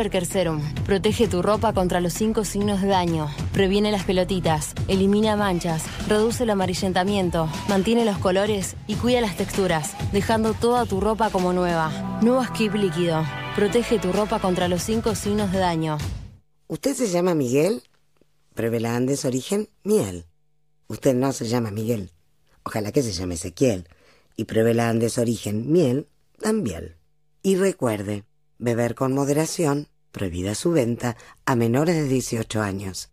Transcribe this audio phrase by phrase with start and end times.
[0.00, 0.24] Berker.
[0.86, 3.28] Protege tu ropa contra los cinco signos de daño.
[3.52, 4.72] Previene las pelotitas.
[4.88, 5.84] Elimina manchas.
[6.08, 7.50] Reduce el amarillentamiento.
[7.68, 12.18] Mantiene los colores y cuida las texturas, dejando toda tu ropa como nueva.
[12.22, 13.26] Nuevo Skip líquido.
[13.54, 15.98] Protege tu ropa contra los cinco signos de daño.
[16.66, 17.82] ¿Usted se llama Miguel?
[18.54, 20.24] Pruebe la Andes Origen Miel.
[20.88, 22.10] Usted no se llama Miguel.
[22.62, 23.86] Ojalá que se llame Ezequiel.
[24.34, 26.08] Y pruebe la Andes Origen Miel
[26.40, 26.96] también.
[27.42, 28.24] Y recuerde,
[28.58, 31.16] beber con moderación, prohibida su venta
[31.46, 33.10] a menores de 18 años.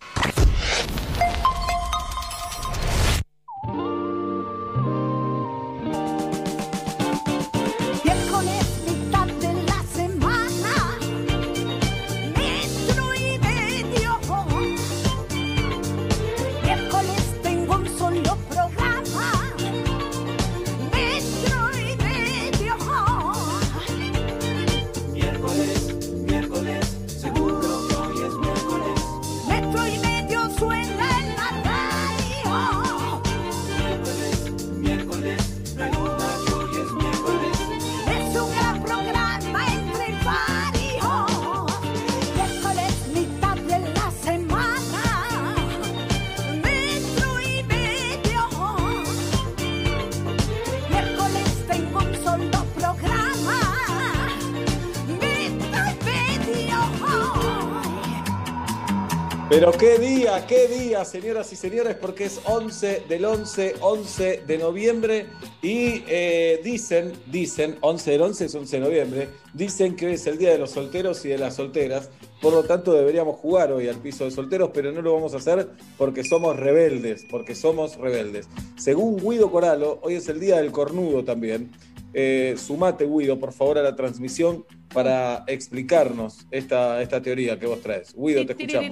[59.60, 64.58] Pero qué día, qué día, señoras y señores, porque es 11 del 11, 11 de
[64.60, 65.26] noviembre
[65.64, 70.38] y eh, dicen, dicen, 11 del 11 es 11 de noviembre, dicen que es el
[70.38, 73.96] día de los solteros y de las solteras, por lo tanto deberíamos jugar hoy al
[73.96, 78.48] piso de solteros, pero no lo vamos a hacer porque somos rebeldes, porque somos rebeldes.
[78.78, 81.72] Según Guido Coralo, hoy es el día del cornudo también.
[82.14, 87.82] Eh, sumate, Guido, por favor, a la transmisión para explicarnos esta, esta teoría que vos
[87.82, 88.14] traes.
[88.16, 88.90] Guido, te escuchamos.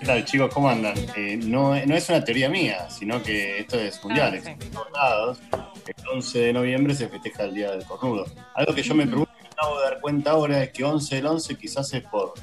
[0.00, 0.52] ¿Qué tal, chicos?
[0.54, 0.94] ¿Cómo andan?
[1.16, 4.32] Eh, no, no es una teoría mía, sino que esto es mundial.
[4.34, 5.38] Ah, es en todos lados.
[5.86, 8.26] El 11 de noviembre se festeja el Día del Cornudo.
[8.54, 11.16] Algo que yo me pregunto y me acabo de dar cuenta ahora es que 11
[11.16, 12.34] del 11 quizás es por.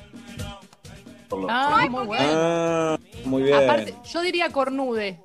[1.30, 2.26] por los Ah, muy bueno.
[2.30, 3.56] Ah, muy bien.
[3.56, 5.20] Aparte, yo diría cornude,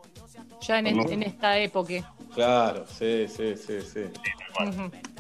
[0.60, 2.11] ya en esta época.
[2.34, 4.00] Claro, sí, sí, sí, sí.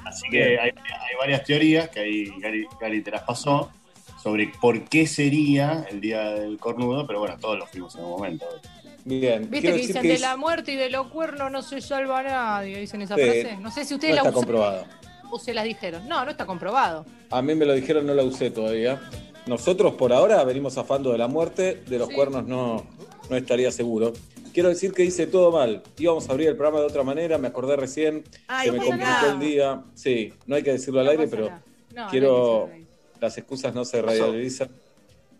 [0.04, 3.70] Así que hay, hay varias teorías que ahí Gary, Gary te las pasó
[4.22, 8.10] sobre por qué sería el Día del Cornudo, pero bueno, todos lo fuimos en un
[8.10, 8.46] momento.
[9.04, 9.42] Bien.
[9.50, 11.80] Viste Quiero que dicen que de es- la muerte y de los cuernos no se
[11.80, 13.22] salva nadie, dicen esa Sí.
[13.22, 13.56] frase.
[13.60, 14.84] No sé si no ustedes la está usan comprobado.
[15.30, 16.06] o se las dijeron.
[16.08, 17.04] No, no está comprobado.
[17.30, 19.00] A mí me lo dijeron, no la usé todavía.
[19.46, 22.14] Nosotros por ahora venimos afando de la muerte, de los Sí.
[22.14, 22.86] cuernos no,
[23.28, 24.12] no estaría seguro.
[24.52, 25.82] Quiero decir que hice todo mal.
[25.98, 29.04] Íbamos a abrir el programa de otra manera, me acordé recién Ay, que me complicó
[29.10, 29.32] nada.
[29.32, 29.82] el día.
[29.94, 31.50] Sí, no hay que decirlo al No aire, pero.
[31.50, 32.66] No, no quiero.
[32.66, 32.86] decirlo
[33.20, 34.68] Las excusas no se radializan.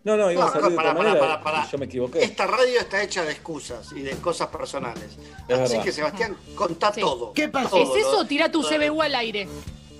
[0.05, 1.41] No, no, íbamos No, a no, abrir de otra manera.
[1.43, 1.65] pará.
[1.67, 2.23] y Yo me equivoqué.
[2.23, 5.03] Esta radio está hecha de excusas y de cosas personales.
[5.47, 5.83] Es Así verdad.
[5.85, 7.01] que, Sebastián, contá Sí.
[7.01, 7.31] todo.
[7.33, 7.77] ¿Qué pasó?
[7.77, 8.61] ¿Es eso tira tu.
[8.63, 9.47] CBU al aire?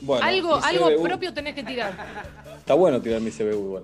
[0.01, 1.95] Bueno, algo algo CBU propio tenés que tirar.
[2.57, 3.83] Está bueno tirar mi CBU igual.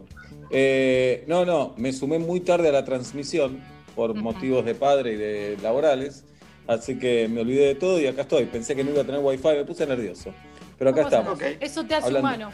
[0.51, 3.61] Eh, no, no, me sumé muy tarde a la transmisión
[4.00, 6.24] por motivos de padre y de laborales,
[6.68, 8.46] así que me olvidé de todo y acá estoy.
[8.46, 10.34] Pensé que no iba a tener wifi, me puse nervioso.
[10.78, 11.38] Pero acá estamos.
[11.60, 12.52] Eso te hace Hablando- humano.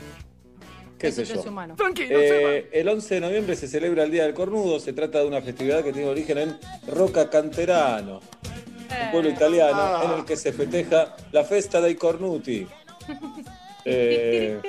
[0.98, 1.40] ¿Qué Eso sé te yo?
[1.42, 1.76] hace humano.
[1.76, 4.80] Tranquilo, Eh, el 11 de noviembre se celebra el Día del Cornudo.
[4.80, 6.58] Se trata de una festividad que tiene origen en
[6.88, 10.02] Roca Canterano, un pueblo italiano Ah.
[10.06, 12.66] en el que se festeja la Festa dei Cornuti.
[13.88, 14.60] Eh,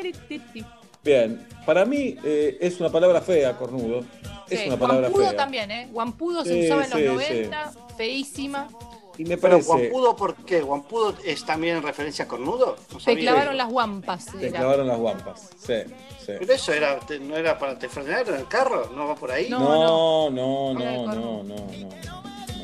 [1.06, 4.04] bien, para mí eh, es una palabra fea, cornudo.
[4.50, 5.36] Es Sí, una palabra Guampudo fea.
[5.36, 5.88] también, ¿eh?
[5.90, 8.68] Guampudo se Sí, usaba en los sí, 90, feísima.
[9.18, 9.68] Y me Pero parece.
[9.68, 10.60] Guampudo, ¿por qué?
[10.60, 12.76] ¿Guampudo es también en referencia a cornudo?
[12.92, 14.26] No Te clavaron las guampas.
[14.26, 14.58] Te era.
[14.58, 15.48] clavaron las guampas.
[15.56, 15.72] Sí,
[16.24, 16.32] sí.
[16.38, 19.30] Pero eso era, te- no era para te frenar en el carro, ¿no va por
[19.32, 19.48] ahí?
[19.48, 19.58] No.
[19.58, 21.86] No, no, no, no, no, no, no.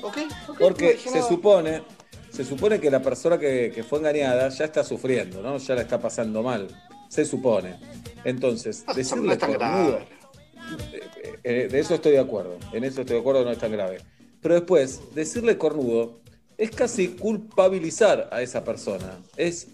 [0.07, 1.83] Ok, ok, Porque se supone,
[2.31, 5.57] se supone que la persona que, que fue engañada ya está sufriendo, ¿no?
[5.57, 6.69] Ya la está pasando mal.
[7.13, 7.77] Se supone.
[8.25, 12.57] Entonces, No, decirle no es tan cornudo, eh, eh, de eso estoy de acuerdo.
[12.73, 13.99] En eso estoy de acuerdo, no es tan grave.
[14.41, 16.23] Pero después, decirle cornudo
[16.57, 19.21] es casi culpabilizar a esa persona.
[19.37, 19.69] Es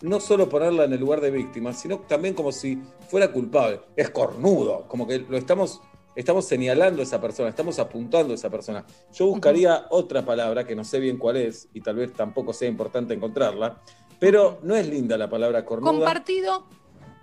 [0.00, 2.80] no solo ponerla en el lugar de víctima, sino también como si
[3.10, 3.80] fuera culpable.
[3.94, 5.82] Es cornudo, como que lo estamos,
[6.16, 8.86] estamos señalando a esa persona, estamos apuntando a esa persona.
[9.12, 12.66] Yo buscaría otra palabra que no sé bien cuál es y tal vez tampoco sea
[12.66, 13.82] importante encontrarla,
[14.18, 15.92] pero no es linda la palabra cornuda.
[15.92, 16.77] Compartido.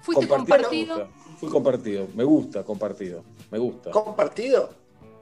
[0.05, 1.07] Fuiste Compartido.
[1.39, 3.89] Fui compartido, me gusta compartido, me gusta.
[3.91, 4.69] ¿Compartido?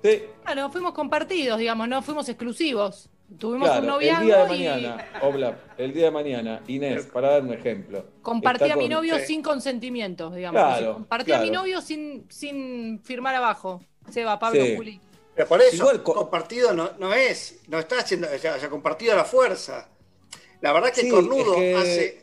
[0.03, 3.09] Sí, Bueno, fuimos compartidos, digamos, no fuimos exclusivos.
[3.39, 7.05] Tuvimos Claro, un el día de noviazgo y mañana, Oblap, el día de mañana, Inés,
[7.07, 8.05] para dar un ejemplo.
[8.21, 9.25] compartí a mi con- novio sí.
[9.27, 10.61] sin consentimiento, digamos.
[10.61, 10.93] Claro, así.
[10.93, 11.61] Compartí a mi claro.
[11.63, 13.81] novio sin, sin firmar abajo.
[14.09, 14.75] Seba, Pablo, Sí.
[14.75, 15.01] Juli.
[15.33, 18.59] Pero por eso, Igual co- compartido no, no es, no está haciendo, o sea, o
[18.59, 19.89] sea, compartido a la fuerza.
[20.61, 22.22] La verdad que Sí, el cornudo es que- hace.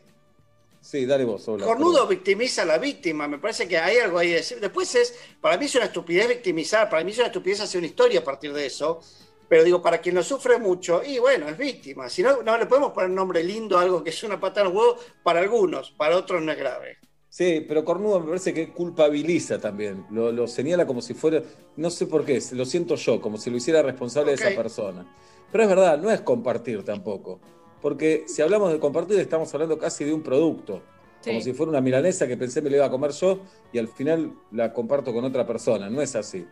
[0.91, 1.69] Sí, dale vos, Oblap.
[1.69, 2.09] Cornudo perdón.
[2.09, 4.59] victimiza a la víctima, me parece que hay algo ahí de decir.
[4.59, 7.87] Después es, para mí es una estupidez victimizar, para mí es una estupidez hacer una
[7.87, 9.01] historia a partir de eso.
[9.49, 12.09] Pero digo, para quien lo sufre mucho, y bueno, es víctima.
[12.09, 14.75] Si no, no le podemos poner nombre lindo a algo que es una patada en
[14.75, 16.99] los huevos para algunos, para otros no es grave.
[17.29, 20.05] Sí, pero Cornudo me parece que culpabiliza también.
[20.11, 21.41] Lo, lo señala como si fuera,
[21.77, 25.07] no sé por qué, lo siento yo, como si lo hiciera responsable de esa persona.
[25.53, 27.41] Pero es verdad, no es compartir tampoco.
[27.81, 30.83] Porque si hablamos de compartir, estamos hablando casi de un producto.
[31.21, 31.31] Sí.
[31.31, 33.41] Como si fuera una milanesa que pensé me la iba a comer yo
[33.73, 35.89] y al final la comparto con otra persona.
[35.91, 36.47] No es así.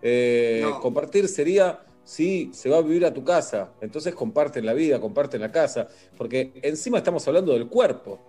[0.00, 0.80] Eh, No.
[0.80, 3.72] Compartir sería si se va a vivir a tu casa.
[3.80, 5.88] Entonces comparten la vida, comparten la casa.
[6.16, 8.20] Porque encima estamos hablando del cuerpo.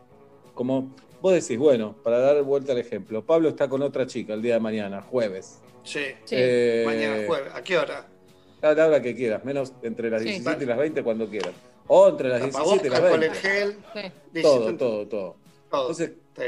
[0.54, 4.42] Como vos decís, bueno, para dar vuelta al ejemplo, Pablo está con otra chica el
[4.42, 5.60] día de mañana, jueves.
[5.84, 6.00] Sí.
[6.26, 6.36] Sí.
[6.38, 7.52] Eh, Mañana jueves.
[7.54, 8.08] ¿A qué hora?
[8.62, 10.30] A la hora que quieras, menos entre las Sí.
[10.30, 11.52] 17 y las 20 cuando quieras.
[11.88, 13.20] O entre las 17 y las Tapabocas, 20.
[13.20, 13.78] alcohol en gel.
[13.94, 14.12] Sí.
[14.32, 15.36] dice- Todo, todo, todo.
[15.70, 15.82] todo.
[15.90, 16.44] Entonces, Sí.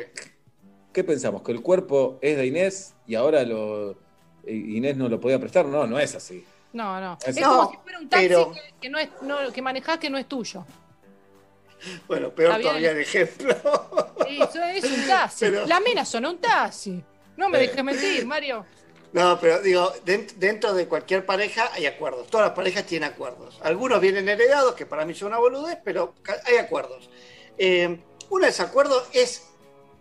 [0.94, 1.42] ¿qué pensamos?
[1.44, 3.96] ¿Que el cuerpo es de Inés y ahora lo
[4.48, 5.66] Inés no lo podía prestar?
[5.66, 6.46] No, no es así.
[6.74, 7.18] No, no.
[7.22, 9.62] Es- Es No, como si fuera un taxi pero- que, que no es, no, que
[9.62, 10.66] manejás que no es tuyo.
[12.08, 13.54] Bueno, peor todavía el ejemplo.
[14.28, 15.46] Sí, Eso es un taxi.
[15.46, 17.04] Pero- La mena sonó un taxi.
[17.38, 18.66] No me dejes mentir, Mario.
[19.16, 22.28] No, pero digo, dent- dentro de cualquier pareja hay acuerdos.
[22.28, 23.58] Todas las parejas tienen acuerdos.
[23.64, 26.14] Algunos vienen heredados, que para mí son una boludez, pero
[26.46, 27.10] hay acuerdos.
[27.58, 27.98] Eh,
[28.30, 29.48] uno de esos acuerdos es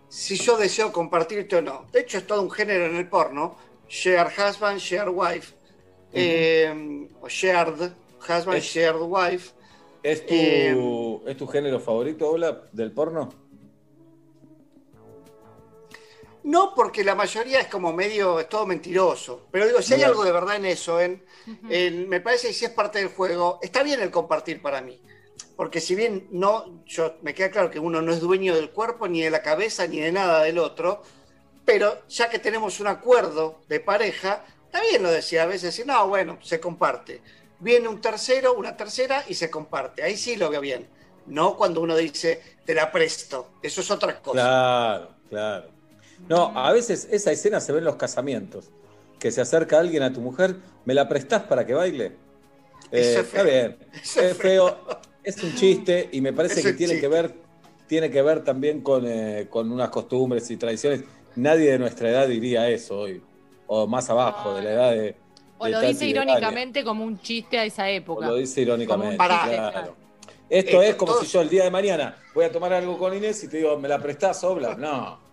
[0.09, 1.87] si yo deseo compartirte o no.
[1.93, 3.57] De hecho, es todo un género en el porno.
[3.89, 5.55] Share husband, share wife.
[6.13, 9.53] Eh, o shared husband, Es- shared wife.
[10.03, 13.33] ¿Es tu, Eh, ¿es tu género favorito, Ola, del porno?
[16.45, 19.49] No, porque la mayoría es como medio, es todo mentiroso.
[19.51, 21.25] Pero digo, si hay algo de verdad en eso, en,
[21.67, 25.01] en- me parece que si es parte del juego, está bien el compartir para mí.
[25.57, 29.09] Porque si bien no, yo me queda claro que uno no es dueño del cuerpo,
[29.09, 31.03] ni de la cabeza, ni de nada del otro,
[31.65, 35.87] pero ya que tenemos un acuerdo de pareja, está bien lo decía a veces, decir,
[35.87, 37.23] no, bueno, se comparte.
[37.61, 40.03] Viene un tercero, una tercera y se comparte.
[40.03, 40.89] Ahí sí lo veo bien.
[41.27, 43.53] No cuando uno dice, te la presto.
[43.63, 44.33] Eso es otra cosa.
[44.33, 45.71] Claro, claro.
[46.29, 48.71] No, a veces esa escena se ve en los casamientos.
[49.19, 52.13] Que se acerca alguien a tu mujer, ¿me la prestás para que baile?
[52.91, 53.45] Eh, está feo.
[53.45, 53.77] bien.
[54.03, 54.77] Es es feo.
[55.23, 57.35] Es un chiste y me parece Es que tiene que ver,
[57.87, 61.05] tiene que ver también con, eh, con unas costumbres y tradiciones.
[61.37, 63.23] Nadie de nuestra edad diría eso hoy.
[63.67, 65.17] O más abajo, de la edad de.
[65.57, 67.85] O de lo dice irónicamente como un chiste a esa.
[67.85, 68.27] O época.
[68.27, 69.17] lo dice irónicamente.
[69.17, 69.71] Como un pará.
[69.71, 70.05] claro.
[70.51, 73.17] Esto Esto, es como si yo el día de mañana voy a tomar algo con
[73.17, 74.75] Inés y te digo, ¿me la prestás, Obla?
[74.75, 75.24] No.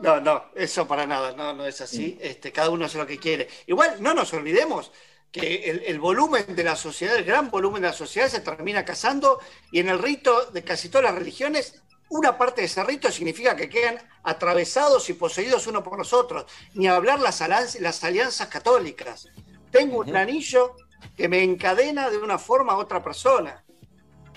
[0.00, 2.16] No, no, eso para nada, no, no es así.
[2.18, 2.26] Mm.
[2.26, 3.48] Este, cada uno hace lo que quiere.
[3.66, 4.92] Igual no nos olvidemos
[5.30, 8.84] que el, el volumen de la sociedad, el gran volumen de la sociedad se termina
[8.84, 9.40] casando
[9.70, 13.54] y en el rito de casi todas las religiones, una parte de ese rito significa
[13.54, 16.46] que quedan atravesados y poseídos uno por los otros.
[16.74, 19.28] Ni hablar las, alianzas católicas.
[19.70, 20.76] Tengo un anillo
[21.16, 23.62] que me encadena de una forma a otra persona.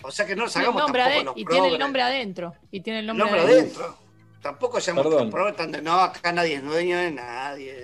[0.04, 2.54] O sea que no nos hagamos tampoco los y tiene el nombre adentro.
[2.72, 3.84] Y tiene el nombre, nombre adentro.
[3.86, 4.11] adentro.
[4.42, 5.56] Tampoco seamos Perdón.
[5.56, 7.76] tan de no, acá nadie es dueño de nadie.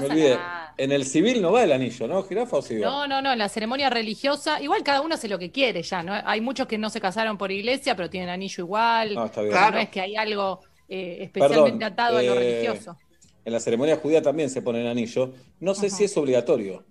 [0.00, 0.36] Olvidé.
[0.36, 0.74] nada.
[0.76, 2.86] En el civil no va el anillo, ¿no, jirafa o sí va?
[2.86, 6.02] No, no, no, en la ceremonia religiosa, igual cada uno hace lo que quiere ya,
[6.02, 6.12] ¿no?
[6.24, 9.14] Hay muchos que no se casaron por iglesia, pero tienen anillo igual.
[9.14, 9.52] No, está bien.
[9.52, 9.76] Claro.
[9.76, 12.96] No es que hay algo eh, especialmente Perdón, atado a lo eh, religioso.
[13.44, 15.32] En la ceremonia judía también se pone el anillo.
[15.58, 15.96] No sé Ajá.
[15.96, 16.84] si es obligatorio.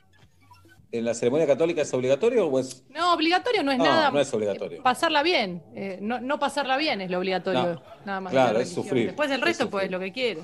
[0.91, 2.86] ¿En la ceremonia católica es obligatorio o es.?
[2.89, 4.10] No, obligatorio no es No, nada.
[4.12, 4.79] no es obligatorio.
[4.79, 5.62] eh, Pasarla bien.
[5.75, 7.74] eh, no, no pasarla bien es lo obligatorio.
[7.75, 7.82] No.
[8.06, 8.32] Nada más.
[8.32, 10.41] Claro, es sufrir, Después el es resto, pues lo que quiere.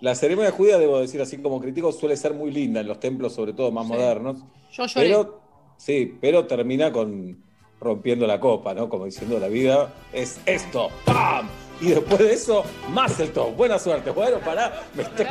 [0.00, 3.32] La ceremonia judía, debo decir así como crítico, suele ser muy linda en los templos,
[3.32, 3.92] sobre todo más Sí.
[3.94, 4.44] modernos.
[4.70, 5.06] Yo lloré.
[5.08, 5.40] Pero,
[5.78, 7.42] sí, pero termina con
[7.80, 8.90] rompiendo la copa, ¿no?
[8.90, 10.90] Como diciendo, la vida es esto.
[11.06, 11.48] ¡Pam!
[11.80, 13.54] Y después de eso, más el top.
[13.56, 14.10] Buena suerte.
[14.10, 14.82] Bueno, pará.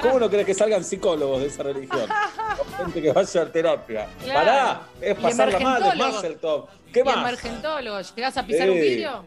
[0.01, 2.07] ¿Cómo no crees que salgan psicólogos de esa religión?
[2.59, 4.07] O gente que vaya a terapia.
[4.23, 4.39] Claro.
[4.39, 4.81] Pará.
[5.01, 6.67] Es pasarla mal, es más el top.
[6.91, 8.15] ¿Qué y más?
[8.15, 8.73] ¿llegás a pisar Sí.
[8.73, 9.25] un vidrio?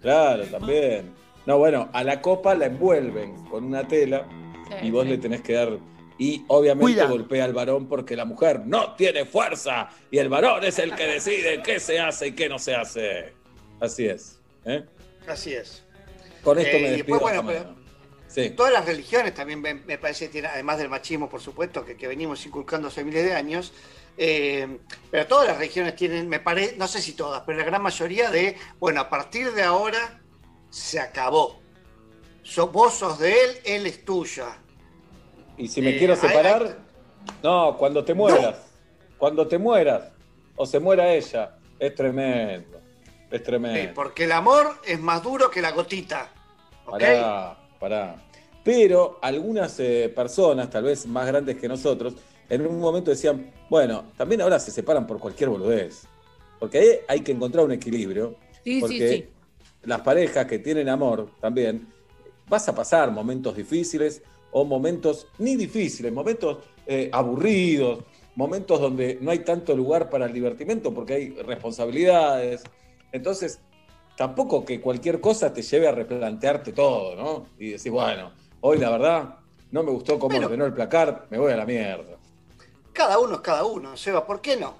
[0.00, 1.12] Claro, también.
[1.44, 4.26] No, bueno, a la copa la envuelven con una tela
[4.68, 5.10] Sí, y vos sí.
[5.10, 5.78] le tenés que dar.
[6.18, 7.06] Y obviamente Cuida.
[7.06, 11.06] golpea al varón porque la mujer no tiene fuerza y el varón es el que
[11.06, 13.32] decide qué se hace y qué no se hace.
[13.80, 14.40] Así es.
[14.64, 14.84] ¿eh?
[15.28, 15.84] Así es.
[16.46, 16.96] Con esto Eh, me despido.
[17.18, 17.82] después, bueno, hasta pero- mañana.
[18.28, 18.50] Sí.
[18.50, 22.06] Todas las religiones también me, me parece tienen, además del machismo, por supuesto, que, que
[22.06, 23.72] venimos inculcando hace miles de años,
[24.18, 24.78] eh,
[25.10, 28.30] pero todas las religiones tienen, me parece, no sé si todas, pero la gran mayoría
[28.30, 30.20] de, bueno, a partir de ahora
[30.70, 31.60] se acabó.
[32.42, 34.56] So- vos sos de él, él es tuya.
[35.56, 36.78] Y si me Eh, quiero hay- separar,
[37.42, 38.56] no, cuando te mueras.
[39.18, 40.10] Cuando te mueras,
[40.56, 42.80] o se muera ella, es tremendo.
[43.30, 43.92] Es tremendo.
[43.94, 46.32] porque el amor es más duro que la gotita.
[46.86, 48.22] Pará, pará.
[48.64, 52.14] Pero algunas eh, personas, tal vez más grandes que nosotros,
[52.48, 56.04] en un momento decían, bueno, también ahora se separan por cualquier boludez.
[56.58, 58.36] Porque ahí hay que encontrar un equilibrio.
[58.64, 59.28] Sí, sí, porque sí.
[59.84, 61.86] las parejas que tienen amor también,
[62.48, 68.04] vas a pasar momentos difíciles o momentos ni difíciles, momentos eh, aburridos,
[68.36, 72.62] momentos donde no hay tanto lugar para el divertimento porque hay responsabilidades.
[73.12, 73.60] Entonces,
[74.16, 77.46] tampoco que cualquier cosa te lleve a replantearte todo, ¿no?
[77.58, 79.36] Y decir, bueno, hoy la verdad
[79.70, 82.16] no me gustó cómo Pero- ordenó el placar, me voy a la mierda.
[82.92, 84.74] Cada uno es cada uno, Seba, ¿por qué no?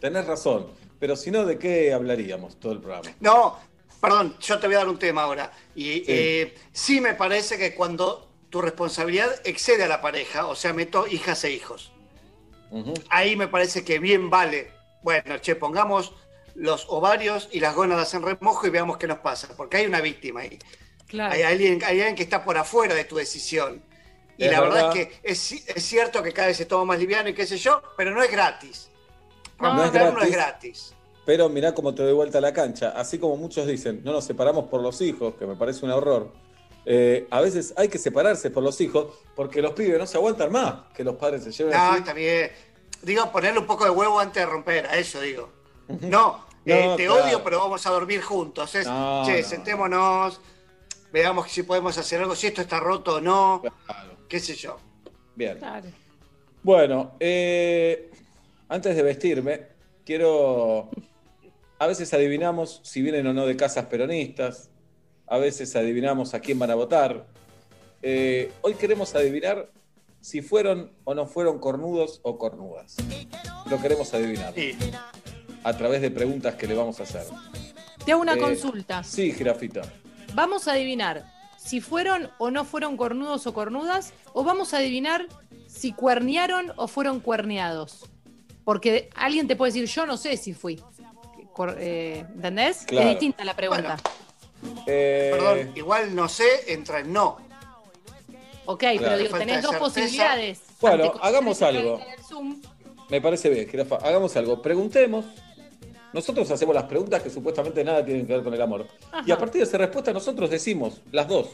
[0.00, 3.10] Tenés razón, pero si no, ¿de qué hablaríamos todo el programa?
[3.20, 3.58] No,
[4.00, 5.52] perdón, yo te voy a dar un tema ahora.
[5.74, 6.04] Y Sí.
[6.08, 11.06] eh, sí me parece que cuando tu responsabilidad excede a la pareja, o sea, meto
[11.06, 11.92] hijas e hijos,
[13.10, 14.70] ahí me parece que bien vale.
[15.02, 16.14] Bueno, che, pongamos
[16.54, 20.00] los ovarios y las gónadas en remojo y veamos qué nos pasa, porque hay una
[20.00, 20.58] víctima ahí.
[21.06, 21.34] Claro.
[21.34, 23.82] Hay alguien, hay alguien que está por afuera de tu decisión.
[24.38, 24.96] Y Es la verdad, verdad.
[24.96, 27.46] es que es, ci- es cierto que cada vez se toma más liviano y qué
[27.46, 28.88] sé yo, pero no es gratis.
[29.60, 30.32] No, no es Romper no es gratis.
[30.32, 30.94] gratis.
[31.24, 32.90] Pero mirá cómo te doy vuelta a la cancha.
[32.96, 36.32] Así como muchos dicen, no nos separamos por los hijos, que me parece un horror.
[36.84, 40.50] eh, a veces hay que separarse por los hijos porque los pibes no se aguantan
[40.50, 41.98] más que los padres se lleven No, así.
[41.98, 42.50] está bien.
[43.02, 45.48] Digo, ponerle un poco de huevo antes de romper, a eso digo.
[46.00, 47.24] No, No, eh, te claro.
[47.24, 48.74] odio, pero vamos a dormir juntos.
[48.76, 49.48] Es, No, che, no.
[49.48, 50.40] sentémonos,
[51.12, 54.16] veamos si podemos hacer algo, si esto está roto o no, Claro.
[54.28, 54.78] qué sé yo.
[55.34, 55.58] Bien.
[55.58, 55.88] Claro.
[56.62, 58.10] Bueno, eh,
[58.68, 59.66] antes de vestirme,
[60.06, 60.88] quiero.
[61.80, 64.70] A veces adivinamos si vienen o no de casas peronistas.
[65.26, 67.26] A veces adivinamos a quién van a votar.
[68.02, 69.68] Eh, hoy queremos adivinar
[70.20, 72.96] si fueron o no fueron cornudos o cornudas.
[73.68, 74.76] Lo queremos adivinar Sí.
[75.64, 77.24] A través de preguntas que le vamos a hacer.
[78.04, 79.02] Te hago una Eh, consulta.
[79.04, 79.82] Sí, Girafita.
[80.34, 81.24] Vamos a adivinar
[81.56, 85.26] si fueron o no fueron cornudos o cornudas, o vamos a adivinar
[85.68, 88.06] si cuernearon o fueron cuerneados.
[88.64, 90.80] Porque alguien te puede decir, yo no sé si fui.
[91.52, 92.84] Cor- eh, ¿Entendés?
[92.86, 93.08] Claro.
[93.08, 93.96] Es distinta la pregunta.
[94.86, 97.38] Eh, Perdón, igual no sé, entra en no.
[98.64, 100.60] ok, pero digo, tenés dos posibilidades.
[100.80, 102.00] Bueno, hagamos algo.
[103.08, 103.96] Me parece bien, Jirafa.
[103.96, 104.62] Hagamos algo.
[104.62, 105.24] Preguntemos.
[106.12, 108.86] Nosotros hacemos las preguntas que supuestamente nada tienen que ver con el amor.
[109.10, 109.24] Ajá.
[109.26, 111.48] Y a partir de esa respuesta nosotros decimos las dos.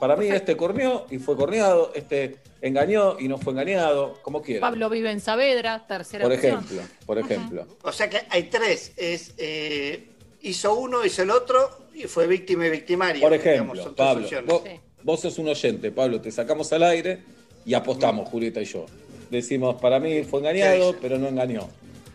[0.00, 4.60] Para mí este corneó y fue corneado, este engañó y no fue engañado, como quiera.
[4.60, 6.54] Pablo vive en Saavedra, tercera por opción.
[6.54, 7.66] ejemplo, por ejemplo.
[7.82, 8.92] O sea que hay tres.
[8.96, 10.08] Es, eh,
[10.42, 13.20] hizo uno, hizo el otro y fue víctima y victimario.
[13.20, 14.80] Por ejemplo, Pablo, vos, Sí.
[15.02, 17.22] vos sos un oyente, Pablo, te sacamos al aire
[17.66, 18.86] y apostamos, Julieta y yo.
[19.30, 21.68] Decimos, para mí fue engañado, pero no engañó.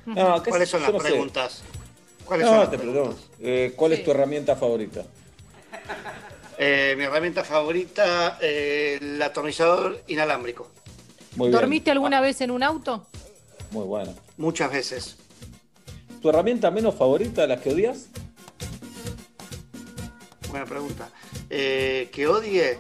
[0.06, 1.64] No, ¿qué ¿Cuáles son yo las no sé.
[2.26, 3.04] ¿Cuáles son No, las te preguntas?
[3.16, 3.36] pregunto.
[3.42, 3.98] Eh, ¿Cuál Sí.
[4.00, 5.04] es tu herramienta favorita?
[6.58, 10.70] Eh, mi herramienta favorita, eh, el atornillador inalámbrico.
[11.36, 11.60] Muy bien.
[11.60, 13.08] ¿Dormiste alguna vez en un auto?
[13.72, 14.14] Muy bueno.
[14.38, 15.18] Muchas veces.
[16.22, 18.06] ¿Tu herramienta menos favorita, la que odias?
[20.50, 21.10] Buena pregunta.
[21.50, 22.78] Eh, que odie.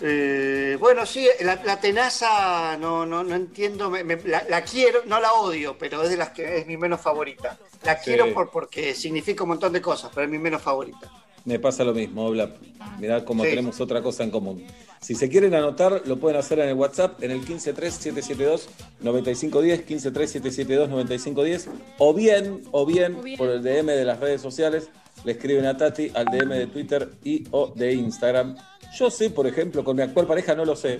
[0.00, 5.00] Eh, bueno, sí, la, la tenaza no, no, no entiendo, me- me- la, la quiero,
[5.06, 7.58] no la odio, pero es de las que es mi menos favorita.
[7.84, 8.02] La Sí.
[8.06, 11.10] quiero por, porque significa un montón de cosas, pero es mi menos favorita.
[11.44, 12.56] Me pasa lo mismo, Oblap.
[12.98, 13.50] Mirá cómo Sí.
[13.50, 14.64] tenemos otra cosa en común.
[15.00, 22.12] Si se quieren anotar, lo pueden hacer en el WhatsApp en el 153772-9510, 153772-9510, o
[22.14, 23.38] bien, o bien, O bien.
[23.38, 24.88] por el DM de las redes sociales,
[25.24, 28.56] le escriben a Tati al DM de Twitter y o de Instagram.
[28.94, 30.98] Yo sé, por ejemplo, con mi actual pareja no lo sé,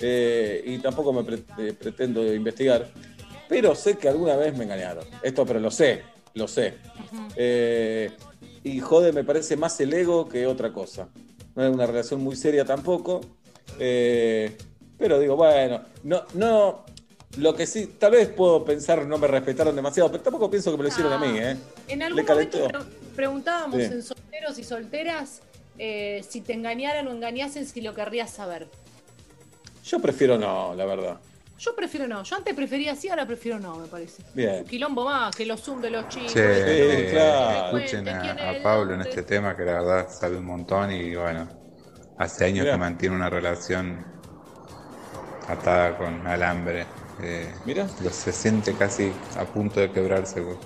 [0.00, 2.88] eh, y tampoco me pre- eh, pretendo investigar,
[3.48, 5.04] pero sé que alguna vez me engañaron.
[5.22, 6.02] Esto, pero lo sé,
[6.34, 6.74] lo sé.
[7.36, 8.10] Eh,
[8.64, 11.08] y jode, me parece más el ego que otra cosa.
[11.54, 13.20] No es una relación muy seria tampoco.
[13.76, 16.84] pero digo, bueno, no, no.
[17.38, 20.76] Lo que sí, tal vez puedo pensar, no me respetaron demasiado, pero tampoco pienso que
[20.76, 21.56] me lo hicieron a mí, ¿eh?
[21.88, 22.78] En algún Le momento pre-
[23.16, 23.84] preguntábamos Sí.
[23.84, 25.40] en solteros y solteras
[25.78, 28.68] eh, si te engañaran o engañasen, si lo querrías saber.
[29.84, 31.18] Yo prefiero no, la verdad.
[31.58, 32.22] Yo prefiero no.
[32.24, 34.22] Yo antes prefería sí, ahora prefiero no, me parece.
[34.34, 34.60] Bien.
[34.60, 36.32] Un quilombo más, que los zoom de los chicos.
[36.32, 37.78] Sí, Sí, claro.
[37.78, 41.48] escuchen ¿Quién a, Pablo en este tema que la verdad sabe un montón y bueno,
[42.18, 42.72] hace años Mirá.
[42.72, 44.04] que mantiene una relación
[45.48, 46.86] atada con alambre.
[47.22, 47.86] Eh, Mirá.
[48.02, 50.56] lo- se siente casi a punto de quebrarse güey,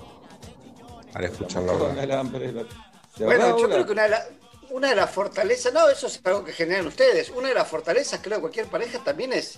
[1.13, 4.25] al escucharlo Con alambre, lo- ¿De Bueno, yo creo que una la-
[4.69, 7.29] una de las fortalezas, no, eso es algo que generan ustedes.
[7.29, 9.57] Una de las fortalezas, creo, de cualquier pareja también es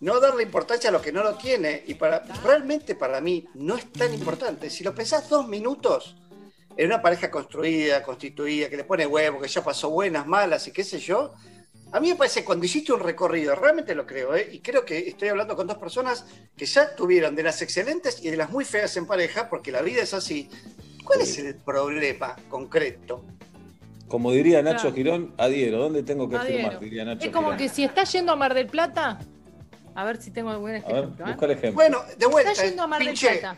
[0.00, 1.82] no darle importancia a lo que no lo tiene.
[1.86, 4.70] Y para realmente para mí no es tan importante.
[4.70, 6.16] Si lo pensás dos minutos
[6.76, 10.72] en una pareja construida, constituida, que le pone huevo, que ya pasó buenas, malas y
[10.72, 11.34] qué sé yo,
[11.90, 14.48] a mí me parece cuando hiciste un recorrido, realmente lo creo, ¿eh?
[14.52, 18.30] y creo que estoy hablando con dos personas que ya tuvieron de las excelentes y
[18.30, 20.50] de las muy feas en pareja, porque la vida es así.
[21.02, 23.24] ¿Cuál es el problema concreto?
[24.08, 24.96] Como diría Nacho Claro.
[24.96, 25.78] Girón, adhiero.
[25.78, 26.56] ¿Dónde tengo que Adhiero.
[26.64, 26.80] firmar?
[26.80, 27.58] Diría Nacho Es como Girón.
[27.58, 29.18] que si estás yendo a Mar del Plata,
[29.94, 31.26] a ver si tengo algún A ver, ejemplo.
[31.26, 31.28] ¿eh?
[31.30, 31.72] busca el ejemplo.
[31.74, 33.14] Bueno, de vuelta, Estás yendo a Mar del.
[33.18, 33.56] Plata.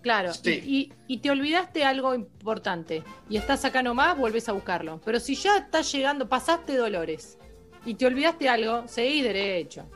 [0.00, 0.50] Claro, Sí.
[0.64, 5.00] y, y- y te olvidaste algo importante y estás acá nomás, volvés a buscarlo.
[5.04, 7.36] Pero si ya estás llegando, pasaste Dolores
[7.84, 9.86] y te olvidaste algo, seguís derecho.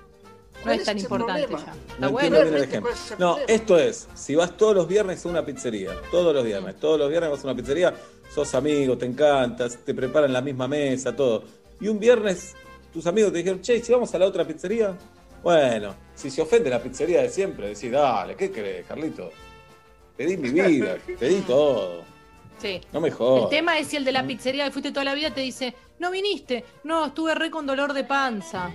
[0.63, 1.65] No ¿Cuál es tan el importante problema?
[1.67, 1.73] ya.
[1.73, 2.37] Está No bueno.
[2.39, 2.81] el ejemplo.
[2.83, 6.33] ¿cuál es el No, esto es, si vas todos los viernes a una pizzería, todos
[6.35, 7.95] los viernes, todos los viernes vas a una pizzería,
[8.33, 11.45] sos amigo, te encantas, te preparan la misma mesa, todo.
[11.81, 12.55] Y un viernes
[12.93, 14.97] tus amigos te dijeron, che, si vamos a la otra pizzería,
[15.43, 19.31] bueno, si se ofende la pizzería de siempre, decís, dale, ¿qué crees, Carlito?
[20.17, 22.03] Pedí mi vida, pedí todo,
[22.59, 22.81] Sí.
[22.93, 23.51] no me El jodas.
[23.51, 26.13] tema es si el de la pizzería que fuiste toda la vida te dice, no
[26.13, 28.71] viniste, no, estuve re con dolor de panza,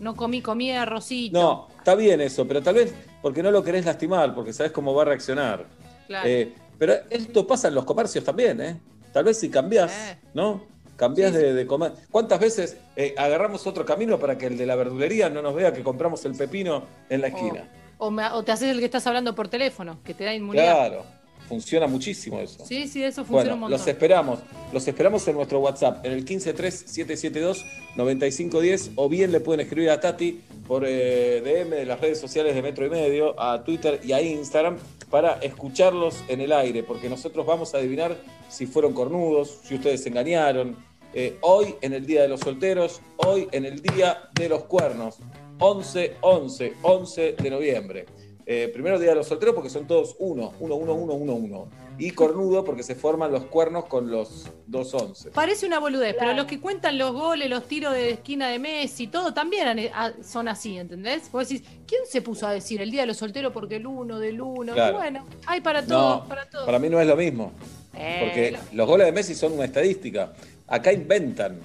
[0.00, 1.38] no comí, comí arrocito.
[1.40, 2.92] No, está bien eso, pero tal vez
[3.22, 5.66] porque no lo querés lastimar, porque sabes cómo va a reaccionar.
[6.06, 6.28] Claro.
[6.28, 8.80] Eh, pero esto pasa en los comercios también, ¿eh?
[9.12, 10.18] Tal vez si cambiás, Eh.
[10.34, 10.62] ¿no?
[10.96, 11.92] Cambiás Sí, de, de comer.
[12.10, 15.72] ¿Cuántas veces eh, agarramos otro camino para que el de la verdulería no nos vea
[15.72, 17.68] que compramos el pepino en la esquina?
[17.98, 20.64] O, me- o te haces el que estás hablando por teléfono, que te da inmunidad.
[20.88, 21.04] Claro,
[21.50, 22.64] funciona muchísimo eso.
[22.64, 23.76] Sí, sí, eso funciona Bueno, un montón.
[23.78, 24.38] los esperamos.
[24.72, 30.42] Los esperamos en nuestro WhatsApp, en el 153772-9510, o bien le pueden escribir a Tati
[30.68, 34.22] por eh, DM de las redes sociales de Metro y Medio, a Twitter y a
[34.22, 34.78] Instagram,
[35.10, 38.16] para escucharlos en el aire, porque nosotros vamos a adivinar
[38.48, 40.76] si fueron cornudos, si ustedes se engañaron.
[41.14, 45.16] Eh, hoy en el Día de los Solteros, hoy en el Día de los Cuernos,
[45.58, 48.06] 11, 11, 11 de noviembre.
[48.52, 51.68] Eh, primero Día de los Solteros porque son todos uno, uno, uno, uno, uno, uno.
[51.98, 55.30] Y cornudo porque se forman los cuernos con los dos once.
[55.30, 59.06] Parece una boludez, pero los que cuentan los goles, los tiros de esquina de Messi,
[59.06, 61.30] todo también ah, son así, ¿entendés?
[61.30, 64.18] Vos decís, ¿quién se puso a decir el día de los solteros porque el uno
[64.18, 64.72] del uno?
[64.72, 64.96] Claro.
[64.96, 66.66] Bueno, hay para todos, No, para todos.
[66.66, 67.52] para mí no es lo mismo.
[67.94, 70.32] Eh, Porque lo- los goles de Messi son una estadística.
[70.66, 71.60] Acá inventan.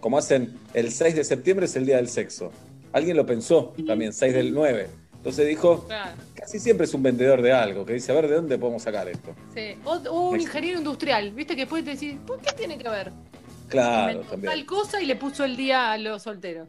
[0.00, 2.50] Como hacen el 6 de septiembre es el día del sexo.
[2.92, 4.88] Alguien lo pensó también, 6 del 9.
[5.20, 8.36] Entonces dijo, Claro, casi siempre es un vendedor de algo, que dice, a ver, ¿de
[8.36, 9.34] dónde podemos sacar esto?
[9.54, 9.74] sí.
[9.84, 11.54] O, o un ingeniero industrial, ¿viste?
[11.54, 13.12] Que te decís, ¿por qué tiene que ver?
[13.68, 14.50] Claro, también.
[14.50, 16.68] tal cosa y le puso el día a los solteros.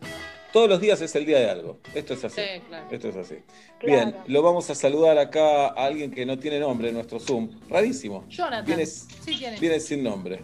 [0.51, 1.79] Todos los días es el día de algo.
[1.95, 2.41] Esto es así.
[2.41, 2.87] Sí, claro.
[2.91, 3.35] Esto es así.
[3.81, 7.49] Bien, lo vamos a saludar acá a alguien que no tiene nombre en nuestro Zoom.
[7.69, 8.25] Rarísimo.
[8.27, 8.65] Jonathan.
[8.65, 9.57] Viene, Sí tiene.
[9.59, 10.41] viene sin nombre.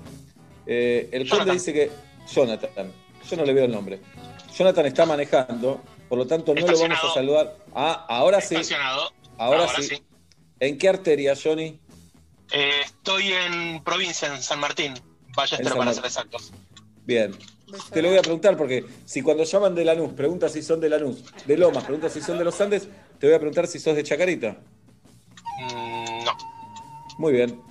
[0.65, 1.91] Eh, el conde dice que.
[2.33, 2.89] Jonathan.
[3.29, 3.99] Yo no le veo el nombre.
[4.57, 7.57] Jonathan está manejando, por lo tanto, no lo vamos a saludar.
[7.73, 8.55] Ah, ahora sí.
[9.37, 10.01] Ahora, ahora sí.
[10.59, 11.79] ¿En qué arteria, Johnny?
[12.51, 14.93] Eh, estoy en provincia, en San Martín.
[15.35, 16.51] Vaya para ser exactos.
[17.05, 17.37] Bien.
[17.91, 20.89] Te lo voy a preguntar porque si cuando llaman de Lanús preguntas si son de
[20.89, 22.87] Lanús, de Lomas preguntas si son de los Andes,
[23.19, 24.57] te voy a preguntar si sos de Chacarita.
[25.59, 26.37] Mm, no.
[27.17, 27.61] Muy bien,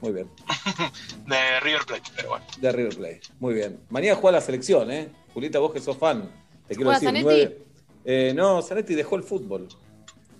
[0.00, 0.30] muy bien.
[1.26, 2.46] de River Plate, pero bueno.
[2.56, 3.78] De River Plate, muy bien.
[3.90, 5.10] Mañana juega la selección, ¿eh?
[5.34, 6.30] Julita, vos que sos fan.
[6.66, 7.58] Te quiero decir, 9,
[8.04, 9.68] eh, no, Zanetti dejó el fútbol.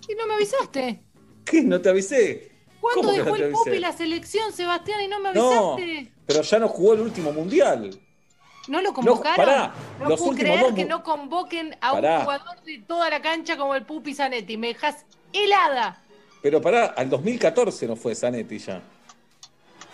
[0.07, 1.01] Y no me avisaste.
[1.45, 1.61] ¿Qué?
[1.61, 2.51] ¿No te avisé?
[2.81, 6.11] ¿Cuándo ¿Cómo que dejó no el Pupi la selección, Sebastián, y no me No, avisaste?
[6.25, 7.97] pero ya no jugó el último mundial.
[8.67, 9.35] ¿No lo convocaron?
[9.45, 12.15] pará, No los puedo creer dos que no convoquen a Pará.
[12.19, 14.57] un jugador de toda la cancha como el Pupi Zanetti.
[14.57, 16.01] Me dejas helada.
[16.41, 18.81] Pero pará, al 2014 no fue Zanetti ya.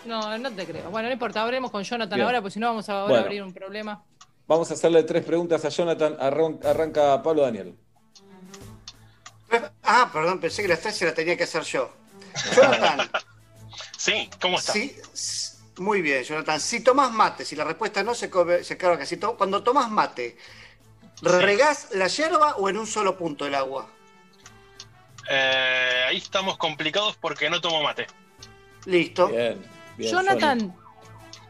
[0.04, 0.90] No, no te creo.
[0.90, 2.26] Bueno, no importa, hablemos con Jonathan Bien.
[2.26, 3.24] ahora, porque si no vamos a ahora Bueno.
[3.26, 4.02] abrir un problema.
[4.50, 6.16] Vamos a hacerle tres preguntas a Jonathan.
[6.18, 7.76] Arran- Arranca Pablo Daniel.
[9.84, 11.88] Ah, perdón, pensé que las tres se las tenía que hacer yo.
[12.56, 13.08] Jonathan,
[13.96, 14.72] Sí, ¿cómo está?
[14.72, 14.96] sí,
[15.78, 16.58] muy bien, Jonathan.
[16.58, 19.88] Si tomás mate, si la respuesta no se, come- se carga casi todo, cuando tomás
[19.88, 20.36] mate,
[21.22, 23.88] ¿regás la yerba o en un solo punto el agua?
[25.30, 28.08] Eh, ahí estamos complicados porque no tomo mate.
[28.86, 29.28] Listo.
[29.28, 29.62] Bien.
[29.96, 30.76] bien Jonathan,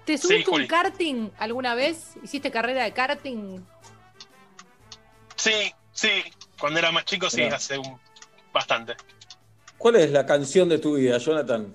[0.05, 0.69] ¿te Sí, subiste un Juli.
[0.69, 2.15] karting alguna vez?
[2.23, 3.61] ¿Hiciste carrera de karting?
[5.37, 6.09] Sí, sí.
[6.59, 7.57] Cuando era más chico, sí, Mirá.
[7.57, 7.99] hace un,
[8.53, 8.97] bastante.
[9.79, 11.75] ¿Cuál es la canción de tu vida, Jonathan?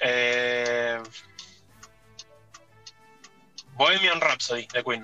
[0.00, 0.98] Eh,
[3.76, 5.02] Bohemian Rhapsody de Queen.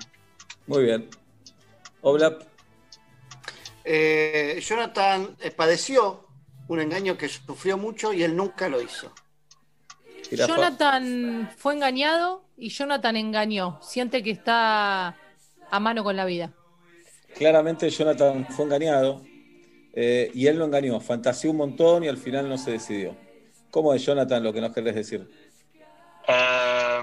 [0.67, 1.09] Muy bien.
[2.01, 2.43] Oblap,
[3.89, 6.27] Eh, Jonathan eh, padeció
[6.67, 9.13] un engaño que sufrió mucho y él nunca lo hizo.
[10.29, 10.55] Jirafa.
[10.55, 13.79] Jonathan fue engañado y Jonathan engañó.
[13.81, 15.15] Siente que está
[15.69, 16.53] a mano con la vida.
[17.35, 19.21] Claramente Jonathan fue engañado
[19.93, 20.99] eh, y él lo engañó.
[20.99, 23.15] Fantaseó un montón y al final no se decidió.
[23.71, 25.29] ¿Cómo es Jonathan lo que nos querés decir?
[26.27, 27.01] Eh,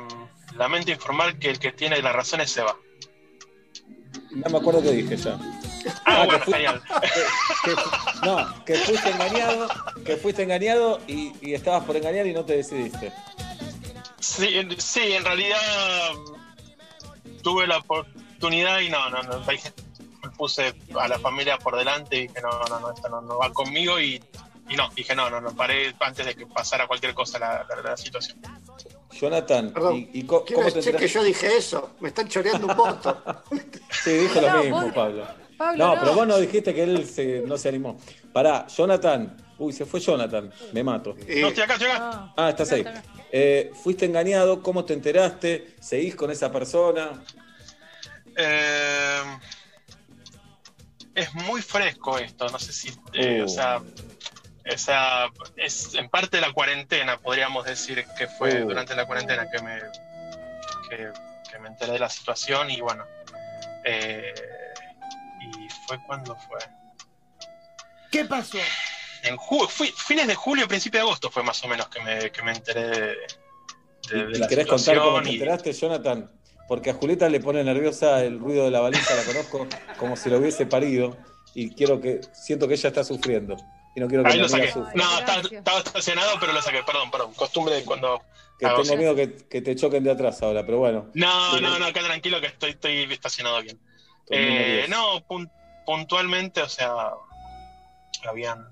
[0.56, 2.76] lamento informar que el que tiene la razón es Seba.
[4.32, 5.38] No me acuerdo qué dije ya.
[6.04, 6.82] Ah, que bueno, fui- genial.
[7.64, 9.68] que- no, que fuiste engañado,
[10.04, 13.12] que fuiste engañado y, y estabas por engañar y no te decidiste.
[14.20, 15.58] Sí, en- sí, en realidad
[17.42, 19.72] tuve la oportunidad y no, no, no, dije-
[20.22, 23.38] me puse a la familia por delante y dije, no, no, no, esto no, no
[23.38, 24.22] va conmigo y,
[24.70, 27.90] y no, dije, no, no, no, paré antes de que pasara cualquier cosa la, la-
[27.90, 28.38] la situación.
[29.12, 31.90] Jonathan, Perdón, ¿y, y cómo te que yo dije eso.
[32.00, 33.22] Me están choreando un voto.
[34.02, 35.26] Sí, dijo lo No, mismo, vos- Pablo.
[35.56, 36.00] Pablo, No, no.
[36.00, 37.98] pero vos no dijiste que él se- no se animó.
[38.32, 39.36] Pará, Jonathan.
[39.58, 40.50] Uy, se fue Jonathan.
[40.72, 41.14] Me mato.
[41.28, 42.10] Eh, No, estoy acá, estoy acá.
[42.12, 42.84] Ah, Ah, estás ahí.
[43.30, 45.74] Eh, fuiste engañado, ¿cómo te enteraste?
[45.80, 47.22] ¿Seguís con esa persona?
[48.36, 49.22] Eh,
[51.14, 53.44] es muy fresco esto, no sé si, eh, Uh.
[53.44, 58.68] o sea, o sea, es en parte de la cuarentena, podríamos decir que fue Uh.
[58.68, 59.78] durante la cuarentena que me,
[60.90, 61.12] que,
[61.50, 63.04] que me enteré de la situación y bueno,
[63.84, 64.34] eh,
[65.86, 66.58] fue cuando fue.
[68.10, 68.58] ¿Qué pasó?
[69.22, 72.30] En ju- fui- fines de julio, principio de agosto fue más o menos que me,
[72.30, 73.16] que me enteré de, de-
[74.12, 76.30] ¿Y, de y la querés contar cómo te enteraste, Jonathan?
[76.68, 79.66] Porque a Julieta le pone nerviosa el ruido de la baliza, la conozco
[79.98, 81.16] como si lo hubiese parido
[81.54, 83.56] y quiero que siento que ella está sufriendo
[83.96, 84.72] y no quiero que Ahí lo saqué.
[84.72, 84.92] sufra.
[84.94, 86.82] No, estaba, estacionado, pero lo saqué.
[86.82, 87.34] Perdón, perdón.
[87.34, 88.22] Costumbre de cuando.
[88.58, 91.10] Que tengo miedo que, que te choquen de atrás ahora, pero bueno.
[91.14, 91.60] No, Sí.
[91.60, 93.78] no, no, acá tranquilo que estoy, estoy estacionado bien.
[94.30, 95.50] Eh, no, pun-
[95.84, 96.94] puntualmente, o sea,
[98.28, 98.64] habían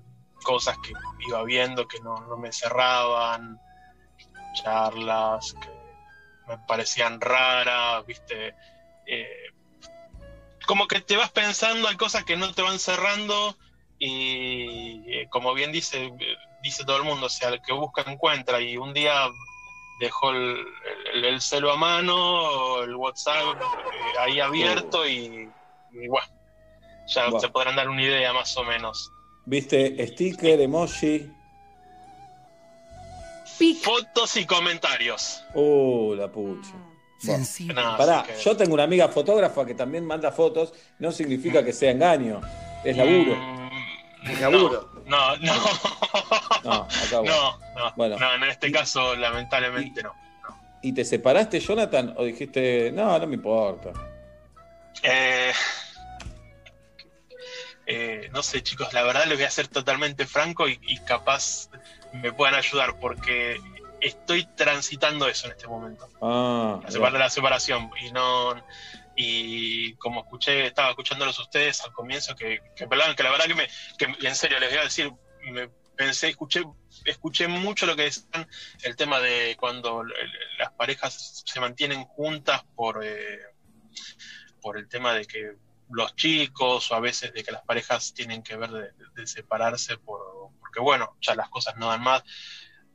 [0.43, 0.91] cosas que
[1.27, 3.59] iba viendo que no, no me cerraban,
[4.53, 5.69] charlas que
[6.47, 8.55] me parecían raras, viste.
[9.05, 9.27] Eh,
[10.67, 13.55] como que te vas pensando, hay cosas que no te van cerrando
[13.99, 16.11] y eh, como bien dice,
[16.61, 19.29] dice todo el mundo, o sea, el que busca encuentra y un día
[19.99, 20.65] dejó el,
[21.13, 25.53] el- el celo a mano, el WhatsApp eh, ahí abierto y
[26.07, 26.27] bueno,
[27.07, 27.39] ya Bueno.
[27.39, 29.11] se podrán dar una idea más o menos.
[29.45, 31.29] Viste, sticker, emoji.
[33.57, 33.83] Pic.
[33.83, 35.43] Fotos y comentarios.
[35.53, 36.71] Uh, la pucha.
[36.71, 37.73] Bueno, Sencillo.
[37.73, 41.71] No, Pará, que- yo tengo una amiga fotógrafa que también manda fotos, no significa que
[41.71, 42.41] sea engaño,
[42.83, 43.35] es laburo.
[43.35, 44.89] Mm, Es laburo.
[45.05, 45.53] No, no,
[46.63, 47.27] No, acá voy.
[47.27, 48.17] no, no, Bueno.
[48.17, 50.13] no, en este caso lamentablemente no.
[50.81, 52.13] ¿Y te separaste, Jonathan?
[52.17, 53.91] ¿O dijiste, no, no me importa?
[55.01, 55.51] Eh,
[57.85, 61.69] eh, no sé, chicos, la verdad les voy a ser totalmente franco y, y capaz
[62.13, 63.59] me puedan ayudar porque
[63.99, 66.07] estoy transitando eso en este momento.
[66.21, 67.89] Ah, La, separa- la separación.
[68.01, 68.55] Y no.
[69.15, 73.67] Y como escuché, estaba escuchándolos ustedes al comienzo que, que que la verdad que me,
[73.97, 75.11] que en serio les voy a decir,
[75.51, 76.63] me pensé, escuché,
[77.05, 78.47] escuché mucho lo que decían,
[78.81, 80.03] el tema de cuando
[80.57, 83.39] las parejas se mantienen juntas por, eh,
[84.61, 85.53] por el tema de que
[85.89, 89.97] los chicos o a veces de que las parejas tienen que ver de, de separarse
[89.97, 90.21] por,
[90.59, 92.23] porque bueno, ya las cosas no dan más.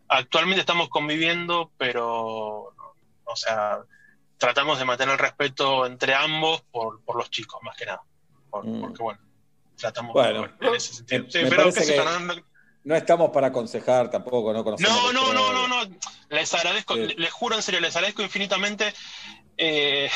[0.08, 2.74] Actualmente estamos conviviendo, pero,
[3.24, 3.78] o sea,
[4.38, 8.02] tratamos de mantener el respeto entre ambos por, por los chicos, más que nada.
[8.50, 8.80] Por- Mm.
[8.80, 9.20] Porque bueno,
[9.76, 11.24] tratamos Bueno, en ese sentido.
[11.24, 12.42] me- Sí, pero que-
[12.84, 15.12] no, estamos para aconsejar tampoco, no conocemos.
[15.12, 15.96] no, no, no, no, no.
[16.30, 17.14] Les agradezco, Sí.
[17.18, 18.94] les juro en serio, les agradezco infinitamente.
[19.58, 20.08] Eh,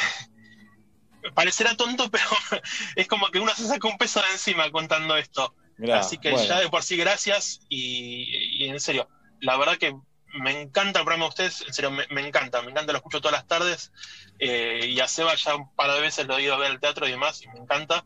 [1.34, 2.24] parecerá tonto, pero
[2.96, 5.54] es como que uno se saca un peso de encima contando esto.
[5.76, 6.46] Mirá, Así que bueno.
[6.48, 7.60] ya de por sí, gracias.
[7.68, 9.08] Y, y en serio,
[9.40, 9.94] la verdad que
[10.34, 13.20] me encanta el programa de ustedes, en serio, me, me encanta, me encanta, lo escucho
[13.20, 13.92] todas las tardes.
[14.38, 16.80] eh, y a Seba ya un par de veces lo he ido a ver al
[16.80, 18.04] teatro y demás, y me encanta.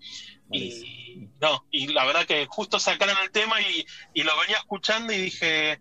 [0.50, 5.12] Y no, y la verdad que justo sacaron el tema y, y lo venía escuchando
[5.12, 5.81] y dije,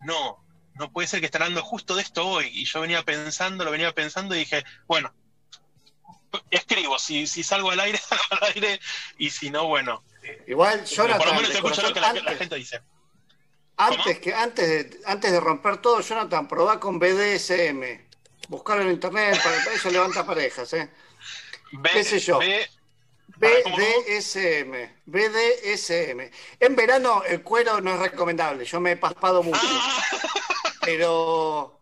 [0.00, 2.48] no, no puede ser que estén hablando justo de esto hoy.
[2.52, 5.14] Y yo venía pensando, lo venía pensando y dije, bueno,
[6.50, 8.80] escribo, si, si salgo al aire, salgo al aire,
[9.18, 10.02] y si no, bueno.
[10.46, 12.80] Igual, por lo Jonathan, menos escucho lo que la, gente dice.
[13.76, 17.82] antes, que, antes, de, antes de romper todo, Jonathan, probá con BDSM.
[18.48, 20.90] Buscarlo en internet, para eso levanta parejas, ¿eh?
[21.92, 22.38] ¿Qué sé yo?
[23.36, 24.72] BDSM,
[25.06, 26.30] BDSM.
[26.60, 29.58] En verano el cuero no es recomendable, yo me he paspado mucho.
[29.62, 30.02] Ah,
[30.82, 31.80] Pero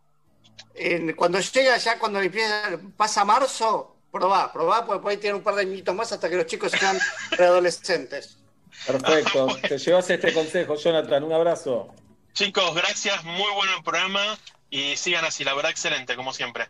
[0.74, 5.42] en- cuando llega ya, cuando empieza, pasa marzo, Probá, probá, porque por ahí tiene un
[5.42, 6.98] par de añitos más hasta que los chicos sean
[7.30, 8.38] preadolescentes.
[8.86, 9.48] Perfecto.
[9.66, 11.24] Te llevas este consejo, Jonathan.
[11.24, 11.88] Un abrazo.
[12.34, 14.38] Chicos, gracias, muy bueno el programa
[14.70, 16.68] y sigan así, la verdad excelente, como siempre.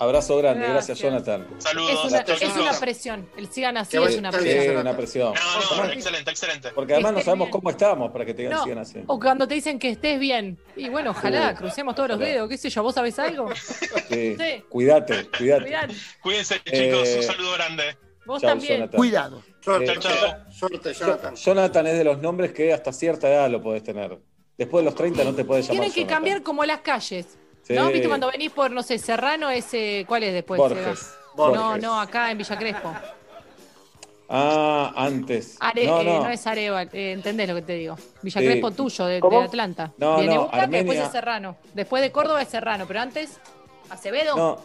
[0.00, 0.66] Abrazo grande.
[0.66, 1.26] Gracias, Gracias.
[1.26, 1.46] Jonathan.
[1.58, 1.90] Saludos.
[1.90, 3.28] Es una, es una presión.
[3.36, 4.76] El sigan así es una presión.
[4.78, 5.34] una presión.
[5.34, 6.70] No, no, excelente, excelente.
[6.74, 7.52] Porque además no sabemos bien.
[7.52, 9.02] cómo estamos para que te digan No, sigan así.
[9.06, 10.58] O cuando te dicen que estés bien.
[10.74, 11.56] Y bueno, ojalá, Sí.
[11.58, 13.50] crucemos todos los dedos, qué sé yo, ¿vos sabés algo?
[14.08, 14.36] Sí.
[14.38, 14.64] Sí.
[14.70, 15.64] Cuídate, cuídate.
[15.64, 15.92] Cuidado.
[16.22, 17.96] Cuídense, chicos, Eh, un saludo grande.
[18.26, 18.74] Vos Chau, también.
[18.78, 18.96] Jonathan.
[18.98, 19.42] Cuidado.
[19.60, 20.00] Suerte, Eh,
[20.50, 21.34] suerte, Jonathan.
[21.36, 24.18] Jonathan es de los nombres que hasta cierta edad lo podés tener.
[24.56, 26.16] Después de los 30 no te podés llamar Tienen que Jonathan.
[26.16, 27.36] cambiar como las calles.
[27.62, 27.74] Sí.
[27.74, 27.88] ¿No?
[27.88, 30.58] ¿Viste cuando venís por, no sé, Serrano, ese, ¿cuál es después?
[30.58, 31.14] Borges.
[31.36, 31.82] No, Borges.
[31.82, 32.92] no, acá en Villa Crespo.
[34.28, 35.56] Ah, antes.
[35.58, 36.20] Are- no, eh, no.
[36.24, 37.96] no es Areva, eh, entendés lo que te digo.
[38.22, 38.46] Villa Sí.
[38.46, 39.92] Crespo tuyo, de, Atlanta.
[39.98, 41.56] No, Viene no, que después es Serrano.
[41.74, 43.38] Después de Córdoba es Serrano, pero antes,
[43.88, 44.36] Acevedo.
[44.36, 44.58] No,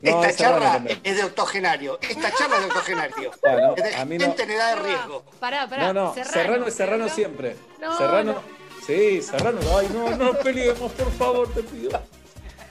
[0.00, 1.98] no, Esta es Serrano charla es de octogenario.
[2.00, 3.30] Esta charla es de octogenario.
[3.42, 4.24] Bueno, Es de a mí no.
[4.26, 5.24] gente en edad de riesgo.
[5.40, 5.92] Pará, pará.
[5.92, 7.10] No, no, Serrano, es Serrano ¿no?
[7.10, 7.56] siempre.
[7.80, 8.32] No, Serrano.
[8.34, 8.58] no.
[8.86, 9.58] Sí, Serrano.
[9.76, 12.00] Ay, no, no peleemos, por favor, te pido.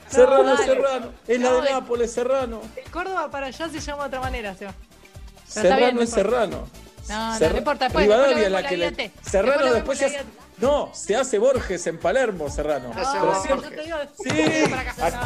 [0.09, 0.73] Serrano es dale.
[0.73, 1.11] Serrano.
[1.27, 2.61] Es la No, de Nápoles, Serrano.
[2.91, 4.73] Córdoba para allá se llama de otra manera, Seba.
[5.47, 6.09] Serrano bien, no es.
[6.09, 6.67] Serrano.
[7.09, 7.85] No, no, Serra- no importa.
[7.85, 9.11] Después, Rivadavia lo la que le.
[9.21, 10.23] Serrano lo después se hace.
[10.57, 12.91] No, se hace Borges en Palermo, Serrano.
[12.93, 14.31] Se hace Pero te digo, Sí.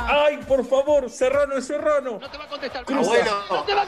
[0.08, 2.20] Ay, por favor, Serrano es Serrano.
[2.86, 3.00] Cruza.
[3.12, 3.44] Abuelo,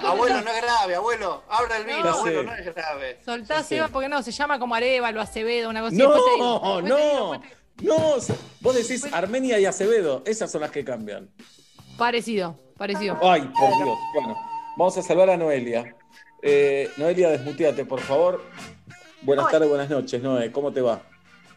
[0.07, 1.43] abuelo, no es grave, abuelo.
[1.49, 3.19] Abra el vino, abuelo, no es grave.
[3.25, 3.61] Soltá.
[3.61, 5.97] Seba, porque no, se llama como Arevalo, Acevedo, una cosa así.
[5.97, 8.15] Después te digo, No, después te digo, no.
[8.61, 11.29] vos decís Armenia y Acevedo, esas son las que cambian.
[11.97, 13.17] Parecido, parecido.
[13.21, 13.97] Ay, por Dios.
[14.13, 14.37] Bueno,
[14.77, 15.95] vamos a salvar a Noelia.
[16.41, 18.43] Eh, Noelia, desmuteate, por favor.
[19.21, 20.51] Buenas tardes, buenas noches, Noé.
[20.51, 21.01] ¿Cómo te va?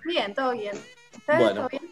[0.04, 0.74] Bien, todo bien.
[1.16, 1.54] ¿Ustedes Bueno.
[1.54, 1.82] todo bien?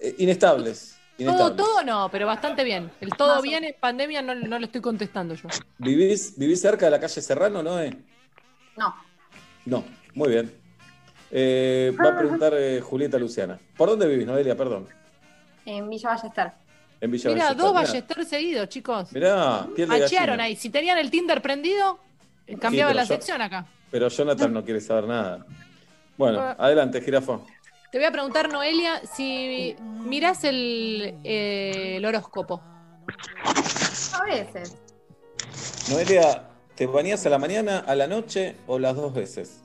[0.00, 0.98] Eh, inestables.
[1.16, 1.56] Todo, inestables.
[1.56, 2.90] todo no, pero bastante bien.
[3.00, 5.48] El todo bien en pandemia no, no lo estoy contestando yo.
[5.78, 7.96] ¿Vivís, ¿Vivís cerca de la calle Serrano, Noé?
[8.76, 8.94] No.
[9.64, 10.59] No, muy bien.
[11.30, 13.58] Eh, va a preguntar eh, Julieta Luciana.
[13.76, 14.56] ¿Por dónde vivís, Noelia?
[14.56, 14.88] Perdón.
[15.64, 16.52] En Villa Ballester.
[17.00, 17.56] En Villa Mira, Ballester.
[17.56, 19.12] dos Mirá, Ballester seguidos, chicos.
[19.12, 20.56] Mirá, piel de Machearon ahí.
[20.56, 21.98] Si tenían el Tinder prendido,
[22.60, 23.66] cambiaba la yo- sección acá.
[23.90, 25.46] Pero Jonathan no quiere saber nada.
[26.16, 27.42] Bueno, adelante, jirafón.
[27.90, 32.62] Te voy a preguntar, Noelia, si mirás el, eh, el horóscopo.
[34.14, 34.76] A veces.
[35.90, 36.44] Noelia,
[36.76, 39.62] ¿te bañás a la mañana, a la noche o las dos veces?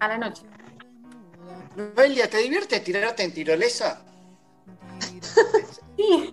[0.00, 0.42] A la noche.
[1.78, 4.02] Noelia, ¿te divierte tirarte en tirolesa?
[5.96, 6.32] Sí.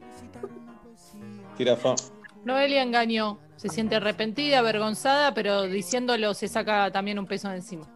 [1.58, 1.95] Jirafón.
[2.43, 3.39] Noelia engañó.
[3.55, 7.88] Se siente arrepentida, avergonzada, pero diciéndolo se saca también un peso de encima.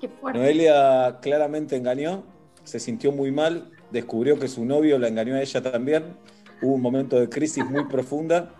[0.00, 0.10] Qué.
[0.34, 2.24] Noelia claramente engañó,
[2.64, 6.16] se sintió muy mal, descubrió que su novio la engañó a ella también.
[6.62, 8.56] Hubo un momento de crisis muy profunda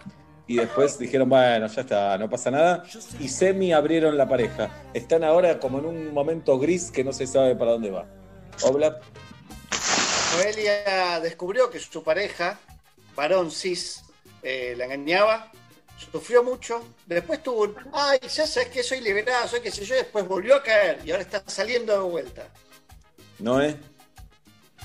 [0.49, 2.83] y después dijeron, bueno, ya está, no pasa nada.
[3.21, 4.71] Y semi abrieron la pareja.
[4.93, 8.07] Están ahora como en un momento gris que no se sabe para dónde va.
[8.63, 8.99] Obla,
[10.35, 12.59] Noelia descubrió que su pareja,
[13.15, 14.03] varón cis,
[14.43, 15.53] eh, la engañaba,
[16.11, 19.95] sufrió mucho, después tuvo un, ay, ya sabes que soy liberada, soy qué sé yo,
[19.95, 22.49] y después volvió a caer y ahora está saliendo de vuelta.
[23.39, 23.77] ¿no es?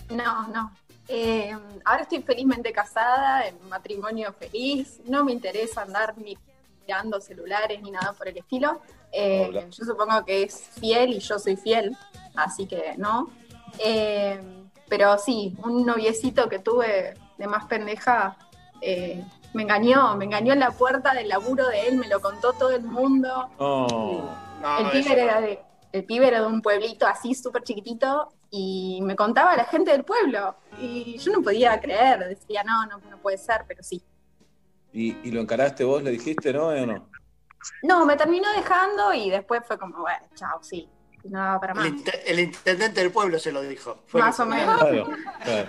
[0.09, 0.71] No, no.
[1.07, 5.01] Eh, ahora estoy felizmente casada, en matrimonio feliz.
[5.05, 6.37] No me interesa andar ni
[6.81, 8.81] mirando celulares ni nada por el estilo.
[9.11, 9.69] Eh, Hola.
[9.69, 11.95] yo supongo que es fiel y yo soy fiel,
[12.35, 13.29] así que no.
[13.79, 14.39] Eh,
[14.89, 18.37] pero sí, un noviecito que tuve de más pendeja
[18.81, 22.53] eh, me engañó, me engañó en la puerta del laburo de él, me lo contó
[22.53, 23.49] todo el mundo.
[23.57, 24.29] Oh,
[24.61, 25.59] No, el, pibe era de,
[25.93, 29.91] el pibe era de un pueblito así súper chiquitito y me contaba a la gente
[29.91, 30.55] del pueblo.
[30.79, 34.03] Y yo no podía creer, decía, no, no, no puede ser, pero sí.
[34.91, 36.03] ¿Y, y lo encaraste vos?
[36.03, 37.09] ¿Le dijiste no o no?
[37.83, 40.89] No, me terminó dejando y después fue como, bueno, chao, sí,
[41.23, 41.85] no daba para más.
[41.85, 43.99] El, inte- el intendente del pueblo se lo dijo.
[44.07, 44.79] Fue Más o menos.
[44.79, 45.09] Claro,
[45.43, 45.67] claro.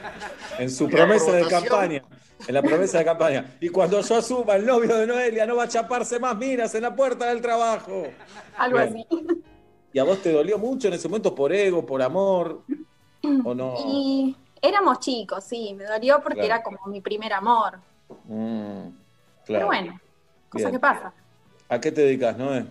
[0.58, 2.02] En su promesa de campaña.
[2.48, 3.56] En la promesa de campaña.
[3.60, 6.82] Y cuando yo asuma el novio de Noelia, no va a chaparse más minas en
[6.82, 8.04] la puerta del trabajo.
[8.56, 8.88] Algo Bien.
[8.88, 9.06] así.
[9.94, 12.62] ¿Y a vos te dolió mucho en ese momento por ego, por amor?
[13.44, 13.74] ¿O no?
[13.86, 16.54] Y éramos chicos, sí, me dolió porque Claro.
[16.54, 17.78] era como mi primer amor.
[18.24, 18.96] Mm, Pero
[19.46, 19.66] claro.
[19.66, 20.00] bueno,
[20.50, 20.72] cosa Bien.
[20.72, 21.14] que pasa.
[21.68, 22.66] ¿A qué te dedicas, Noé?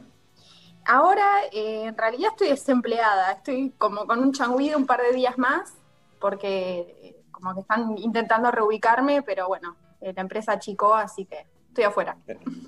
[0.86, 5.38] Ahora, eh, en realidad estoy desempleada, estoy como con un changuido un par de días
[5.38, 5.74] más,
[6.20, 11.46] porque eh, como que están intentando reubicarme, pero bueno, eh, la empresa achicó, así que
[11.70, 12.18] estoy afuera.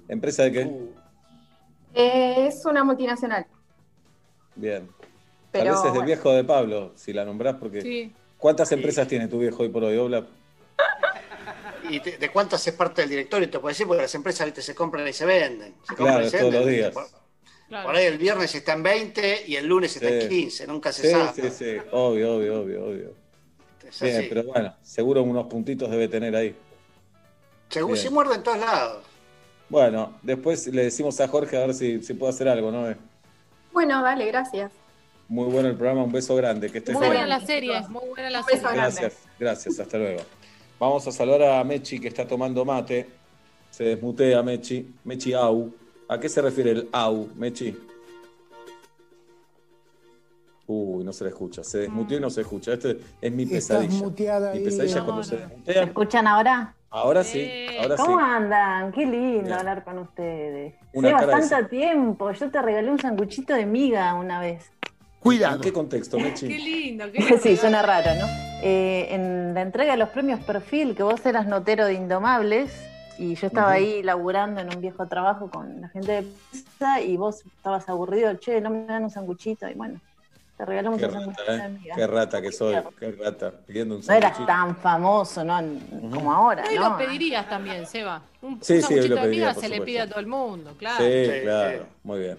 [0.07, 0.63] ¿Empresa de qué?
[0.65, 0.93] Uh,
[1.93, 3.45] Eh, es una multinacional,
[4.55, 4.87] Bien.
[5.51, 7.81] pero Tal vez es del bueno, viejo de Pablo, si la nombrás, porque.
[7.81, 8.13] Sí.
[8.37, 10.25] ¿Cuántas empresas tiene tu viejo hoy por hoy, Obla?
[11.89, 14.61] y te- de cuánto haces parte del directorio, te puedo decir, porque las empresas ¿viste?
[14.61, 15.75] se compran y se venden.
[15.83, 16.61] Se compran Claro, y es se todos venden.
[16.67, 16.91] los días.
[16.93, 20.27] Por, por ahí el viernes está en 20 y el lunes está en Sí.
[20.29, 21.31] 15, nunca se Sí, sabe.
[21.33, 23.13] sí, sí, obvio, obvio, obvio, obvio.
[23.87, 24.25] Es Bien, así.
[24.29, 26.55] pero bueno, seguro unos puntitos debe tener ahí.
[27.69, 29.03] Según si muerde en todos lados.
[29.69, 32.93] Bueno, después le decimos a Jorge a ver si, si puede hacer algo, ¿no?
[33.75, 34.71] Bueno, dale, gracias.
[35.27, 37.13] Muy bueno el programa, un beso grande, que estés Muy bien.
[37.17, 38.61] buena la serie, muy buena la serie.
[38.61, 38.79] grande.
[38.79, 40.21] Gracias, gracias, hasta luego.
[40.79, 43.05] Vamos a saludar a Mechi que está tomando mate.
[43.69, 44.95] Se desmutea Mechi.
[45.03, 45.73] Mechi Au.
[46.07, 47.77] ¿A qué se refiere el Au, Mechi?
[50.67, 51.63] Uy, no se le escucha.
[51.63, 52.73] Se desmuteó y no se escucha.
[52.73, 54.03] Este es mi Estás pesadilla.
[54.05, 54.63] muteada Mi ahí.
[54.63, 55.41] pesadilla es cuando se no.
[55.41, 55.83] ¿Me desmutea.
[55.83, 56.75] escuchan ahora?
[56.95, 58.03] Ahora sí, ahora sí.
[58.03, 58.91] ¿Cómo andan?
[58.93, 59.53] Qué lindo Bien.
[59.53, 60.75] hablar con ustedes.
[60.93, 62.31] Una Lleva tanto tiempo.
[62.31, 64.71] Yo te regalé un sanguchito de miga una vez.
[65.25, 66.47] ¿En qué contexto, Qué Mechi?
[66.57, 67.37] lindo, qué lindo.
[67.39, 68.27] sí, suena raro, ¿no?
[68.61, 72.71] Eh, en la entrega de los premios Perfil, que vos eras notero de Indomables,
[73.17, 77.17] y yo estaba ahí laburando en un viejo trabajo con la gente de prensa, y
[77.17, 79.99] vos estabas aburrido, che, no me dan un sanguchito, y bueno,
[80.57, 81.69] te regalamos Qué un sanguchito rata, de ¿eh?
[81.79, 81.95] miga.
[81.95, 82.75] Qué rata que soy.
[82.99, 83.51] Qué rata.
[83.65, 85.59] Pidiendo un No eras tan famoso, ¿no?
[86.11, 86.89] Como ahora, ¿no?
[86.89, 88.21] lo pedirías también, Seba.
[88.41, 90.27] Un, Sí, un sí, lo de pediría, miga por se le pide a todo el
[90.27, 91.03] mundo, claro.
[91.03, 91.87] Sí, Sí, claro.
[92.03, 92.37] Muy bien.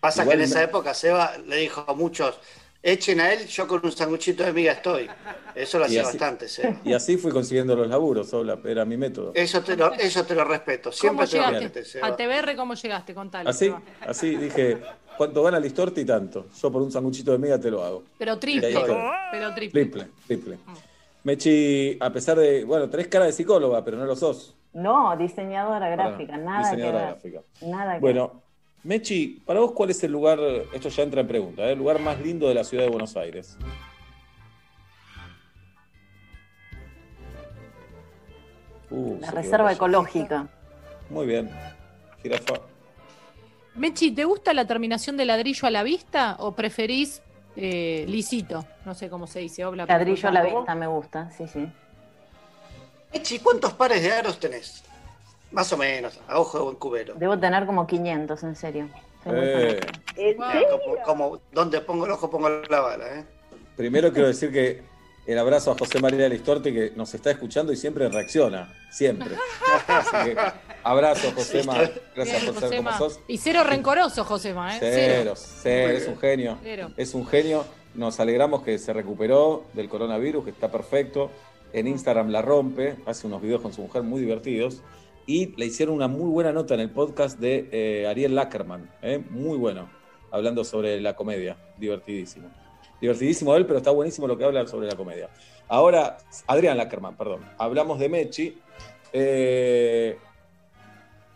[0.00, 2.38] Pasa Igual que en esa época Seba le dijo a muchos,
[2.82, 5.08] echen a él, yo con un sanguchito de miga estoy.
[5.54, 6.76] Eso lo Y hacía así- bastante, Seba.
[6.84, 9.32] Y así fui consiguiendo los laburos, Obla, era mi método.
[9.34, 11.38] Eso te lo, eso te lo respeto, ¿Cómo siempre te
[11.78, 12.06] lo Seba.
[12.08, 13.14] A TBR, ¿cómo llegaste?
[13.14, 13.48] Contale.
[13.48, 13.80] Así, Seba.
[14.06, 14.76] así dije,
[15.16, 16.04] ¿cuánto gana Listorti?
[16.04, 16.46] Tanto.
[16.60, 18.04] Yo por un sanguchito de miga te lo hago.
[18.18, 18.72] Pero triple.
[19.30, 19.84] Pero triple.
[19.84, 20.58] Triple, triple.
[21.24, 24.54] Mechi, a pesar de, bueno, tenés cara de psicóloga, pero no lo sos.
[24.72, 27.40] No, diseñadora gráfica, Perdón, nada que diseñadora gráfica.
[27.62, 28.42] Nada que Bueno,
[28.84, 30.38] Mechi, para vos, ¿cuál es el lugar,
[30.72, 31.72] esto ya entra en pregunta, ¿eh?
[31.72, 33.58] el lugar más lindo de la ciudad de Buenos Aires?
[38.90, 40.46] Uh, La quedó reserva ecológica.
[41.10, 41.50] Muy bien.
[42.22, 42.54] Jirafa.
[43.76, 47.22] Mechi, ¿te gusta la terminación de ladrillo a la vista o preferís
[47.56, 48.64] eh, lisito?
[48.84, 49.64] No sé cómo se dice.
[49.64, 51.68] Obla, Ladrillo a la vista me gusta, sí, sí.
[53.12, 54.82] Echi, ¿cuántos pares de aros tenés?
[55.52, 57.14] Más o menos, a ojo de buen cubero.
[57.14, 58.88] Debo tener como 500, en serio.
[59.26, 59.80] Eh.
[60.70, 63.24] Como, como, donde pongo el ojo, pongo la bala, ¿eh?
[63.76, 64.82] primero quiero decir que
[65.26, 69.34] el abrazo a José María Listorti que nos está escuchando y siempre reacciona, siempre.
[69.88, 70.36] Así que
[70.86, 71.74] abrazo, Josema.
[72.14, 73.20] Gracias Bien, por ser como sos.
[73.28, 74.78] Y cero rencoroso, Josema, ¿eh?
[74.80, 76.58] Cero, cero, es un genio.
[76.62, 76.90] Cero.
[76.96, 77.64] Es un genio.
[77.94, 81.30] Nos alegramos que se recuperó del coronavirus, que está perfecto.
[81.72, 84.82] En Instagram la rompe, hace unos videos con su mujer muy divertidos.
[85.26, 89.20] Y le hicieron una muy buena nota en el podcast de eh, Ariel Lackerman, ¿eh?
[89.30, 89.90] muy bueno,
[90.30, 92.48] hablando sobre la comedia, divertidísimo.
[93.00, 95.28] Divertidísimo él, pero está buenísimo lo que habla sobre la comedia.
[95.66, 98.58] Ahora, Adrián Lackerman, perdón, hablamos de Mechi.
[99.12, 100.16] Eh,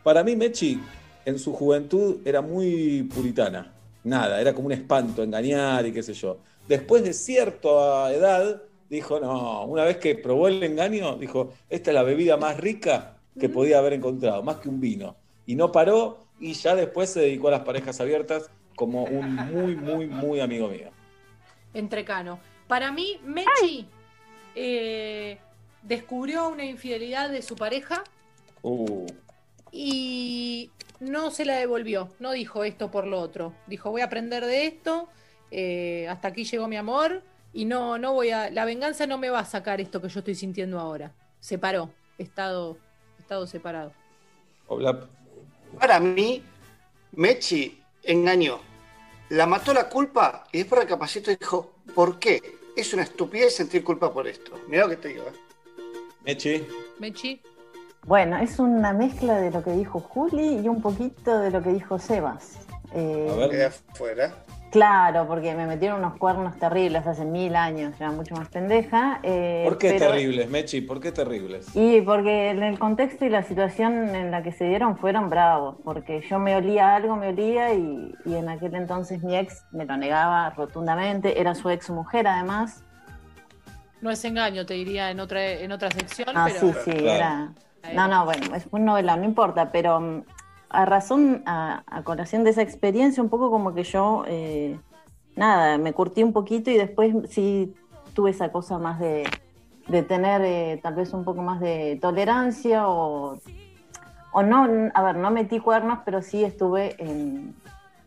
[0.03, 0.81] para mí, Mechi,
[1.25, 3.73] en su juventud era muy puritana.
[4.05, 6.39] Nada, era como un espanto, engañar y qué sé yo.
[6.67, 11.95] Después de cierta edad, dijo, no, una vez que probó el engaño, dijo, esta es
[11.95, 15.17] la bebida más rica que podía haber encontrado, más que un vino.
[15.47, 19.77] Y no paró y ya después se dedicó a las parejas abiertas como un muy,
[19.77, 20.91] muy, muy amigo mío.
[21.75, 22.41] Entrecano.
[22.67, 23.87] Para mí, Mechi
[24.55, 25.39] eh,
[25.83, 28.05] descubrió una infidelidad de su pareja
[28.63, 29.07] Uh,
[29.73, 32.11] y no se la devolvió.
[32.19, 33.55] No dijo esto por lo otro.
[33.67, 35.09] Dijo, voy a aprender de esto,
[35.51, 38.51] eh, hasta aquí llegó mi amor y no, no voy a.
[38.51, 41.13] La venganza no me va a sacar esto que yo estoy sintiendo ahora.
[41.41, 42.79] Separó, estado,
[43.19, 43.93] estado separado.
[45.79, 46.43] Para mí,
[47.13, 48.61] Mechi engañó.
[49.31, 52.41] La mató la culpa y después recapacitó y dijo, ¿por qué?
[52.77, 54.53] Es una estupidez sentir culpa por esto.
[54.69, 55.25] Mira lo que te digo.
[55.25, 55.33] ¿eh?
[56.25, 56.67] Mechi.
[56.99, 57.41] Mechi.
[58.07, 61.71] Bueno, es una mezcla de lo que dijo Juli y un poquito de lo que
[61.73, 62.59] dijo Sebas.
[62.95, 63.51] Eh, A ver.
[63.51, 64.33] Queda afuera.
[64.73, 69.19] Claro, porque me metieron unos cuernos terribles hace mil años, ya mucho más pendeja.
[69.25, 70.81] eh, ¿Por qué pero- terribles, Mechi?
[70.81, 71.75] ¿Por qué terribles?
[71.75, 75.77] Y porque en el contexto y la situación en la que se dieron fueron bravos,
[75.83, 79.85] porque yo me olía algo, me olía y, y en aquel entonces mi ex me
[79.87, 82.85] lo negaba rotundamente, era su ex mujer además.
[84.01, 86.61] No es engaño, te diría en otra, en otra sección, Ah, pero.
[86.61, 87.53] sí, sí, era...
[87.95, 90.23] No, no, bueno, es un novelón, no importa, pero mm,
[90.71, 94.79] a razón, a, a colación de esa experiencia, un poco como que yo, eh,
[95.37, 97.75] nada, me curtí un poquito y después sí
[98.15, 99.29] tuve esa cosa más de,
[99.89, 103.39] de tener eh, tal vez un poco más de tolerancia o,
[104.33, 107.55] o no, a ver, no metí cuernos, pero sí estuve en,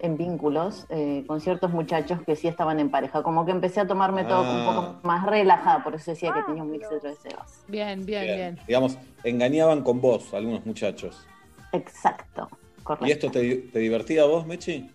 [0.03, 3.23] en vínculos eh, con ciertos muchachos que sí estaban en pareja.
[3.23, 4.65] Como que empecé a tomarme todo un Ah.
[4.99, 7.63] poco más relajada, por eso decía que tenía un mix de Sebas.
[7.67, 8.59] Bien, bien, bien.
[8.67, 11.25] Digamos, engañaban con vos algunos muchachos.
[11.71, 12.49] Exacto,
[12.83, 13.07] correcto.
[13.07, 14.91] ¿Y esto te, te divertía a vos, Mechi?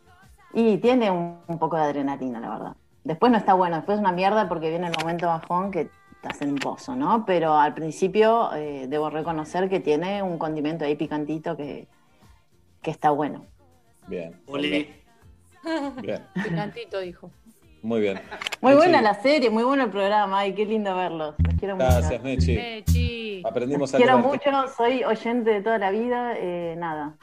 [0.53, 2.77] Y tiene un, un poco de adrenalina, la verdad.
[3.05, 5.89] Después no está bueno, después es una mierda porque viene el momento bajón que
[6.23, 7.25] estás en un pozo, ¿no?
[7.25, 11.87] Pero al principio eh, debo reconocer que tiene un condimento ahí picantito que,
[12.83, 13.47] que está bueno.
[14.07, 14.41] Bien.
[16.03, 16.25] Bien.
[16.35, 17.31] Picantito, dijo.
[17.83, 18.21] Muy bien.
[18.61, 21.35] Muy Mechi, buena la serie, muy bueno el programa, ay, qué lindo verlos.
[21.39, 22.25] Los quiero Gracias, mucho.
[22.25, 22.57] Mechi.
[22.57, 23.43] Mechi.
[23.47, 27.15] Aprendimos a Quiero mucho, soy oyente de toda la vida, eh, nada.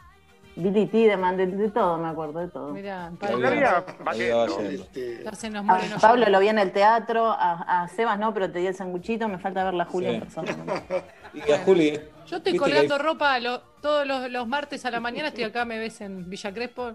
[0.58, 2.72] Billy Tideman, de, de todo, me acuerdo, de todo.
[2.72, 3.42] Mirá, Pablo.
[3.42, 4.84] va, ahí va yendo.
[4.84, 7.88] Este, Ya se nos A muere, no Pablo lo vi en el teatro, a, a
[7.90, 10.16] Sebas no, pero te di el sanguchito, me falta ver a Julia Sí.
[10.16, 10.56] en persona.
[11.34, 12.00] Y a Juli.
[12.28, 15.28] Yo estoy que colgando ropa lo- todos los, los martes a la mañana.
[15.28, 16.94] Estoy acá, me ves en Villa Crespo.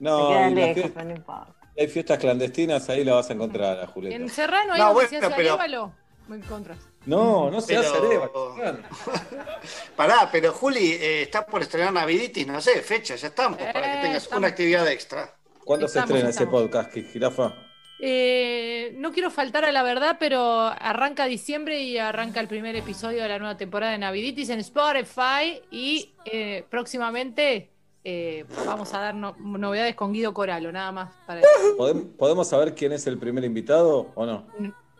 [0.00, 1.54] No, te queda y la lejos, fie- pero no importa.
[1.78, 4.28] hay fiestas clandestinas, ahí la vas a encontrar a En.
[4.28, 5.92] Serrano, ahí No, donde bueno, se hace pero- Arévalo,
[6.28, 6.78] me encontras.
[7.06, 8.30] No, no se Pero- hace Areva.
[9.96, 13.98] Pará, pero Juli eh, está por estrenar Naviditis, no sé, fecha, ya estamos, para que
[13.98, 14.38] Eh, tengas estamos.
[14.40, 15.34] una actividad extra.
[15.64, 17.54] ¿Cuándo se Estamos, estrena ese podcast, Jirafa?
[18.02, 23.22] Eh, no quiero faltar a la verdad, pero arranca diciembre y arranca el primer episodio
[23.22, 27.69] de la nueva temporada de Naviditis en Spotify y eh, próximamente
[28.04, 31.10] eh, vamos a dar no- novedades con Guido Coralo, nada más.
[31.26, 31.40] Para
[31.78, 34.46] ¿Podem- ¿Podemos saber quién es el primer invitado o no?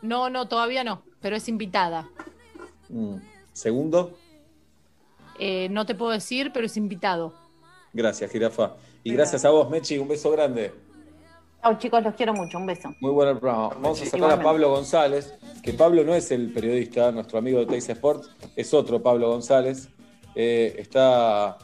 [0.03, 2.09] No, no, todavía no, pero es invitada.
[2.89, 3.17] Mm.
[3.53, 4.13] Segundo,
[5.39, 7.33] Eh, no te puedo decir, pero es invitado.
[7.95, 8.75] gracias, Jirafa.
[9.03, 10.73] Y gracias a vos, Mechi, un beso grande.
[11.63, 12.91] Chao chicos, los quiero mucho, un beso.
[13.01, 13.69] Muy bueno el programa.
[13.69, 14.43] Vamos a sacar a.
[14.43, 19.03] Pablo González, que Pablo no es el periodista, nuestro amigo de Teis Sports, es otro
[19.03, 19.89] Pablo González.
[20.35, 21.57] Eh, está.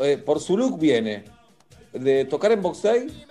[0.00, 1.24] Eh, por su look viene
[1.92, 3.26] de tocar en Boxay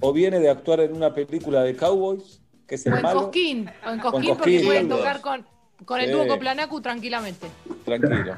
[0.00, 3.20] o viene de actuar en una película de cowboys, que es O el en malo.
[3.24, 5.46] Cosquín, o en O en Cosquín, porque pueden tocar con,
[5.84, 6.12] con el Sí.
[6.12, 7.46] dúo Coplanacu tranquilamente.
[7.84, 8.36] Tranquilo.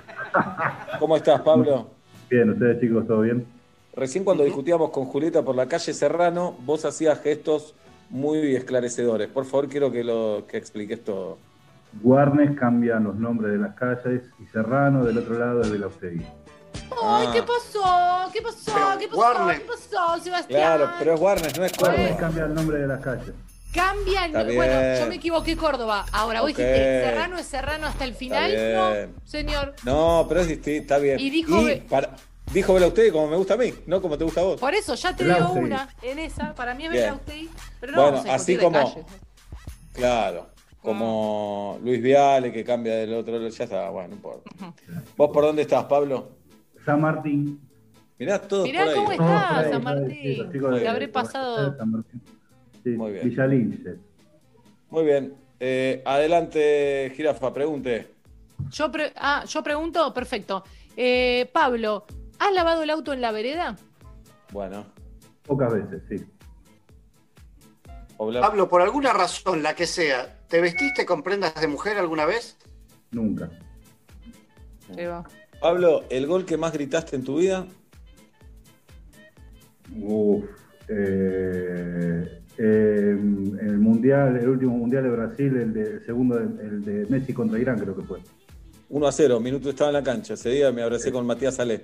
[0.98, 1.90] ¿Cómo estás, Pablo?
[2.30, 3.46] Bien, ustedes chicos, ¿todo bien?
[3.94, 7.74] Recién cuando discutíamos con Julieta por la calle Serrano, vos hacías gestos
[8.10, 9.28] muy esclarecedores.
[9.28, 11.38] Por favor, quiero que lo que expliques todo.
[12.02, 15.86] Guarnes cambian los nombres de las calles y Serrano del otro lado es de la
[15.86, 16.24] Ustegui.
[17.02, 17.30] Ay, Ah.
[17.32, 18.30] ¿qué pasó?
[18.32, 18.98] ¿Qué pasó?
[18.98, 19.20] ¿Qué pasó?
[19.20, 19.58] Warner.
[19.60, 20.60] ¿Qué pasó, Sebastián?
[20.60, 22.16] Claro, pero es Warner, no es Córdoba.
[22.18, 23.32] cambia el nombre de las calles.
[23.72, 26.06] Cambia el Está Bueno, yo me equivoqué Córdoba.
[26.12, 26.56] Ahora, vos Ok.
[26.58, 28.52] dijiste Serrano es Serrano hasta el final.
[28.74, 28.92] No,
[29.24, 29.74] señor.
[29.84, 31.18] No, pero es distinto, está bien.
[31.18, 32.14] Y dijo Be- para-
[32.52, 34.60] dijo Vela usted como me gusta a mí, no como te gusta a vos.
[34.60, 36.54] Por eso ya te digo una en esa.
[36.54, 37.04] Para mí es Bien.
[37.04, 37.50] Bela Ustegui,
[37.80, 39.06] pero no Bueno, vamos a así como-.
[39.92, 40.48] Claro.
[40.80, 44.50] Como Luis Viale que cambia del otro ya está, bueno, no importa.
[45.16, 46.28] ¿Vos por dónde estás, Pablo?
[46.84, 47.60] San Martín.
[48.18, 49.16] Mirá todo Mirá por ahí.
[49.16, 50.80] cómo Todos está por ahí, San Martín.
[50.80, 51.70] Te habré pasado.
[51.70, 52.22] de San Martín.
[52.82, 53.28] Sí, Muy bien.
[53.28, 53.96] Villa Lince.
[54.90, 55.34] Muy bien.
[55.60, 58.12] Eh, adelante, Jirafa, pregunte.
[58.70, 60.62] Yo, pre- ah, yo pregunto, perfecto.
[60.96, 62.04] Eh, Pablo,
[62.38, 63.76] ¿has lavado el auto en la vereda?
[64.52, 64.84] Bueno,
[65.46, 66.24] Pocas veces, sí.
[68.16, 72.24] Obla- Pablo, por alguna razón, la que sea, ¿te vestiste con prendas de mujer alguna
[72.26, 72.56] vez?
[73.10, 73.50] Nunca.
[74.96, 75.24] Ahí va.
[75.64, 77.66] Pablo, ¿el gol que más gritaste en tu vida?
[79.98, 80.44] Uf.
[80.90, 87.06] eh, eh, el mundial, el último mundial de Brasil, el, de, el segundo, el de
[87.06, 88.20] Messi contra Irán, creo que fue.
[88.90, 90.34] 1 a 0, minuto estaba en la cancha.
[90.34, 91.78] Ese día me abracé con Matías Ale.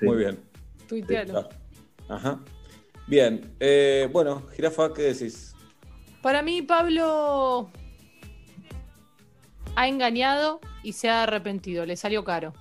[0.00, 0.06] Sí.
[0.06, 0.40] Muy bien.
[0.88, 1.48] Tuitealo.
[2.08, 2.40] Ah, Ajá.
[3.06, 3.54] Bien.
[3.60, 5.54] Eh, bueno, Jirafa, ¿qué decís?
[6.22, 7.70] Para mí, Pablo
[9.76, 11.86] ha engañado y se ha arrepentido.
[11.86, 12.52] Le salió caro.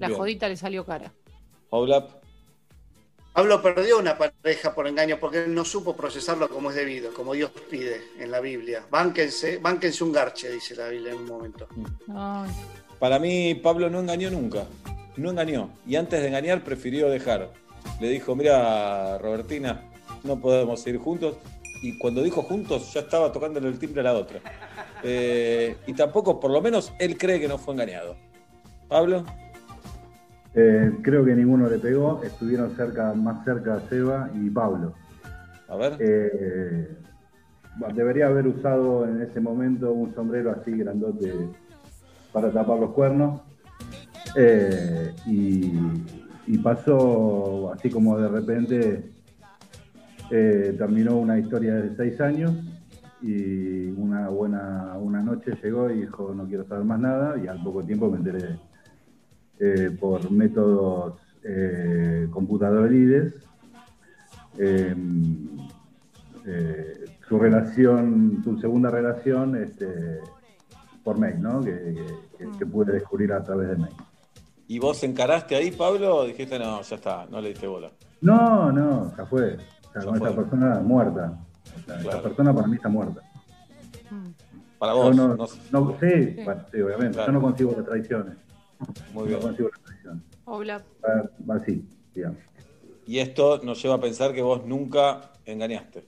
[0.00, 0.18] La Bien.
[0.18, 1.12] jodita le salió cara.
[1.68, 2.10] Oblap.
[3.32, 7.34] Pablo perdió una pareja por engaño porque él no supo procesarlo como es debido, como
[7.34, 8.84] Dios pide en la Biblia.
[8.90, 11.68] Bánquense, bánquense un garche, dice la Biblia en un momento.
[12.12, 12.50] Ay,
[12.98, 14.64] Para mí, Pablo no engañó nunca.
[15.16, 15.70] No engañó.
[15.86, 17.52] Y antes de engañar, prefirió dejar.
[18.00, 19.88] Le dijo, mira, Robertina,
[20.24, 21.36] no podemos ir juntos.
[21.82, 24.40] Y cuando dijo juntos, ya estaba tocándole el timbre a la otra.
[25.02, 28.16] Eh, y tampoco, por lo menos, él cree que no fue engañado.
[28.88, 29.24] Pablo.
[30.54, 34.94] Eh, creo que ninguno le pegó, estuvieron cerca, más cerca Seba y Pablo.
[35.68, 35.96] A ver.
[36.00, 36.96] Eh,
[37.94, 41.32] debería haber usado en ese momento un sombrero así grandote
[42.32, 43.40] para tapar los cuernos.
[44.36, 45.72] Eh, y,
[46.46, 49.10] y pasó así como de repente
[50.28, 52.52] terminó una historia de seis años
[53.20, 57.60] y una buena una noche llegó y dijo no quiero saber más nada y al
[57.64, 58.56] poco tiempo me enteré
[59.60, 63.34] eh, por métodos eh, computadoriles
[64.58, 64.94] eh,
[66.46, 70.18] eh, su relación, su segunda relación este,
[71.04, 71.60] por mail, ¿no?
[71.60, 72.06] Que, que-
[72.50, 73.94] que- que pude descubrir a través de mail.
[74.66, 77.90] ¿Y vos encaraste ahí, Pablo, o dijiste, no, ya está, no le diste bola?
[78.20, 79.56] No, no, ya fue.
[79.56, 80.28] O sea, Ya con fue.
[80.28, 81.38] esa persona muerta.
[81.64, 82.10] O sea, Claro.
[82.10, 83.20] Esa persona para mí está muerta.
[84.78, 87.12] Para Yo vos, no, no- no- sí, bueno, sí, obviamente.
[87.14, 87.26] Claro.
[87.26, 88.36] Yo no consigo las traiciones.
[89.12, 89.40] Muy No bien.
[89.40, 89.70] consigo.
[90.44, 90.82] Hola.
[91.04, 92.38] Va- va así, digamos.
[93.06, 96.04] Y esto nos lleva a pensar que vos nunca engañaste.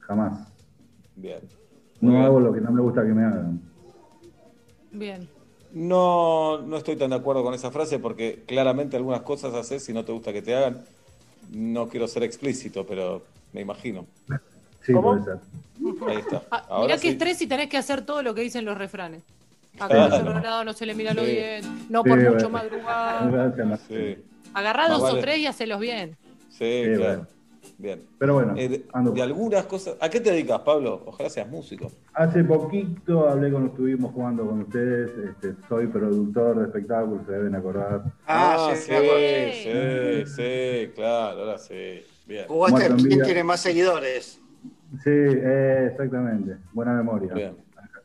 [0.00, 0.48] Jamás.
[1.16, 1.40] Bien.
[2.00, 3.60] No hago lo que no me gusta que me hagan.
[4.90, 5.28] Bien.
[5.72, 9.92] No, no estoy tan de acuerdo con esa frase porque claramente algunas cosas haces si
[9.92, 10.84] no te gusta que te hagan.
[11.50, 14.06] No quiero ser explícito, pero me imagino.
[14.82, 15.12] Sí, ¿Cómo?
[15.12, 15.38] puede ser.
[16.08, 16.42] Ahí está.
[16.50, 17.08] Ah, Ahora mirá qué sí.
[17.08, 19.22] estrés y tenés que hacer todo lo que dicen los refranes.
[19.78, 20.08] Acá Claro.
[20.10, 21.30] no se lo lado, no se le mira lo Sí.
[21.32, 23.78] bien, no Sí, por mucho bueno.
[23.88, 24.18] Sí,
[24.54, 25.20] Agarrá Más dos o vale.
[25.22, 26.16] tres y hacelos bien.
[26.50, 26.98] sí, Sí, claro.
[26.98, 27.26] bueno.
[27.78, 28.02] Bien.
[28.18, 29.10] Pero bueno, Eh, de, ando.
[29.12, 29.96] de algunas cosas.
[30.00, 31.02] ¿A qué te dedicas, Pablo?
[31.06, 31.90] Ojalá seas músico.
[32.12, 35.10] Hace poquito hablé con, estuvimos jugando con ustedes.
[35.30, 38.02] Este, soy productor de espectáculos, se deben acordar.
[38.26, 40.26] Ah, sí, sí, me acuerdo.
[40.26, 42.02] sí, sí, claro, ahora sí.
[42.26, 42.46] Bien.
[42.46, 44.40] Jugaste Muerto en quién tiene más seguidores.
[45.02, 46.56] Sí, eh, exactamente.
[46.72, 47.32] Buena memoria.
[47.34, 47.56] Bien.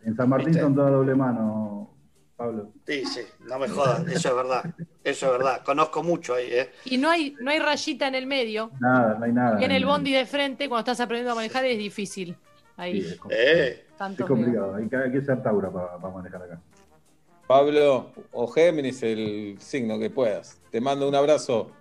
[0.07, 0.61] En San Martín ¿Viste?
[0.61, 1.93] son toda doble mano,
[2.37, 2.71] Pablo.
[2.85, 4.63] Sí, sí, no me jodas, eso es verdad.
[5.03, 5.61] Eso es verdad.
[5.65, 6.71] Conozco mucho ahí, ¿eh?
[6.85, 8.71] Y no hay, no hay rayita en el medio.
[8.79, 9.61] Nada, no hay nada.
[9.61, 12.37] Y en el bondi de frente, cuando estás aprendiendo a manejar, es difícil.
[12.77, 13.01] Ahí.
[13.01, 14.75] Sí, es, Eh, Tanto es complicado.
[14.75, 16.61] Hay que, hay que ser Taura para manejar acá.
[17.47, 20.61] Pablo o Géminis, el signo que puedas.
[20.71, 21.71] Te mando un abrazo.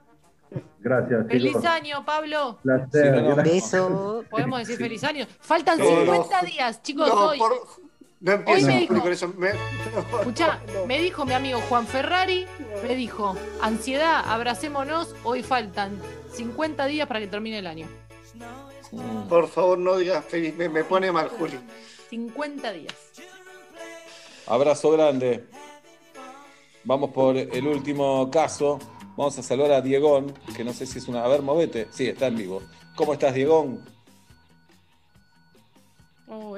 [0.78, 1.64] Gracias, Feliz chicos.
[1.64, 2.58] año, Pablo.
[2.62, 3.14] Placer.
[3.16, 3.36] Sí, no.
[3.36, 4.24] Beso.
[4.30, 5.26] Podemos decir feliz año.
[5.40, 6.46] Faltan No, 50 no.
[6.48, 7.08] días, chicos.
[7.08, 7.38] no, hoy.
[7.38, 7.86] por-
[8.20, 9.28] no Hoy empieces me con eso.
[9.36, 9.50] Me-
[10.20, 12.46] Escuchá, me dijo mi amigo Juan Ferrari,
[12.82, 16.00] me dijo, ansiedad, abracémonos, hoy faltan
[16.34, 17.88] 50 días para que termine el año.
[19.28, 20.54] Por favor, no digas feliz.
[20.56, 21.58] Me, me pone mal, Juli.
[22.10, 22.94] 50 días.
[24.46, 25.46] Abrazo grande.
[26.84, 28.78] Vamos por el último caso.
[29.16, 31.24] Vamos a saludar a Diegón, que no sé si es una.
[31.24, 31.88] A ver, movete.
[31.90, 32.62] Sí, está en vivo.
[32.94, 33.84] ¿Cómo estás, Diegón?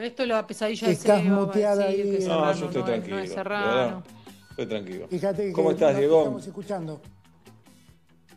[0.01, 2.18] Esto es la pesadilla de Estás Seba, muteada decir ahí.
[2.18, 3.16] que No, yo estoy no tranquilo.
[3.16, 3.66] no es de Serrano.
[3.66, 4.05] verdad.
[4.51, 5.09] Estoy tranquilo.
[5.09, 6.20] Fíjate que ¿Cómo estás, Diegón?
[6.20, 7.01] Estamos escuchando.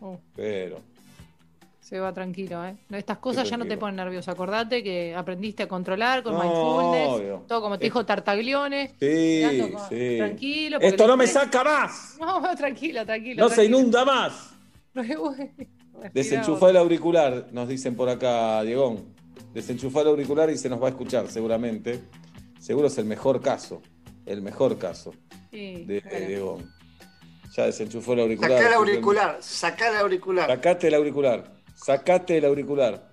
[0.01, 0.79] Oh, Pero.
[1.79, 2.75] se va tranquilo, ¿eh?
[2.91, 4.31] Estas cosas ya no te ponen nervioso.
[4.31, 7.43] Acordate que aprendiste a controlar con No, mindfulness, obvio.
[7.47, 8.93] todo como te dijo Tartaglione.
[8.99, 10.15] Sí, con- sí.
[10.17, 10.77] Tranquilo.
[10.79, 12.17] Esto no me saca más.
[12.19, 13.43] No, tranquilo, tranquilo.
[13.43, 14.51] No se inunda más.
[14.93, 19.05] Respirá, Desenchufá el auricular, nos dicen por acá, Diegón.
[19.53, 22.01] Desenchufá el auricular y se nos va a escuchar seguramente.
[22.59, 23.81] Seguro es el mejor caso.
[24.25, 25.13] El mejor caso
[25.51, 26.27] Sí, de bueno.
[26.27, 26.73] Diegón.
[27.57, 28.51] Ya desenchufó el auricular.
[28.51, 30.47] Sacá el auricular, sacá el auricular.
[30.47, 31.51] Sacate el auricular.
[31.75, 33.11] Sacate el auricular.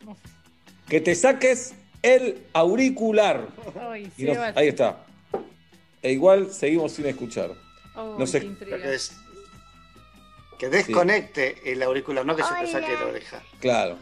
[0.89, 3.49] Que te saques el auricular.
[3.81, 5.05] Ay, Y nos- Seba, ahí está.
[6.03, 7.51] E igual seguimos sin escuchar.
[7.97, 8.49] No sé-
[10.59, 13.43] que desconecte el auricular, no que se te saque la oreja.
[13.61, 13.97] Claro.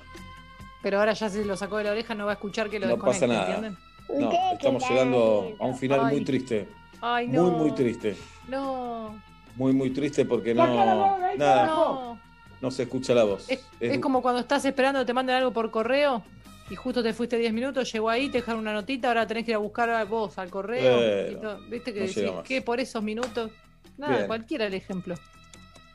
[0.83, 2.87] Pero ahora ya se lo sacó de la oreja, no va a escuchar que lo
[2.87, 3.47] No pasa nada.
[3.47, 3.77] ¿entienden?
[4.09, 6.69] No, estamos llegando a un final muy triste.
[7.01, 7.45] Ay, no.
[7.45, 8.17] Muy, muy triste.
[8.49, 9.21] No,
[9.57, 11.19] Muy, muy triste porque no.
[11.37, 11.67] Nada.
[11.67, 12.21] no.
[12.61, 13.45] No se escucha la voz.
[13.51, 16.23] Es, Es- es como cuando estás esperando que te manden algo por correo
[16.71, 19.51] y justo te fuiste 10 minutos, llegó ahí, te dejaron una notita, ahora tenés que
[19.53, 20.97] ir a buscar a vos al correo.
[20.97, 21.61] Bueno, todo.
[21.69, 22.45] ¿Viste que no decís, llega más.
[22.45, 23.51] ¿qué por esos minutos?
[23.99, 24.27] Nada, Bien.
[24.27, 25.15] cualquiera el ejemplo.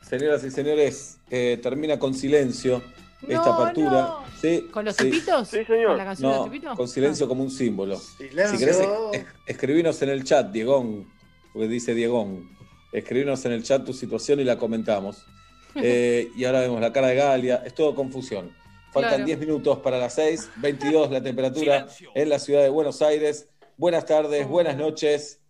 [0.02, 2.82] Señoras y señores, eh, termina con silencio
[3.28, 3.90] esta No, apertura.
[3.90, 4.24] no.
[4.40, 5.04] Sí, ¿Con los sí.
[5.10, 5.48] tipitos?
[5.48, 5.88] Sí, señor.
[5.88, 7.96] ¿Con la canción de No, los con silencio como un símbolo.
[7.96, 8.48] Silencio.
[8.48, 8.80] Si querés,
[9.12, 11.08] es- escribinos en el chat, Diegón,
[11.52, 12.50] porque dice Diegón.
[12.92, 15.24] Escribinos en el chat tu situación y la comentamos.
[15.74, 17.62] Eh, y ahora vemos la cara de Galia.
[17.64, 18.54] Es todo confusión.
[18.92, 19.24] Faltan Claro.
[19.24, 23.48] 10 minutos para las 6, 22 la temperatura en la ciudad de Buenos Aires.
[23.78, 25.40] Buenas tardes, buenas noches.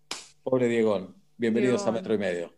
[0.44, 1.16] Pobre Diegón.
[1.36, 1.90] Bienvenidos a.
[1.90, 2.52] Metro y Medio.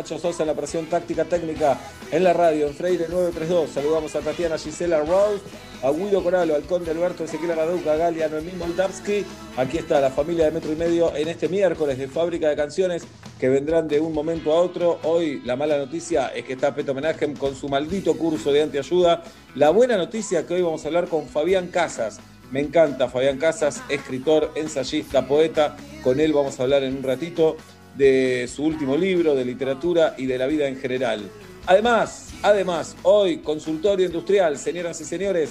[0.00, 1.78] Nacho Sosa en la operación táctica técnica
[2.10, 3.68] en la radio en Freire 932.
[3.68, 5.42] Saludamos a Tatiana Gisela Rose,
[5.82, 9.26] a Guido Coralo, al Conde Alberto Ezequiel Araduca, a Galia Noemí Moldavsky.
[9.58, 13.02] Aquí está la familia de metro y medio en este miércoles de fábrica de canciones
[13.38, 15.00] que vendrán de un momento a otro.
[15.02, 19.22] Hoy la mala noticia es que está Peto Menagem con su maldito curso de antiayuda.
[19.54, 22.20] La buena noticia es que hoy vamos a hablar con Fabián Casas.
[22.50, 25.76] Me encanta Fabián Casas, escritor, ensayista, poeta.
[26.02, 27.58] Con él vamos a hablar en un ratito
[28.00, 31.28] de su último libro, de literatura y de la vida en general.
[31.66, 35.50] Además, además, hoy, consultorio industrial, señoras y señores,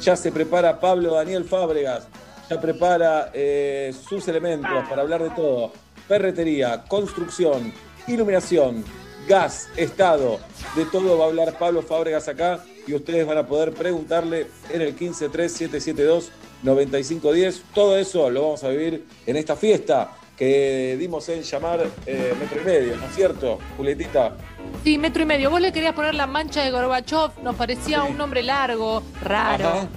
[0.00, 2.06] ya se prepara Pablo Daniel Fábregas,
[2.48, 5.72] ya prepara eh, sus elementos para hablar de todo.
[6.06, 7.72] Ferretería, construcción,
[8.06, 8.84] iluminación,
[9.26, 10.38] gas, estado,
[10.76, 14.82] de todo va a hablar Pablo Fábregas acá y ustedes van a poder preguntarle en
[14.82, 17.60] el 153772-9510.
[17.74, 22.60] Todo eso lo vamos a vivir en esta fiesta que dimos en llamar eh, metro
[22.62, 24.36] y medio, ¿no es cierto, Julietita?
[24.84, 25.50] Sí, metro y medio.
[25.50, 29.68] Vos le querías poner la mancha de Gorbachev, nos parecía un nombre largo, raro.
[29.68, 29.88] Ajá.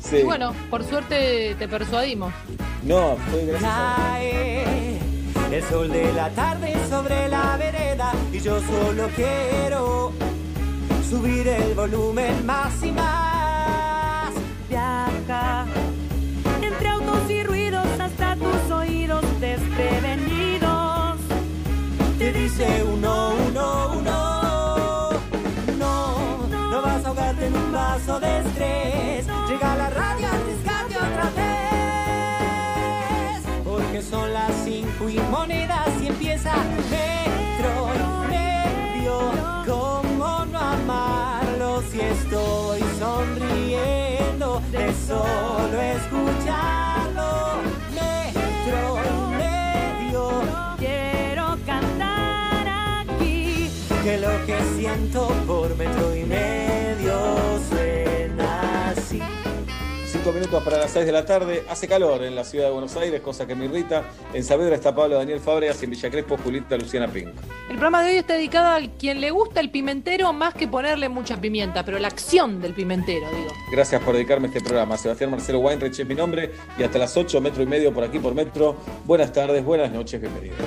[0.00, 0.18] Sí.
[0.18, 2.32] Y bueno, por suerte te persuadimos.
[2.84, 3.96] No, fue gracias a...
[3.96, 4.98] Cae
[5.52, 10.12] el sol de la tarde sobre la vereda y yo solo quiero
[11.08, 14.32] subir el volumen más y más.
[14.68, 15.66] Viaja
[16.62, 18.89] entre autos y ruidos hasta tus oídos
[22.20, 25.10] Te dice uno, uno, uno.
[25.78, 29.26] No, no vas a ahogarte en un vaso de estrés.
[29.48, 32.60] Llega la radio a arriesgarte otra vez.
[33.64, 36.52] Porque son las cinco y monedas y empieza
[36.90, 39.32] metro y medio.
[39.66, 46.89] ¿Cómo no amarlo si estoy sonriendo de solo escucharlo?
[54.02, 59.20] Que lo que siento por metro y medio suena así.
[60.06, 61.64] Cinco minutos para las 6 de la tarde.
[61.68, 64.04] Hace calor en la ciudad de Buenos Aires, cosa que me irrita.
[64.32, 67.28] En Saavedra está Pablo Daniel Fábregas y en Villa Crespo Julieta Luciana Pink.
[67.68, 71.08] El programa de hoy está dedicado a quien le gusta el pimentero más que ponerle
[71.08, 73.52] mucha pimienta, pero la acción del pimentero, digo.
[73.70, 74.96] Gracias por dedicarme a este programa.
[74.96, 78.18] Sebastián Marcelo Weinreich es mi nombre y hasta las 8, metro y medio por aquí
[78.18, 78.76] por metro.
[79.04, 80.58] Buenas tardes, buenas noches, bienvenidos.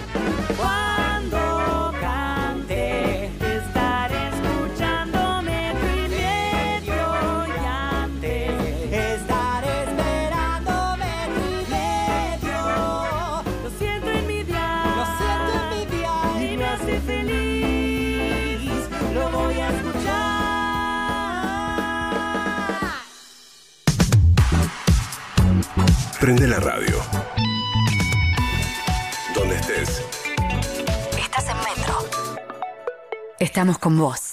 [26.24, 26.96] Prende la radio.
[29.36, 30.02] Donde estés.
[31.20, 31.98] Estás en Metro.
[33.40, 34.33] Estamos con vos.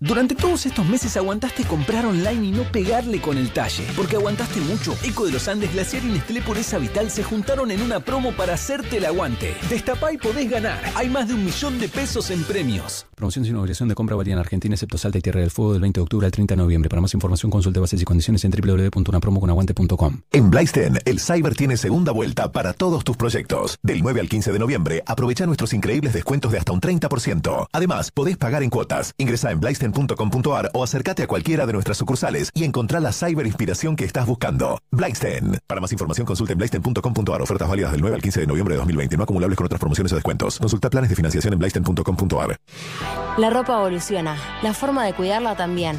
[0.00, 3.84] Durante todos estos meses aguantaste comprar online y no pegarle con el talle.
[3.96, 4.96] Porque aguantaste mucho.
[5.02, 8.54] Eco de los Andes, Glaciar y Nestlé Pureza Vital se juntaron en una promo para
[8.54, 9.56] hacerte el aguante.
[9.68, 10.80] Destapá y podés ganar.
[10.94, 13.06] Hay más de un millón de pesos en premios.
[13.16, 15.82] Promoción sin obligación de compra valía en Argentina, excepto Salta y Tierra del Fuego del
[15.82, 16.88] 20 de octubre al 30 de noviembre.
[16.88, 20.20] Para más información consulte bases y condiciones en www.unapromoconaguante.com.
[20.30, 23.80] En Blaisten, el Cyber tiene segunda vuelta para todos tus proyectos.
[23.82, 27.66] Del 9 al 15 de noviembre, aprovecha nuestros increíbles descuentos de hasta un 30%.
[27.72, 29.12] Además, podés pagar en cuotas.
[29.18, 29.58] Ingresa en
[29.92, 34.26] blaisten.com.ar o acércate a cualquiera de nuestras sucursales y encontrá la cyber inspiración que estás
[34.26, 34.78] buscando.
[34.90, 35.58] Blaisten.
[35.66, 37.42] Para más información consulte en blaisten.com.ar.
[37.42, 40.12] Ofertas válidas del 9 al 15 de noviembre de 2020, no acumulables con otras promociones
[40.12, 40.58] o descuentos.
[40.58, 42.56] Consulta planes de financiación en blaisten.com.ar.
[43.38, 45.98] La ropa evoluciona, la forma de cuidarla también.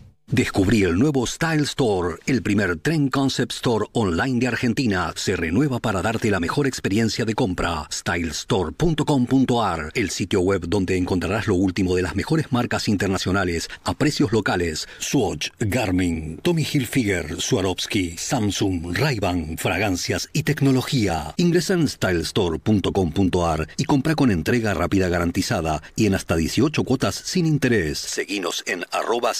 [0.31, 5.11] Descubrí el nuevo Style Store, el primer Trend Concept Store online de Argentina.
[5.17, 7.85] Se renueva para darte la mejor experiencia de compra.
[7.91, 14.31] Stylestore.com.ar, el sitio web donde encontrarás lo último de las mejores marcas internacionales a precios
[14.31, 14.87] locales.
[14.99, 21.33] Swatch, Garmin, Tommy Hilfiger, Swarovski, Samsung, Ray-Ban, fragancias y tecnología.
[21.35, 27.45] Ingresa en stylestore.com.ar y compra con entrega rápida garantizada y en hasta 18 cuotas sin
[27.45, 27.99] interés.
[27.99, 29.33] Seguinos en arroba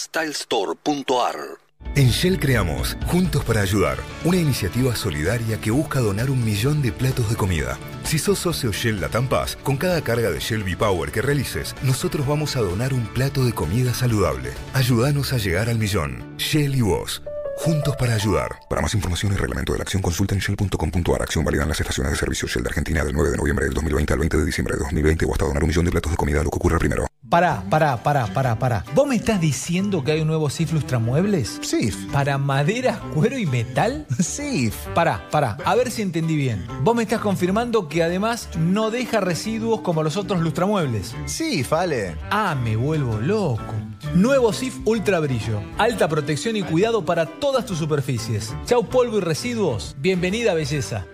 [1.96, 6.92] En Shell creamos Juntos para Ayudar, una iniciativa solidaria que busca donar un millón de
[6.92, 7.78] platos de comida.
[8.04, 12.26] Si sos socio Shell Latam Paz, con cada carga de Shell V-Power que realices, nosotros
[12.26, 14.52] vamos a donar un plato de comida saludable.
[14.74, 16.24] Ayúdanos a llegar al millón.
[16.38, 17.22] Shell y vos.
[17.64, 18.60] Juntos para ayudar.
[18.68, 21.22] Para más información y reglamento de la acción, consulta en shell.com.ar.
[21.22, 23.76] Acción válida en las estaciones de servicio Shell de Argentina del 9 de noviembre del
[23.76, 26.18] 2020 al 20 de diciembre de 2020 o hasta donar un millón de platos de
[26.18, 27.06] comida, lo que ocurra primero.
[27.30, 28.84] Pará, pará, pará, pará, pará.
[28.96, 31.60] ¿Vos me estás diciendo que hay un nuevo SIF Lustramuebles?
[31.62, 32.12] SIF.
[32.12, 34.08] ¿Para maderas, cuero y metal?
[34.20, 34.76] SIF.
[34.96, 36.66] Pará, pará, a ver si entendí bien.
[36.82, 41.16] Vos me estás confirmando que además no deja residuos como los otros lustramuebles.
[41.26, 42.18] SIF, Ale.
[42.32, 43.76] Ah, me vuelvo loco.
[44.16, 45.62] Nuevo SIF Ultra Brillo.
[45.78, 48.56] Alta protección y cuidado para todas tus superficies.
[48.66, 49.98] Chau polvo y residuos.
[50.00, 51.06] Bienvenida belleza.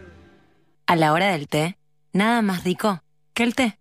[0.85, 1.79] A la hora del té,
[2.13, 3.01] nada más rico
[3.33, 3.79] que el té.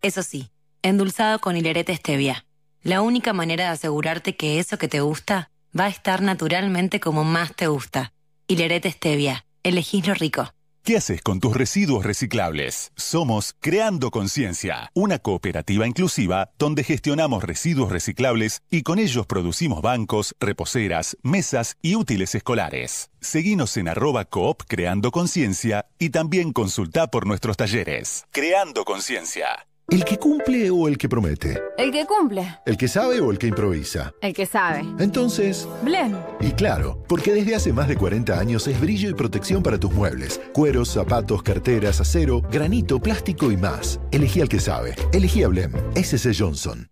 [0.00, 0.50] Eso sí,
[0.82, 2.44] endulzado con hilerete stevia.
[2.82, 7.22] La única manera de asegurarte que eso que te gusta va a estar naturalmente como
[7.22, 8.12] más te gusta.
[8.48, 9.46] Hilerete stevia.
[9.62, 10.52] Elegís lo rico.
[10.84, 12.90] ¿Qué haces con tus residuos reciclables?
[12.96, 20.34] Somos Creando Conciencia, una cooperativa inclusiva donde gestionamos residuos reciclables y con ellos producimos bancos,
[20.40, 23.10] reposeras, mesas y útiles escolares.
[23.20, 28.24] Seguinos en arroba coop Creando Conciencia y también consulta por nuestros talleres.
[28.32, 29.68] Creando Conciencia.
[29.90, 31.60] ¿El que cumple o el que promete?
[31.76, 32.46] El que cumple.
[32.64, 34.12] ¿El que sabe o el que improvisa?
[34.22, 34.84] El que sabe.
[34.98, 36.16] Entonces, Blem.
[36.40, 39.92] y claro, porque desde hace más de 40 años es brillo y protección para tus
[39.92, 40.40] muebles.
[40.54, 44.00] Cueros, zapatos, carteras, acero, granito, plástico y más.
[44.12, 44.94] Elegí al que sabe.
[45.12, 45.72] Elegí a Blem.
[45.94, 46.88] SC Johnson.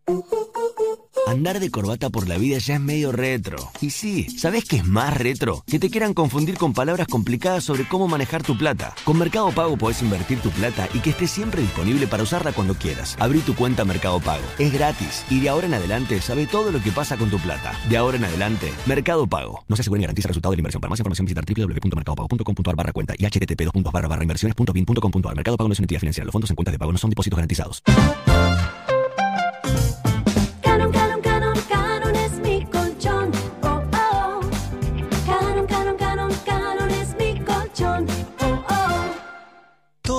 [1.27, 3.71] Andar de corbata por la vida ya es medio retro.
[3.81, 5.63] Y sí, ¿sabes qué es más retro?
[5.67, 8.95] Que te quieran confundir con palabras complicadas sobre cómo manejar tu plata.
[9.05, 12.75] Con Mercado Pago podés invertir tu plata y que esté siempre disponible para usarla cuando
[12.75, 13.17] quieras.
[13.21, 14.43] Abrí tu cuenta Mercado Pago.
[14.59, 15.25] Es gratis.
[15.31, 17.73] Y de ahora en adelante sabe todo lo que pasa con tu plata.
[17.89, 19.65] De ahora en adelante, Mercado Pago.
[19.69, 20.81] No se asegura ni garantiza el resultado de la inversión.
[20.81, 24.09] Para más información visitar www.mercadopago.com.ar barra cuenta y http barra.
[25.35, 26.25] Mercado Pago no es una entidad financiera.
[26.25, 27.83] Los fondos en cuentas de pago no son depósitos garantizados.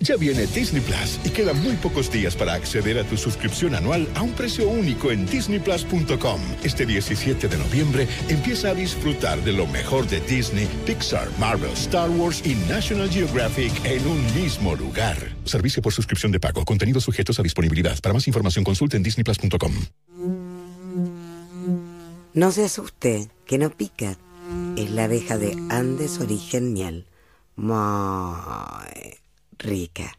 [0.00, 4.06] Ya viene Disney Plus y quedan muy pocos días para acceder a tu suscripción anual
[4.14, 6.40] a un precio único en disneyplus.com.
[6.62, 12.10] Este 17 de noviembre empieza a disfrutar de lo mejor de Disney, Pixar, Marvel, Star
[12.10, 15.16] Wars y National Geographic en un mismo lugar.
[15.44, 16.64] Servicio por suscripción de pago.
[16.64, 17.98] Contenidos sujetos a disponibilidad.
[18.00, 19.72] Para más información consulte en disneyplus.com.
[22.34, 24.18] No se asuste, que no pica.
[24.76, 27.06] Es la abeja de Andes Origen Miel.
[29.58, 30.18] Rica.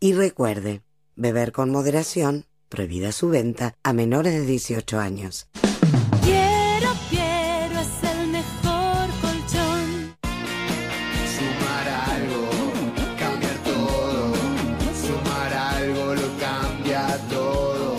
[0.00, 0.82] Y recuerde,
[1.16, 5.48] beber con moderación, prohibida su venta a menores de 18 años.
[6.22, 10.16] Quiero, quiero, es el mejor colchón.
[11.36, 12.48] Sumar algo,
[13.18, 14.34] cambiar todo.
[15.06, 17.96] Sumar algo lo cambia todo.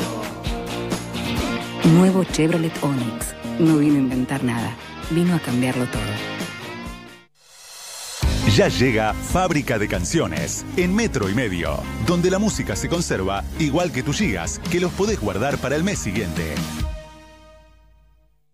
[1.93, 3.35] Nuevo Chevrolet Onix.
[3.59, 4.75] No vino a inventar nada,
[5.11, 6.44] vino a cambiarlo todo.
[8.55, 11.77] Ya llega Fábrica de Canciones en Metro y Medio,
[12.07, 15.83] donde la música se conserva igual que tus gigas, que los podés guardar para el
[15.83, 16.55] mes siguiente.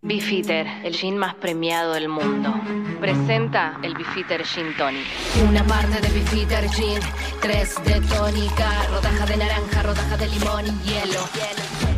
[0.02, 2.52] Beefeater, el gin más premiado del mundo.
[3.00, 5.06] Presenta el Beefeater Gin Tonic.
[5.48, 7.00] Una parte de Beefeater Gin,
[7.40, 11.91] tres de tónica, rodaja de naranja, rodaja de limón y hielo.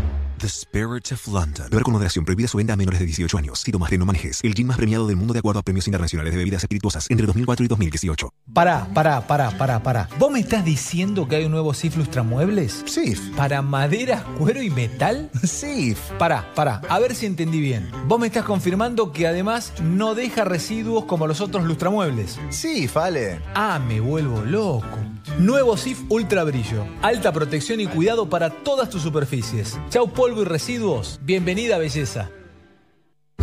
[0.44, 1.70] The Spirit of London.
[1.70, 2.26] Beber con moderación.
[2.26, 3.62] Prohibida su venta a menores de 18 años.
[3.62, 4.44] Si tomas no manejes.
[4.44, 7.26] El gin más premiado del mundo de acuerdo a premios internacionales de bebidas espirituosas entre
[7.28, 8.30] 2004 y 2018.
[8.54, 10.10] Pará, pará, pará, pará, pará.
[10.20, 12.84] ¿Vos me estás diciendo que hay un nuevo SIF Lustramuebles?
[12.86, 13.22] SIF.
[13.38, 15.30] ¿Para maderas, cuero y metal?
[15.44, 15.98] SIF.
[16.20, 17.90] Pará, pará, a ver si entendí bien.
[18.08, 22.38] Vos me estás confirmando que además no deja residuos como los otros lustramuebles.
[22.50, 23.40] SIF, Ale.
[23.56, 24.98] Ah, me vuelvo loco.
[25.40, 26.86] Nuevo SIF Ultra Brillo.
[27.02, 29.80] Alta protección y cuidado para todas tus superficies.
[29.90, 31.20] Chau polvo y residuos.
[31.24, 32.30] Bienvenida belleza.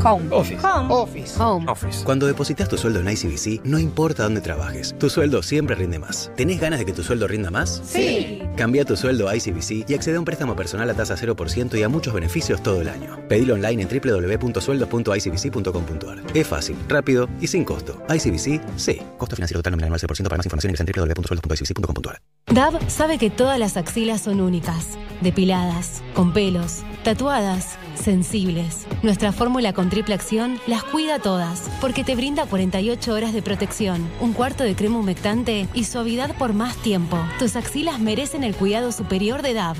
[0.02, 0.28] Home.
[0.30, 0.58] Office.
[0.88, 1.42] Office.
[1.42, 1.66] Home.
[2.04, 6.30] Cuando depositas tu sueldo en ICBC, no importa dónde trabajes, tu sueldo siempre rinde más.
[6.36, 7.82] ¿Tenés ganas de que tu sueldo rinda más?
[7.84, 8.40] Sí.
[8.56, 11.82] Cambia tu sueldo a ICBC y accede a un préstamo personal a tasa 0% y
[11.82, 13.18] a muchos beneficios todo el año.
[13.28, 16.22] Pedilo online en www.sueldos.icbc.com.ar.
[16.34, 18.02] Es fácil, rápido y sin costo.
[18.08, 19.00] ICBC, sí.
[19.18, 22.22] Costo financiero total nominal 9% para más información ingresa en www.sueldos.icbc.com.ar.
[22.46, 28.86] Dab sabe que todas las axilas son únicas, depiladas, con pelos, tatuadas, sensibles.
[29.02, 34.08] Nuestra fórmula con triple acción las cuida todas, porque te brinda 48 horas de protección,
[34.20, 37.18] un cuarto de crema humectante y suavidad por más tiempo.
[37.38, 39.76] Tus axilas merecen el cuidado superior de DAV.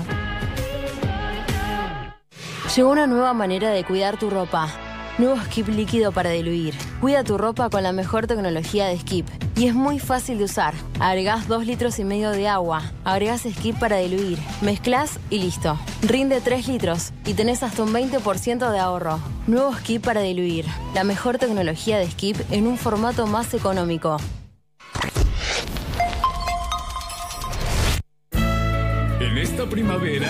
[2.75, 4.90] Llegó una nueva manera de cuidar tu ropa.
[5.17, 6.73] Nuevo Skip líquido para diluir.
[6.99, 9.27] Cuida tu ropa con la mejor tecnología de Skip.
[9.55, 10.73] Y es muy fácil de usar.
[10.99, 12.81] Agregás 2 litros y medio de agua.
[13.03, 14.39] Agregás Skip para diluir.
[14.61, 15.77] Mezclas y listo.
[16.01, 19.19] Rinde 3 litros y tenés hasta un 20% de ahorro.
[19.47, 20.65] Nuevo Skip para diluir.
[20.95, 24.17] La mejor tecnología de Skip en un formato más económico.
[29.19, 30.29] En esta primavera,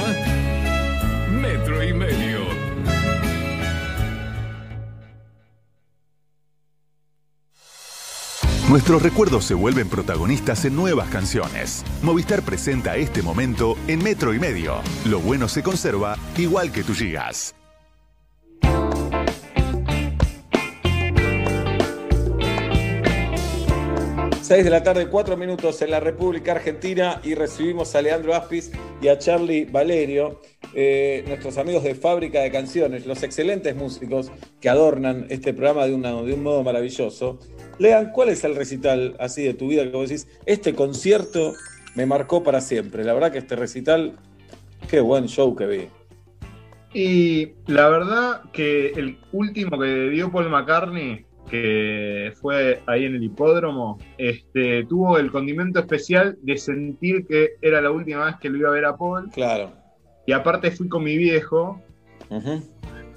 [8.71, 11.83] Nuestros recuerdos se vuelven protagonistas en nuevas canciones.
[12.01, 14.75] Movistar presenta este momento en metro y medio.
[15.05, 17.53] Lo bueno se conserva igual que tus gigas.
[24.41, 28.71] Seis de la tarde, cuatro minutos en la República Argentina y recibimos a Leandro Aspis
[29.01, 30.39] y a Charlie Valerio,
[30.73, 35.93] eh, nuestros amigos de Fábrica de Canciones, los excelentes músicos que adornan este programa de
[35.93, 37.37] un modo maravilloso.
[37.81, 41.53] Lean, ¿cuál es el recital así de tu vida que vos decís, este concierto
[41.95, 43.03] me marcó para siempre?
[43.03, 44.19] La verdad que este recital,
[44.87, 45.87] qué buen show que vi.
[46.93, 53.23] Y la verdad que el último que dio Paul McCartney, que fue ahí en el
[53.23, 58.59] hipódromo, este, tuvo el condimento especial de sentir que era la última vez que lo
[58.59, 59.27] iba a ver a Paul.
[59.31, 59.71] Claro.
[60.27, 61.81] Y aparte fui con mi viejo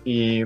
[0.06, 0.42] y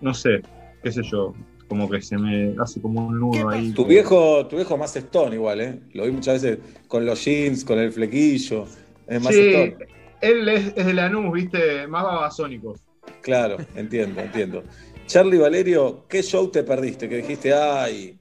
[0.00, 0.40] no sé,
[0.82, 1.34] qué sé yo,
[1.72, 3.72] como que se me hace como un nudo ahí.
[3.72, 5.80] Tu viejo, tu viejo más Stone igual, ¿eh?
[5.94, 8.66] Lo vi muchas veces con los jeans, con el flequillo.
[9.06, 9.76] Es más Sí, Stone.
[10.20, 12.76] él es, es de Lanús, viste, más babasónico.
[13.22, 14.64] Claro, entiendo, entiendo.
[15.06, 17.08] Charlie Valerio, ¿qué show te perdiste?
[17.08, 18.18] Que dijiste, ay,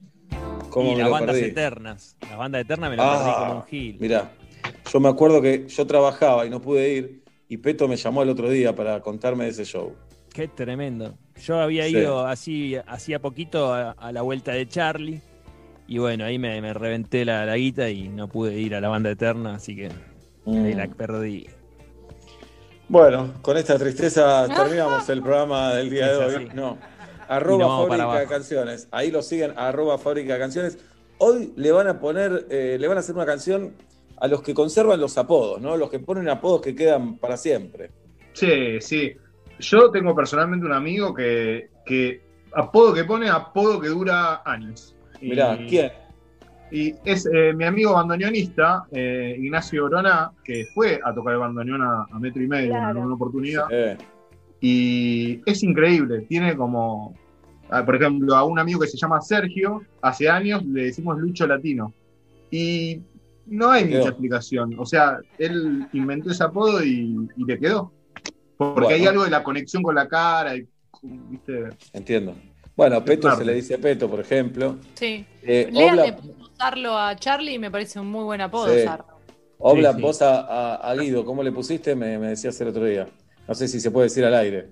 [0.69, 1.49] ¿cómo y me las lo bandas perdí?
[1.51, 2.15] eternas.
[2.21, 3.97] Las bandas eternas me las perdí Ah, como un gil.
[3.99, 4.31] Mirá,
[4.93, 8.29] yo me acuerdo que yo trabajaba y no pude ir, y Peto me llamó el
[8.29, 9.93] otro día para contarme de ese show.
[10.33, 11.17] Qué tremendo.
[11.45, 11.97] Yo había Sí.
[11.97, 15.21] ido así, hacía poquito a, a la vuelta de Charlie.
[15.87, 18.87] Y bueno, ahí me, me reventé la, la guita y no pude ir a la
[18.89, 19.91] banda eterna, así que ahí
[20.45, 20.77] Mm.
[20.77, 21.47] la perdí.
[22.87, 26.49] Bueno, con esta tristeza terminamos el programa del día de hoy.
[26.53, 26.77] No.
[27.27, 28.29] Arroba para Fábrica.
[28.29, 28.87] Canciones.
[28.91, 30.77] Ahí lo siguen, arroba Fábrica de Canciones.
[31.17, 33.73] Hoy le van a poner, eh, le van a hacer una canción
[34.17, 35.77] a los que conservan los apodos, ¿no?
[35.77, 37.91] Los que ponen apodos que quedan para siempre.
[38.33, 39.13] Sí, sí.
[39.61, 42.21] Yo tengo personalmente un amigo que, que
[42.53, 44.95] apodo que pone, apodo que dura años.
[45.21, 45.91] Y- Mirá, ¿quién?
[46.71, 51.81] Y es eh, mi amigo bandoneonista, eh, Ignacio Orona, que fue a tocar el bandoneón
[51.81, 53.65] a, a metro y medio en alguna oportunidad.
[54.61, 57.13] Y es increíble, tiene como,
[57.69, 61.45] ah, por ejemplo, a un amigo que se llama Sergio, hace años le decimos Lucho
[61.47, 61.93] Latino.
[62.51, 63.01] Y
[63.47, 63.97] no hay Quedó.
[63.97, 64.75] mucha explicación.
[64.77, 67.91] O sea, él inventó ese apodo y, y le quedó.
[68.61, 68.95] Porque Bueno.
[68.95, 70.67] hay algo de la conexión con la cara, y,
[71.01, 71.69] ¿viste?
[71.93, 72.35] entiendo.
[72.75, 74.77] Bueno, a Peto se le dice Peto, por ejemplo.
[74.93, 75.25] Sí.
[75.41, 78.71] Eh, Lean Obla- le puso usarlo a Charlie y me parece un muy buen apodo
[78.73, 78.81] Sí.
[78.81, 79.05] usarlo.
[79.57, 80.01] Obla, Sí, sí.
[80.01, 81.95] vos a, a- a Guido, ¿cómo le pusiste?
[81.95, 83.07] Me, me decías el otro día.
[83.47, 84.69] No sé si se puede decir al aire.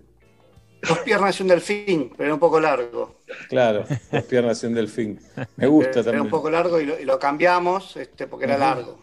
[0.87, 3.17] Dos piernas y un delfín, pero era un poco largo.
[3.49, 5.19] Claro, las piernas y un delfín.
[5.57, 6.21] Me gusta Era también.
[6.23, 8.97] un poco largo y lo, y lo cambiamos este, porque era largo.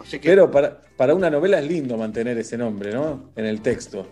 [0.00, 3.30] Así que Pero para, para una novela es lindo mantener ese nombre, ¿no?
[3.36, 4.06] En el texto.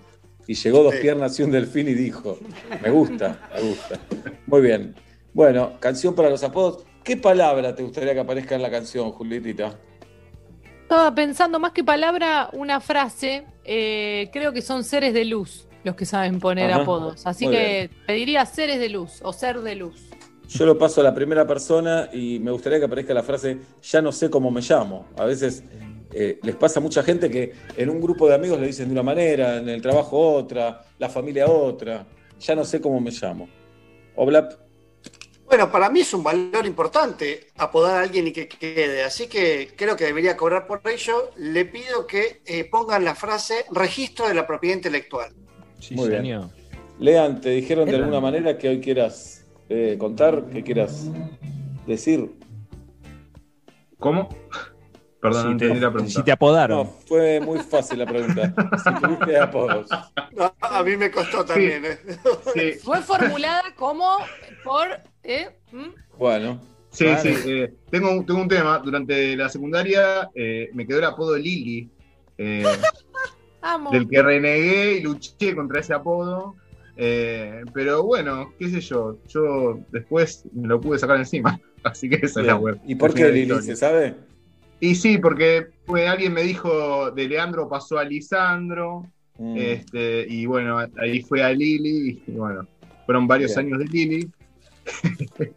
[0.46, 1.00] Y llegó dos Sí.
[1.02, 2.38] piernas y un delfín y dijo,
[2.82, 3.98] me gusta, me gusta.
[4.46, 4.94] Muy bien.
[5.32, 6.84] Bueno, canción para los apodos.
[7.04, 9.78] ¿Qué palabra te gustaría que aparezca en la canción, Julietita?
[10.82, 13.44] Estaba pensando más que palabra, una frase.
[13.64, 16.82] eh, creo que son seres de luz los que saben poner Ajá.
[16.82, 17.26] apodos.
[17.26, 20.10] Así Muy que pediría seres de luz o ser de luz.
[20.48, 24.02] Yo lo paso a la primera persona y me gustaría que aparezca la frase, ya
[24.02, 25.06] no sé cómo me llamo.
[25.16, 25.62] A veces
[26.12, 28.92] eh, les pasa a mucha gente que en un grupo de amigos le dicen de
[28.92, 32.06] una manera, en el trabajo otra, la familia otra.
[32.38, 33.48] Ya no sé cómo me llamo.
[34.16, 34.52] Oblap.
[35.46, 39.72] Bueno, para mí es un valor importante apodar a alguien y que quede, así que
[39.76, 41.30] creo que debería cobrar por ello.
[41.36, 45.34] Le pido que eh, pongan la frase registro de la propiedad intelectual.
[45.90, 46.50] Muy bien.
[47.00, 51.06] Lean, ¿te dijeron de alguna manera que hoy quieras eh, contar, que quieras
[51.86, 52.30] decir?
[53.98, 54.28] ¿Cómo?
[55.20, 56.14] Perdón, no Si te- entendí la pregunta.
[56.14, 56.78] si te apodaron.
[56.78, 58.54] No, fue muy fácil la pregunta.
[58.84, 59.88] si tuviste apodos.
[60.32, 61.82] No, a mí me costó también.
[61.84, 62.78] ¿eh?
[62.82, 64.16] Fue formulada como
[64.64, 64.88] por.
[65.22, 65.50] ¿eh?
[65.72, 65.88] ¿Mm?
[66.18, 66.60] Bueno.
[66.90, 67.20] Sí, Claro.
[67.22, 67.34] sí.
[67.46, 68.78] eh, tengo, un- tengo un tema.
[68.78, 71.88] Durante la secundaria eh, me quedó el apodo Lili,
[72.38, 72.64] eh,
[73.92, 76.56] del que renegué y luché contra ese apodo.
[76.96, 81.60] Eh, pero bueno, qué sé yo, yo después me lo pude sacar encima.
[81.84, 82.58] Así que esa es la Bien.
[82.64, 82.80] web.
[82.86, 83.60] ¿Y por qué Lili?
[83.62, 84.14] ¿Se sabe?
[84.80, 89.06] Y sí, porque pues, alguien me dijo de Leandro pasó a Lisandro.
[89.38, 89.56] Mm.
[89.56, 92.22] Este, y bueno, ahí fue a Lili.
[92.26, 92.66] Y bueno,
[93.06, 93.66] fueron varios Bien.
[93.66, 94.28] años de Lili.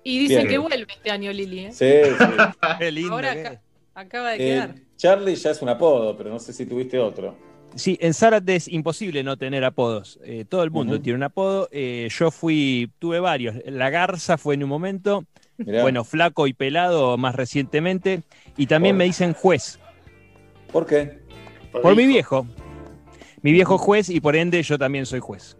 [0.04, 0.48] Y dicen Bien.
[0.50, 1.72] que vuelve este año Lili, ¿eh?
[1.72, 1.86] Sí,
[2.18, 2.26] sí.
[2.80, 3.14] Qué lindo.
[3.14, 3.62] Ahora
[3.94, 4.76] acaba de Eh, quedar.
[4.98, 7.36] Charlie ya es un apodo, pero no sé si tuviste otro.
[7.76, 10.20] Sí, en Zárate es imposible no tener apodos.
[10.24, 11.68] Eh, todo el mundo tiene un apodo.
[11.72, 13.56] Eh, yo fui, tuve varios.
[13.66, 15.26] La Garza fue en un momento.
[15.58, 15.82] Mirá.
[15.82, 18.24] Bueno, flaco y pelado más recientemente.
[18.58, 19.80] Y también Por- me dicen juez,
[20.72, 21.20] ¿Por qué?
[21.82, 22.46] por mi viejo.
[23.42, 25.58] Mi viejo juez y por ende yo también soy juez.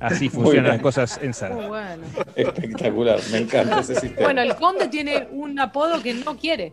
[0.00, 1.32] Así funcionan las cosas en
[1.68, 2.04] bueno.
[2.36, 4.22] Espectacular, me encanta ese sistema.
[4.26, 6.72] Bueno, el conde tiene un apodo que no quiere.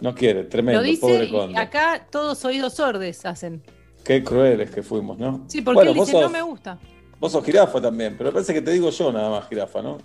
[0.00, 1.58] No quiere, tremendo, Lo dice pobre y conde.
[1.58, 3.62] acá todos oídos sordes hacen.
[4.04, 5.44] Qué crueles que fuimos, ¿no?
[5.46, 6.78] Sí, porque Bueno, él dice, no me gusta.
[7.18, 9.98] Vos sos jirafa también, pero parece que te digo yo nada más jirafa, ¿no?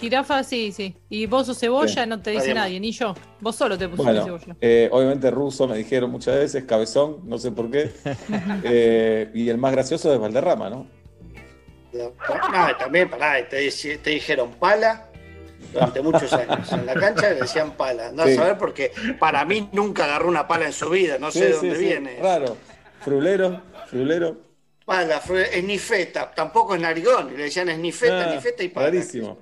[0.00, 0.94] Jirafa, sí, sí.
[1.08, 2.08] Y vos sos cebolla, Bien.
[2.10, 3.14] no te dice nadie, ni yo.
[3.40, 4.56] Vos solo te pusiste Bueno, cebolla.
[4.60, 7.90] eh, obviamente ruso me dijeron muchas veces, cabezón, no sé por qué.
[8.64, 10.86] Eh, y el más gracioso es Valderrama, ¿no?
[11.92, 12.12] No,
[12.78, 15.08] también, pará, te, te dijeron pala
[15.72, 16.70] durante muchos años.
[16.72, 18.12] En la cancha le decían pala.
[18.12, 18.32] No Sí.
[18.32, 21.44] a saber porque para mí nunca agarró una pala en su vida, no sé Sí,
[21.46, 22.18] de dónde sí, viene.
[22.22, 22.56] Raro.
[23.00, 24.36] Frulero, frulero.
[24.84, 28.86] Pala, fue esnifeta, tampoco es narigón, y le decían esnifeta, Ah, esnifeta y pala.
[28.86, 29.38] Rarísimo.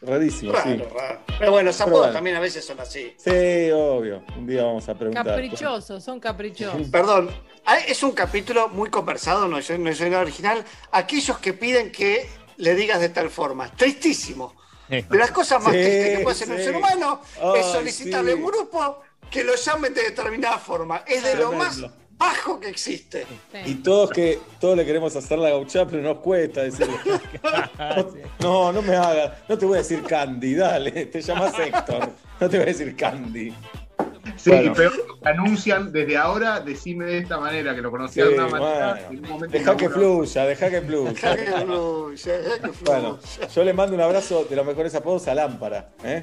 [0.00, 0.82] Rarísimo, Raro, sí.
[0.94, 1.20] raro.
[1.38, 2.12] Pero bueno, los apodos bueno.
[2.14, 3.14] también a veces son así.
[3.16, 4.22] Sí, obvio.
[4.36, 5.26] Un día vamos a preguntar.
[5.26, 6.88] Caprichosos, son caprichosos.
[6.92, 7.30] Perdón,
[7.64, 10.64] ah, es un capítulo muy conversado, no es, no el original.
[10.92, 12.28] Aquellos que piden que
[12.58, 13.70] le digas de tal forma.
[13.72, 14.54] Tristísimo.
[14.88, 17.20] De las cosas más Sí, tristes que puede hacer un ser humano
[17.56, 18.40] es solicitarle a sí.
[18.40, 21.02] un grupo que lo llamen de determinada forma.
[21.06, 21.78] Es de lo más.
[22.18, 23.24] Bajo que existe.
[23.64, 26.94] Y todos que todos le queremos hacer la gauchada, pero nos cuesta decirle.
[28.40, 29.32] No, no me hagas.
[29.48, 31.06] No te voy a decir Candy, dale.
[31.06, 32.10] Te llamas Héctor.
[32.40, 33.54] No te voy a decir Candy.
[34.36, 34.70] Sí, Bueno.
[34.72, 34.92] y peor,
[35.24, 39.08] anuncian desde ahora, decime de esta manera, que lo conocía Sí, de una manera.
[39.10, 39.46] bueno.
[39.48, 41.10] Deja que fluya, deja que fluya.
[41.12, 42.92] Dejá que fluya, dejá que fluya.
[43.00, 43.18] Bueno,
[43.54, 46.22] yo le mando un abrazo de los mejores apodos a Lámpara, ¿eh?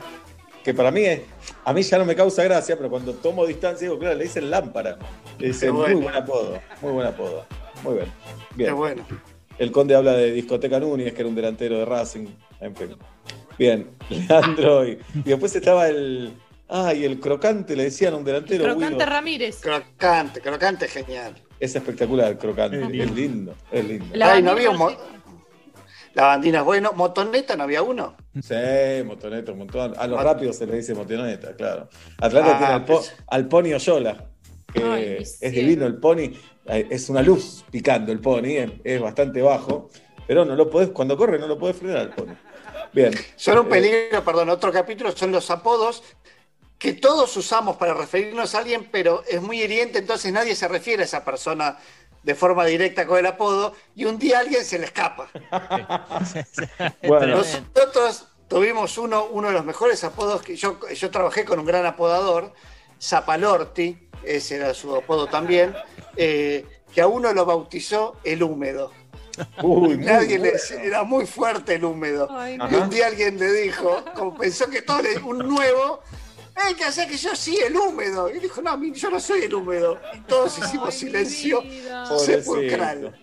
[0.65, 1.21] Que para mí es,
[1.63, 4.49] a mí ya no me causa gracia, pero cuando tomo distancia digo, claro, le dicen
[4.49, 4.97] Lámpara.
[5.37, 5.93] Le dicen, bueno.
[5.93, 7.45] muy buen apodo, muy buen apodo.
[7.83, 8.07] Muy bien.
[8.55, 8.69] Bien.
[8.71, 9.05] Qué bueno.
[9.59, 12.25] El conde habla de Discoteca Núñez, que era un delantero de Racing.
[12.61, 12.95] En fin.
[13.59, 14.87] Bien, Leandro.
[14.87, 16.33] Y, y después estaba el.
[16.67, 18.63] Ay, el crocante, le decían a un delantero.
[18.63, 19.05] Crocante Guido.
[19.05, 19.61] Ramírez.
[19.61, 21.35] Crocante, crocante, genial.
[21.59, 22.77] Es espectacular el crocante.
[22.77, 23.13] Es Es lindo.
[23.13, 24.05] lindo, es lindo.
[24.19, 24.77] Ay, no había un
[26.15, 26.91] La bandina es bueno.
[26.93, 28.15] Motoneta no había uno.
[28.41, 28.55] Sí,
[29.05, 29.93] motoneta, un montón.
[29.97, 31.89] A los rápidos se le dice motoneta, claro.
[32.19, 33.13] Atlanta Ah, tiene al, po- pues.
[33.27, 34.25] al Pony Oyola,
[34.73, 35.53] que Ay, mi es cielo.
[35.55, 36.31] divino el Pony.
[36.67, 39.89] eh, Es una luz picando el Pony, es, es bastante bajo,
[40.27, 42.33] pero no lo podés, cuando corre no lo podés frenar al Pony.
[42.93, 43.13] Bien.
[43.35, 46.01] Son un Eh, peligro, perdón, otro capítulo son los apodos
[46.79, 51.03] que todos usamos para referirnos a alguien, pero es muy hiriente, entonces nadie se refiere
[51.03, 51.77] a esa persona
[52.25, 55.29] de forma directa con el apodo y un día alguien se le escapa.
[57.07, 57.37] Bueno.
[57.37, 61.85] Nosotros tuvimos uno, uno de los mejores apodos que yo, yo trabajé con un gran
[61.85, 62.51] apodador,
[63.01, 65.75] Zapalorti, ese era su apodo también,
[66.17, 68.91] eh, que a uno lo bautizó el húmedo.
[69.61, 70.53] Uy, muy Nadie le bueno.
[70.53, 72.27] decía- era muy fuerte el húmedo.
[72.31, 75.99] Ay, y un día alguien le dijo, como pensó que todo le- un nuevo,
[76.55, 78.29] hay que hacer que yo sí el húmedo.
[78.29, 79.99] Y dijo, no, yo no soy el húmedo.
[80.15, 81.61] Y todos hicimos silencio
[82.17, 83.15] sepulcral.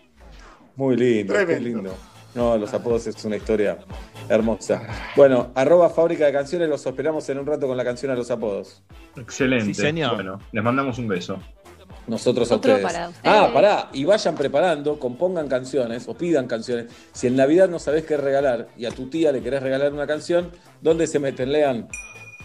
[0.77, 1.69] Muy lindo, qué Tremendo.
[1.69, 1.95] lindo.
[2.35, 3.79] No, los apodos es una historia
[4.29, 4.83] hermosa.
[5.17, 8.31] Bueno, arroba fábrica de canciones, los esperamos en un rato con la canción a los
[8.31, 8.83] apodos.
[9.17, 9.75] Excelente.
[9.75, 10.15] Sí, señor.
[10.15, 11.39] Bueno, les mandamos un beso.
[12.07, 12.91] Nosotros a Otro ustedes.
[12.91, 13.37] para ustedes.
[13.37, 16.87] Ah, pará, y vayan preparando, compongan canciones o pidan canciones.
[17.13, 20.07] Si en Navidad no sabés qué regalar y a tu tía le querés regalar una
[20.07, 21.53] canción, ¿dónde se meten?
[21.53, 21.87] Lean.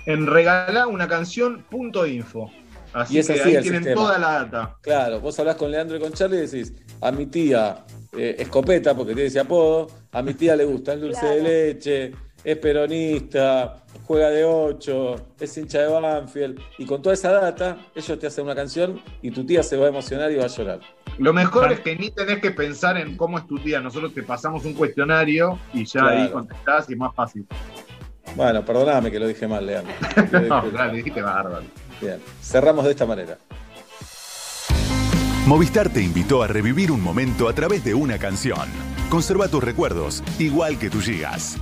[0.08, 2.50] En regalá una canción punto info.
[2.94, 4.02] Así Y es que así ahí el tienen sistema.
[4.02, 4.78] toda la data.
[4.82, 8.96] Claro, vos hablás con Leandro y con Charlie y decís, a mi tía eh, escopeta,
[8.96, 12.12] porque tiene ese apodo, a mi tía le gusta el dulce de leche,
[12.44, 18.18] es peronista, juega de 8, es hincha de Banfield, y con toda esa data, ellos
[18.18, 20.80] te hacen una canción y tu tía se va a emocionar y va a llorar.
[21.18, 23.82] Lo mejor es que ni tenés que pensar en cómo es tu tía.
[23.82, 27.46] Nosotros te pasamos un cuestionario y ya ahí contestás y es más fácil.
[28.38, 29.94] Bueno, perdóname que lo dije mal, Leandro.
[30.48, 31.66] no, claro, dijiste bárbaro.
[32.00, 33.38] Bien, cerramos de esta manera.
[35.48, 38.70] Movistar te invitó a revivir un momento a través de una canción.
[39.10, 41.58] Conserva tus recuerdos, igual que tus gigas.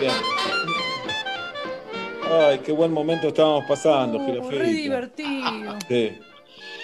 [0.00, 0.12] Bien.
[2.32, 4.58] Ay, qué buen momento estábamos pasando, Uh, Girofito.
[4.58, 5.78] re divertido.
[5.88, 6.12] Sí.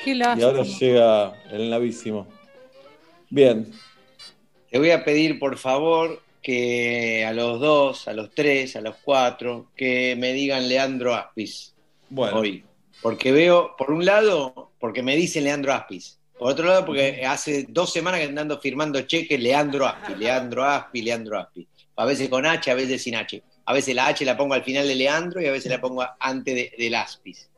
[0.04, 0.48] Qué Y lástima.
[0.48, 2.26] ahora llega el navísimo.
[3.30, 3.72] Bien.
[4.70, 8.96] Te voy a pedir, por favor, que a los dos, a los tres, a los
[9.02, 11.74] cuatro, que me digan Leandro Aspis
[12.08, 12.38] Bueno.
[12.38, 12.64] hoy.
[13.02, 16.18] Porque veo, por un lado, porque me dice Leandro Aspis.
[16.38, 21.04] Por otro lado, porque hace dos semanas que ando firmando cheques Leandro Aspis, Leandro Aspis,
[21.04, 21.66] Leandro Aspis.
[21.96, 23.42] A veces con H, a veces sin H.
[23.64, 26.04] A veces la H la pongo al final de Leandro y a veces la pongo
[26.20, 27.48] antes de- del Aspis.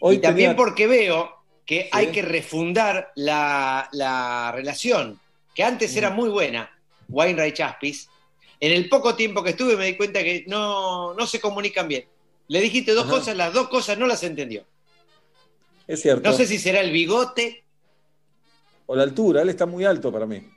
[0.00, 1.30] Hoy y también tenía- porque veo
[1.66, 5.20] que hay que refundar la, la relación,
[5.60, 6.70] que antes era muy buena,
[7.10, 8.08] Wainwright Aspis.
[8.60, 12.06] En el poco tiempo que estuve me di cuenta que no, no se comunican bien.
[12.48, 13.12] Le dijiste dos Ajá.
[13.12, 14.64] cosas, las dos cosas no las entendió.
[15.86, 16.26] Es cierto.
[16.30, 17.62] No sé si será el bigote.
[18.86, 20.50] O la altura, él está muy alto para mí.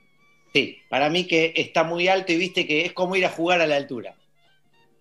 [0.54, 3.60] Sí, para mí que está muy alto y viste que es como ir a jugar
[3.60, 4.16] a la altura.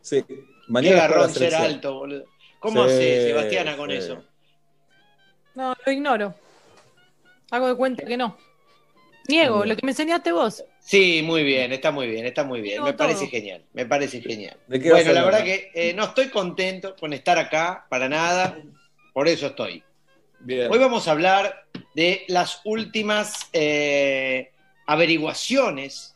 [0.00, 0.24] Sí.
[0.26, 2.24] Qué Mañana la garrón ser alto, boludo.
[2.58, 3.98] ¿Cómo Sí, hace Sebastiana con sí.
[3.98, 4.24] eso?
[5.54, 6.34] No, lo ignoro.
[7.52, 8.36] Hago de cuenta que no.
[9.28, 9.68] Niego, Bien.
[9.68, 10.64] lo que me enseñaste vos.
[10.80, 12.82] Sí, muy bien, está muy bien, está muy bien.
[12.82, 14.56] Me parece genial, me parece genial.
[14.66, 18.08] ¿De qué vas Bueno, la verdad que eh, no estoy contento con estar acá, para
[18.08, 18.58] nada,
[19.12, 19.82] por eso estoy.
[20.40, 20.70] Bien.
[20.70, 24.50] Hoy vamos a hablar de las últimas eh,
[24.86, 26.08] averiguaciones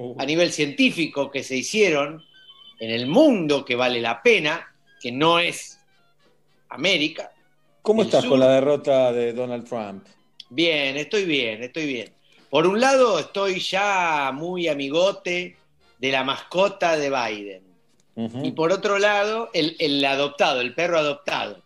[0.00, 0.14] Uh.
[0.16, 2.24] a nivel científico que se hicieron
[2.78, 5.80] en el mundo que vale la pena, que no es
[6.68, 7.32] América.
[7.82, 10.06] ¿Cómo estás sur- con la derrota de Donald Trump?
[10.50, 12.14] Bien, estoy bien, estoy bien.
[12.50, 15.56] Por un lado, estoy ya muy amigote
[15.98, 17.62] de la mascota de Biden.
[18.42, 21.58] Y por otro lado, el, el adoptado, el perro adoptado.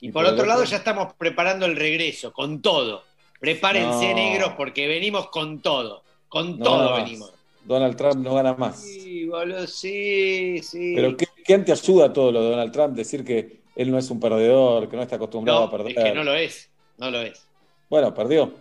[0.00, 3.04] Y, ¿Y por, otro lado, ya estamos preparando el regreso, con todo.
[3.38, 4.14] Prepárense, No.
[4.16, 6.02] negros, porque venimos con todo.
[6.28, 7.32] Con No todo venimos.
[7.64, 8.82] Donald Trump no gana más.
[8.82, 10.94] Sí, boludo, sí, sí.
[10.96, 12.96] Pero ¿qué, ¿quién te ayuda a todo lo de Donald Trump?
[12.96, 15.96] Decir que él no es un perdedor, que no está acostumbrado a perder.
[15.96, 17.40] es que no lo es, no lo es.
[17.88, 18.52] Bueno, perdió.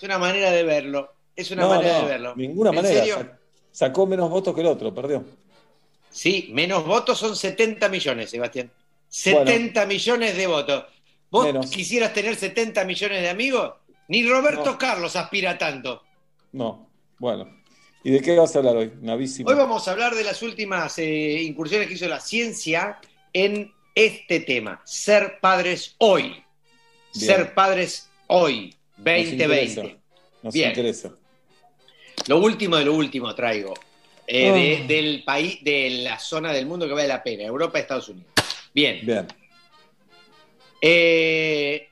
[0.00, 1.12] Es una manera de verlo.
[1.36, 2.34] Es una no, manera no, de verlo.
[2.36, 2.94] ninguna ¿En manera.
[3.00, 3.16] serio?
[3.18, 3.38] Sa-
[3.70, 5.22] Sacó menos votos que el otro, perdió.
[6.08, 8.70] Sí, menos votos son 70 millones, Sebastián.
[9.08, 10.84] 70 millones de votos.
[11.30, 11.70] ¿Vos Menos.
[11.70, 13.74] quisieras tener 70 millones de amigos?
[14.08, 14.78] Ni Roberto No.
[14.78, 16.02] Carlos aspira tanto.
[16.52, 16.88] No.
[17.18, 17.60] Bueno.
[18.02, 18.92] ¿Y de qué vas a hablar hoy?
[19.02, 19.50] Navísimo.
[19.50, 22.98] Hoy vamos a hablar de las últimas eh, incursiones que hizo la ciencia
[23.32, 24.80] en este tema.
[24.84, 26.22] Ser padres hoy.
[27.14, 27.26] Bien.
[27.26, 28.74] Ser padres hoy.
[29.04, 29.32] Nos 2020.
[29.80, 29.82] interesa.
[30.42, 30.68] Nos Bien.
[30.68, 31.10] interesa.
[32.28, 33.74] Lo último de lo último traigo.
[34.32, 37.42] eh, de- del país, de la zona del mundo que vale la pena.
[37.42, 38.30] Europa, Estados Unidos.
[38.72, 39.00] Bien.
[39.04, 39.26] Bien.
[40.80, 41.88] Eh,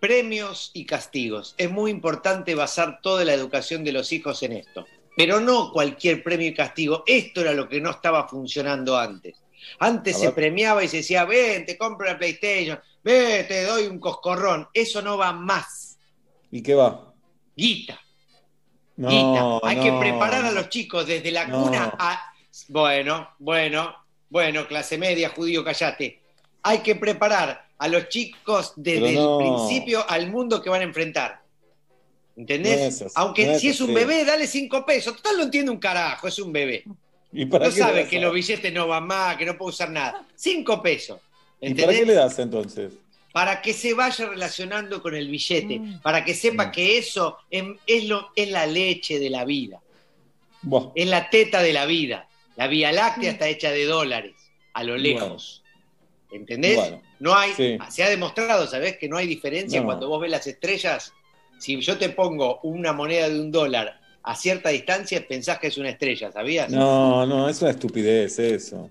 [0.00, 1.54] premios y castigos.
[1.58, 4.86] Es muy importante basar toda la educación de los hijos en esto.
[5.16, 7.04] Pero no cualquier premio y castigo.
[7.06, 9.36] Esto era lo que no estaba funcionando antes.
[9.78, 13.98] Antes se premiaba y se decía, ven, te compro la PlayStation, ven, te doy un
[13.98, 14.68] coscorrón.
[14.74, 15.93] Eso no va más.
[16.54, 17.12] ¿Y qué va?
[17.56, 18.00] Guita.
[18.96, 19.68] No, Guita.
[19.68, 19.98] Hay que no.
[19.98, 21.64] preparar a los chicos desde la No.
[21.64, 22.32] cuna a...
[22.68, 23.92] Bueno, bueno,
[24.30, 26.22] bueno, clase media, judío, callate.
[26.62, 29.40] Hay que preparar a los chicos desde no.
[29.40, 31.42] el principio al mundo que van a enfrentar.
[32.36, 33.00] ¿Entendés?
[33.00, 35.16] No es Aunque no es si es un bebé, dale cinco pesos.
[35.16, 36.84] Total lo entiende un carajo, es un bebé.
[37.32, 39.90] ¿Y para No qué sabe que los billetes no van más, que no puede usar
[39.90, 40.24] nada.
[40.36, 41.18] Cinco pesos.
[41.60, 41.86] ¿Y ¿Entendés?
[41.86, 42.92] para qué le das entonces?
[43.34, 46.00] Para que se vaya relacionando con el billete, Mm.
[46.02, 49.80] para que sepa que eso es, es lo, es la leche de la vida,
[50.62, 50.92] Buah.
[50.94, 52.28] es la teta de la vida.
[52.54, 54.34] La Vía Láctea está hecha de dólares,
[54.72, 55.64] a lo lejos.
[56.30, 56.76] ¿Entendés?
[56.76, 57.76] Bueno, no hay, sí.
[57.90, 58.98] se ha demostrado, ¿sabés?
[58.98, 59.86] Que no hay diferencia No.
[59.86, 61.12] cuando vos ves las estrellas.
[61.58, 65.76] Si yo te pongo una moneda de un dólar a cierta distancia, pensás que es
[65.76, 66.70] una estrella, ¿sabías?
[66.70, 68.88] No, no, es una estupidez eso.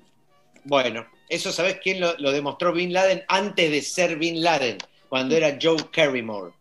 [0.65, 4.77] Bueno, eso sabés quién lo, lo demostró Bin Laden antes de ser Bin Laden,
[5.09, 6.51] cuando era Joe Carrymore.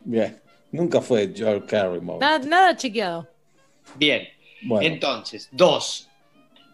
[0.00, 0.40] Bien.
[0.72, 2.18] Nunca fue George Carrymore.
[2.20, 3.28] Nada, nada chequeado.
[3.94, 4.26] Bien,
[4.62, 4.86] Bueno.
[4.86, 6.08] entonces, dos.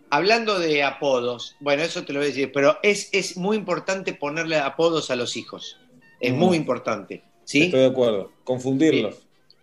[0.08, 4.14] Hablando de apodos, bueno, eso te lo voy a decir, pero es, es muy importante
[4.14, 5.76] ponerle apodos a los hijos.
[6.18, 6.36] Es Mm.
[6.36, 7.22] muy importante.
[7.44, 7.64] ¿Sí?
[7.64, 8.32] Estoy de acuerdo.
[8.42, 9.18] Confundirlos.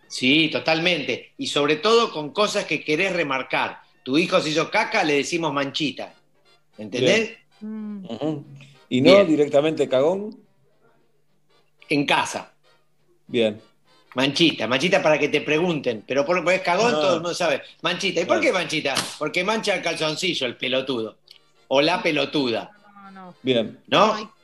[0.06, 1.32] Sí, totalmente.
[1.36, 3.80] Y sobre todo con cosas que querés remarcar.
[4.04, 6.14] Tu hijo se hizo caca, le decimos manchita.
[6.78, 7.32] ¿Entendés?
[7.60, 8.44] Ujú.
[8.88, 9.26] Y no Bien.
[9.26, 10.38] directamente cagón.
[11.88, 12.52] En casa.
[13.26, 13.60] Bien.
[14.14, 17.00] Manchita, manchita para que te pregunten, pero por porque es cagón, Ah.
[17.00, 17.62] todo el mundo sabe.
[17.82, 18.94] Manchita, ¿y por qué manchita?
[19.18, 21.18] Porque mancha el calzoncillo, el pelotudo.
[21.68, 22.70] O la pelotuda,
[23.42, 23.78] Bien.
[23.88, 24.34] ¿no?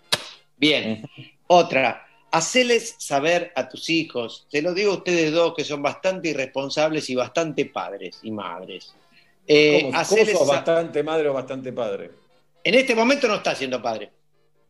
[0.58, 1.08] Bien.
[1.46, 6.28] Otra, haceles saber a tus hijos, te lo digo a ustedes dos que son bastante
[6.28, 8.94] irresponsables y bastante padres y madres.
[9.46, 12.10] Eh, ¿Cómo, sos bastante madre o bastante padre?
[12.64, 14.10] En este momento no está siendo padre.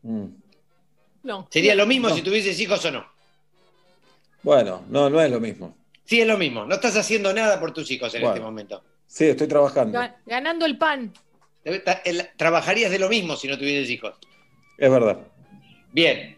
[0.03, 0.25] Mm.
[1.23, 1.47] No.
[1.49, 2.15] Sería lo mismo No.
[2.15, 3.05] si tuvieses hijos o no.
[4.43, 5.75] Bueno, no, no es lo mismo.
[6.03, 6.65] Sí, es lo mismo.
[6.65, 8.35] No estás haciendo nada por tus hijos en Bueno.
[8.35, 8.83] este momento.
[9.07, 9.97] Sí, estoy trabajando.
[9.97, 11.11] Ga- Ganando el pan.
[12.37, 14.13] Trabajarías de lo mismo si no tuvieses hijos.
[14.77, 15.17] Es verdad.
[15.91, 16.35] Bien.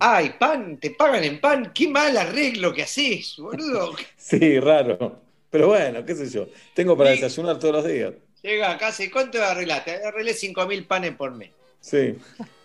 [0.00, 1.70] Ay, pan, te pagan en pan.
[1.74, 3.94] Qué mal arreglo que haces, boludo.
[4.16, 5.20] Sí, raro.
[5.50, 6.46] Pero bueno, qué sé yo.
[6.74, 8.14] Tengo para desayunar todos los días.
[8.42, 10.04] Llega a casa y ¿cuánto arreglaste?
[10.04, 11.50] Arreglé 5.000 panes por mes.
[11.80, 12.16] Sí.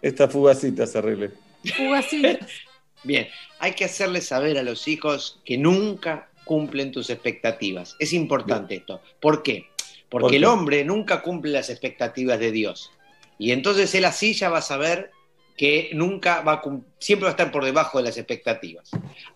[0.02, 1.32] Esta fugacita se arregle.
[1.76, 2.38] Fugacitas.
[3.04, 3.28] Bien,
[3.60, 7.96] hay que hacerle saber a los hijos que nunca cumplen tus expectativas.
[8.00, 9.02] Es importante esto.
[9.20, 9.68] ¿Por qué?
[10.10, 10.38] Porque ¿Por qué?
[10.38, 12.92] el hombre nunca cumple las expectativas de Dios.
[13.38, 15.12] Y entonces él así ya va a saber
[15.56, 18.90] que nunca va a cum- siempre va a estar por debajo de las expectativas.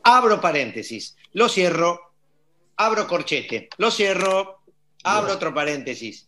[0.04, 2.00] Abro paréntesis, lo cierro,
[2.78, 4.60] abro corchete, lo cierro,
[5.04, 6.28] abro otro paréntesis.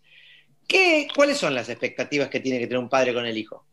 [0.68, 3.66] ¿Qué, ¿Cuáles son las expectativas que tiene que tener un padre con el hijo?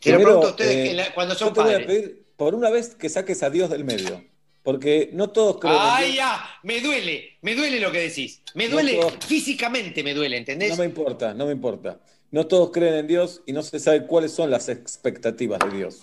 [0.00, 1.86] Se lo Primero, pregunto a ustedes eh, la- cuando yo son te voy a padres.
[1.86, 4.24] pedir, por una vez, que saques a Dios del medio.
[4.62, 5.76] Porque no todos creen.
[5.76, 6.16] en ¡Ay, Dios.
[6.16, 6.44] ya!
[6.62, 8.42] Me duele, me duele lo que decís.
[8.54, 10.70] Me No duele, físicamente me duele, ¿entendés?
[10.70, 12.00] No me importa, no me importa.
[12.30, 16.02] No todos creen en Dios y no se sabe cuáles son las expectativas de Dios.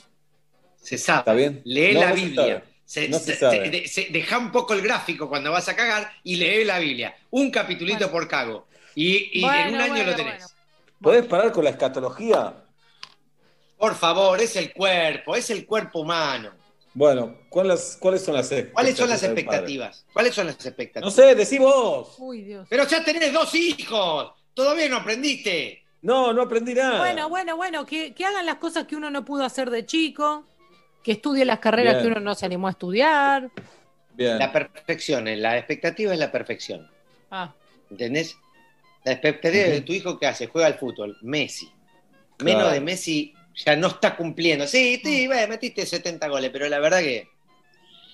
[0.82, 1.20] Se sabe.
[1.20, 1.62] ¿Está bien?
[1.64, 2.64] Lee No, la no Biblia.
[2.86, 3.66] Se- No se se- sabe.
[3.66, 6.80] se- de- se- deja un poco el gráfico cuando vas a cagar y lee la
[6.80, 7.16] Biblia.
[7.32, 8.68] Un capitulito por cago.
[8.96, 10.56] Y, y en Bueno, un año bueno, lo tenés.
[11.02, 12.54] ¿Podés parar con la escatología?
[13.78, 16.52] Por favor, es el cuerpo, es el cuerpo humano.
[16.94, 18.74] Bueno, ¿cuáles, ¿cuáles son las expectativas?
[18.74, 20.06] ¿Cuáles son las expectativas?
[20.14, 21.04] ¿Cuáles son las expectativas?
[21.04, 22.16] No sé, decí vos.
[22.20, 22.66] Uy, Dios.
[22.70, 24.32] Pero ya tenés dos hijos.
[24.54, 25.84] Todavía no aprendiste.
[26.02, 27.00] No, no aprendí nada.
[27.00, 30.46] Bueno, bueno, bueno, que, que hagan las cosas que uno no pudo hacer de chico,
[31.04, 32.06] que estudie las carreras Bien.
[32.06, 33.52] que uno no se animó a estudiar.
[34.14, 34.40] Bien.
[34.40, 36.90] La perfección, eh, la expectativa es la perfección.
[37.30, 37.54] Ah,
[37.92, 38.38] ¿Entendés?
[39.06, 41.70] La expectativa de tu hijo que hace, juega al fútbol, Messi.
[42.40, 42.74] Menos Claro.
[42.74, 43.34] de Messi
[43.64, 44.68] ya no está cumpliendo.
[44.68, 45.08] Sí, Mm.
[45.08, 47.28] sí, bueno, metiste 70 goles, pero la verdad que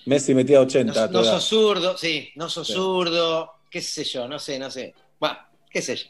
[0.06, 1.06] Messi metía 80.
[1.08, 2.74] no, no sos zurdo, sí, no sos Sí.
[2.74, 4.94] zurdo, qué sé yo, no sé, no sé.
[5.18, 5.38] Bueno,
[5.70, 6.06] qué sé yo.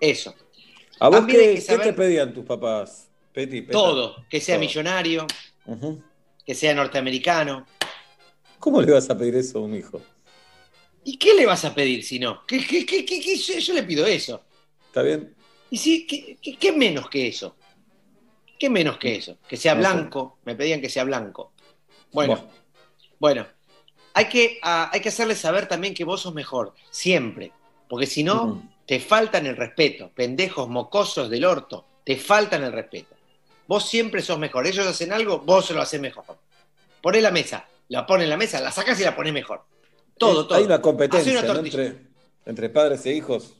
[0.00, 0.34] Eso.
[1.00, 3.08] ¿A vos qué, te pedían tus papás?
[3.32, 3.72] Peti, Peta?
[3.72, 4.60] Todo, que sea Todo.
[4.60, 5.26] millonario,
[6.44, 7.66] que sea norteamericano.
[8.58, 10.00] ¿Cómo le vas a pedir eso a un hijo?
[11.04, 12.44] ¿Y qué le vas a pedir si no?
[12.46, 14.44] ¿Qué, qué- qué- yo, yo le pido eso.
[14.86, 15.34] ¿Está bien?
[15.70, 17.56] ¿Y sí, qué, menos que eso?
[18.58, 19.38] ¿Qué menos que eso?
[19.48, 20.38] Que sea blanco.
[20.44, 21.52] Me pedían que sea blanco.
[22.12, 22.48] Bueno,
[23.18, 23.46] bueno.
[24.14, 27.50] Hay que, ah, hay que hacerles saber también que vos sos mejor, siempre.
[27.88, 28.62] Porque si no, Ujú.
[28.86, 30.10] te faltan el respeto.
[30.14, 33.16] Pendejos mocosos del orto, te faltan el respeto.
[33.66, 34.66] Vos siempre sos mejor.
[34.66, 36.38] Ellos hacen algo, vos lo haces mejor.
[37.00, 39.64] Poné la mesa, la pones en la mesa, la sacas y la pones mejor.
[40.26, 40.58] Todo, Es- todo.
[40.58, 41.54] Hay una competencia una ¿no?
[41.54, 41.82] tortilla.
[41.84, 42.02] entre,
[42.46, 43.54] entre padres e hijos.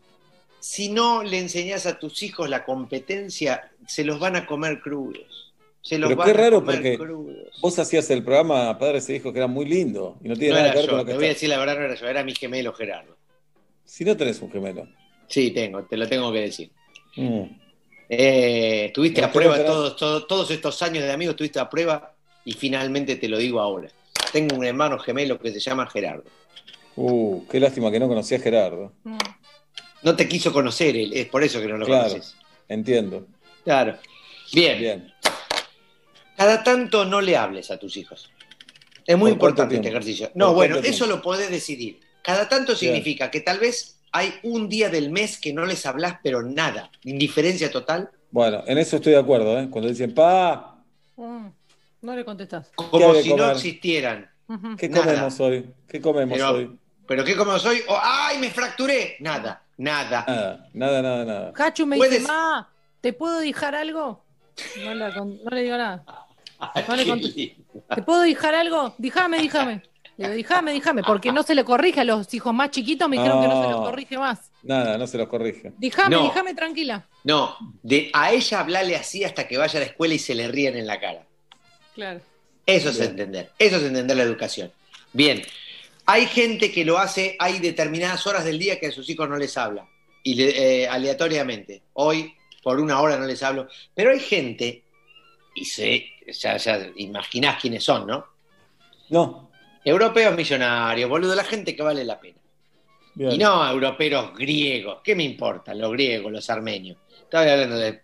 [0.61, 5.53] si no le enseñás a tus hijos la competencia, se los van a comer crudos.
[5.81, 7.49] Se los Pero qué raro porque crudos.
[7.61, 10.61] vos hacías el programa Padres e Hijos que era muy lindo y no tiene No
[10.61, 11.95] nada que ver yo, con lo te que voy a decir la verdad, no era
[11.97, 13.17] yo, era mi gemelo Gerardo.
[13.85, 14.87] Si no tenés un gemelo.
[15.27, 16.71] Sí, tengo, te lo tengo que decir.
[17.17, 17.43] Mm.
[18.09, 22.15] Eh, estuviste a prueba tenés- todos, todos, todos estos años de amigos, estuviste a prueba
[22.45, 23.89] y finalmente te lo digo ahora.
[24.31, 26.25] Tengo un hermano gemelo que se llama Gerardo.
[26.97, 28.93] Uh, qué lástima que no conocía a Gerardo.
[30.03, 32.35] No te quiso conocer él, es por eso que no lo claro, conoces.
[32.69, 33.27] entiendo.
[33.65, 33.97] Claro.
[34.53, 34.79] Bien.
[34.79, 35.13] Bien.
[36.37, 38.31] Cada tanto no le hables a tus hijos.
[39.07, 40.27] Es muy ¿Por cuánto importante este ejercicio.
[40.29, 42.01] ¿Por No, bueno, eso lo podés decidir.
[42.23, 46.19] Cada tanto significa que tal vez hay un día del mes que no les hablas,
[46.23, 46.91] pero nada.
[47.05, 48.11] Indiferencia total.
[48.31, 49.69] Bueno, en eso estoy de acuerdo, ¿eh?
[49.71, 50.83] Cuando dicen, pa,
[51.17, 51.47] mm,
[52.03, 52.71] no le contestás.
[52.75, 54.31] Como si no existieran.
[54.79, 55.05] ¿qué Nada.
[55.05, 55.71] comemos hoy?
[55.89, 56.79] ¿Qué comemos Pero, hoy?
[57.07, 57.81] ¿Pero qué como soy?
[57.89, 59.17] O, ¡Ay, me fracturé!
[59.21, 60.25] Nada, nada.
[60.27, 61.53] Nada, nada, nada, nada.
[61.57, 62.69] Hachu me Puedes- dice, ma,
[63.01, 64.25] ¿te puedo dejar algo?
[64.85, 66.05] No, la no le digo nada.
[66.89, 67.57] No le.
[67.95, 68.95] ¿Te puedo dejar algo?
[68.99, 69.83] Díjame, díjame.
[70.19, 73.17] Le digo, díjame, díjame, porque no se le corrige a los hijos más chiquitos, me
[73.17, 73.81] dijeron que no se No.
[73.83, 74.51] corrige más.
[74.63, 75.73] Nada, no se los corrige.
[75.79, 76.23] Díjame, No.
[76.25, 77.07] díjame tranquila.
[77.25, 80.49] No, de, a ella hablarle así hasta que vaya a la escuela y se le
[80.49, 81.27] ríen en la cara.
[81.95, 82.21] Claro.
[82.67, 83.11] Eso es Bien.
[83.11, 84.73] entender, eso es entender la educación.
[85.13, 85.43] Bien,
[86.07, 89.37] hay gente que lo hace, hay determinadas horas del día que a sus hijos no
[89.37, 89.87] les habla,
[90.23, 91.83] y le- eh, aleatoriamente.
[91.95, 94.85] Hoy, por una hora no les hablo, pero hay gente,
[95.55, 96.07] y sé,
[96.39, 98.27] ya, ya imaginás quiénes son, ¿no?
[99.11, 99.51] No.
[99.85, 102.39] Europeos millonarios, boludo, la gente que vale la pena.
[103.15, 103.33] Bien.
[103.33, 105.75] Y no europeos griegos, ¿qué me importa?
[105.75, 106.97] Los griegos, los armenios.
[107.25, 108.01] Estaba hablando de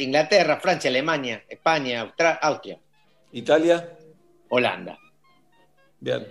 [0.00, 2.78] Inglaterra, Francia, Alemania, España, Austria,
[3.32, 3.96] Italia,
[4.48, 4.98] Holanda.
[6.00, 6.26] bien.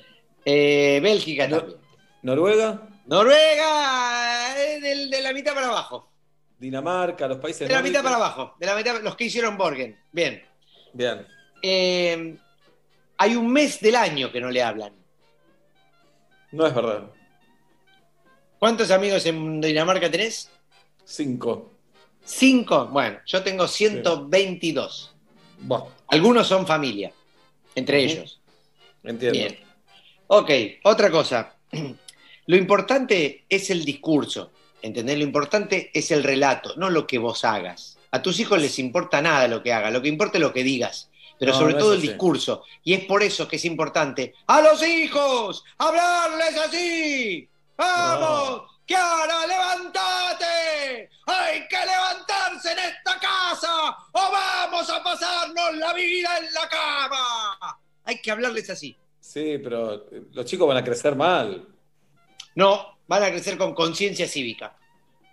[0.46, 1.80] Eh, Bélgica No- también.
[2.24, 6.12] Noruega, Noruega, eh, del- de, la mitad para abajo.
[6.58, 8.56] Dinamarca, los países De la mitad para abajo.
[8.60, 9.98] De la mitad, los que hicieron Borgen.
[10.12, 10.44] Bien.
[10.94, 11.28] Bien.
[11.62, 12.38] eh,
[13.18, 14.94] hay un mes del año que no le hablan.
[16.52, 17.10] No es verdad.
[18.60, 20.50] ¿Cuántos amigos en Dinamarca tenés?
[21.04, 21.72] Cinco.
[22.24, 22.88] ¿Cinco?
[22.88, 25.16] Bueno, yo tengo 122.
[26.08, 27.12] Algunos son familia,
[27.76, 28.40] entre ellos.
[29.04, 29.38] Entiendo.
[29.38, 29.60] Bien.
[30.28, 30.52] Ok,
[30.84, 31.56] otra cosa.
[32.48, 34.52] Lo importante es el discurso,
[34.82, 35.18] ¿entendés?
[35.18, 37.98] Lo importante es el relato, no lo que vos hagas.
[38.12, 40.64] A tus hijos les importa nada lo que hagas, lo que importa es lo que
[40.64, 42.64] digas, pero No, sobre no todo el discurso.
[42.86, 47.50] Y es por eso que es importante a los hijos hablarles así.
[47.78, 48.77] ¡Vamos!
[48.88, 51.10] ¡Kiara, levántate!
[51.26, 53.90] ¡Hay que levantarse en esta casa!
[54.14, 57.80] ¡O vamos a pasarnos la vida en la cama!
[58.06, 58.96] Hay que hablarles así.
[59.20, 61.68] Sí, pero eh, los chicos van a crecer mal.
[62.56, 64.74] No, van a crecer con conciencia cívica.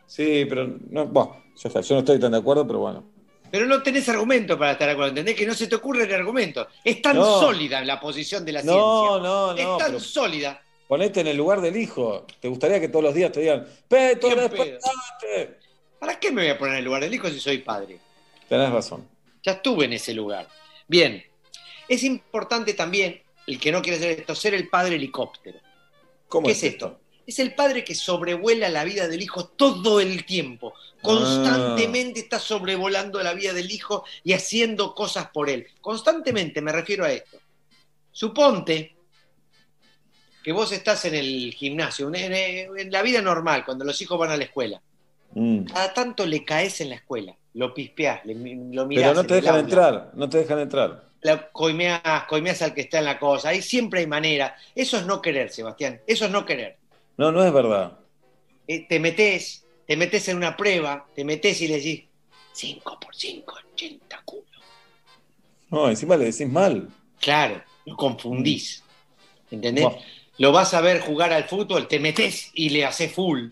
[0.07, 3.05] Sí, pero no, bueno, está, yo no estoy tan de acuerdo, pero bueno.
[3.53, 5.37] Pero no tenés argumento para estar de acuerdo, ¿entendés?
[5.37, 6.67] Que no se te ocurre el argumento.
[6.83, 7.39] Es tan No.
[7.41, 9.29] sólida la posición de la No, ciencia.
[9.29, 10.61] no, no, Es tan pero- sólida.
[10.86, 12.27] Ponete en el lugar del hijo.
[12.40, 15.59] ¿Te gustaría que todos los días te digan, Peto, despertate"?
[15.98, 17.98] ¿Para qué me voy a poner en el lugar del hijo si soy padre?
[18.48, 19.09] Tenés razón.
[19.43, 20.48] Ya estuve en ese lugar.
[20.86, 21.24] Bien.
[21.89, 25.59] Es importante también, el que no quiere hacer esto, ser el padre helicóptero.
[26.28, 27.01] ¿Cómo ¿Qué es es esto?
[27.27, 30.74] Es el padre que sobrevuela la vida del hijo todo el tiempo.
[31.01, 35.66] Constantemente está sobrevolando la vida del hijo y haciendo cosas por él.
[35.81, 37.39] Constantemente me refiero a esto.
[38.12, 38.94] Suponte
[40.45, 44.31] que vos estás en el gimnasio, en, en la vida normal, cuando los hijos van
[44.31, 44.81] a la escuela.
[45.33, 45.65] Mm.
[45.65, 48.35] Cada tanto le caes en la escuela, lo pispeás, le-
[48.71, 49.11] lo mirás.
[49.11, 51.05] Pero no te dejan entrar, no te dejan entrar.
[51.23, 53.49] la coimeás, coimeás al que está en la cosa.
[53.49, 54.55] Ahí siempre hay manera.
[54.75, 56.01] Eso es no querer, Sebastián.
[56.07, 56.77] Eso es no querer.
[57.16, 57.95] No, no es verdad.
[58.69, 62.05] Eh, te metes, te metes en una prueba, te metes y le decís
[62.53, 64.45] 5 por 5, 80 culos.
[65.71, 66.89] No, encima le decís mal.
[67.21, 68.83] Claro, lo confundís.
[69.51, 69.87] ¿Entendés?
[70.39, 73.48] Lo vas a ver jugar al fútbol, te metes y le haces full.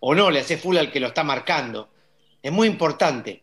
[0.00, 1.88] O no, le haces full al que lo está marcando.
[2.42, 3.42] Es muy importante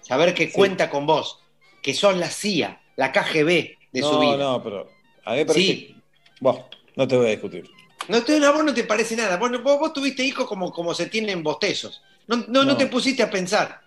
[0.00, 1.38] saber que cuenta con vos,
[1.80, 3.46] que son la CIA, la KGB
[3.92, 4.36] de no, su vida.
[4.36, 4.90] no, pero
[5.24, 5.60] a mí parece.
[5.64, 5.96] Sí.
[6.40, 6.56] Buah,
[6.96, 7.70] no te voy a discutir.
[8.08, 9.36] No, te, a vos no te parece nada.
[9.36, 12.02] Vos, vos, vos tuviste hijos como, como se tienen bostezos.
[12.26, 12.76] No, no, no No.
[12.76, 13.80] te pusiste a pensar.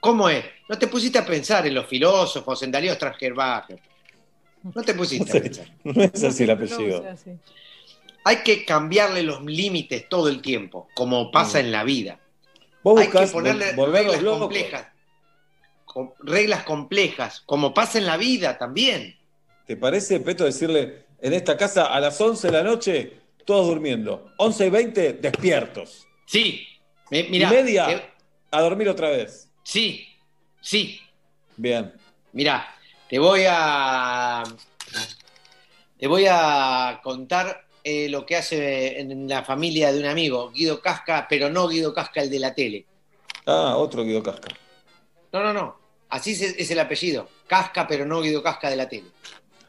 [0.00, 0.44] ¿Cómo es?
[0.68, 3.80] No te pusiste a pensar en los filósofos, en Darío Strasgerbacher.
[4.62, 5.66] No te pusiste a pensar.
[5.84, 7.04] No es así el apellido.
[8.24, 12.18] Hay que cambiarle los límites todo el tiempo, como pasa en la vida.
[12.82, 14.40] Vos Hay que buscás ponerle reglas locos.
[14.40, 14.88] complejas.
[15.84, 19.16] con- reglas complejas, como pasa en la vida también.
[19.66, 23.12] ¿Te parece, Peto, decirle en esta casa a las 11 de la noche,
[23.46, 24.30] todos durmiendo?
[24.36, 26.06] 11 y 20, despiertos.
[26.26, 26.66] Sí.
[27.10, 28.10] Mi- mirá, y media, te-
[28.50, 29.48] a dormir otra vez.
[29.62, 30.06] Sí,
[30.60, 31.00] sí.
[31.56, 31.92] Bien.
[32.32, 32.75] Mirá,
[33.08, 34.42] te voy a.
[35.98, 40.80] Te voy a contar eh, lo que hace en la familia de un amigo, Guido
[40.82, 42.84] Casca, pero no Guido Casca el de la tele.
[43.46, 44.48] Ah, otro Guido Casca.
[45.32, 45.78] No, no, no.
[46.10, 47.28] Así es, el apellido.
[47.46, 49.06] Casca, pero no Guido Casca de la tele.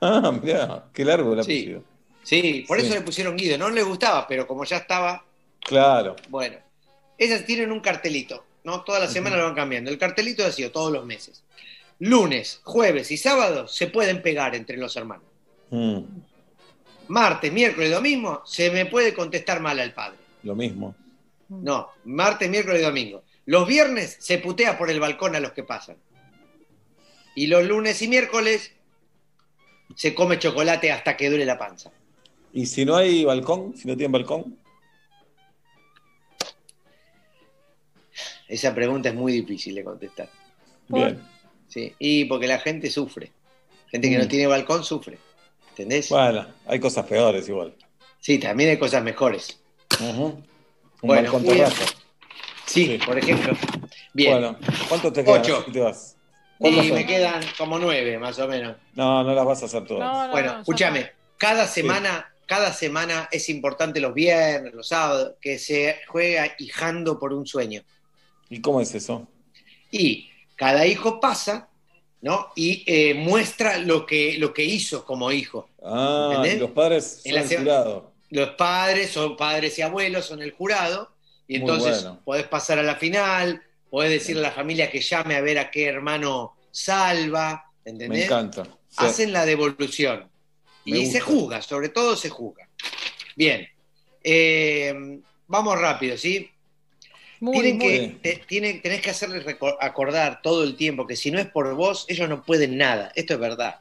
[0.01, 1.83] Ah, mirá, qué largo el apellido.
[2.23, 2.85] Sí, por Sí.
[2.85, 3.57] eso le pusieron Guido.
[3.57, 5.23] No le gustaba, pero como ya estaba,
[5.61, 6.15] Claro.
[6.29, 6.57] bueno.
[7.17, 8.81] Esas tienen un cartelito, ¿no?
[8.83, 9.89] Toda la semana lo van cambiando.
[9.89, 11.43] El cartelito ha sido todos los meses.
[11.99, 15.25] Lunes, jueves y sábado se pueden pegar entre los hermanos.
[15.71, 16.01] Mm,
[17.07, 20.17] Martes, miércoles y domingo se me puede contestar mal al padre.
[20.43, 20.95] lo mismo.
[21.49, 23.23] No, martes, miércoles y domingo.
[23.45, 25.95] Los viernes se putea por el balcón a los que pasan.
[27.35, 28.73] Y los lunes y miércoles
[29.95, 31.91] se come chocolate hasta que duele la panza.
[32.51, 33.75] ¿Y si no hay balcón?
[33.77, 34.57] Si no tienen balcón.
[38.47, 40.29] Esa pregunta es muy difícil de contestar.
[40.89, 41.21] Bien.
[41.67, 43.31] Sí, y porque la gente sufre.
[43.91, 44.21] Gente que Mm.
[44.21, 45.17] no tiene balcón sufre.
[45.69, 46.09] ¿Entendés?
[46.09, 47.73] Bueno, hay cosas peores igual.
[48.19, 49.59] Sí, también hay cosas mejores.
[49.99, 50.43] Un
[51.01, 51.85] Bueno, balcón terraza.
[52.65, 53.53] Sí, por ejemplo.
[54.13, 54.31] Bien.
[54.33, 54.57] Bueno,
[54.89, 55.41] ¿cuánto te quedan?
[55.41, 55.65] Ocho.
[55.71, 56.15] Te vas.
[56.59, 58.75] y ¿Cuántas me quedan como nueve, más o menos.
[58.95, 60.31] No, no las vas a hacer todas.
[60.31, 66.55] bueno, escúchame, cada semana, cada semana es importante los viernes, los sábados, que se juega
[66.57, 67.83] hijando por un sueño.
[68.49, 69.27] ¿Y cómo es eso?
[69.91, 71.69] Y cada hijo pasa,
[72.21, 72.49] ¿no?
[72.55, 75.69] Y eh, muestra lo que, lo que hizo como hijo.
[75.81, 78.11] Ah, los padres En son el jurado.
[78.29, 81.11] Los padres son padres y abuelos, son el jurado,
[81.47, 82.21] y entonces bueno.
[82.25, 85.71] podés pasar a la final, podés decirle a la familia que llame a ver a
[85.71, 88.09] qué hermano salva, ¿entendés?
[88.09, 88.63] Me encanta.
[88.89, 89.05] Sí.
[89.05, 90.29] hacen la devolución.
[90.85, 92.67] Me Y se juzga, sobre todo se juzga.
[93.35, 93.67] Bien.
[94.23, 96.49] Eh, vamos rápido, ¿sí?
[97.39, 97.87] Muy, Tienen muy.
[97.87, 99.45] que, te- tienen- tenés que hacerles
[99.79, 103.11] acordar todo el tiempo que si no es por vos, ellos no pueden nada.
[103.15, 103.79] Esto es verdad.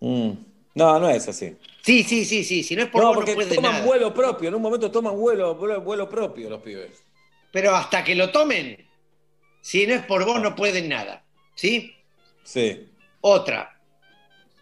[0.00, 0.30] Mm.
[0.74, 1.56] No, no es así.
[1.82, 2.62] Sí, sí, sí, sí.
[2.62, 3.84] Si no es por No, vos, porque no pueden toman nada.
[3.84, 4.48] vuelo propio.
[4.48, 7.02] En un momento toman vuelo, vuelo, vuelo propio los pibes.
[7.52, 8.86] Pero hasta que lo tomen,
[9.60, 11.24] si no es por vos, no pueden nada.
[11.54, 11.94] ¿Sí?
[12.44, 12.88] Sí.
[13.20, 13.74] Otra.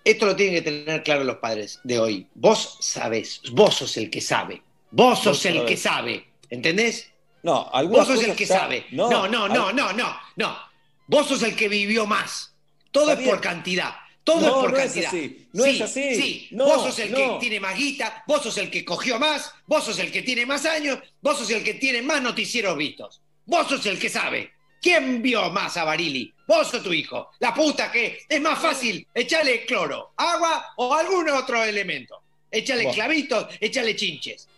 [0.04, 2.26] Esto lo tienen que tener claro los padres de hoy.
[2.34, 4.62] Vos sabés, vos sos el que sabe.
[4.90, 5.70] Vos sos Vos el sabés.
[5.70, 6.26] que sabe.
[6.48, 7.10] ¿Entendés?
[7.46, 8.86] No, Vos sos el que sabe.
[8.90, 10.58] No, no, no, no, no, no,
[11.06, 12.52] Vos sos el que vivió más.
[12.90, 13.94] Todo es por cantidad.
[14.24, 15.08] Todo No, es por no es cantidad.
[15.08, 16.14] así, no sí, es así.
[16.16, 19.54] Sí, No, vos sos el que tiene más guita, vos sos el que cogió más,
[19.68, 23.20] vos sos el que tiene más años, vos sos el que tiene más noticieros vistos.
[23.44, 24.50] Vos sos el que sabe.
[24.82, 26.34] ¿Quién vio más a Barili?
[26.48, 27.30] ¿Vos o tu hijo?
[27.38, 32.20] La puta que es más fácil echarle cloro, agua o algún otro elemento.
[32.50, 34.48] Échale clavitos, échale chinches.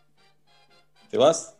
[1.11, 1.55] ¿Te vas?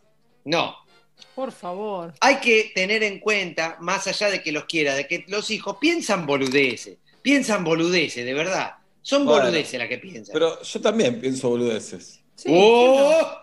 [0.45, 0.88] No,
[1.35, 2.13] Por favor.
[2.19, 5.77] hay que tener en cuenta, más allá de que los quiera, de que los hijos
[5.79, 8.75] piensan boludeces, piensan boludeces, de verdad.
[9.01, 9.43] Son Bueno.
[9.45, 10.33] boludeces las que piensan.
[10.33, 12.19] Pero yo también pienso boludeces.
[12.47, 13.37] ¡Oh!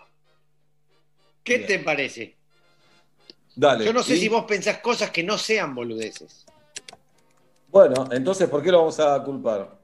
[1.43, 2.35] ¿Qué te parece?
[3.55, 3.85] Dale.
[3.85, 4.19] Yo no sé ¿y?
[4.19, 6.45] si vos pensás cosas que no sean boludeces.
[7.69, 9.75] Bueno, entonces, ¿por qué lo vamos a culpar?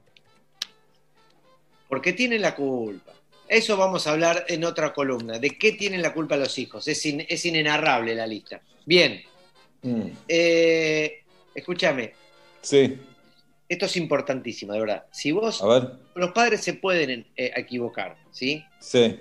[1.88, 3.12] Porque tienen la culpa.
[3.54, 5.38] Eso vamos a hablar en otra columna.
[5.38, 6.88] ¿De qué tienen la culpa los hijos?
[6.88, 8.60] Es, in- es inenarrable la lista.
[8.84, 9.22] Bien.
[9.82, 11.22] Mm, eh,
[11.54, 12.14] escúchame,
[12.60, 12.98] Sí,
[13.68, 15.04] esto es importantísimo, de verdad.
[15.12, 15.90] Si vos, a ver.
[16.16, 18.64] los padres se pueden eh, equivocar, ¿sí?
[18.80, 19.20] Sí.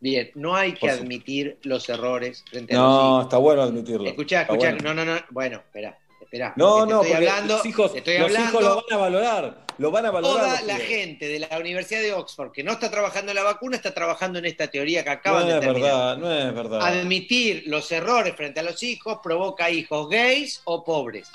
[0.00, 3.22] Bien, no hay que admitir los errores frente a los No, hijos.
[3.24, 4.08] está bueno admitirlo.
[4.08, 4.94] Escuchá, escuchá, bueno.
[4.94, 6.54] no, no, no, bueno, espera, espera.
[6.56, 9.64] No, porque no, estoy porque hablando, los hijos, los hijos lo van a valorar.
[9.80, 10.58] Lo van a valorar.
[10.58, 13.76] toda la gente de la Universidad de Oxford que no está trabajando en la vacuna
[13.76, 15.90] está trabajando en esta teoría que acaban No de es terminar.
[15.90, 16.80] verdad, no es verdad.
[16.86, 21.30] Admitir los errores frente a los hijos provoca hijos gays o pobres.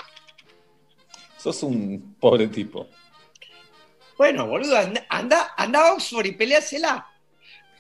[1.40, 2.88] Sos un pobre tipo.
[4.16, 7.08] Bueno, boludo, anda, anda, a Oxford y peleásela.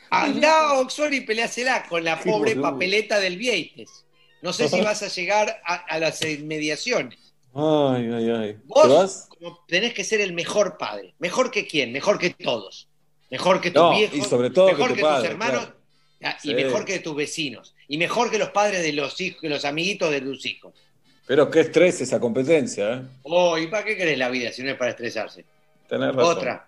[0.09, 4.03] Anda a Oxford y peleásela con la pobre papeleta del Vieites.
[4.41, 7.24] No sé si vas a llegar a, a las inmediaciones.
[7.55, 8.53] Ay, ay, ay.
[8.53, 9.29] ¿Te Vos vas?
[9.29, 11.13] como tenés que ser el mejor padre.
[11.19, 11.91] ¿Mejor que quién?
[11.93, 12.87] Mejor que todos.
[13.31, 14.17] Mejor que tus No, viejos.
[14.17, 15.65] y sobre todo que mejor tu que, padre, tus hermanos.
[15.65, 15.75] claro.
[16.23, 16.53] ah, Y Sí.
[16.53, 17.73] mejor que tus vecinos.
[17.87, 20.73] Y mejor que los padres de los hijos, que los amiguitos de tus hijos.
[21.27, 23.01] Pero qué estrés esa competencia, ¿eh?
[23.23, 25.45] Oh, ¿y para qué querés la vida si no es para estresarse?
[25.87, 26.37] Tenés razón.
[26.37, 26.67] Otra.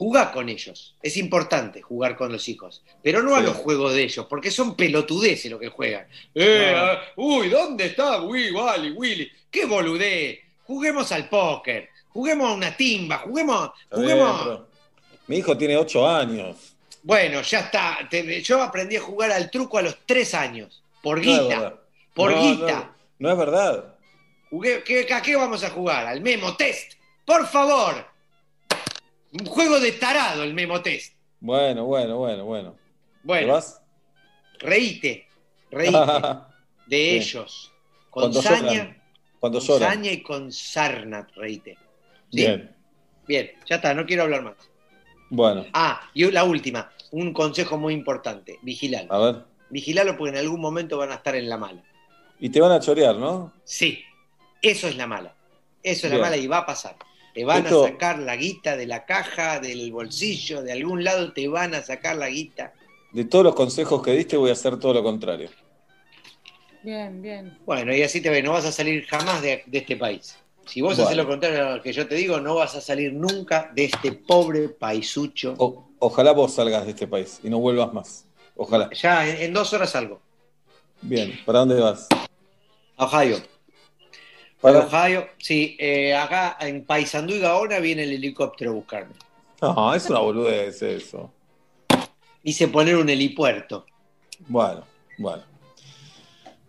[0.00, 0.94] Jugá con ellos.
[1.02, 2.82] Es importante jugar con los hijos.
[3.02, 6.06] Pero no a los juegos de ellos, porque son pelotudeces lo que juegan.
[6.34, 6.78] Eh, No.
[6.78, 9.30] ah, uy, ¿dónde está Willy, Wally, Willy?
[9.50, 10.38] ¡Qué boludez!
[10.64, 13.72] Juguemos al póker, juguemos a una timba, juguemos.
[13.94, 14.60] Bien, juguemos...
[15.26, 16.56] Mi hijo tiene ocho años.
[17.02, 17.98] Bueno, ya está.
[18.42, 20.82] Yo aprendí a jugar al truco a los tres años.
[21.02, 21.74] Por guita.
[22.14, 22.94] por No, guita.
[23.18, 23.94] No, no es verdad.
[24.50, 26.06] Jugué- ¿qué, ¿A qué vamos a jugar?
[26.06, 26.94] Al Memo Test.
[27.26, 28.08] Por favor.
[29.32, 31.14] Un juego de tarado el Memo Test.
[31.40, 32.72] Bueno, bueno, bueno, bueno.
[32.72, 32.78] ¿Te
[33.22, 33.80] Bueno, vas?
[34.58, 35.26] reíte.
[35.70, 35.98] Reíte
[36.86, 37.16] de Sí.
[37.16, 37.72] ellos.
[38.10, 39.02] Con Cuando saña, lloran.
[39.38, 39.88] Cuando con lloran.
[39.90, 41.76] saña y con sarna, reíte.
[42.30, 42.36] ¿Sí?
[42.38, 42.76] Bien.
[43.26, 44.56] Bien, ya está, no quiero hablar más.
[45.30, 49.12] Bueno, Ah, y la última, un consejo muy importante, vigilalo.
[49.12, 49.44] a ver.
[49.70, 51.84] Vigilalo porque en algún momento van a estar en la mala.
[52.40, 53.52] Y te van a chorear, ¿no?
[53.62, 54.02] Sí,
[54.60, 55.36] eso es la mala.
[55.84, 56.20] Eso es Bien.
[56.20, 56.96] la mala y va a pasar.
[57.34, 61.32] Te van Esto- a sacar la guita de la caja, del bolsillo, de algún lado
[61.32, 62.72] te van a sacar la guita.
[63.12, 65.48] De todos los consejos que diste, voy a hacer todo lo contrario.
[66.82, 67.58] Bien, bien.
[67.66, 70.36] Bueno, y así te ve, no vas a salir jamás de, de este país.
[70.66, 71.04] Si vos Bueno.
[71.04, 73.84] haces lo contrario a lo que yo te digo, no vas a salir nunca de
[73.86, 75.54] este pobre paisucho.
[75.58, 78.24] O- ojalá vos salgas de este país y no vuelvas más.
[78.56, 78.90] Ojalá.
[78.92, 80.20] Ya, en, en dos horas salgo.
[81.02, 82.06] Bien, ¿para dónde vas?
[82.96, 83.38] A Ohio.
[84.60, 89.14] Para- Ohio, sí, eh, acá en Paysandú y Gaona viene el helicóptero a buscarme.
[89.62, 91.32] No, es una boludez eso.
[92.42, 93.86] Hice poner un helipuerto.
[94.48, 94.84] Bueno,
[95.18, 95.42] bueno.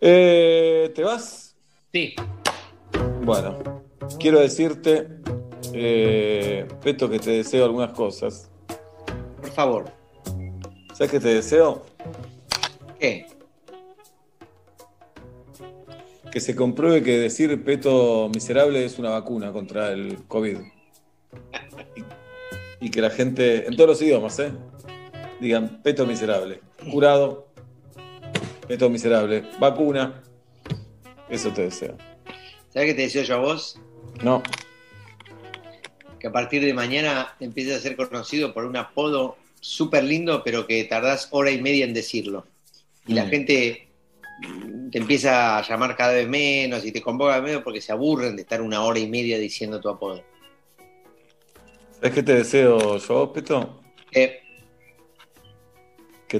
[0.00, 1.54] Eh, ¿Te vas?
[1.92, 2.14] Sí.
[3.22, 3.58] Bueno,
[4.18, 5.08] quiero decirte,
[5.72, 8.50] eh, Peto, que te deseo algunas cosas.
[9.40, 9.84] Por favor.
[10.92, 11.86] ¿Sabes qué te deseo?
[12.98, 13.26] ¿Qué?
[16.32, 20.58] Que se compruebe que decir Peto miserable es una vacuna contra el COVID.
[22.80, 24.50] Y, y que la gente, en todos los idiomas, ¿eh?
[25.40, 26.60] Digan Peto miserable.
[26.90, 27.48] Curado.
[28.66, 29.44] Peto miserable.
[29.60, 30.22] Vacuna.
[31.28, 31.96] Eso te deseo.
[32.72, 33.78] ¿Sabes qué te deseo yo a vos?
[34.22, 34.42] No.
[36.18, 40.66] Que a partir de mañana empieces a ser conocido por un apodo súper lindo, pero
[40.66, 42.46] que tardás hora y media en decirlo.
[43.06, 43.28] Y la Mm.
[43.28, 43.88] gente
[44.90, 48.42] te empieza a llamar cada vez menos y te convoca menos porque se aburren de
[48.42, 50.22] estar una hora y media diciendo tu apodo.
[51.92, 53.80] ¿Sabes qué te deseo yo, Peto?
[54.10, 54.42] Que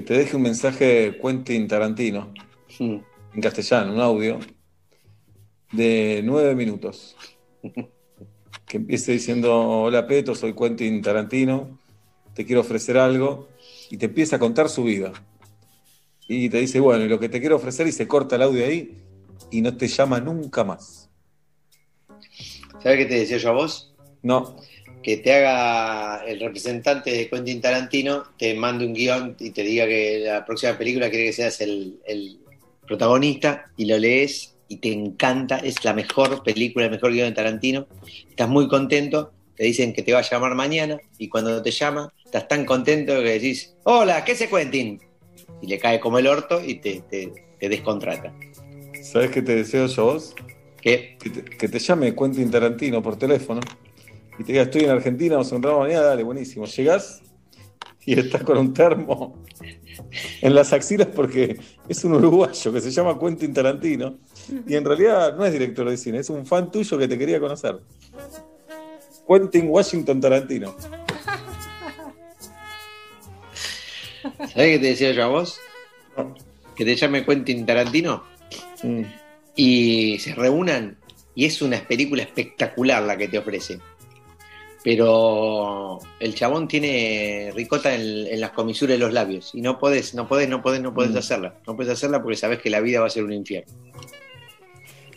[0.01, 2.33] te deje un mensaje Quentin Tarantino
[2.79, 2.97] mm,
[3.33, 4.39] en castellano, un audio
[5.71, 7.15] de nueve minutos.
[8.65, 11.77] Que empiece diciendo, hola Peto, soy Quentin Tarantino,
[12.33, 13.49] te quiero ofrecer algo,
[13.91, 15.13] y te empieza a contar su vida.
[16.27, 18.97] Y te dice, bueno, lo que te quiero ofrecer, y se corta el audio ahí,
[19.51, 21.09] y no te llama nunca más.
[22.81, 23.93] ¿Sabes qué te decía yo a vos?
[24.21, 24.57] No.
[25.01, 29.85] Que te haga el representante de Quentin Tarantino, te mande un guion y te diga
[29.85, 32.39] que la próxima película quiere que seas el, el
[32.87, 37.35] protagonista y lo lees y te encanta, es la mejor película, el mejor guion de
[37.35, 37.87] Tarantino,
[38.29, 42.11] estás muy contento, te dicen que te va a llamar mañana y cuando te llama
[42.25, 44.99] estás tan contento que decís, hola, ¿qué se Quentin?
[45.63, 48.33] Y le cae como el orto y te, te- te descontrata.
[49.01, 50.35] ¿Sabes qué te deseo yo a vos?
[50.81, 51.17] ¿Qué?
[51.21, 53.61] Que te, que te llame Quentin Tarantino por teléfono
[54.37, 56.65] y te diga, estoy en Argentina, nos encontramos mañana, dale, buenísimo.
[56.65, 57.21] Llegás
[58.05, 59.41] y estás con un termo
[60.41, 61.57] en las axilas porque
[61.87, 64.17] es un uruguayo que se llama Quentin Tarantino
[64.67, 67.39] y en realidad no es director de cine, es un fan tuyo que te quería
[67.39, 67.79] conocer.
[69.25, 70.75] Quentin Washington Tarantino.
[74.23, 75.59] ¿Sabes qué te decía yo a vos?
[76.75, 78.23] Que te llame Quentin Tarantino
[79.55, 80.97] y se reúnan
[81.35, 83.79] y es una película espectacular la que te ofrece.
[84.83, 90.13] Pero el chabón tiene ricota en, en las comisuras de los labios y no podés,
[90.13, 91.17] no podés, no podés, no podés Mm.
[91.17, 91.55] hacerla.
[91.65, 93.71] No podés hacerla porque sabés que la vida va a ser un infierno.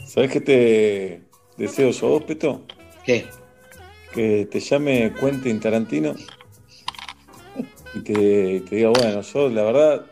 [0.07, 1.21] ¿Sabes qué te
[1.57, 2.63] deseo yo a vos, Peto?
[3.05, 3.27] ¿Qué?
[4.15, 6.15] Que te llame Quentin Tarantino
[7.97, 10.07] y te, te diga, bueno, yo la verdad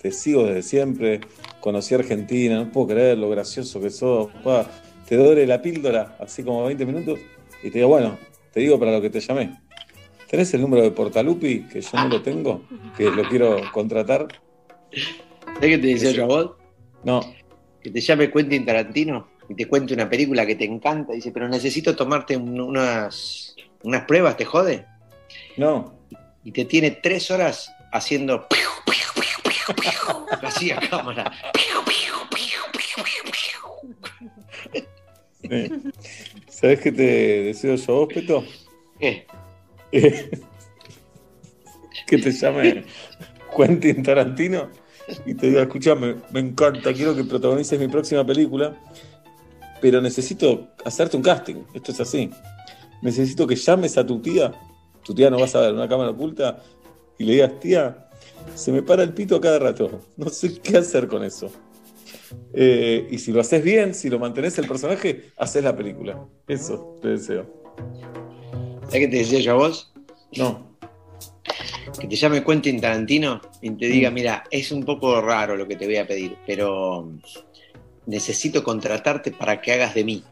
[0.00, 1.20] te sigo desde siempre,
[1.60, 4.66] conocí Argentina, no puedo creer lo gracioso que sos, pa,
[5.08, 7.18] te dore la píldora, así como 20 minutos,
[7.62, 8.18] y te digo, bueno,
[8.52, 9.58] te digo para lo que te llamé.
[10.28, 12.62] ¿Tenés el número de Portalupi, que yo no lo tengo,
[12.96, 14.28] que lo quiero contratar?
[15.54, 16.50] ¿Sabés qué te decía yo a vos?
[17.02, 17.20] No.
[17.82, 21.12] Que te llame Quentin Tarantino y te cuente una película que te encanta.
[21.14, 24.86] Dice, pero necesito tomarte un- unas, unas pruebas, ¿te jode?
[25.56, 25.99] No.
[26.44, 28.46] Y te tiene tres horas haciendo
[30.42, 31.32] así a cámara.
[35.42, 35.70] Sí.
[36.48, 37.02] ¿Sabes qué te
[37.44, 38.44] deseo yo vos, Peto?
[38.98, 39.26] ¿Qué?
[42.06, 42.84] que te llame
[43.56, 44.68] Quentin Tarantino
[45.26, 48.76] y te diga, escúchame, me encanta, quiero que protagonices mi próxima película,
[49.80, 51.64] pero necesito hacerte un casting.
[51.74, 52.30] Esto es así.
[53.02, 54.52] Necesito que llames a tu tía,
[55.04, 56.62] tu tía no vas a ver, una cámara oculta,
[57.18, 58.08] y le digas, tía,
[58.54, 61.50] se me para el pito a cada rato, no sé qué hacer con eso.
[62.54, 66.24] Eh, y si lo haces bien, si lo mantenés el personaje, haces la película.
[66.46, 67.46] Eso te deseo.
[68.84, 69.92] ¿Sabes qué te decía yo a vos?
[70.36, 70.76] No.
[71.98, 75.76] Que te llame Quentin Tarantino y te diga, mira, es un poco raro lo que
[75.76, 77.10] te voy a pedir, pero
[78.06, 80.24] necesito contratarte para que hagas de mí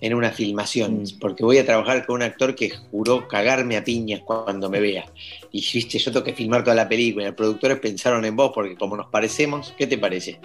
[0.00, 4.20] en una filmación, porque voy a trabajar con un actor que juró cagarme a piñas
[4.24, 5.04] cuando me vea.
[5.52, 7.24] Y viste, yo tengo que filmar toda la película.
[7.24, 10.40] y Los productores pensaron en vos porque como nos parecemos, ¿qué te parece?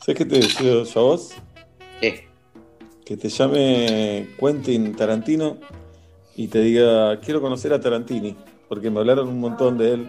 [0.00, 1.34] ¿Sabes qué te deseo yo a vos?
[2.00, 2.26] ¿Qué?
[3.04, 5.58] Que te llame Quentin Tarantino
[6.34, 8.36] y te diga, quiero conocer a Tarantini,
[8.68, 10.08] porque me hablaron un montón de él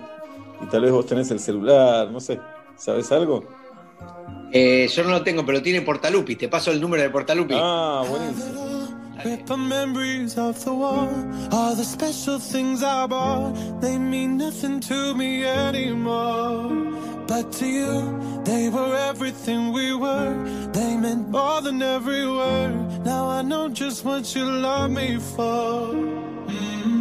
[0.62, 2.40] y tal vez vos tenés el celular, no sé,
[2.76, 3.44] ¿sabes algo?
[4.52, 6.36] Eh, yo no lo tengo, pero tiene Portalupi.
[6.36, 7.56] Te paso el número de Portalupi.
[7.58, 8.68] Ah, buenísimo.
[9.24, 11.10] The memories of the war.
[11.52, 16.70] All the special things I bought, they mean nothing to me anymore.
[17.28, 20.34] But to you, they were everything we were.
[20.72, 23.04] They meant more than every word.
[23.04, 25.94] Now I know just what you love me for.
[26.48, 26.97] Mm.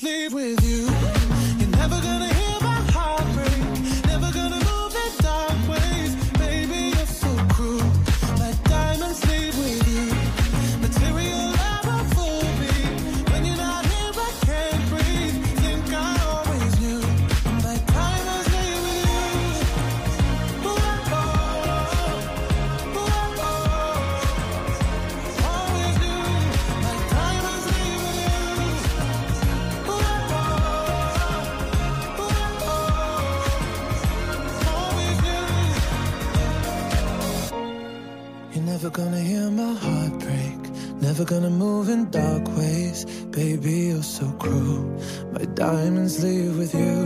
[0.00, 0.63] Diamonds leave with
[38.94, 40.60] gonna hear my heart break.
[41.02, 43.04] Never gonna move in dark ways.
[43.32, 44.86] Baby, you're so cruel.
[45.32, 47.02] My diamonds leave with you.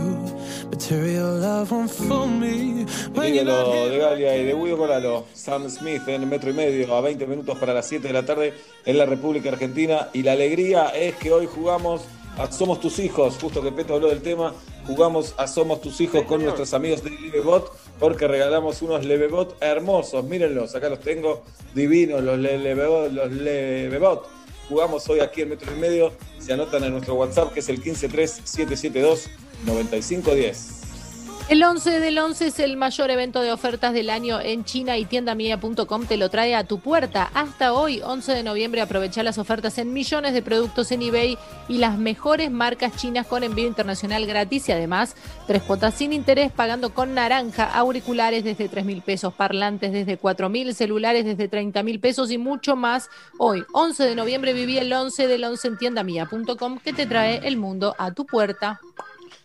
[0.69, 2.85] Material love won't fool me.
[3.15, 6.27] When you're not ídolo here, de Galia y de Guido Coralo, Sam Smith en el
[6.27, 8.53] metro y medio a 20 minutos para las 7 de la tarde
[8.85, 10.09] en la República Argentina.
[10.13, 12.03] Y la alegría es que hoy jugamos
[12.37, 14.53] a Somos tus hijos, justo que Peto habló del tema,
[14.85, 20.23] jugamos a Somos tus hijos con nuestros amigos de Levebot porque regalamos unos Levebot hermosos.
[20.23, 21.43] Mírenlos, acá los tengo
[21.75, 23.11] divinos, los Le- Levebot.
[23.11, 23.29] Los.
[24.69, 26.11] Jugamos hoy aquí en metro y medio.
[26.39, 30.78] Se anotan en nuestro WhatsApp que es el 153-772-9510.
[31.49, 35.05] El 11 del 11 es el mayor evento de ofertas del año en China y
[35.05, 37.31] tiendamia.com te lo trae a tu puerta.
[37.33, 41.79] Hasta hoy, 11 de noviembre, aprovecha las ofertas en millones de productos en eBay y
[41.79, 45.15] las mejores marcas chinas con envío internacional gratis y además
[45.47, 50.49] tres cuotas sin interés pagando con naranja, auriculares desde 3 mil pesos, parlantes desde 4
[50.49, 53.09] mil, celulares desde 30 mil pesos y mucho más.
[53.39, 57.57] Hoy, 11 de noviembre, viví el 11 del 11 en tiendamia.com que te trae el
[57.57, 58.79] mundo a tu puerta.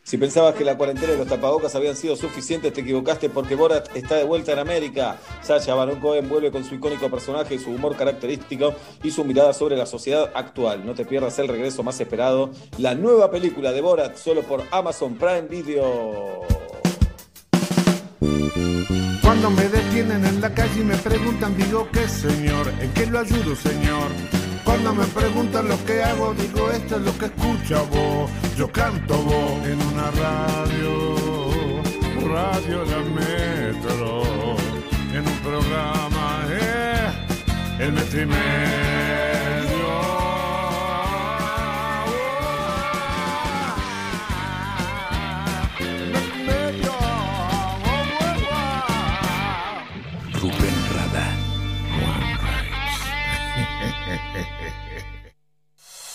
[0.06, 3.89] Si pensabas que la cuarentena y los tapabocas habían sido suficientes, te equivocaste porque Borat
[3.97, 5.16] está de vuelta en América.
[5.40, 9.78] Sacha Baron Cohen vuelve con su icónico personaje, su humor característico y su mirada sobre
[9.78, 10.85] la sociedad actual.
[10.85, 15.14] No te pierdas el regreso más esperado, la nueva película de Borat, solo por Amazon
[15.14, 16.43] Prime Video.
[19.22, 23.20] Cuando me detienen en la calle y me preguntan, digo que señor, ¿en qué lo
[23.20, 24.09] ayudo, señor?
[24.64, 28.31] Cuando me preguntan lo que hago, digo esto es lo que escucha vos.
[28.56, 29.14] Yo canto
[29.64, 31.16] en una radio,
[32.32, 34.22] radio la metro,
[35.12, 37.10] en un programa, eh,
[37.81, 38.93] el metro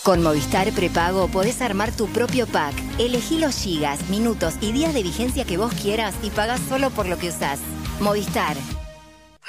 [0.04, 2.74] Con Movistar Prepago podés armar tu propio pack.
[2.98, 7.06] Elegí los gigas, minutos y días de vigencia que vos quieras y pagás solo por
[7.06, 7.60] lo que usás.
[8.00, 8.56] Movistar.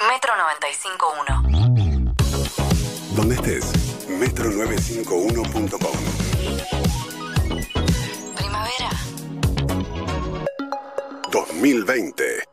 [0.09, 2.15] Metro 95.1.
[3.15, 3.65] Donde estés,
[4.07, 5.97] metro951.com.
[8.35, 8.89] Primavera.
[11.31, 12.50] 2020.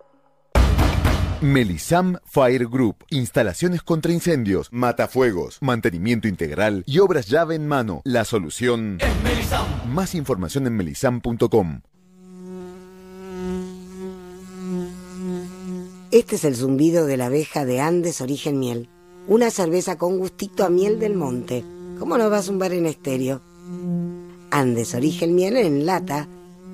[1.41, 3.05] Melisam Fire Group.
[3.11, 8.03] Instalaciones contra incendios, matafuegos, mantenimiento integral y obras llave en mano.
[8.05, 8.99] La solución.
[9.89, 11.83] Más información en melisam.com.
[16.11, 18.89] Este es el zumbido de la abeja de Andes Origen Miel.
[19.29, 21.63] Una cerveza con gustito a miel del monte.
[22.01, 23.43] ¿Cómo no va a zumbar en estéreo?
[24.51, 26.27] Andes Origen Miel en lata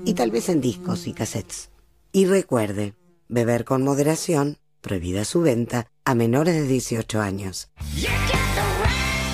[0.06, 1.68] y tal vez en discos y cassettes.
[2.12, 2.94] Y recuerde,
[3.28, 7.70] beber con moderación, prohibida su venta a menores de 18 años.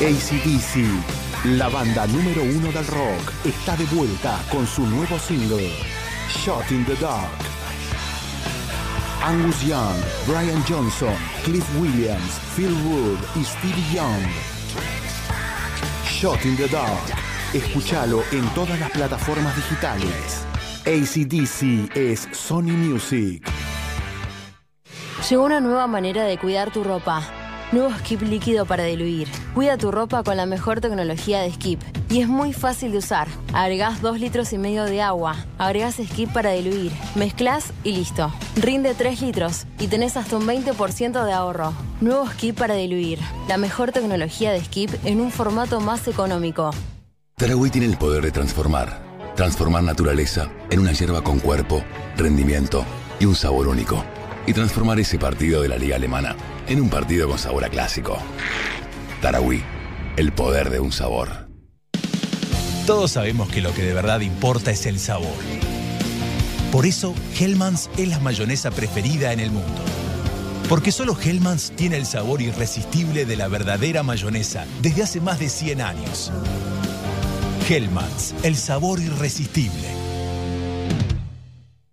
[0.01, 5.71] ACDC, la banda número uno del rock, está de vuelta con su nuevo single,
[6.29, 7.31] Shot in the Dark.
[9.23, 9.97] Angus Young,
[10.27, 11.15] Brian Johnson,
[11.45, 14.23] Cliff Williams, Phil Wood y Stevie Young.
[16.07, 17.01] Shot in the Dark.
[17.53, 20.47] Escúchalo en todas las plataformas digitales.
[20.87, 23.43] ACDC es Sony Music.
[25.29, 27.23] Llegó una nueva manera de cuidar tu ropa.
[27.73, 29.29] Nuevo Skip líquido para diluir.
[29.55, 31.81] Cuida tu ropa con la mejor tecnología de Skip.
[32.09, 33.29] Y es muy fácil de usar.
[33.53, 35.37] Agregás 2 litros y medio de agua.
[35.59, 36.91] Agregás Skip para diluir.
[37.15, 38.33] Mezclas y listo.
[38.57, 41.75] Rinde 3 litros y tenés hasta un 20% de ahorro.
[42.01, 43.21] Nuevo Skip para diluir.
[43.47, 46.71] La mejor tecnología de Skip en un formato más económico.
[47.37, 49.01] Tarahui tiene el poder de transformar.
[49.37, 51.85] Transformar naturaleza en una hierba con cuerpo,
[52.17, 52.85] rendimiento
[53.21, 54.03] y un sabor único.
[54.47, 56.37] Y transformar ese partido de la liga alemana
[56.67, 58.19] en un partido con sabor a clásico.
[59.21, 59.63] Tarahui,
[60.17, 61.49] el poder de un sabor.
[62.87, 65.37] Todos sabemos que lo que de verdad importa es el sabor.
[66.73, 69.83] Por eso, Hellmann's es la mayonesa preferida en el mundo.
[70.69, 75.49] Porque solo Hellmann's tiene el sabor irresistible de la verdadera mayonesa desde hace más de
[75.49, 76.33] 100 años.
[77.69, 80.00] Hellmann's, el sabor irresistible.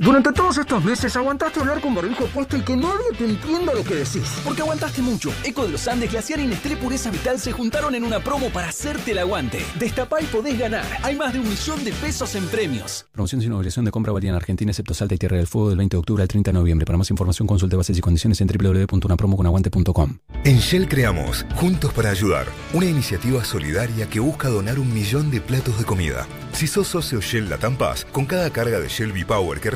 [0.00, 3.82] Durante todos estos meses aguantaste hablar con barbijo puesto y que nadie te entienda lo
[3.82, 4.40] que decís.
[4.44, 5.32] Porque aguantaste mucho.
[5.42, 8.68] Eco de los Andes, Glaciar y Nestlé Pureza Vital se juntaron en una promo para
[8.68, 9.58] hacerte el aguante.
[9.76, 10.86] Destapá y podés ganar.
[11.02, 13.06] Hay más de un millón de pesos en premios.
[13.10, 15.78] Promoción sin obligación de compra válida en Argentina, excepto Salta y Tierra del Fuego, del
[15.78, 16.86] 20 de octubre al 30 de noviembre.
[16.86, 20.18] Para más información, consulte bases y condiciones en www.unapromoconaguante.com.
[20.44, 25.40] En Shell creamos Juntos para Ayudar, una iniciativa solidaria que busca donar un millón de
[25.40, 26.28] platos de comida.
[26.52, 29.70] Si sos socio Shell Latam Paz, con cada carga de Shell V-Power que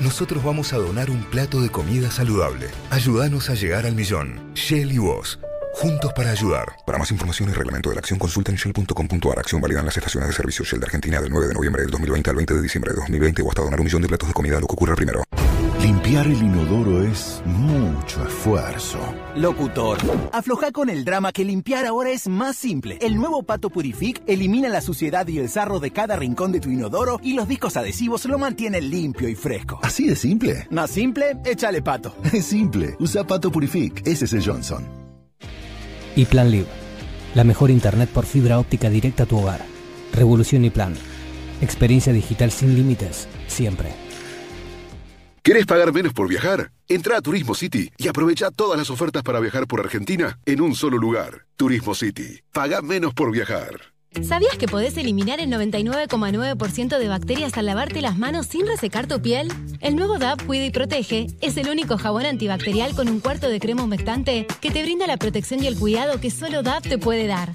[0.00, 2.68] nosotros vamos a donar un plato de comida saludable.
[2.90, 4.52] Ayúdanos a llegar al millón.
[4.54, 5.38] Shell y vos.
[5.72, 6.66] Juntos para ayudar.
[6.86, 9.38] Para más información y reglamento de la acción, consulta en shell.com.ar.
[9.38, 11.90] Acción válida en las estaciones de servicio Shell de Argentina del 9 de noviembre del
[11.90, 14.34] 2020 al 20 de diciembre de 2020 o hasta donar un millón de platos de
[14.34, 15.22] comida, lo que ocurra primero.
[15.86, 18.98] Limpiar el inodoro es mucho esfuerzo.
[19.36, 19.98] Locutor.
[20.32, 22.98] Afloja con el drama que limpiar ahora es más simple.
[23.00, 26.70] El nuevo Pato Purific elimina la suciedad y el sarro de cada rincón de tu
[26.70, 29.78] inodoro y los discos adhesivos lo mantienen limpio y fresco.
[29.80, 30.66] ¿Así de simple?
[30.70, 32.16] Más simple, échale pato.
[32.32, 32.96] Es simple.
[32.98, 34.04] Usa Pato Purific.
[34.04, 34.84] Ese es el Johnson.
[36.16, 36.66] Y Plan Live.
[37.36, 39.64] La mejor internet por fibra óptica directa a tu hogar.
[40.12, 40.94] Revolución y Plan.
[41.60, 44.05] Experiencia digital sin límites, siempre.
[45.46, 46.72] ¿Querés pagar menos por viajar?
[46.88, 50.74] Entra a Turismo City y aprovecha todas las ofertas para viajar por Argentina en un
[50.74, 51.46] solo lugar.
[51.54, 52.40] Turismo City.
[52.50, 53.92] Paga menos por viajar.
[54.24, 59.22] ¿Sabías que podés eliminar el 99,9% de bacterias al lavarte las manos sin resecar tu
[59.22, 59.52] piel?
[59.80, 63.60] El nuevo DAP Cuida y Protege es el único jabón antibacterial con un cuarto de
[63.60, 67.28] crema humectante que te brinda la protección y el cuidado que solo DAP te puede
[67.28, 67.52] dar.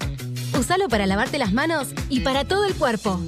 [0.58, 3.20] Usalo para lavarte las manos y para todo el cuerpo.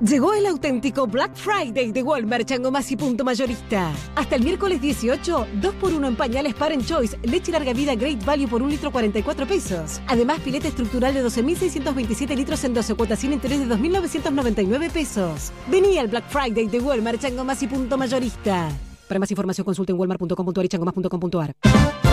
[0.00, 3.92] Llegó el auténtico Black Friday de Walmart Changomás y Punto Mayorista.
[4.14, 8.62] Hasta el miércoles 18, 2x1 en pañales Parent Choice, leche larga vida Great Value por
[8.62, 10.00] 1 litro 44 pesos.
[10.06, 15.52] Además, pilete estructural de 12.627 litros en 12 cuotas sin interés de 2.999 pesos.
[15.70, 18.70] Vení al Black Friday de Walmart Changomás y Punto Mayorista.
[19.06, 22.09] Para más información consulte en walmart.com.ar y changomás.com.ar.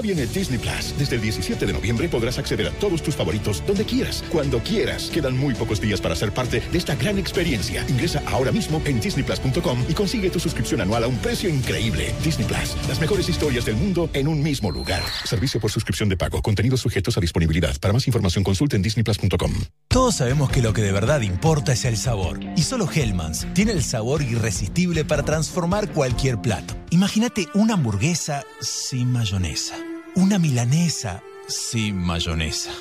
[0.00, 0.94] Viene Disney Plus.
[0.98, 5.10] Desde el 17 de noviembre podrás acceder a todos tus favoritos donde quieras, cuando quieras.
[5.10, 7.84] Quedan muy pocos días para ser parte de esta gran experiencia.
[7.88, 12.14] Ingresa ahora mismo en disneyplus.com y consigue tu suscripción anual a un precio increíble.
[12.24, 15.02] Disney Plus, las mejores historias del mundo en un mismo lugar.
[15.24, 16.40] Servicio por suscripción de pago.
[16.42, 17.78] Contenidos sujetos a disponibilidad.
[17.78, 19.52] Para más información consulte en disneyplus.com.
[19.88, 22.40] Todos sabemos que lo que de verdad importa es el sabor.
[22.56, 26.74] Y solo Hellmann's tiene el sabor irresistible para transformar cualquier plato.
[26.90, 29.89] Imagínate una hamburguesa sin mayonesa.
[30.16, 32.72] Una milanesa sin mayonesa.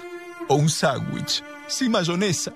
[0.47, 2.53] O un sándwich sin mayonesa.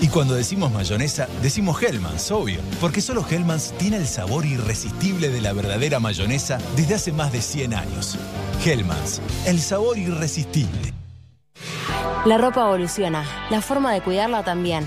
[0.00, 2.60] Y cuando decimos mayonesa, decimos Hellmann's, obvio.
[2.80, 7.42] Porque solo Hellmann's tiene el sabor irresistible de la verdadera mayonesa desde hace más de
[7.42, 8.16] 100 años.
[8.64, 10.94] Hellmann's, el sabor irresistible.
[12.24, 14.86] La ropa evoluciona, la forma de cuidarla también.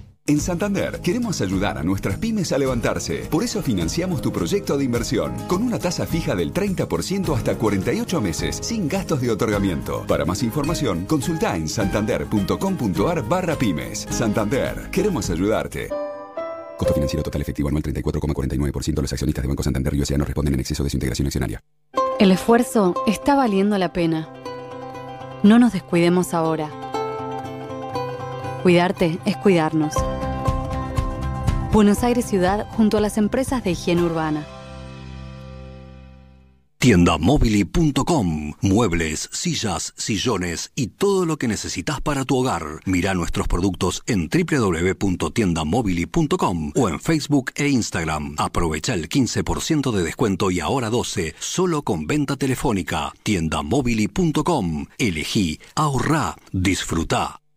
[0.27, 3.25] En Santander queremos ayudar a nuestras pymes a levantarse.
[3.29, 8.21] Por eso financiamos tu proyecto de inversión con una tasa fija del 30% hasta 48
[8.21, 10.05] meses, sin gastos de otorgamiento.
[10.07, 14.07] Para más información, consulta en santander.com.ar barra pymes.
[14.11, 15.89] Santander, queremos ayudarte.
[16.77, 19.01] Costo financiero total efectivo anual 34,49%.
[19.01, 21.63] Los accionistas de Banco Santander y no responden en exceso de su integración accionaria.
[22.19, 24.29] El esfuerzo está valiendo la pena.
[25.43, 26.90] No nos descuidemos ahora.
[28.63, 29.93] Cuidarte es cuidarnos.
[31.71, 34.45] Buenos Aires Ciudad junto a las empresas de higiene urbana.
[36.77, 38.53] Tiendamobili.com.
[38.61, 42.63] Muebles, sillas, sillones y todo lo que necesitas para tu hogar.
[42.85, 48.33] Mira nuestros productos en www.tiendamobili.com o en Facebook e Instagram.
[48.37, 53.13] Aprovecha el 15% de descuento y ahora 12 solo con venta telefónica.
[53.21, 54.87] Tiendamobili.com.
[54.97, 57.40] Elegí, ahorrá, disfrutá.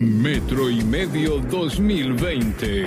[0.00, 2.86] Metro y Medio 2020.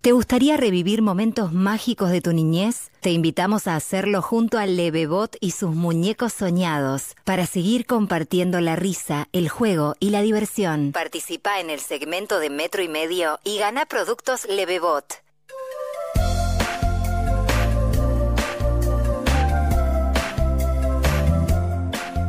[0.00, 2.90] ¿Te gustaría revivir momentos mágicos de tu niñez?
[3.02, 8.76] Te invitamos a hacerlo junto al Levebot y sus muñecos soñados para seguir compartiendo la
[8.76, 10.92] risa, el juego y la diversión.
[10.92, 15.22] Participa en el segmento de Metro y Medio y gana productos Levebot.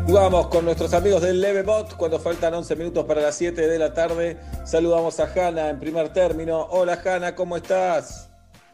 [0.10, 3.94] Jugamos con nuestros amigos del Levebot cuando faltan 11 minutos para las 7 de la
[3.94, 4.38] tarde.
[4.66, 6.66] Saludamos a Hanna en primer término.
[6.72, 8.28] Hola Hanna, ¿cómo estás?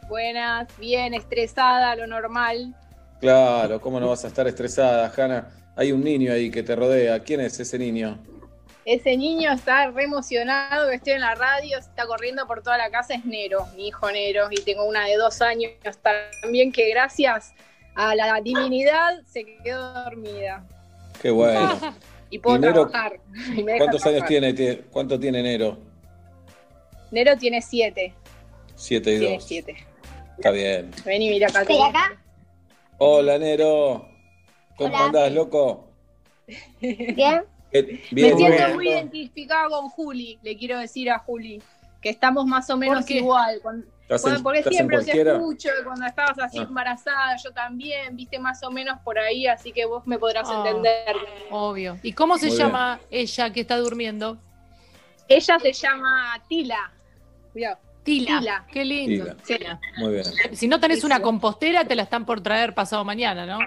[0.08, 2.74] Buenas, bien, estresada, lo normal.
[3.20, 5.50] Claro, ¿cómo no vas a estar estresada, Hanna?
[5.76, 7.20] Hay un niño ahí que te rodea.
[7.20, 8.18] ¿Quién es ese niño?
[8.86, 12.90] Ese niño está re emocionado que estoy en la radio, está corriendo por toda la
[12.90, 15.74] casa, es Nero, mi hijo Nero, y tengo una de dos años
[16.42, 17.52] también que gracias
[17.94, 20.66] a la divinidad se quedó dormida.
[21.22, 21.80] Qué bueno.
[22.30, 23.20] y puedo ¿Y Nero, trabajar.
[23.56, 24.54] y me deja ¿Cuántos años tiene?
[24.56, 25.78] Tie- ¿Cuánto tiene Nero?
[27.12, 28.14] Nero tiene siete.
[28.76, 29.44] Siete y Tiene dos.
[29.46, 29.76] siete.
[30.38, 30.92] Está bien.
[31.06, 31.62] Vení, mira acá.
[31.62, 32.22] Estoy acá.
[32.98, 34.08] Hola, Nero.
[34.76, 35.06] ¿Cómo Hola.
[35.06, 35.90] andás, loco?
[36.82, 37.44] Bien.
[37.72, 38.74] Eh, Me siento bien.
[38.76, 41.62] muy identificada con Juli, le quiero decir a Juli,
[42.02, 43.62] que estamos más o menos igual.
[43.62, 45.34] Con, ¿Estás con- en- porque siempre os cualquiera?
[45.34, 46.64] escucho, cuando estabas así Ah.
[46.64, 50.64] embarazada, yo también, viste más o menos por ahí, así que vos me podrás Ah,
[50.64, 51.16] entender.
[51.50, 51.98] Obvio.
[52.04, 52.68] ¿Y cómo se Muy bien.
[52.68, 54.38] llama ella que está durmiendo?
[55.28, 56.92] Ella se llama Tila.
[57.52, 57.80] Cuidado.
[58.04, 58.66] Tila.
[58.72, 59.36] Qué lindo.
[59.38, 59.80] Tila.
[59.98, 60.26] Muy bien.
[60.56, 63.58] Si no tenés una compostera, te la están por traer pasado mañana, ¿no?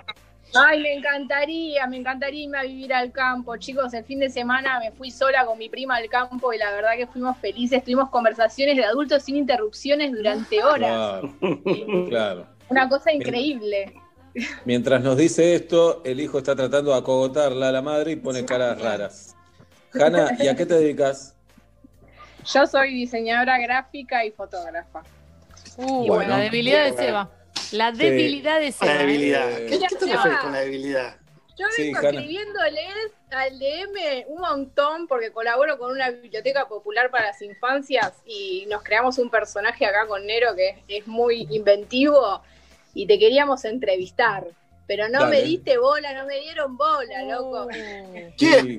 [0.54, 3.56] Ay, me encantaría, me encantaría irme a vivir al campo.
[3.56, 6.70] Chicos, el fin de semana me fui sola con mi prima al campo y la
[6.72, 7.84] verdad que fuimos felices.
[7.84, 11.20] Tuvimos conversaciones de adultos sin interrupciones durante horas.
[11.20, 11.34] Claro,
[12.08, 12.46] claro.
[12.68, 13.94] Una cosa increíble.
[14.64, 18.44] Mientras nos dice esto, el hijo está tratando de acogotarla a la madre y pone
[18.44, 19.36] caras raras.
[19.94, 21.34] Hanna, ¿y a qué te dedicas?
[22.44, 25.02] Yo soy diseñadora gráfica y fotógrafa.
[25.76, 26.30] Uh, Bueno.
[26.30, 27.30] la debilidad de Seba.
[27.72, 27.98] La Sí.
[27.98, 28.94] debilidad de Seba.
[28.94, 29.50] La debilidad.
[29.52, 29.66] ¿eh?
[29.68, 31.16] ¿Qué, qué te refieres con la debilidad?
[31.58, 32.08] Yo Sí, vengo Hanna.
[32.10, 32.94] escribiéndoles
[33.30, 38.82] al DM un montón porque colaboro con una biblioteca popular para las infancias y nos
[38.84, 42.42] creamos un personaje acá con Nero que es, es muy inventivo
[42.94, 44.44] y te queríamos entrevistar.
[44.86, 45.36] Pero no Dale.
[45.36, 47.68] me diste bola, no me dieron bola, loco.
[48.38, 48.78] Sí.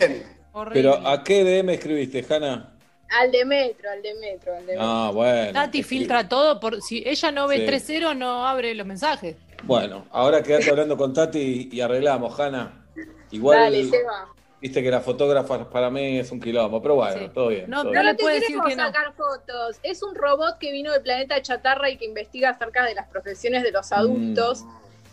[0.73, 2.73] Pero ¿a qué DM escribiste, Hanna?
[3.17, 4.83] Al de metro, al de metro, al de metro.
[4.87, 5.53] Ah, bueno.
[5.53, 6.59] Tati filtra todo.
[6.59, 7.93] Por, si ella no ve Sí.
[7.93, 9.35] 3-0, no abre los mensajes.
[9.63, 12.85] Bueno, ahora quedate hablando con Tati y, arreglamos, Hanna.
[13.31, 14.27] Igual, Dale, Seba.
[14.61, 17.69] viste que la fotógrafa para mí es un quilombo, pero bueno, todo bien.
[17.69, 18.15] No, todo no bien.
[18.15, 19.77] te queremos sacar fotos.
[19.83, 23.63] Es un robot que vino del planeta Chatarra y que investiga acerca de las profesiones
[23.63, 23.73] de Mm.
[23.73, 24.65] los adultos.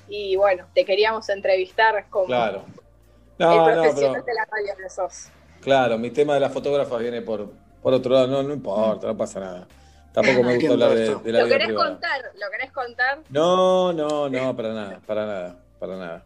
[0.08, 2.64] Y bueno, te queríamos entrevistar como Claro.
[3.38, 5.28] el No, no, profesional pero de la radio que sos.
[5.60, 7.50] claro, mi tema de las fotógrafas viene por,
[7.82, 9.66] por otro lado, no, no importa, no pasa nada.
[10.12, 11.90] Tampoco me gusta hablar de, de la ¿Lo vida querés privada.
[11.90, 12.20] contar?
[12.34, 13.18] ¿Lo querés contar?
[13.30, 16.24] No, no, no, para nada, para nada, para nada.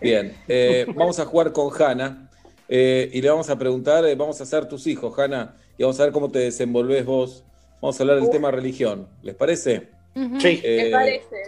[0.00, 2.28] Bien, eh, vamos a jugar con Hanna
[2.68, 5.98] eh, y le vamos a preguntar, eh, vamos a hacer tus hijos, Hanna, y vamos
[6.00, 7.44] a ver cómo te desenvolves vos.
[7.80, 9.90] Vamos a hablar del tema religión, ¿les parece?
[10.38, 10.60] Sí.
[10.64, 11.42] Eh, Me parece.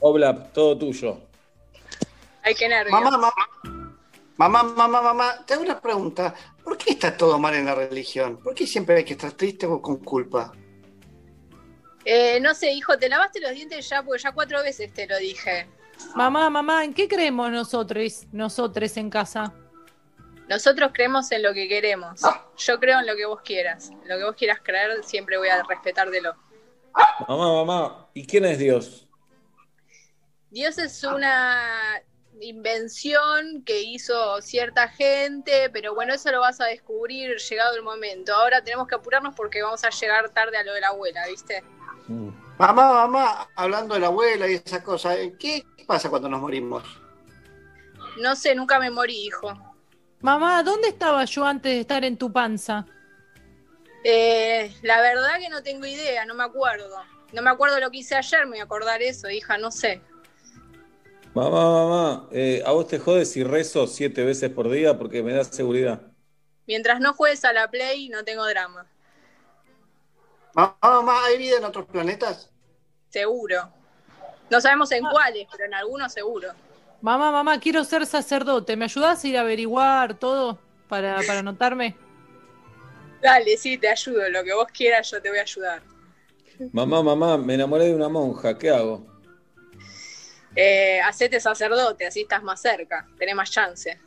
[0.00, 1.18] Oblap, todo tuyo.
[2.42, 2.90] Ay, qué nervios.
[2.92, 3.32] Mamá, mamá,
[4.36, 6.34] mamá, mamá, mamá, te hago una pregunta.
[6.62, 8.38] ¿Por qué está todo mal en la religión?
[8.42, 10.52] ¿Por qué siempre hay que estar triste o con culpa?
[12.04, 14.02] Eh, no sé, hijo, ¿te lavaste los dientes ya?
[14.02, 15.66] Porque ya cuatro veces te lo dije.
[16.14, 19.52] Mamá, mamá, ¿en qué creemos nosotros, nosotros en casa?
[20.48, 22.20] Nosotros creemos en lo que queremos.
[22.58, 23.90] Yo creo en lo que vos quieras.
[24.04, 26.34] Lo que vos quieras creer, siempre voy a respetártelo.
[27.26, 29.08] Mamá, mamá, ¿y quién es Dios?
[30.50, 32.00] Dios es una
[32.40, 38.34] invención que hizo cierta gente, pero bueno, eso lo vas a descubrir llegado el momento.
[38.34, 41.62] Ahora tenemos que apurarnos porque vamos a llegar tarde a lo de la abuela, ¿viste?
[42.58, 46.82] Mamá, mamá, hablando de la abuela y esas cosas, ¿qué pasa cuando nos morimos?
[48.20, 49.52] No sé, nunca me morí, hijo.
[50.20, 52.86] Mamá, ¿dónde estaba yo antes de estar en tu panza?
[54.04, 56.96] Eh, la verdad que no tengo idea, no me acuerdo.
[57.32, 60.00] No me acuerdo lo que hice ayer, me voy a acordar eso, hija, no sé.
[61.34, 65.32] Mamá, mamá, eh, ¿a vos te jodes si rezo siete veces por día porque me
[65.32, 66.00] da seguridad?
[66.64, 68.86] Mientras no juegues a la Play, no tengo drama.
[70.54, 72.52] Mamá, mamá, ¿hay vida en otros planetas?
[73.08, 73.68] Seguro.
[74.48, 76.50] No sabemos en cuáles, pero en algunos seguro.
[77.00, 78.76] Mamá, mamá, quiero ser sacerdote.
[78.76, 81.96] ¿Me ayudás a ir a averiguar todo para, para anotarme?
[83.20, 84.28] Dale, sí, te ayudo.
[84.30, 85.82] Lo que vos quieras, yo te voy a ayudar.
[86.72, 89.13] Mamá, mamá, me enamoré de una monja, ¿qué hago?
[90.56, 93.98] Eh, hacete sacerdote, así estás más cerca, tenés más chance.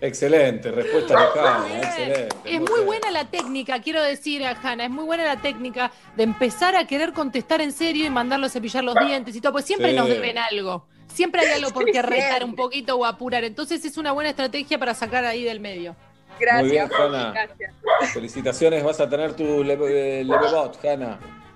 [0.00, 2.36] Excelente, respuesta de Hanna, excelente.
[2.44, 6.24] Es muy buena la técnica, quiero decir a Hanna, es muy buena la técnica de
[6.24, 9.64] empezar a querer contestar en serio y mandarlo a cepillar los dientes y todo, pues
[9.64, 9.96] siempre Sí.
[9.96, 10.86] nos deben algo.
[11.12, 13.44] Siempre hay algo por qué retar un poquito o apurar.
[13.44, 15.94] Entonces es una buena estrategia para sacar ahí del medio.
[16.40, 16.62] Gracias.
[16.62, 17.30] Muy bien, Jorge, Hanna.
[17.32, 17.74] gracias.
[18.12, 20.24] Felicitaciones, vas a tener tu leve- eh,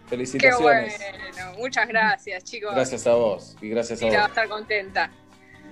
[0.09, 0.25] Hanna.
[0.25, 0.99] Qué Felicitaciones.
[1.37, 1.59] bueno.
[1.59, 2.75] Muchas gracias, chicos.
[2.75, 4.37] Gracias a vos y gracias a Mira, va a vos.
[4.37, 5.11] estar contenta.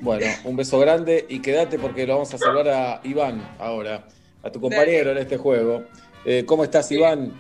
[0.01, 4.07] Bueno, un beso grande y quédate porque lo vamos a salvar a Iván ahora,
[4.43, 5.85] a tu compañero en este juego.
[6.25, 7.33] Eh, ¿Cómo estás, Iván?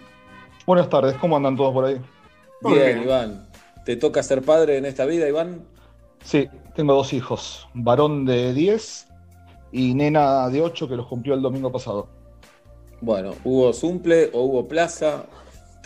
[0.66, 2.01] Buenas tardes, ¿cómo andan todos por ahí?
[2.62, 3.47] Bien, Iván.
[3.85, 5.64] ¿Te toca ser padre en esta vida, Iván?
[6.24, 9.06] Sí, tengo dos hijos, varón de 10
[9.73, 12.09] y nena de 8 que los cumplió el domingo pasado.
[13.01, 15.27] Bueno, ¿hubo Zumple o hubo Plaza?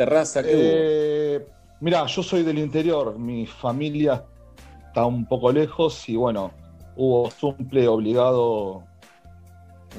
[0.05, 0.43] ¿Terraza?
[0.43, 0.63] ¿Qué hubo?
[0.65, 1.47] Eh,
[1.81, 4.25] mirá, yo soy del interior, mi familia
[4.87, 6.53] está un poco lejos y bueno,
[6.97, 8.83] hubo cumple obligado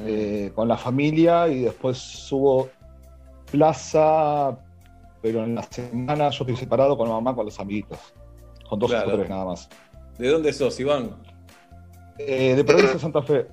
[0.04, 2.70] eh, con la familia y después hubo
[3.52, 4.58] plaza,
[5.22, 8.00] pero en la semana yo estoy separado con la mamá con los amiguitos,
[8.68, 9.12] con dos Claro.
[9.14, 9.70] o tres nada más.
[10.18, 11.12] ¿De dónde sos, Iván?
[12.18, 13.46] Eh, de provincia de Santa Fe.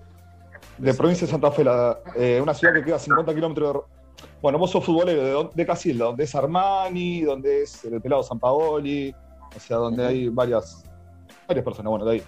[0.78, 3.97] De provincia de Santa Fe, la- eh, una ciudad que queda a 50 kilómetros de...
[4.40, 8.38] Bueno, vos sos futbolero, ¿de, de Casilda, donde es Armani, donde es el pelado San
[8.38, 9.14] Paoli,
[9.56, 10.84] o sea, donde hay varias,
[11.46, 12.22] varias personas, bueno, de ahí.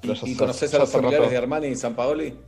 [0.00, 2.38] Pero ¿Y se- conoces a los familiares de Armani y San Paoli?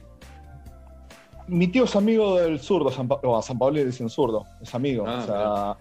[1.48, 4.44] Mi tío es amigo del zurdo, San Pa- o a San Paoli le dicen zurdo,
[4.60, 5.04] es amigo.
[5.06, 5.76] Ah, o sea,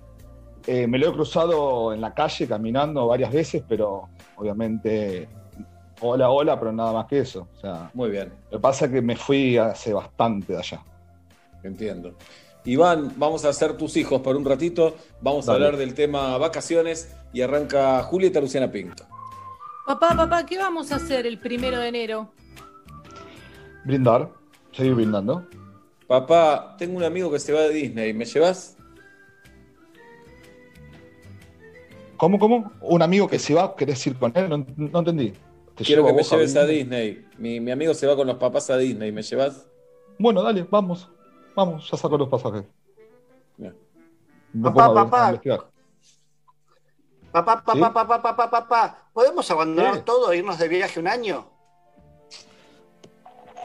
[0.76, 5.28] eh, me lo he cruzado en la calle caminando varias veces, pero obviamente
[6.02, 7.48] hola, hola, pero nada más que eso.
[7.56, 10.84] O sea, Muy bien, lo que pasa es que me fui hace bastante de allá.
[11.64, 12.14] entiendo.
[12.66, 14.96] Iván, vamos a ser tus hijos por un ratito.
[15.22, 19.00] Vamos a hablar del tema vacaciones y arranca Julieta Luciana Pink.
[19.86, 22.32] Papá, papá, ¿qué vamos a hacer el primero de enero?
[23.86, 24.32] Brindar,
[24.72, 25.46] seguir brindando.
[26.08, 28.14] Papá, tengo un amigo que se va de Disney.
[28.14, 28.78] ¿Me llevas?
[32.18, 32.72] ¿Cómo, cómo?
[32.82, 34.50] ¿Un amigo que se va, querés ir con él?
[34.50, 35.34] No, no entendí.
[35.76, 37.10] ¿Te Quiero que me a lleves a Disney?
[37.10, 37.26] Disney.
[37.38, 39.12] Mi, mi amigo se va con los papás a Disney.
[39.12, 39.68] ¿Me llevas?
[40.18, 41.10] Bueno, dale, vamos.
[41.56, 42.66] Vamos, ya saco los pasajes.
[43.58, 43.76] Bien.
[44.62, 45.26] Papá, papá.
[45.28, 45.66] investigar.
[47.32, 47.80] Papá, papá, ¿Sí?
[47.80, 50.02] papá, papá, papá, papá, ¿podemos abandonar ¿Qué?
[50.02, 51.46] todo e irnos de viaje un año?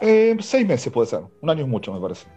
[0.01, 1.23] Eh, seis meses puede ser.
[1.41, 2.27] Un año es mucho, me parece.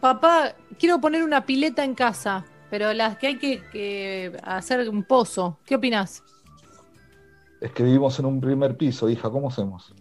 [0.00, 5.02] Papá, quiero poner una pileta en casa, pero las que hay que, que hacer un
[5.02, 5.58] pozo.
[5.66, 6.22] ¿Qué opinás?
[7.60, 9.28] Es que vivimos en un primer piso, hija.
[9.30, 9.92] ¿Cómo hacemos?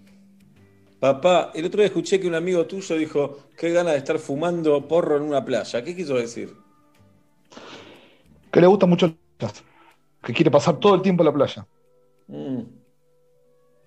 [1.06, 4.88] Papá, el otro día escuché que un amigo tuyo dijo qué gana de estar fumando
[4.88, 5.84] porro en una playa.
[5.84, 6.58] ¿Qué quiso decir?
[8.52, 9.16] Que le gusta mucho el
[10.24, 11.68] que quiere pasar todo el tiempo en la playa.
[12.26, 12.62] Mm.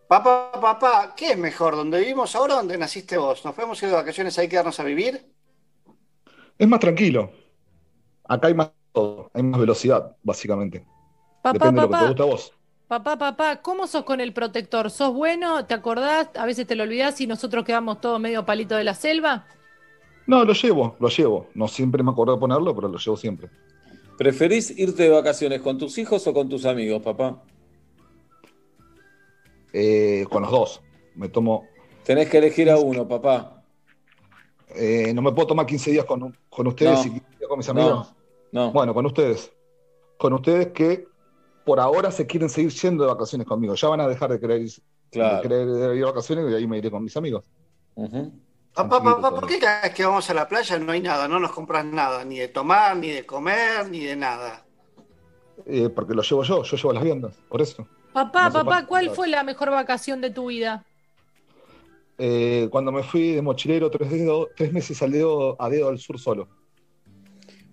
[0.06, 1.74] Papá, papá, ¿qué es mejor?
[1.74, 3.44] ¿Donde vivimos ahora o donde naciste vos?
[3.44, 5.20] ¿Nos podemos ir de vacaciones ahí quedarnos a vivir?
[6.56, 7.32] Es más tranquilo.
[8.28, 10.86] Acá hay más todo, hay más velocidad, básicamente.
[11.42, 12.04] Papá, Depende de lo que papá.
[12.04, 12.57] te guste a vos.
[12.88, 14.90] Papá, papá, ¿cómo sos con el protector?
[14.90, 15.66] ¿Sos bueno?
[15.66, 16.30] ¿Te acordás?
[16.34, 19.46] A veces te lo olvidás y nosotros quedamos todos medio palito de la selva.
[20.26, 21.48] No, lo llevo, lo llevo.
[21.54, 23.50] No siempre me acuerdo de ponerlo, pero lo llevo siempre.
[24.16, 27.42] ¿Preferís irte de vacaciones con tus hijos o con tus amigos, papá?
[29.72, 30.82] Eh, con los dos.
[31.14, 31.66] Me tomo.
[32.04, 33.62] Tenés que elegir a uno, papá.
[34.74, 37.00] eh, no me puedo tomar 15 días con, con ustedes No.
[37.00, 38.14] y 15 días con mis No, amigos.
[38.52, 38.72] no.
[38.72, 39.52] Bueno, con ustedes.
[40.18, 41.07] Con ustedes que
[41.68, 43.74] por ahora se quieren seguir yendo de vacaciones conmigo.
[43.74, 44.80] Ya van a dejar de querer, ir-
[45.10, 45.36] Claro.
[45.36, 47.44] de querer ir de vacaciones y ahí me iré con mis amigos.
[48.74, 51.28] Papá, papá, ¿por qué cada vez que vamos a la playa no hay nada?
[51.28, 54.64] No nos compras nada, ni de tomar, ni de comer, ni de nada.
[55.66, 57.86] Eh, porque lo llevo yo, yo llevo las viandas, por eso.
[58.12, 60.84] Papá, No papá, ¿cuál fue la mejor vacación de tu vida?
[62.16, 66.48] Eh, cuando me fui de mochilero tres, meses al dedo, a dedo al sur solo.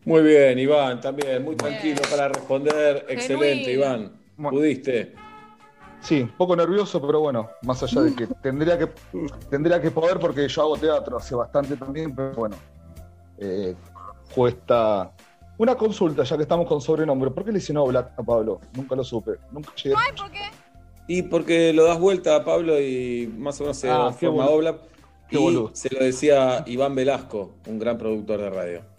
[0.05, 3.05] Muy bien, Iván, también, muy tranquilo para responder.
[3.09, 3.71] Excelente.
[3.73, 4.11] Iván.
[4.37, 5.13] Pudiste.
[6.01, 8.89] Sí, un poco nervioso, pero bueno, más allá de que tendría que
[9.49, 12.55] tendría que poder porque yo hago teatro hace bastante también, pero bueno,
[13.39, 13.73] eh,
[14.33, 15.11] cuesta
[15.57, 17.31] una consulta ya que estamos con sobrenombre.
[17.31, 18.59] ¿Por qué le hicieron Black a Pablo?
[18.75, 19.95] Nunca lo supe, nunca llegué.
[20.15, 20.41] ¿por qué?
[21.07, 24.45] Y porque lo das vuelta a Pablo y más o menos se Ah, forma.
[25.27, 25.71] Qué Y boludo.
[25.73, 28.94] se lo decía Iván Velasco, un gran productor de radio.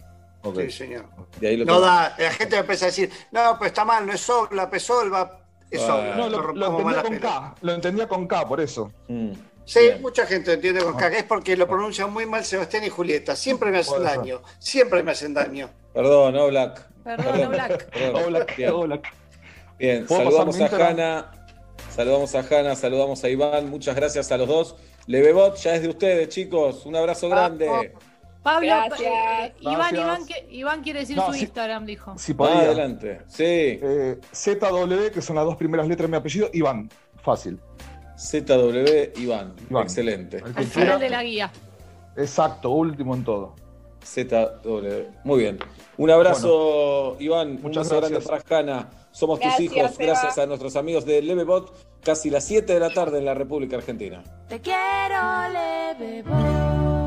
[0.55, 1.05] Sí, señor.
[1.39, 4.13] De ahí lo No da, la gente empieza a decir, no, pero está mal, no
[4.13, 5.39] es Solva, es Solva,
[5.69, 5.87] es Ah.
[5.87, 6.15] Solva.
[6.15, 7.19] No, lo, lo entendía con.
[7.19, 8.91] K, lo entendía con K, por eso.
[9.07, 9.31] Mm.
[9.65, 13.35] Sí, mucha gente entiende con K, es porque lo pronuncian muy mal Sebastián y Julieta.
[13.35, 15.69] Siempre me hacen daño, siempre me hacen daño.
[15.93, 16.87] Perdón, Oblak.
[17.03, 17.89] Perdón, Oblak.
[17.89, 18.23] Perdón.
[18.23, 18.71] Oblak, Bien.
[18.71, 19.13] Oblak.
[19.77, 20.87] Bien, ¿Puedo saludamos a?
[20.87, 21.31] Hanna,
[21.93, 24.75] saludamos a Hanna, saludamos a Iván, muchas gracias a los dos.
[25.05, 27.93] Levebot ya es de ustedes, chicos, un abrazo grande.
[28.43, 29.01] Pablo, Gracias.
[29.01, 30.29] eh, Iván, Gracias.
[30.29, 31.35] Iván, Iván quiere decir No, su.
[31.35, 32.13] Instagram, dijo.
[32.17, 32.59] Si Ah, podía.
[32.61, 33.21] adelante.
[33.27, 36.89] Sí, Eh, ZW, que son las dos primeras letras de mi apellido, Iván.
[37.23, 37.59] Fácil.
[38.17, 39.83] ZW Iván, Iván.
[39.83, 40.41] excelente.
[40.55, 41.51] Al final de la guía.
[42.15, 43.53] Exacto, último en todo.
[44.03, 45.11] ZW.
[45.25, 45.59] Muy bien.
[45.97, 47.49] Un abrazo, Iván.
[47.57, 48.43] Un muchas grande gracias.
[48.45, 48.89] para Hanna.
[49.11, 49.91] Somos tus hijos, Eva.
[50.13, 51.73] gracias a nuestros amigos de Levebot,
[52.03, 54.23] casi las 7 de la tarde en la República Argentina.
[54.47, 55.19] Te quiero,
[55.99, 57.06] Levebot.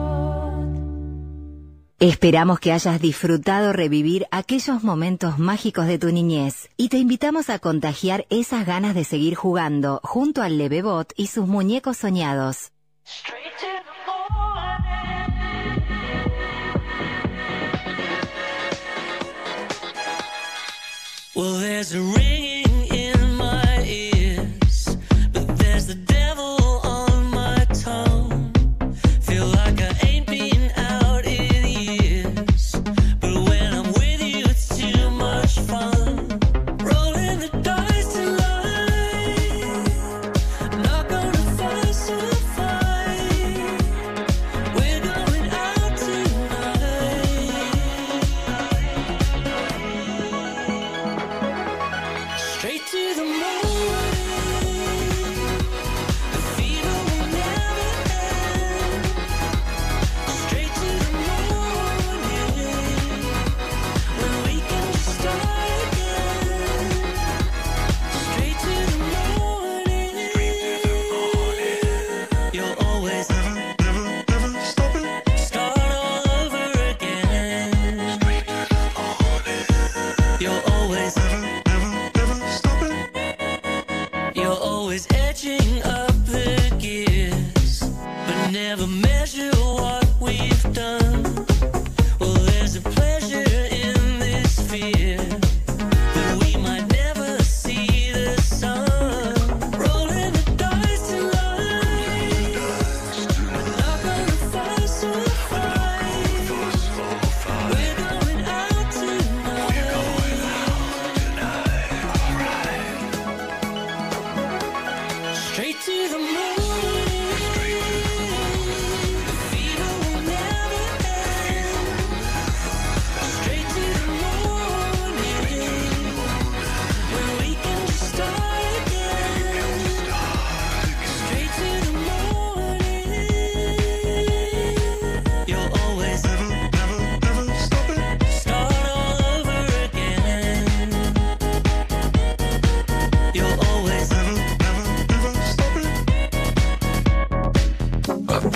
[2.01, 7.59] Esperamos que hayas disfrutado revivir aquellos momentos mágicos de tu niñez y te invitamos a
[7.59, 12.73] contagiar esas ganas de seguir jugando junto al Levebot y sus muñecos soñados.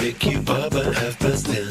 [0.04, 1.63] Pick you up at half past.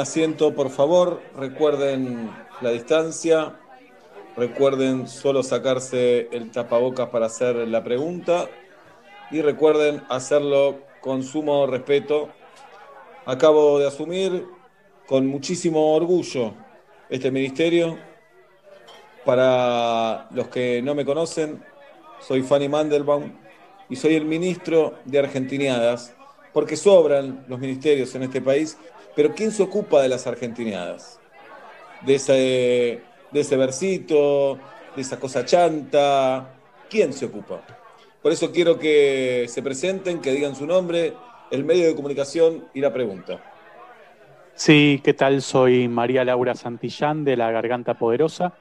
[0.00, 1.20] Asiento, por favor.
[1.36, 2.30] Recuerden
[2.60, 3.58] la distancia.
[4.36, 8.48] Recuerden solo sacarse el tapabocas para hacer la pregunta.
[9.30, 12.28] Y recuerden hacerlo con sumo respeto.
[13.26, 14.46] Acabo de asumir
[15.06, 16.54] con muchísimo orgullo
[17.08, 17.98] este ministerio.
[19.24, 21.62] Para los que no me conocen,
[22.20, 23.32] soy Fanny Mandelbaum
[23.88, 26.14] y soy el ministro de Argentiniadas,
[26.52, 28.78] porque sobran los ministerios en este país,
[29.18, 31.18] pero ¿quién se ocupa de las argentiniadas?
[32.02, 34.60] De ese, de ese versito,
[34.94, 36.54] de esa cosa chanta,
[36.88, 37.60] ¿quién se ocupa?
[38.22, 41.14] Por eso quiero que se presenten, que digan su nombre,
[41.50, 43.42] el medio de comunicación y la pregunta.
[44.54, 45.42] Sí, ¿qué tal?
[45.42, 48.54] Soy María Laura Santillán de La Garganta Poderosa.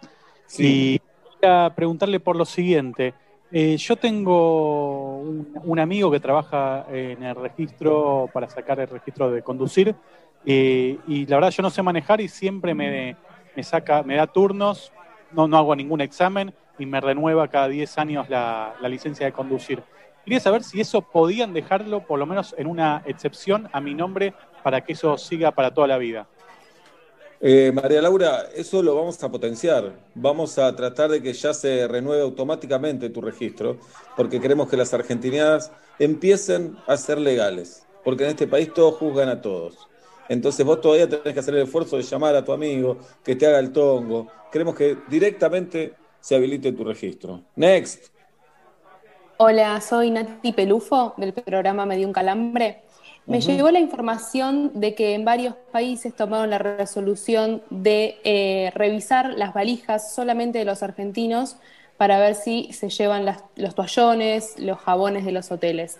[0.57, 0.99] Y
[1.39, 3.13] quería preguntarle por lo siguiente.
[3.51, 9.29] Eh, yo tengo un, un amigo que trabaja en el registro para sacar el registro
[9.29, 9.95] de conducir
[10.45, 13.15] eh, y la verdad yo no sé manejar y siempre me,
[13.55, 14.91] me saca, me da turnos,
[15.31, 19.31] no, no hago ningún examen y me renueva cada 10 años la, la licencia de
[19.31, 19.81] conducir.
[20.23, 24.33] Quería saber si eso podían dejarlo por lo menos en una excepción a mi nombre
[24.63, 26.27] para que eso siga para toda la vida.
[27.39, 29.93] Eh, María Laura, eso lo vamos a potenciar.
[30.15, 33.77] Vamos a tratar de que ya se renueve automáticamente tu registro,
[34.15, 39.29] porque queremos que las argentinadas empiecen a ser legales, porque en este país todos juzgan
[39.29, 39.87] a todos.
[40.29, 43.47] Entonces vos todavía tenés que hacer el esfuerzo de llamar a tu amigo, que te
[43.47, 44.27] haga el tongo.
[44.51, 47.41] Queremos que directamente se habilite tu registro.
[47.55, 48.07] Next.
[49.37, 52.81] Hola, soy Nati Pelufo del programa Me dio un calambre.
[53.27, 53.47] Me Ujú.
[53.47, 59.53] llegó la información de que en varios países tomaron la resolución de eh, revisar las
[59.53, 61.57] valijas solamente de los argentinos
[61.97, 65.99] para ver si se llevan las- los toallones, los jabones de los hoteles.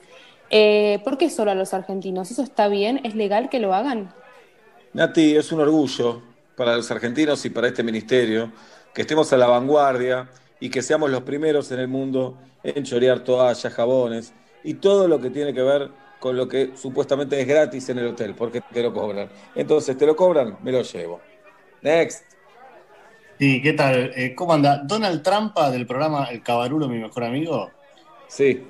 [0.50, 2.32] Eh, ¿Por qué solo a los argentinos?
[2.32, 3.02] ¿Eso está bien?
[3.04, 4.14] ¿Es legal que lo hagan?
[4.94, 6.22] Nati, es un orgullo
[6.56, 8.52] para los argentinos y para este ministerio
[8.94, 10.30] que estemos a la vanguardia
[10.60, 14.34] y que seamos los primeros en el mundo en chorear toallas, jabones
[14.64, 18.08] y todo lo que tiene que ver con lo que supuestamente es gratis en el
[18.08, 19.30] hotel, porque te lo cobran.
[19.54, 20.58] Entonces, ¿te lo cobran?
[20.64, 21.22] Me lo llevo.
[21.82, 22.24] Next.
[23.38, 24.12] Sí, ¿qué tal?
[24.16, 24.82] Eh, ¿Cómo anda?
[24.84, 27.70] Donald Trampa del programa El Cabarulo, mi mejor amigo.
[28.28, 28.68] Sí.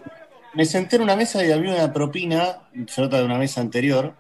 [0.54, 4.14] Me senté en una mesa y había una propina, se nota de una mesa anterior.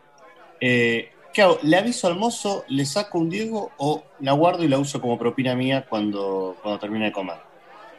[0.59, 1.59] Eh, ¿Qué hago?
[1.63, 5.17] ¿Le aviso al mozo, le saco un Diego o la guardo y la uso como
[5.17, 7.37] propina mía cuando, cuando termine de comer?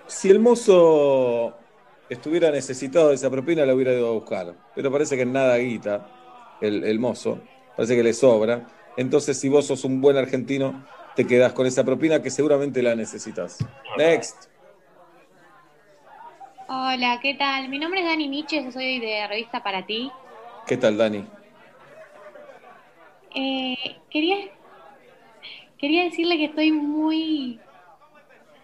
[0.06, 1.54] Si el mozo
[2.08, 4.54] estuviera necesitado de esa propina, la hubiera ido a buscar.
[4.74, 7.40] Pero parece que nada guita el, el mozo.
[7.76, 8.66] Parece que le sobra.
[8.96, 10.84] Entonces, si vos sos un buen argentino,
[11.14, 13.58] te quedás con esa propina que seguramente la necesitas.
[13.96, 14.47] Next.
[16.68, 17.68] Hola, ¿qué tal?
[17.68, 20.10] Mi nombre es Dani Miche, yo soy de Revista Para Ti.
[20.66, 21.26] ¿Qué tal, Dani?
[23.34, 24.36] Eh, quería,
[25.78, 27.60] quería decirle que estoy muy,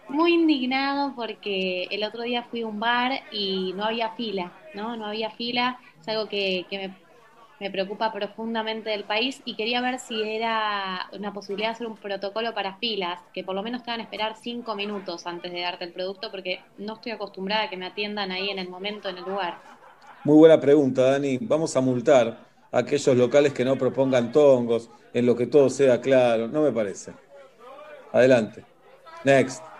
[0.07, 4.95] muy indignado porque el otro día fui a un bar y no había fila, ¿no?
[4.97, 7.04] No había fila, es algo que, que me,
[7.59, 11.95] me preocupa profundamente del país y quería ver si era una posibilidad de hacer un
[11.95, 15.61] protocolo para filas, que por lo menos te van a esperar cinco minutos antes de
[15.61, 19.09] darte el producto porque no estoy acostumbrada a que me atiendan ahí en el momento,
[19.09, 19.57] en el lugar.
[20.23, 21.37] Muy buena pregunta, Dani.
[21.41, 22.37] Vamos a multar
[22.71, 26.47] a aquellos locales que no propongan tongos, en lo que todo sea claro.
[26.47, 27.13] No me parece.
[28.11, 28.63] Adelante.
[29.23, 29.74] Next.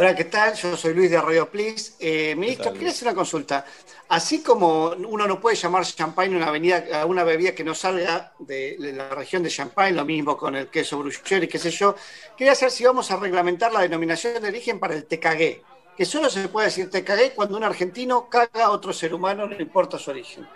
[0.00, 0.54] Hola, ¿qué tal?
[0.54, 1.94] Yo soy Luis de Arroyo Please.
[1.98, 3.64] Eh, ministro, quería hacer una consulta.
[4.08, 8.32] Así como uno no puede llamar champagne a una, avenida, una bebida que no salga
[8.38, 11.96] de, la región de Champagne, lo mismo con el queso bruschetta y qué sé yo,
[12.36, 16.30] quería saber si vamos a reglamentar la denominación de origen para el TKG, que solo
[16.30, 20.12] se puede decir TKG cuando un argentino caga a otro ser humano, no importa su
[20.12, 20.46] origen.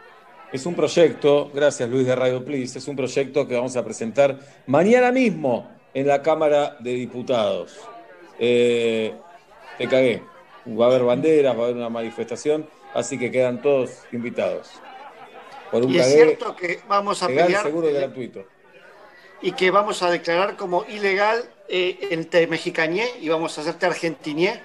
[0.52, 4.38] Es un proyecto, gracias Luis de Radio Please, es un proyecto que vamos a presentar
[4.68, 7.76] mañana mismo en la Cámara de Diputados.
[8.38, 9.12] Eh,
[9.78, 10.22] te cagué.
[10.66, 14.70] Va a haber banderas, va a haber una manifestación, así que quedan todos invitados.
[15.70, 18.44] Por un Y es cierto que vamos a legal, pelear seguro y gratuito.
[19.40, 23.86] y que vamos a declarar como ilegal eh, el te mexicañé y vamos a hacerte
[23.86, 24.60] argentiñé.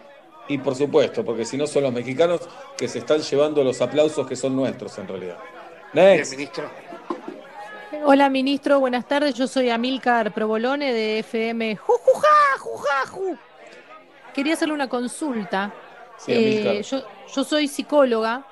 [0.50, 2.42] Y por supuesto, porque si no son los mexicanos
[2.78, 5.38] que se están llevando los aplausos que son nuestros en realidad.
[5.94, 6.32] Next.
[6.34, 6.70] ministro.
[8.06, 9.34] Hola, ministro, buenas tardes.
[9.34, 13.38] Yo soy Amilcar Provolone de FM Jujuja, Jujaju.
[14.38, 15.74] Quería hacerle una consulta.
[16.20, 17.02] Sí, Eh, yo,
[17.36, 18.46] yo soy psicóloga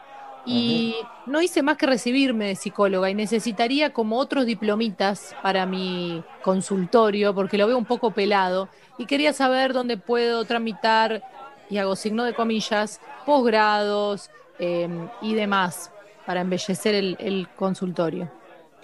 [0.44, 0.96] y
[1.28, 7.36] no hice más que recibirme de psicóloga y necesitaría como otros diplomitas para mi consultorio
[7.36, 8.68] porque lo veo un poco pelado
[8.98, 11.22] y quería saber dónde puedo tramitar,
[11.70, 14.90] y hago signo de comillas, posgrados eh,
[15.22, 15.92] y demás
[16.26, 18.32] para embellecer el, el consultorio.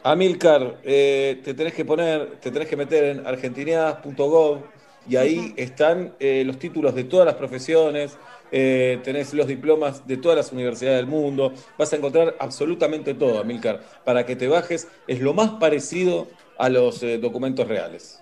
[0.03, 6.13] Amilcar, eh, te tenés que poner, te tenés que meter en argentinadas.gov y ahí están
[6.19, 8.17] eh, los títulos de todas las profesiones,
[8.51, 13.39] eh, tenés los diplomas de todas las universidades del mundo, vas a encontrar absolutamente todo,
[13.39, 18.21] Amilcar, para que te bajes, es lo más parecido a los eh, documentos reales.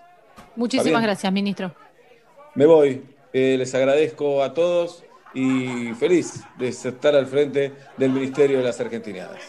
[0.56, 1.74] Muchísimas gracias, ministro.
[2.56, 3.04] Me voy,
[3.34, 5.04] les agradezco a todos
[5.34, 9.40] y feliz de estar al frente del Ministerio de las Argentinadas.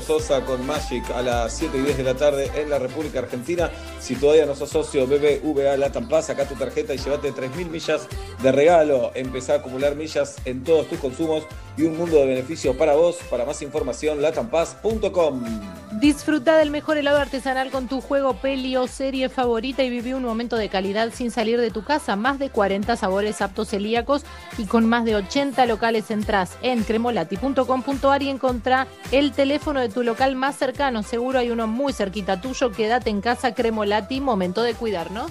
[0.00, 3.70] Sosa con Magic a las 7 y 10 de la tarde en la República Argentina.
[4.00, 8.08] Si todavía no sos socio BBVA Latam Paz, saca tu tarjeta y llévate 3.000 millas
[8.42, 9.10] de regalo.
[9.14, 11.44] Empezá a acumular millas en todos tus consumos
[11.76, 13.16] y un mundo de beneficios para vos.
[13.30, 15.73] Para más información, latampaz.com.
[16.04, 20.22] Disfruta del mejor helado artesanal con tu juego, peli o serie favorita y viví un
[20.22, 22.14] momento de calidad sin salir de tu casa.
[22.14, 24.22] Más de 40 sabores aptos celíacos
[24.58, 30.02] y con más de 80 locales entras en cremolati.com.ar y encontrá el teléfono de tu
[30.02, 31.02] local más cercano.
[31.02, 32.70] Seguro hay uno muy cerquita tuyo.
[32.70, 34.20] Quédate en casa, Cremolati.
[34.20, 35.30] Momento de cuidarnos.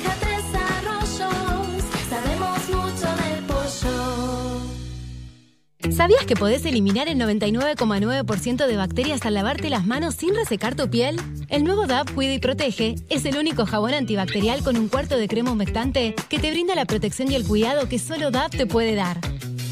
[6.01, 10.89] ¿Sabías que podés eliminar el 99,9% de bacterias al lavarte las manos sin resecar tu
[10.89, 11.15] piel?
[11.47, 15.27] El nuevo DAP Cuida y Protege es el único jabón antibacterial con un cuarto de
[15.27, 18.95] crema humectante que te brinda la protección y el cuidado que solo DAP te puede
[18.95, 19.19] dar.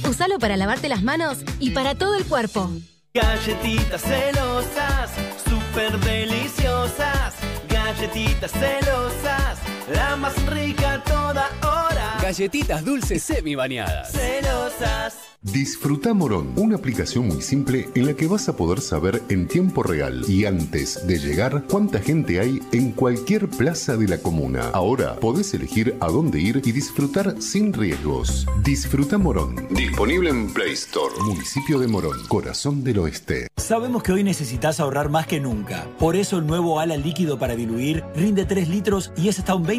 [0.08, 2.70] Usalo para lavarte las manos y para todo el cuerpo.
[3.12, 5.10] Galletitas celosas,
[5.44, 7.34] súper deliciosas.
[7.68, 9.58] Galletitas celosas,
[9.92, 12.18] la más rica toda hora.
[12.22, 14.12] Galletitas dulces semi bañadas.
[14.12, 15.30] Celosas.
[15.42, 19.84] Disfruta Morón, una aplicación muy simple en la que vas a poder saber en tiempo
[19.84, 24.70] real y antes de llegar cuánta gente hay en cualquier plaza de la comuna.
[24.74, 28.46] Ahora podés elegir a dónde ir y disfrutar sin riesgos.
[28.66, 29.66] Disfruta Morón.
[29.70, 31.16] Disponible en Play Store.
[31.24, 33.48] Municipio de Morón, corazón del oeste.
[33.56, 35.88] Sabemos que hoy necesitas ahorrar más que nunca.
[36.00, 39.66] Por eso el nuevo ala líquido para diluir rinde 3 litros y es hasta un
[39.66, 39.79] 20%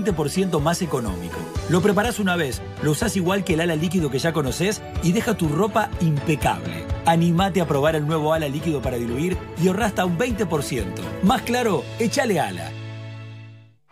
[0.60, 1.39] más económico.
[1.68, 5.12] Lo preparás una vez, lo usás igual que el ala líquido que ya conoces y
[5.12, 6.85] deja tu ropa impecable.
[7.06, 10.86] Animate a probar el nuevo ala líquido para diluir y ahorra hasta un 20%.
[11.22, 12.80] Más claro, échale ala.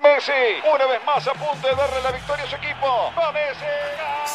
[0.00, 0.30] Messi,
[0.72, 3.10] una vez más a punto de darle la victoria a su equipo.
[3.18, 3.66] ¡Va Messi!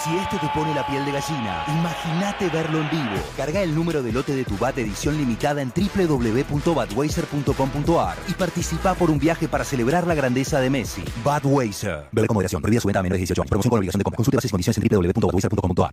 [0.03, 3.15] Si este te pone la piel de gallina, imagínate verlo en vivo.
[3.38, 9.10] Carga el número de lote de tu BAT edición limitada en www.badweiser.com.ar y participa por
[9.10, 11.06] un viaje para celebrar la grandeza de Messi.
[11.23, 12.10] Badweiser.
[12.11, 12.61] Bebe con moderación.
[12.61, 13.49] Prohibida su venta a menores de 18 años.
[13.49, 14.18] Promoción con obligación de compra.
[14.18, 15.91] Consulte bases y condiciones en www.badweiser.com.ar.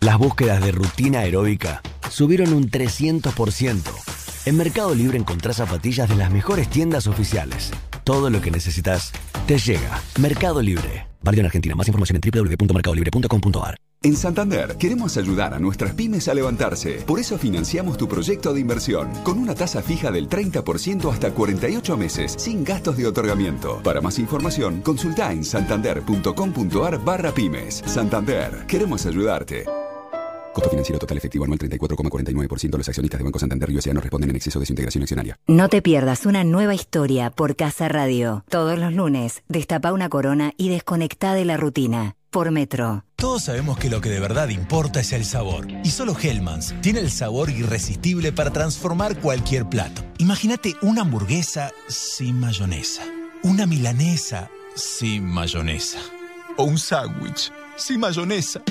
[0.00, 4.16] Las búsquedas de rutina aeróbica subieron un 300%.
[4.46, 7.72] En Mercado Libre encontrás zapatillas de las mejores tiendas oficiales.
[8.06, 9.10] Todo lo que necesitas
[9.48, 10.00] te llega.
[10.20, 11.08] Mercado Libre.
[11.22, 11.74] Válido en Argentina.
[11.74, 13.76] Más información en www.mercadolibre.com.ar.
[14.00, 17.02] En Santander queremos ayudar a nuestras pymes a levantarse.
[17.04, 21.96] Por eso financiamos tu proyecto de inversión con una tasa fija del 30% hasta 48
[21.96, 23.82] meses sin gastos de otorgamiento.
[23.82, 27.82] Para más información, consulta en santander.com.ar barra pymes.
[27.86, 29.64] Santander, queremos ayudarte.
[30.56, 32.78] Costo financiero total efectivo anual 34,49%.
[32.78, 35.38] Los accionistas de Banco Santander y no responden en exceso de su integración accionaria.
[35.46, 38.42] No te pierdas una nueva historia por Casa Radio.
[38.48, 42.16] Todos los lunes, destapa una corona y desconecta de la rutina.
[42.30, 43.04] Por Metro.
[43.16, 45.66] Todos sabemos que lo que de verdad importa es el sabor.
[45.84, 50.02] Y solo Hellmann's tiene el sabor irresistible para transformar cualquier plato.
[50.16, 53.02] Imagínate una hamburguesa sin mayonesa.
[53.42, 55.98] Una milanesa sin mayonesa.
[56.56, 58.62] O un sándwich sin mayonesa.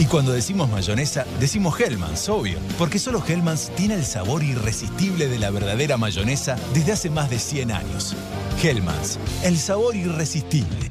[0.00, 2.58] Y cuando decimos mayonesa, decimos Hellmann's, obvio.
[2.78, 7.38] Porque solo Hellmann's tiene el sabor irresistible de la verdadera mayonesa desde hace más de
[7.38, 8.16] 100 años.
[8.62, 10.90] Hellmann's, el sabor irresistible.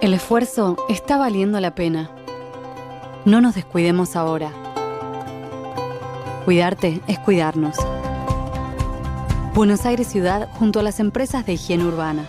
[0.00, 2.10] El esfuerzo está valiendo la pena.
[3.24, 4.50] No nos descuidemos ahora.
[6.44, 7.76] Cuidarte es cuidarnos.
[9.54, 12.28] Buenos Aires Ciudad junto a las empresas de higiene urbana.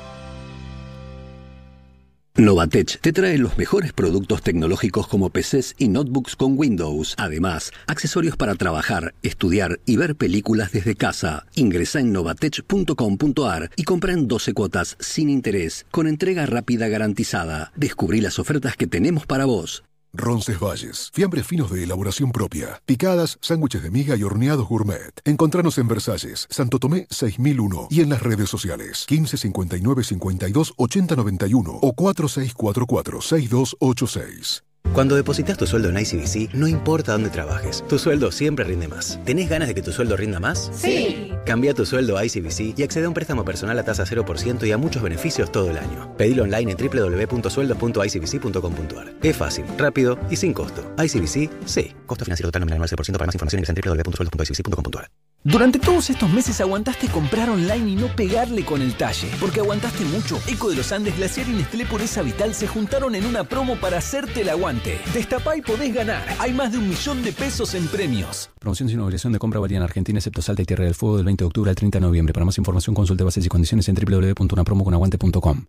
[2.35, 7.13] Novatech te trae los mejores productos tecnológicos como PCs y notebooks con Windows.
[7.19, 11.45] Además, accesorios para trabajar, estudiar y ver películas desde casa.
[11.53, 17.71] Ingresa en novatech.com.ar y compra en 12 cuotas sin interés, con entrega rápida garantizada.
[17.75, 19.83] Descubrí las ofertas que tenemos para vos.
[20.13, 25.19] Roncesvalles, fiambres finos de elaboración propia, picadas, sándwiches de miga y horneados gourmet.
[25.25, 31.15] Encontranos en Versalles, Santo Tomé 6001 y en las redes sociales 15 59 52 80
[31.15, 34.63] 91 o 4644 6286.
[34.93, 39.19] Cuando depositas tu sueldo en ICBC, no importa dónde trabajes, tu sueldo siempre rinde más.
[39.25, 40.69] ¿Tenés ganas de que tu sueldo rinda más?
[40.71, 41.31] Sí.
[41.47, 44.71] Cambia tu sueldo a ICBC y accede a un préstamo personal a tasa 0% y
[44.71, 46.15] a muchos beneficios todo el año.
[46.15, 49.13] Pedilo online en www.sueldo.icbc.com.ar.
[49.23, 50.83] Es fácil, rápido y sin costo.
[51.03, 51.91] ICBC, sí.
[52.05, 55.09] Costo financiero total nominal 9% para más información ingresa en www.sueldo.icbc.com.ar.
[55.45, 59.29] Durante todos estos meses aguantaste comprar online y no pegarle con el talle.
[59.41, 60.39] Porque aguantaste mucho.
[60.47, 63.97] Eco de los Andes, Glaciar y Nestlé Pureza Vital se juntaron en una promo para
[63.97, 65.01] hacerte el aguante.
[65.13, 66.23] Destapá y podés ganar.
[66.39, 68.51] Hay más de un millón de pesos en premios.
[68.57, 71.25] Promoción sin obligación de compra válida en Argentina, excepto Salta y Tierra del Fuego del
[71.25, 72.33] 20 de octubre al 30 de noviembre.
[72.33, 75.65] Para más información consulte bases y condiciones en www.unapromoconaguante.com.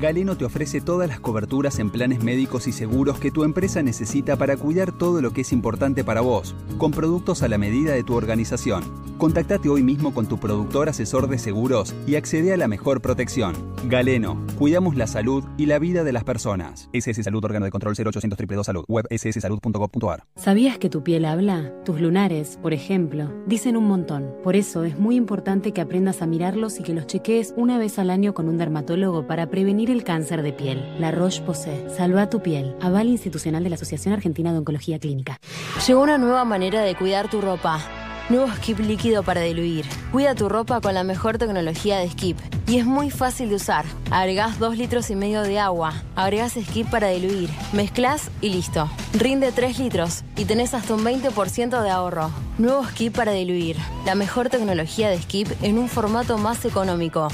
[0.00, 4.36] Galeno te ofrece todas las coberturas en planes médicos y seguros que tu empresa necesita
[4.36, 8.02] para cuidar todo lo que es importante para vos, con productos a la medida de
[8.02, 8.82] tu organización.
[9.18, 13.54] Contactate hoy mismo con tu productor asesor de seguros y accede a la mejor protección.
[13.84, 16.88] Galeno, cuidamos la salud y la vida de las personas.
[16.94, 20.24] SS Salud, órgano de control 0800 222 Salud, web sssalud.gov.ar.
[20.36, 21.74] ¿Sabías que tu piel habla?
[21.84, 24.32] Tus lunares, por ejemplo, dicen un montón.
[24.42, 27.98] Por eso es muy importante que aprendas a mirarlos y que los chequees una vez
[27.98, 30.84] al año con un dermatólogo para prevenir el cáncer de piel.
[30.98, 31.86] La Roche-Posay.
[31.96, 32.74] Salva tu piel.
[32.80, 35.38] Aval institucional de la Asociación Argentina de Oncología Clínica.
[35.86, 37.80] Llegó una nueva manera de cuidar tu ropa.
[38.28, 39.84] Nuevo Skip líquido para diluir.
[40.12, 42.38] Cuida tu ropa con la mejor tecnología de Skip.
[42.68, 43.84] Y es muy fácil de usar.
[44.12, 45.92] Agregás 2 litros y medio de agua.
[46.14, 47.50] Agregás Skip para diluir.
[47.72, 48.88] Mezclas y listo.
[49.14, 52.30] Rinde 3 litros y tenés hasta un 20% de ahorro.
[52.58, 53.76] Nuevo Skip para diluir.
[54.06, 57.28] La mejor tecnología de Skip en un formato más económico.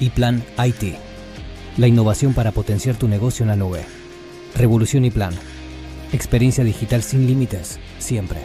[0.00, 0.96] y Plan IT.
[1.76, 3.84] La innovación para potenciar tu negocio en la nube.
[4.54, 5.34] Revolución y Plan.
[6.12, 8.40] Experiencia digital sin límites, siempre.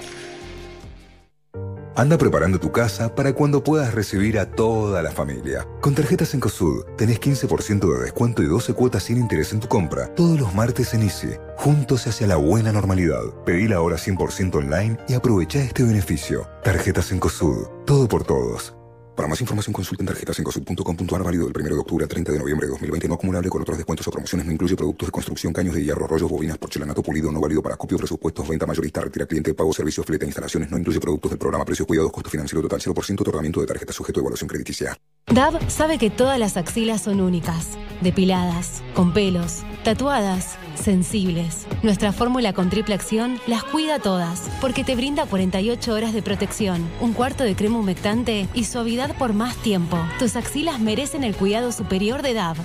[1.95, 5.67] Anda preparando tu casa para cuando puedas recibir a toda la familia.
[5.81, 10.07] Con tarjetas Encosud tenés 15% de descuento y 12 cuotas sin interés en tu compra
[10.15, 11.37] todos los martes en ICI.
[11.57, 13.21] Juntos hacia la buena normalidad.
[13.45, 16.49] Pedila ahora 100% online y aprovecha este beneficio.
[16.63, 17.67] Tarjetas Encosud.
[17.85, 18.73] Todo por todos.
[19.21, 22.71] Para más información consulten tarjetasencosud.com.ar válido del 1 de octubre al 30 de noviembre de
[22.71, 25.83] 2020 no acumulable con otros descuentos o promociones no incluye productos de construcción, caños de
[25.83, 29.71] hierro, rollos, bobinas, porcelanato pulido no válido para copio, presupuestos, venta mayorista, retira cliente, pago,
[29.73, 33.61] servicios, flete, instalaciones no incluye productos del programa, precios, cuidados, costo financiero total 0% otorgamiento
[33.61, 34.97] de tarjeta sujeto a evaluación crediticia.
[35.27, 41.67] DAB sabe que todas las axilas son únicas, depiladas, con pelos, tatuadas, sensibles.
[41.83, 46.87] Nuestra fórmula con triple acción las cuida todas, porque te brinda 48 horas de protección,
[46.99, 49.97] un cuarto de crema humectante y suavidad por más tiempo.
[50.19, 52.57] Tus axilas merecen el cuidado superior de DAB.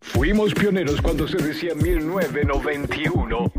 [0.00, 3.52] Fuimos pioneros cuando se decía 1991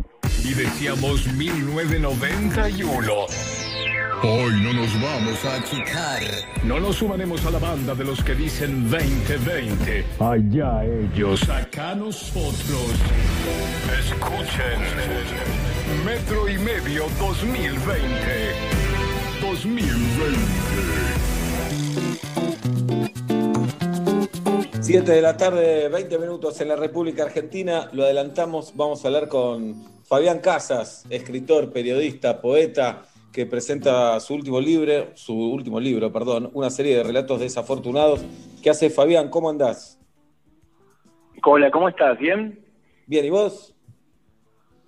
[0.43, 3.66] y decíamos 1991.
[4.23, 6.21] Hoy no nos vamos a achicar.
[6.63, 10.05] No nos sumaremos a la banda de los que dicen 2020.
[10.19, 12.55] Allá ellos, acá nosotros.
[13.99, 14.81] Escuchen.
[16.05, 17.97] Metro y medio 2020.
[19.41, 21.37] 2020.
[24.81, 27.89] 7 de la tarde, 20 minutos en la República Argentina.
[27.91, 29.75] Lo adelantamos, vamos a hablar con
[30.05, 36.69] Fabián Casas, escritor, periodista, poeta, que presenta su último libro, su último libro, perdón, una
[36.69, 38.25] serie de relatos desafortunados.
[38.63, 39.29] ¿Qué hace Fabián?
[39.29, 39.99] ¿Cómo andás?
[41.43, 42.17] Hola, ¿cómo estás?
[42.19, 42.59] ¿Bien?
[43.05, 43.75] Bien, ¿y vos?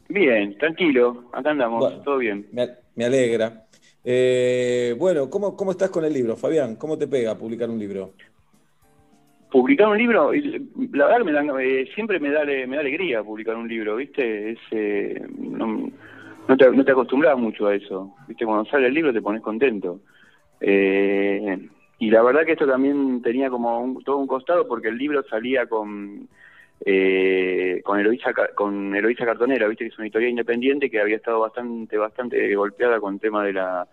[0.09, 2.01] Bien, tranquilo, acá andamos, Bueno.
[2.01, 2.47] todo bien.
[2.51, 3.65] Me, alegra.
[4.03, 6.75] Eh, bueno, ¿cómo, ¿cómo estás con el libro, Fabián?
[6.75, 8.13] ¿Cómo te pega publicar un libro?
[9.51, 10.31] Publicar un libro,
[10.93, 14.51] la verdad me da- eh, siempre me da, me da alegría publicar un libro, ¿viste?
[14.51, 15.91] Es, eh, no,
[16.47, 18.45] no te, no te acostumbras mucho a eso, ¿viste?
[18.45, 19.99] Cuando sale el libro te pones contento.
[20.61, 21.67] Eh,
[21.99, 25.23] y la verdad que esto también tenía como un- todo un costado porque el libro
[25.29, 26.27] salía con
[26.85, 31.41] eh, con Eloísa con Eloísa Cartonera, viste que es una editorial independiente que había estado
[31.41, 33.87] bastante bastante golpeada con el tema de la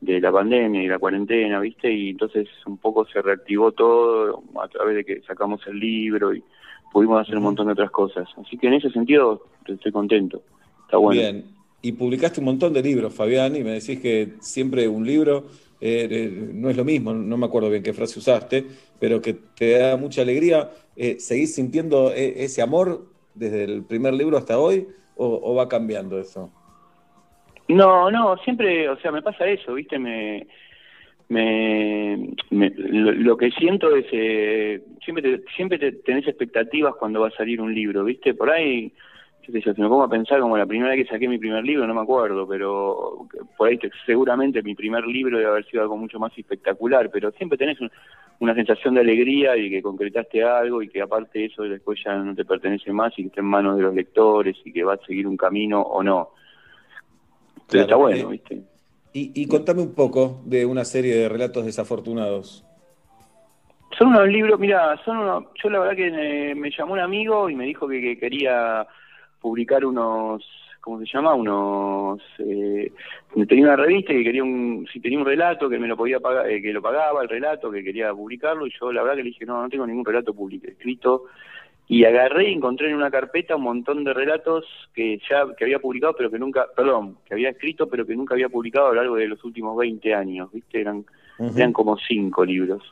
[0.00, 4.68] de la pandemia y la cuarentena, viste, y entonces un poco se reactivó todo a
[4.68, 6.42] través de que sacamos el libro y
[6.92, 8.28] pudimos hacer un montón de otras cosas.
[8.36, 10.42] Así que en ese sentido estoy contento.
[10.84, 11.20] Está bueno.
[11.20, 11.55] Bien.
[11.82, 15.44] Y publicaste un montón de libros, Fabián, y me decís que siempre un libro
[15.80, 18.64] eh, eh, no es lo mismo, no me acuerdo bien qué frase usaste,
[18.98, 20.70] pero que te da mucha alegría.
[20.96, 26.18] Eh, ¿Seguís sintiendo eh, ese amor desde el primer libro hasta hoy o, va cambiando
[26.18, 26.50] eso?
[27.68, 29.98] No, no, siempre, o sea, me pasa eso, ¿viste?
[29.98, 30.46] Me,
[31.28, 37.20] me, me- lo, lo que siento es, eh, siempre, te- siempre te- tenés expectativas cuando
[37.20, 38.34] va a salir un libro, ¿viste?
[38.34, 38.92] Por ahí,
[39.46, 41.38] qué sé yo, si me pongo a pensar como la primera vez que saqué mi
[41.38, 45.64] primer libro, no me acuerdo, pero por ahí te- seguramente mi primer libro debe haber
[45.66, 47.90] sido algo mucho más espectacular, pero siempre tenés un-
[48.40, 52.34] una sensación de alegría y que concretaste algo y que aparte eso después ya no
[52.34, 55.06] te pertenece más y que está en manos de los lectores y que va a
[55.06, 56.30] seguir un camino o no.
[57.70, 58.62] Pero está bueno, eh, ¿viste?
[59.12, 62.64] Y, y contame un poco de una serie de relatos desafortunados.
[63.96, 67.54] Son unos libros, mira, son unos, yo la verdad que me llamó un amigo y
[67.54, 68.86] me dijo que, que quería
[69.40, 70.44] publicar unos,
[70.80, 71.34] ¿cómo se llama?
[71.34, 72.92] Unos, eh,
[73.48, 76.20] tenía una revista y que quería un, si tenía un relato que me lo podía
[76.20, 79.22] pagar, eh, que lo pagaba el relato, que quería publicarlo y yo la verdad que
[79.24, 81.24] le dije, no, no tengo ningún relato public- escrito
[81.88, 85.78] y agarré y encontré en una carpeta un montón de relatos que ya que había
[85.78, 88.96] publicado pero que nunca, perdón, que había escrito pero que nunca había publicado a lo
[88.96, 90.80] largo de los últimos 20 años, ¿viste?
[90.80, 91.04] Eran
[91.56, 92.82] eran como cinco libros.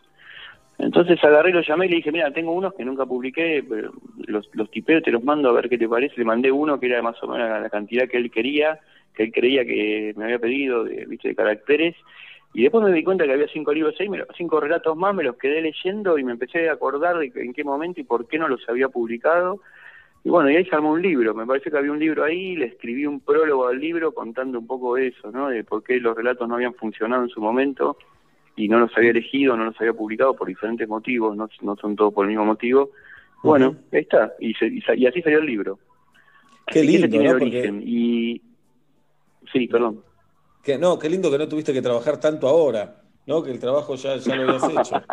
[0.79, 3.93] Entonces agarré, lo llamé y le dije, mira, tengo unos que nunca publiqué, pero
[4.27, 6.15] los, los tipeo, te los mando a ver qué te parece.
[6.17, 8.81] Le mandé uno que era más o menos la cantidad que él quería,
[9.15, 11.95] que él creía que me había pedido, de, viste, de caracteres.
[12.53, 15.37] Y después me di cuenta que había cinco libros ahí, cinco relatos más, me los
[15.37, 18.49] quedé leyendo y me empecé a acordar de en qué momento y por qué no
[18.49, 19.61] los había publicado.
[20.25, 21.35] Y bueno, y ahí se armó un libro.
[21.35, 24.67] Me parece que había un libro ahí, le escribí un prólogo al libro contando un
[24.67, 25.49] poco eso, ¿no?
[25.49, 27.97] De por qué los relatos no habían funcionado en su momento
[28.57, 31.97] y no los había elegido, no los había publicado por diferentes motivos, no, no son
[31.97, 32.91] todos por el mismo motivo.
[33.43, 34.33] Bueno, ahí está.
[34.41, 35.79] Y, se- y y así salió el libro.
[36.67, 37.31] Qué Así que ese lindo, tiene ¿no?
[37.33, 37.83] el Porque- origen.
[37.85, 38.43] Y
[39.53, 40.03] sí, perdón.
[40.63, 43.43] Que, no, qué lindo que no tuviste que trabajar tanto ahora, ¿no?
[43.43, 45.03] Que el trabajo ya, ya lo habías hecho.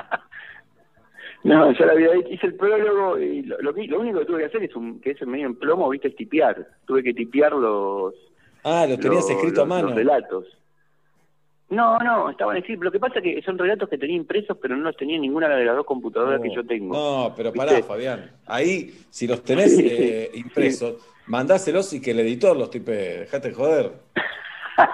[1.44, 4.40] No, ya la había hecho, hice el prólogo y lo, lo, lo único que tuve
[4.42, 6.68] que hacer es un, que es medio en plomo, viste, es tipear.
[6.86, 8.14] Tuve que tipear los,
[8.64, 9.88] Ah, lo tenías los- escrito a los- mano.
[9.88, 10.46] los relatos.
[11.72, 12.84] No, no, estaban escritos.
[12.84, 15.22] Lo que pasa es que son relatos que tenía impresos, pero no los tenía en
[15.24, 16.94] ninguna de las dos computadoras que yo tengo.
[16.94, 17.66] No, pero ¿Viste?
[17.68, 18.30] pará, Fabián.
[18.46, 22.92] Ahí, si los tenés eh, impresos, mandáselos y que el editor los tipe.
[22.92, 23.92] Dejate de joder.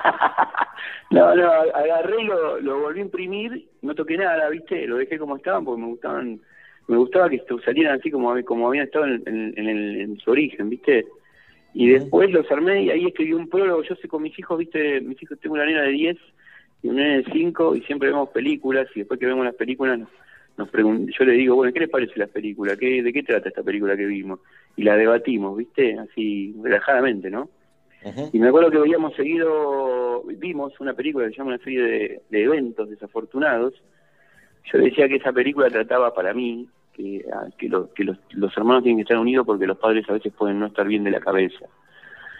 [1.09, 4.85] No, no, agarré lo, lo volví a imprimir, no toqué nada, ¿viste?
[4.87, 6.41] Lo dejé como estaban porque me gustaban,
[6.87, 10.31] me gustaba que salieran así como, como habían estado en, en- en el- en su
[10.31, 11.05] origen, ¿viste?
[11.73, 13.83] Y después los armé y ahí escribí un prólogo.
[13.83, 14.99] Yo sé con mis hijos, ¿viste?
[14.99, 16.17] Mis hijos, tengo una nena de 10
[16.83, 20.09] nena de 5 y siempre vemos películas y después que vemos las películas nos,
[20.57, 22.75] nos pregun- yo le digo, bueno, ¿qué les parece la película?
[22.77, 24.39] ¿Qué, ¿De qué trata esta película que vimos?
[24.75, 25.97] Y la debatimos, ¿viste?
[25.99, 27.49] Así, relajadamente, ¿no?
[28.31, 32.22] Y me acuerdo que veíamos seguido, vimos una película que se llama una serie de,
[32.30, 33.73] de eventos desafortunados.
[34.72, 37.25] Yo decía que esa película trataba para mí que,
[37.57, 40.31] que, lo- que los, los hermanos tienen que estar unidos porque los padres a veces
[40.33, 41.65] pueden no estar bien de la cabeza.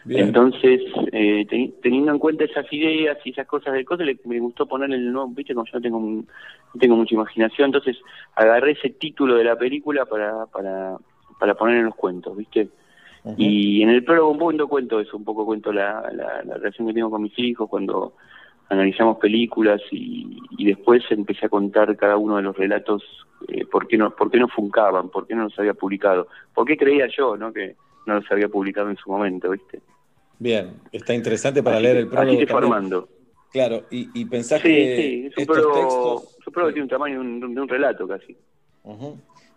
[0.08, 0.28] Bien.
[0.28, 4.40] Entonces, eh, teni- teniendo en cuenta esas ideas y esas cosas de cosas, le- me
[4.40, 6.28] gustó ponerle el nuevo, viste, como yo no tengo, un-
[6.80, 7.98] tengo mucha imaginación, entonces
[8.36, 10.96] agarré ese título de la película para, para,
[11.40, 12.70] para poner en los cuentos, viste.
[13.38, 16.88] Y en el prólogo un poco cuento eso, un poco cuento la, la, la relación
[16.88, 18.14] que tengo con mis hijos cuando
[18.70, 23.04] analizamos películas y, y después empecé a contar cada uno de los relatos
[23.50, 26.66] eh, por, qué no, por qué no funcaban, por qué no los había publicado, por
[26.66, 27.52] qué creía yo ¿no?
[27.52, 29.82] que no los había publicado en su momento, ¿viste?
[30.40, 32.28] Bien, está interesante para Así leer el prólogo.
[32.38, 32.70] así también.
[32.70, 33.10] formando.
[33.52, 36.54] Claro, y, y pensás Sí, que sí, es un estos prólogo, textos.
[36.54, 38.38] prólogo tiene un tamaño de un, de un relato casi.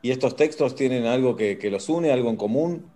[0.02, 2.86] ¿Y estos textos tienen algo que, que los une, algo en común?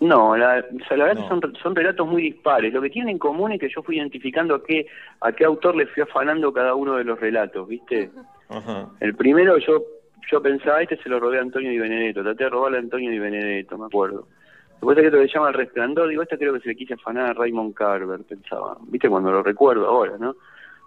[0.00, 1.40] No, la, o sea, la verdad No.
[1.40, 2.72] que son, son relatos muy dispares.
[2.72, 4.86] Lo que tienen en común es que yo fui identificando a qué,
[5.20, 8.10] a qué autor le fui afanando cada uno de los relatos, ¿viste?
[8.48, 8.90] Ajá.
[9.00, 9.82] El primero yo
[10.30, 13.10] yo pensaba, este se lo robé a Antonio Di Benedetto, traté de robarle a Antonio
[13.10, 14.26] Di Benedetto, me acuerdo.
[14.74, 16.94] Después hay otro que se llama El Resplandor, digo, este creo que se le quise
[16.94, 18.76] afanar a Raymond Carver, pensaba.
[18.86, 19.08] ¿Viste?
[19.08, 20.36] Cuando lo recuerdo ahora, ¿no?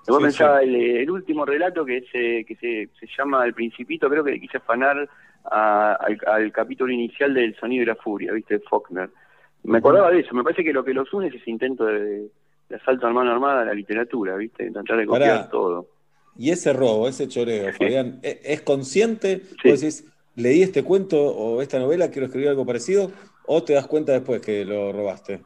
[0.06, 4.10] Después Sí, pensaba El, el último relato que se, que se, se llama El Principito,
[4.10, 5.10] creo que le quise afanar
[5.50, 8.60] a- al, al capítulo inicial del Sonido y la Furia, ¿viste?
[8.60, 9.10] De Faulkner.
[9.64, 12.30] Me acordaba de eso, me parece que lo que los une es ese intento de,
[12.70, 14.70] de asalto a mano armada a la literatura, ¿viste?
[14.72, 15.50] Tratar de copiar Pará.
[15.50, 15.88] todo.
[16.38, 19.42] Y ese robo, ese choreo, Fabián, ¿e- ¿es consciente?
[19.66, 23.12] Vos decís, leí este cuento o esta novela, quiero escribir algo parecido,
[23.48, 25.42] o te das cuenta después que lo robaste?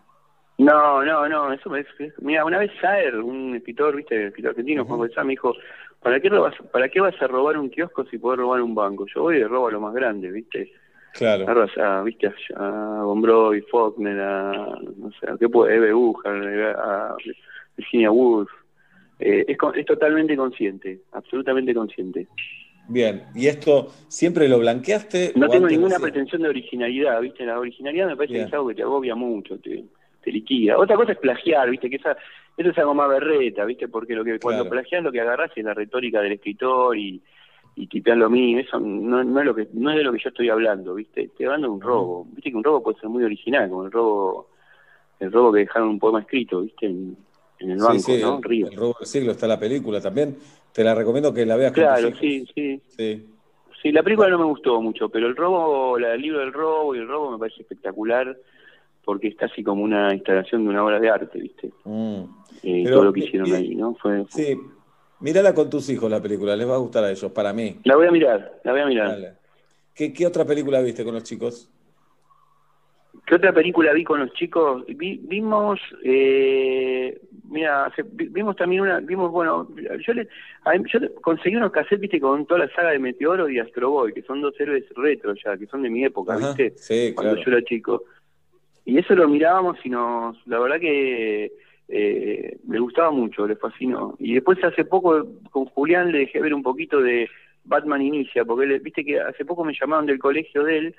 [0.58, 1.88] No, no, no, eso me es,
[2.20, 5.56] mira, una vez Saer, un escritor, viste, escritor argentino, Juan González, me dijo,
[6.02, 9.06] ¿para qué, robas, ¿para qué vas a robar un kiosco si podés robar un banco?
[9.08, 10.72] Yo voy y robo a lo más grande, viste.
[11.14, 11.66] Claro.
[11.78, 14.52] A, viste, a, a Gombrowicz, Faulkner, a,
[14.98, 15.92] no sé, a qué puede, Eve
[16.78, 17.16] a
[17.76, 18.50] Virginia Woolf.
[19.20, 22.28] Eh, es, es totalmente consciente, absolutamente consciente.
[22.88, 25.34] Bien, ¿y esto siempre lo blanqueaste?
[25.36, 27.46] No tengo ninguna pretensión de originalidad, ¿viste?
[27.46, 28.46] La originalidad me parece Bien.
[28.46, 29.86] que es algo que te agobia mucho, te,
[30.22, 30.78] te liquida.
[30.78, 31.90] Otra cosa es plagiar, ¿viste?
[31.90, 32.18] Que esa,
[32.58, 33.88] eso es algo más berreta, ¿viste?
[33.88, 34.70] Porque lo que cuando Claro.
[34.76, 37.22] plagias lo que agarras es la retórica del escritor y,
[37.76, 38.60] y tipear lo mío.
[38.60, 41.22] Eso no, no es lo que no es de lo que yo estoy hablando, ¿viste?
[41.24, 42.26] Estoy hablando de un robo.
[42.34, 44.50] ¿Viste que un robo puede ser muy original, como el robo
[45.20, 46.88] el robo que dejaron un poema escrito, ¿viste?
[46.88, 47.16] En,
[47.60, 48.38] en el Sí, banco, sí, ¿no?
[48.38, 48.68] el, Río.
[48.68, 50.36] el robo del siglo está la película también.
[50.74, 52.82] Te la recomiendo que la veas con Claro, sí, sí.
[52.98, 53.28] Sí.
[53.82, 56.94] Sí, la película no me gustó mucho, pero el robo, la- el libro del robo
[56.96, 58.38] y el robo me parece espectacular
[59.04, 61.68] porque es casi como una instalación de una obra de arte, ¿viste?
[61.68, 62.26] Eh, Mm.
[62.84, 63.96] Pero, todo lo que ¿qué- hicieron qué- ahí, ¿no?
[63.96, 64.56] Fue, Sí,
[65.20, 67.80] mírala con tus hijos la película, les va a gustar a ellos, para mí.
[67.84, 69.08] La voy a mirar, la voy a mirar.
[69.10, 69.34] Dale.
[69.96, 71.70] ¿Qué, qué otra película viste con los chicos?
[73.26, 74.86] ¿Qué otra película vi con los chicos?
[74.88, 79.68] Vi- vimos, eh, mira, vimos también una, vimos, bueno,
[80.06, 80.28] yo, le,
[80.92, 84.22] yo conseguí unos cassettes, viste, con toda la saga de Meteoro y Astro Boy, que
[84.22, 87.46] son dos héroes retro ya, que son de mi época, Ajá, viste, sí, cuando claro.
[87.46, 88.04] yo era chico.
[88.86, 91.52] Y eso lo mirábamos y nos, la verdad que
[91.90, 94.16] eh, le gustaba mucho, le fascinó.
[94.20, 97.30] Y después hace poco con Julián le dejé ver un poquito de
[97.66, 100.96] Batman Inicia, porque él, viste que hace poco me llamaron del colegio de él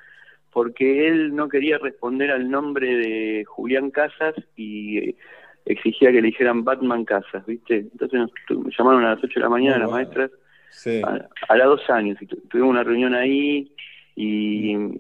[0.53, 5.17] porque él no quería responder al nombre de Julián Casas y eh,
[5.65, 7.77] exigía que le dijeran Batman Casas, ¿viste?
[7.79, 10.05] Entonces nos llamaron a las 8 de la mañana Muy las bueno.
[10.07, 10.31] maestras
[10.71, 11.03] Sí.
[11.05, 13.73] a, a las dos años y tu- tuvimos una reunión ahí
[14.17, 14.97] y mm,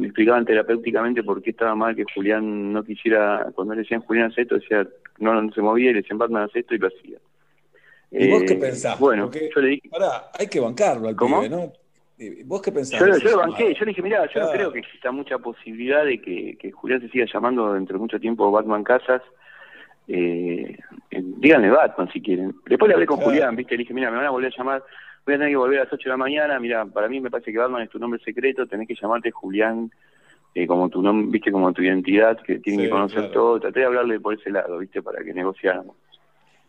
[0.00, 4.30] me explicaban terapéuticamente por qué estaba mal que Julián no quisiera, cuando le decían Julián
[4.30, 4.86] hace esto, decía,
[5.18, 7.18] no, no se movía y le decían Batman hace esto y lo hacía.
[8.10, 8.98] ¿Y vos qué Eh, pensás?
[8.98, 11.42] Bueno, Porque, yo le dije, pará, hay que bancarlo al ¿Cómo?
[11.42, 11.72] pibe, ¿no?
[12.18, 12.98] ¿Y ¿Vos qué pensás?
[13.00, 14.52] yo, de yo lo banqué, yo le dije, mira, yo no Claro.
[14.52, 18.18] creo que exista mucha posibilidad de que, que Julián se siga llamando dentro de mucho
[18.18, 19.22] tiempo Batman Casas.
[20.08, 20.76] Eh,
[21.10, 22.54] eh, díganle Batman si quieren.
[22.66, 23.30] Después le hablé con Claro.
[23.30, 24.82] Julián, viste, le dije, mira, me van a volver a llamar,
[25.26, 27.30] voy a tener que volver a las 8 de la mañana, mira, para mí me
[27.30, 29.90] parece que Batman es tu nombre secreto, tenés que llamarte Julián
[30.54, 33.32] eh, como tu nombre, viste, como tu identidad, que tienen Sí, que conocer claro.
[33.32, 33.60] todo.
[33.60, 35.94] Traté de hablarle por ese lado, viste, para que negociáramos.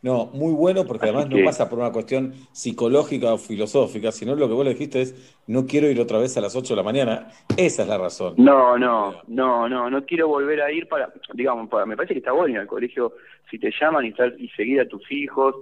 [0.01, 4.33] No, muy bueno porque además que- no pasa por una cuestión psicológica o filosófica, sino
[4.35, 6.77] lo que vos le dijiste es, no quiero ir otra vez a las 8 de
[6.77, 7.27] la mañana.
[7.57, 8.35] Esa es la razón.
[8.37, 12.19] No, no, no, no, no quiero volver a ir para, digamos, para, me parece que
[12.19, 13.13] está bueno ir al colegio
[13.51, 15.55] si te llaman y, estar, y seguir a tus hijos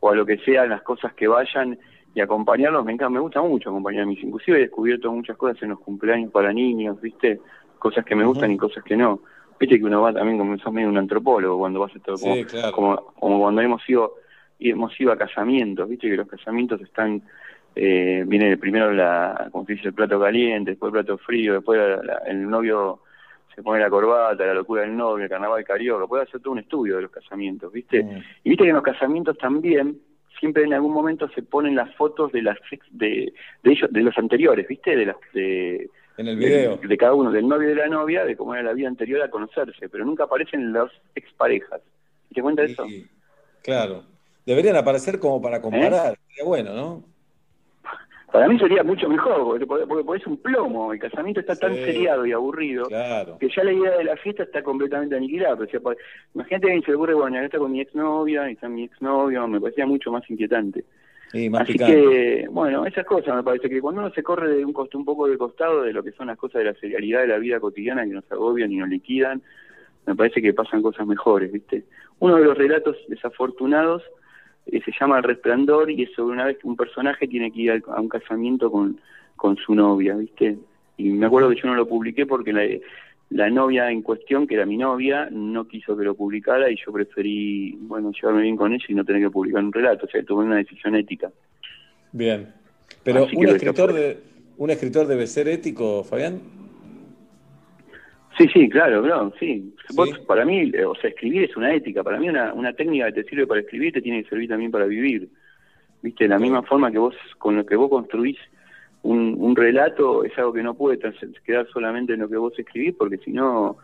[0.00, 1.78] o a lo que sea, en las cosas que vayan
[2.14, 5.62] y acompañarlos, me encanta, me gusta mucho acompañar a mis, inclusive he descubierto muchas cosas
[5.62, 7.40] en los cumpleaños para niños, ¿viste?
[7.78, 9.20] Cosas que me gustan y cosas que no.
[9.60, 12.34] Viste que uno va también como sos medio un antropólogo cuando vas a todo, como,
[12.34, 12.72] Sí, claro.
[12.72, 14.14] como, como cuando hemos ido,
[14.58, 17.22] hemos ido a casamientos, viste que los casamientos están
[17.76, 21.76] eh, viene primero la, como se dice, el plato caliente, después el plato frío, después
[21.80, 23.00] la- la- el novio
[23.52, 26.60] se pone la corbata, la locura del novio, el carnaval carioca, puede hacer todo un
[26.60, 28.02] estudio de los casamientos, ¿viste?
[28.04, 28.22] Mm.
[28.44, 29.98] Y viste que en los casamientos también
[30.38, 32.58] siempre en algún momento se ponen las fotos de las
[32.90, 34.94] de, de ellos de los anteriores, ¿viste?
[34.96, 36.76] De las de En el video.
[36.76, 38.88] de, de cada uno, del novio y de la novia, de cómo era la vida
[38.88, 41.80] anterior a conocerse, pero nunca aparecen las exparejas.
[42.32, 42.84] ¿Te cuenta eso?
[43.62, 44.04] Claro.
[44.46, 45.60] Deberían aparecer como para ¿Eh?
[45.60, 46.16] comparar.
[46.28, 47.02] Sería bueno, ¿no?
[48.30, 51.84] Para mí sería mucho mejor, porque, es un plomo, el casamiento está tan Sí.
[51.84, 53.38] seriado y aburrido Claro.
[53.38, 55.54] que ya la idea de la fiesta está completamente aniquilada.
[55.62, 55.80] O sea,
[56.34, 59.86] imagínate que se ocurre, bueno, acá está con mi exnovia, está mi exnovio, me parecía
[59.86, 60.84] mucho más inquietante.
[61.50, 61.94] Más Así picante.
[61.94, 65.04] que, bueno, esas cosas me parece que cuando uno se corre de un, costo, un
[65.04, 67.60] poco del costado de lo que son las cosas de la serialidad de la vida
[67.60, 69.42] cotidiana que nos agobian y nos liquidan,
[70.06, 71.84] me parece que pasan cosas mejores, ¿viste?
[72.20, 74.02] Uno de los relatos desafortunados
[74.66, 77.60] eh, se llama El Resplandor y es sobre una vez que un personaje tiene que
[77.62, 79.00] ir al- a un casamiento con,
[79.36, 80.56] con su novia, ¿viste?
[80.96, 82.62] Y me acuerdo que yo no lo publiqué porque la,
[83.30, 86.92] la novia en cuestión, que era mi novia, no quiso que lo publicara y yo
[86.92, 90.22] preferí, bueno, llevarme bien con ella y no tener que publicar un relato, o sea,
[90.24, 91.30] tomé una decisión ética.
[92.12, 92.52] Bien.
[93.02, 94.18] Pero Así un escritor de
[94.56, 96.40] un escritor debe ser ético, Fabián.
[98.38, 99.74] Sí, sí, claro, claro, sí.
[99.94, 102.02] Vos, para mí, eh, o sea, escribir es una ética.
[102.02, 104.70] Para mí una, una técnica que te sirve para escribir te tiene que servir también
[104.70, 105.28] para vivir.
[106.02, 108.36] Viste, de la misma forma que vos, con lo que vos construís
[109.04, 110.98] un, un relato, es algo que no puede
[111.44, 113.76] quedar solamente en lo que vos escribís, porque si no,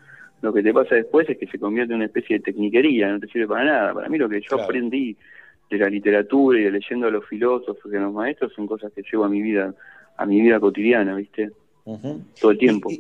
[0.42, 3.20] lo que te pasa después es que se convierte en una especie de tecniquería, no
[3.20, 3.94] te sirve para nada.
[3.94, 4.64] Para mí lo que yo Claro.
[4.64, 5.16] aprendí
[5.68, 8.92] de la literatura y de leyendo a los filósofos y a los maestros son cosas
[8.92, 9.74] que llevo a mi vida,
[10.16, 11.50] a mi vida cotidiana, ¿viste?
[11.84, 12.22] Ujú.
[12.40, 12.90] Todo el tiempo.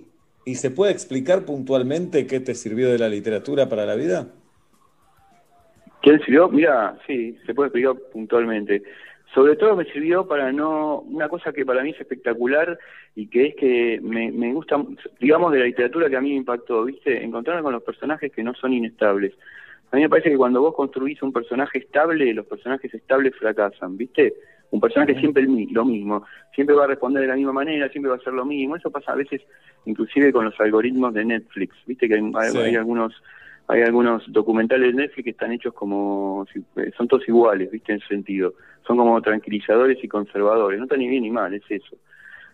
[0.44, 4.28] ¿Y se puede explicar puntualmente qué te sirvió de la literatura para la vida?
[6.02, 6.48] ¿Qué me sirvió?
[6.48, 8.82] Mira, sí, se puede explicar puntualmente.
[9.34, 12.76] Sobre todo me sirvió para no, una cosa que para mí es espectacular
[13.14, 14.82] y que es que me, me gusta,
[15.20, 17.22] digamos, de la literatura que a mí me impactó, ¿viste?
[17.22, 19.32] Encontrarme con los personajes que no son inestables.
[19.92, 23.96] A mí me parece que cuando vos construís un personaje estable, los personajes estables fracasan,
[23.96, 24.34] ¿viste?
[24.72, 28.08] Un personaje siempre el lo mismo, siempre va a responder de la misma manera, siempre
[28.10, 28.76] va a hacer lo mismo.
[28.76, 29.42] Eso pasa a veces,
[29.84, 32.08] inclusive con los algoritmos de Netflix, ¿viste?
[32.08, 32.58] Que hay- Sí.
[32.58, 33.12] hay algunos
[33.70, 37.92] hay algunos documentales de Netflix que están hechos como, eh, son todos iguales, ¿viste?
[37.92, 38.54] En ese sentido.
[38.86, 41.96] Son como tranquilizadores y conservadores, no está ni bien ni mal, es eso.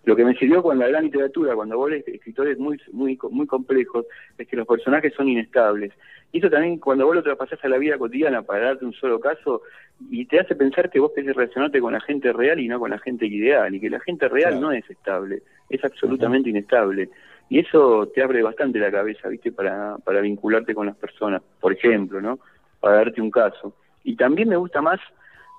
[0.04, 3.46] Lo que me sirvió con la gran literatura, cuando vos lees escritores muy, muy, muy
[3.46, 4.06] complejos,
[4.38, 5.92] es que los personajes son inestables.
[6.32, 9.18] Y eso también, cuando vos lo traspasás a la vida cotidiana para darte un solo
[9.18, 9.62] caso,
[10.10, 12.90] y te hace pensar que vos querés relacionarte con la gente real y no con
[12.90, 14.66] la gente ideal, y que la gente real Claro.
[14.66, 17.08] no es estable, es absolutamente inestable.
[17.48, 19.52] Y eso te abre bastante la cabeza, ¿viste?
[19.52, 22.38] Para, para vincularte con las personas, por ejemplo, ¿no?
[22.80, 23.74] Para darte un caso.
[24.04, 24.98] Y también me gusta más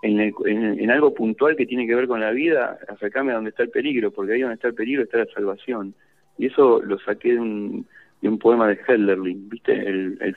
[0.02, 3.36] en, el- en, en algo puntual que tiene que ver con la vida, acercarme a
[3.36, 5.94] donde está el peligro, porque ahí donde está el peligro está la salvación.
[6.38, 7.88] Y eso lo saqué de un,
[8.22, 9.72] de un poema de Hölderlin, ¿viste?
[9.74, 10.36] El, el,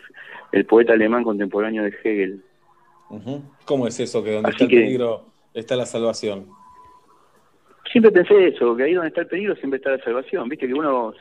[0.53, 2.43] el poeta alemán contemporáneo de Hegel.
[3.65, 6.47] ¿Cómo es eso que donde Así está el que- peligro está la salvación?
[7.91, 10.75] Siempre pensé eso, que ahí donde está el peligro siempre está la salvación, viste que
[10.75, 11.13] uno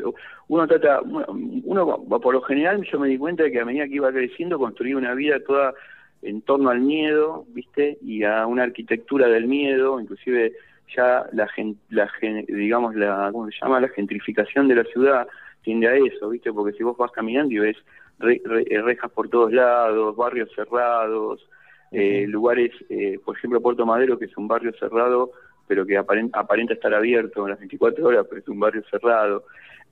[0.50, 3.96] uno trata, uno, por lo general yo me di cuenta de que a medida que
[3.96, 5.74] iba creciendo construía una vida toda
[6.22, 7.98] en torno al miedo, ¿viste?
[8.04, 10.54] Y a una arquitectura del miedo, inclusive
[10.96, 13.80] ya la, gen- la gen- digamos, la, ¿cómo se llama?
[13.80, 15.28] La gentrificación de la ciudad
[15.64, 16.52] tiende a eso, ¿viste?
[16.54, 17.78] Porque si vos vas caminando y ves
[18.20, 21.48] re- re- eh, rejas por todos lados, barrios cerrados,
[21.92, 25.32] eh, lugares, eh, por ejemplo, Puerto Madero, que es un barrio cerrado,
[25.70, 29.46] pero que aparen- aparenta estar abierto las 24 horas, pero es un barrio cerrado.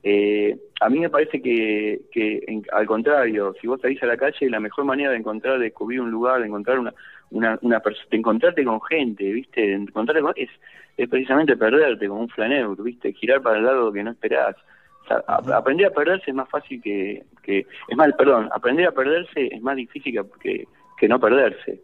[0.03, 4.17] Eh, a mí me parece que, que en- al contrario, si vos salís a la
[4.17, 6.93] calle, la mejor manera de encontrar, de descubrir un lugar, de encontrar una,
[7.29, 9.61] una, una de encontrarte con gente, ¿viste?
[9.61, 10.49] De encontrarte con- es,
[10.97, 13.13] es precisamente perderte como un flaneur, ¿viste?
[13.13, 14.55] Girar para el lado que no esperás.
[15.03, 17.65] O sea, a- aprender a perderse es más fácil que, que...
[17.87, 21.81] Es más, perdón, aprender a perderse es más difícil que, que, que no perderse.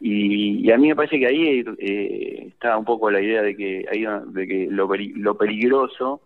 [0.00, 3.56] Y, y a mí me parece que ahí eh, está un poco la idea de
[3.56, 6.20] que, ahí, de que lo, lo peligroso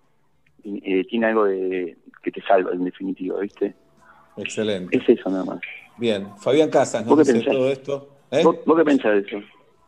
[0.64, 3.74] eh, tiene algo de que te salva en definitiva, ¿viste?
[4.36, 4.96] Excelente.
[4.96, 5.60] Es eso nada más.
[5.96, 7.54] Bien, Fabián Casas ¿Vos nos qué dice pensás?
[7.54, 8.08] todo esto.
[8.30, 8.42] ¿Eh?
[8.44, 9.36] ¿Vos, vos qué pensás de eso?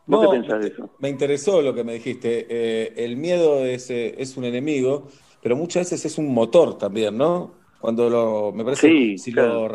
[0.05, 0.89] ¿Vos No, qué pensás de eso?
[0.99, 2.47] Me interesó lo que me dijiste.
[2.49, 5.07] Eh, el miedo es, eh, es un enemigo,
[5.41, 7.53] pero muchas veces es un motor también, ¿no?
[7.79, 9.53] Cuando lo, me parece, Sí, si claro.
[9.63, 9.67] lo,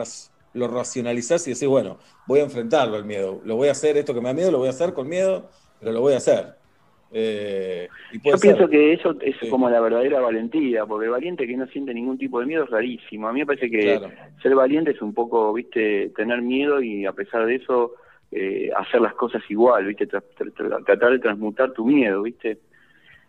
[0.56, 4.14] lo racionalizás y decís, bueno, voy a enfrentarlo el miedo, lo voy a hacer, esto
[4.14, 6.46] que me da miedo, lo voy a hacer con miedo, pero lo voy a hacer.
[7.12, 9.48] Eh, y Yo pienso que eso es Sí.
[9.48, 12.70] como la verdadera valentía, porque el valiente que no siente ningún tipo de miedo es
[12.70, 13.28] rarísimo.
[13.28, 14.10] A mí me parece que Claro.
[14.42, 17.92] ser valiente es un poco, viste, tener miedo y a pesar de eso
[18.32, 22.58] eh, hacer las cosas igual, viste, Tra- tra- tra- tratar de transmutar tu miedo, viste.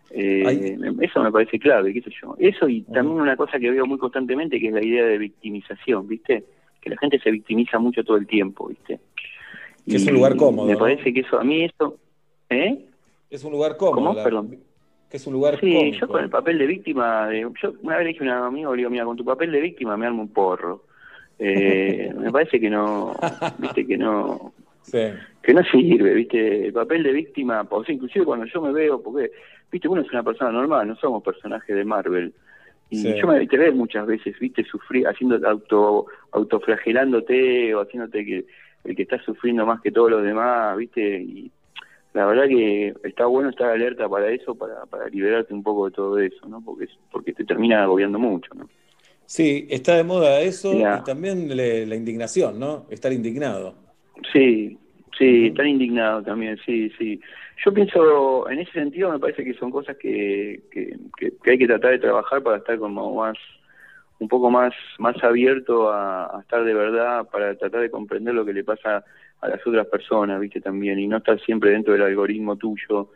[0.10, 2.36] Eh, eso me parece clave, qué sé yo.
[2.40, 6.08] Eso y también una cosa que veo muy constantemente que es la idea de victimización,
[6.08, 6.46] viste,
[6.82, 9.00] que la gente se victimiza mucho todo el tiempo, viste.
[9.88, 10.80] Que es un lugar cómodo, Me ¿no?
[10.80, 11.98] parece que eso, a mí eso,
[12.50, 12.86] ¿eh?
[13.30, 13.96] Es un lugar cómodo.
[13.96, 14.14] ¿Cómo?
[14.14, 14.58] la- Perdón.
[15.10, 18.06] Que es un lugar Sí, yo con el papel de víctima, de- yo una vez
[18.06, 20.22] le dije a un amigo, le digo, mira, con tu papel de víctima me armo
[20.24, 20.84] un porro.
[21.40, 23.14] Eh, me parece que no,
[23.60, 25.00] viste, que no, Sí.
[25.44, 29.02] que no sirve, viste, el papel de víctima, o sea, inclusive cuando yo me veo,
[29.02, 29.32] porque,
[29.72, 32.34] viste, uno es una persona normal, no somos personajes de Marvel.
[32.90, 33.16] Y Sí.
[33.22, 38.46] yo me ves muchas veces, viste, sufrir, haciendo auto, autoflagelándote o haciéndote que
[38.84, 41.52] el que está sufriendo más que todos los demás, viste, y
[42.14, 45.92] la verdad que está bueno estar alerta para eso, para, para liberarte un poco de
[45.92, 46.62] todo eso, ¿no?
[46.64, 48.70] Porque, porque te termina agobiando mucho, ¿no?
[49.26, 52.86] Sí, está de moda eso y también le- la indignación, ¿no?
[52.90, 53.76] Estar indignado.
[54.32, 54.78] Sí,
[55.18, 57.20] sí, tan indignado también, sí, sí.
[57.66, 61.58] Yo pienso, en ese sentido me parece que son cosas que, que, que- que hay
[61.58, 63.38] que tratar de trabajar para estar como más,
[64.20, 68.46] un poco más, más abierto a, a estar de verdad, para tratar de comprender lo
[68.46, 69.04] que le pasa
[69.42, 73.10] a las otras personas, viste, también, y no estar siempre dentro del algoritmo tuyo,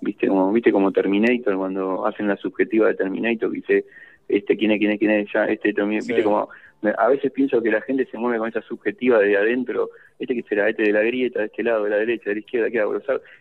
[0.00, 3.84] viste, como, viste, como Terminator, cuando hacen la subjetiva de Terminator, dice,
[4.28, 6.48] este, quién es, quién es, quién es, ya, este, también, viste, como,
[6.96, 10.42] a veces pienso que la gente se mueve con esa subjetiva de adentro, este que
[10.42, 12.80] será, este de la grieta, de este lado, de la derecha, de la izquierda, que
[12.80, 12.98] hago,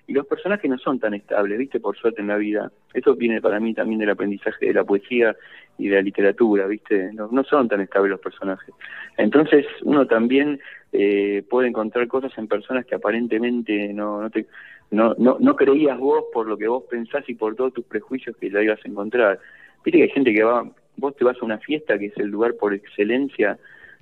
[0.08, 2.72] y los personajes no son tan estables, viste, por suerte en la vida.
[2.94, 5.36] Eso viene para mí también del aprendizaje de la poesía
[5.78, 8.74] y de la literatura, viste, no, no son tan estables los personajes.
[9.18, 10.60] Entonces, uno también
[10.92, 14.48] eh, puede encontrar cosas en personas que aparentemente no, no te
[14.92, 18.38] no, no, no creías vos por lo que vos pensás y por todos tus prejuicios
[18.38, 19.40] que la ibas a encontrar.
[19.84, 20.64] Viste que hay gente que va,
[20.98, 23.58] vos te vas a una fiesta que es el lugar por excelencia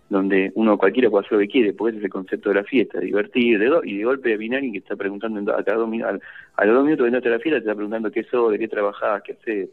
[0.09, 2.63] donde uno cualquiera puede hacer lo que quiere, porque ese es el concepto de la
[2.63, 5.89] fiesta, divertir, de do- y de golpe viene alguien que está preguntando a, cada dos,
[6.03, 6.21] al-
[6.55, 8.59] a los dos minutos de entrarte a la fiesta te está preguntando qué sos, de
[8.59, 9.69] qué trabajás, qué haces.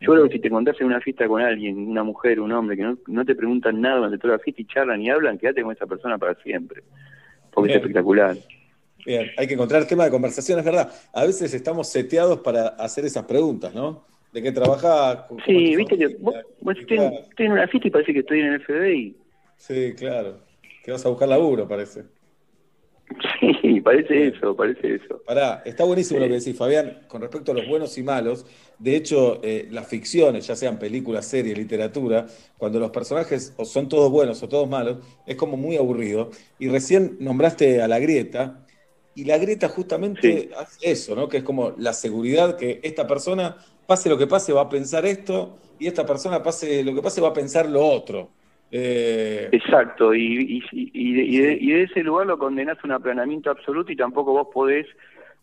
[0.00, 2.76] Yo creo que si te encontrás en una fiesta con alguien, una mujer, un hombre,
[2.76, 5.62] que no, no te preguntan nada durante toda la fiesta y charlan y hablan, quédate
[5.62, 6.82] con esa persona para siempre,
[7.52, 7.78] porque Bien.
[7.78, 8.36] es espectacular.
[9.06, 10.90] Bien, hay que encontrar tema de conversación, es verdad.
[11.14, 14.04] A veces estamos seteados para hacer esas preguntas, ¿no?
[14.32, 15.24] ¿De qué trabajás?
[15.28, 18.12] ¿Cómo Sí, viste que vos, vos Y estoy, claro, estoy en una fiesta y parece
[18.12, 19.16] que estoy en el FBI.
[19.56, 20.40] Sí, claro.
[20.84, 22.04] Que vas a buscar laburo, parece.
[23.60, 25.22] Sí, parece eso, parece eso.
[25.26, 28.46] Pará, está buenísimo lo que decís, Fabián, con respecto a los buenos y malos.
[28.78, 32.26] De hecho, eh, las ficciones, ya sean películas, series, literatura,
[32.56, 36.30] cuando los personajes o son todos buenos o todos malos, es como muy aburrido.
[36.58, 38.64] Y recién nombraste a la grieta,
[39.14, 41.28] y la grieta justamente hace eso, ¿no?
[41.28, 43.56] Que es como la seguridad que esta persona,
[43.86, 47.20] pase lo que pase, va a pensar esto, y esta persona, pase lo que pase,
[47.20, 48.30] va a pensar lo otro.
[48.70, 52.86] Eh, Exacto, y, y, y, de, y de- y de ese lugar lo condenás a
[52.86, 54.86] un aplanamiento absoluto y tampoco vos podés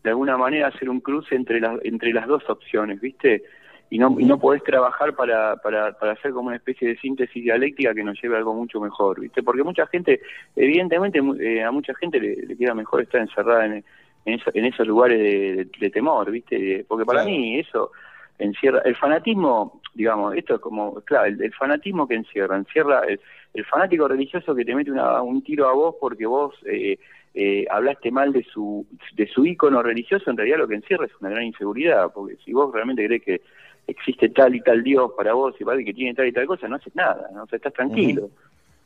[0.02, 3.42] de alguna manera hacer un cruce entre las entre las dos opciones, ¿viste?
[3.90, 7.42] Y no, y no podés trabajar para, para, para hacer como una especie de síntesis
[7.42, 9.42] dialéctica que nos lleve a algo mucho mejor, ¿viste?
[9.42, 10.20] Porque mucha gente,
[10.56, 13.84] evidentemente eh, a mucha gente le, le queda mejor estar encerrada en,
[14.26, 16.84] en, eso- en esos lugares de, de- de temor, ¿viste?
[16.86, 17.30] Porque para Claro.
[17.30, 17.90] mí eso
[18.38, 23.18] encierra, el fanatismo, digamos, esto es como, claro, el, el fanatismo que encierra, encierra el,
[23.54, 26.98] el fanático religioso que te mete una- un tiro a vos porque vos eh,
[27.34, 31.12] eh, hablaste mal de su de su ícono religioso, en realidad lo que encierra es
[31.20, 33.40] una gran inseguridad, porque si vos realmente crees que
[33.88, 36.68] existe tal y tal Dios para vos y para que tiene tal y tal cosa,
[36.68, 37.42] no haces nada, ¿no?
[37.44, 38.30] o sea, estás tranquilo.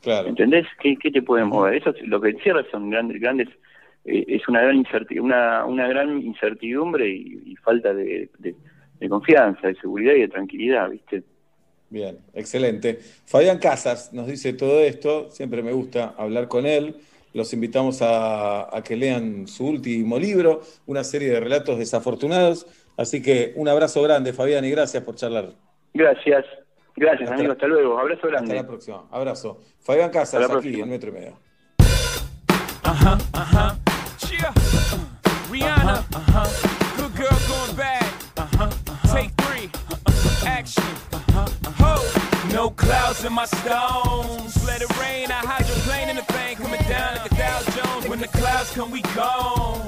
[0.01, 0.29] Claro.
[0.29, 0.65] ¿Entendés?
[0.81, 1.75] ¿Qué, qué te puede mover?
[1.75, 3.49] Eso es- lo que encierra son grandes, grandes
[4.05, 8.55] eh, es una gran incerti- una, una gran incertidumbre y, y falta de, de-
[8.99, 11.23] de confianza, de seguridad y de tranquilidad, ¿viste?
[11.89, 12.99] Bien, excelente.
[13.25, 16.95] Fabián Casas nos dice todo esto, siempre me gusta hablar con él.
[17.33, 22.65] Los invitamos a, a que lean su último libro, una serie de relatos desafortunados.
[22.97, 25.49] Así que un abrazo grande, Fabián, y gracias por charlar.
[25.93, 26.45] Gracias,
[26.95, 28.55] gracias Hasta amigo, la- hasta luego, abrazo Hasta grande.
[28.55, 29.03] la próxima.
[29.11, 29.59] Abrazo.
[29.79, 30.83] Fabián Casas, Hasta la aquí próxima.
[30.83, 31.39] en Metro y Medio.
[32.85, 33.75] Uh-huh, uh-huh.
[34.29, 34.53] Yeah.
[35.51, 36.03] Rihanna.
[36.13, 36.47] Uh-huh.
[36.97, 38.03] Good girl going bad.
[38.37, 38.69] Uh-huh.
[39.13, 39.69] Take three.
[40.45, 40.83] Action.
[41.13, 41.47] Uh-huh.
[41.79, 42.53] Ho.
[42.53, 44.55] No clouds in my stones.
[44.67, 45.31] Let it rain.
[45.31, 48.07] I hydroplane in the thing coming down like a Dow Jones.
[48.09, 49.87] When the clouds come, we gone.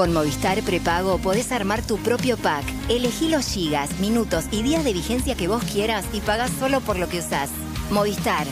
[0.00, 2.64] Con Movistar Prepago podés armar tu propio pack.
[2.88, 6.98] Elegí los gigas, minutos y días de vigencia que vos quieras y pagás solo por
[6.98, 7.50] lo que usás.
[7.90, 8.46] Movistar.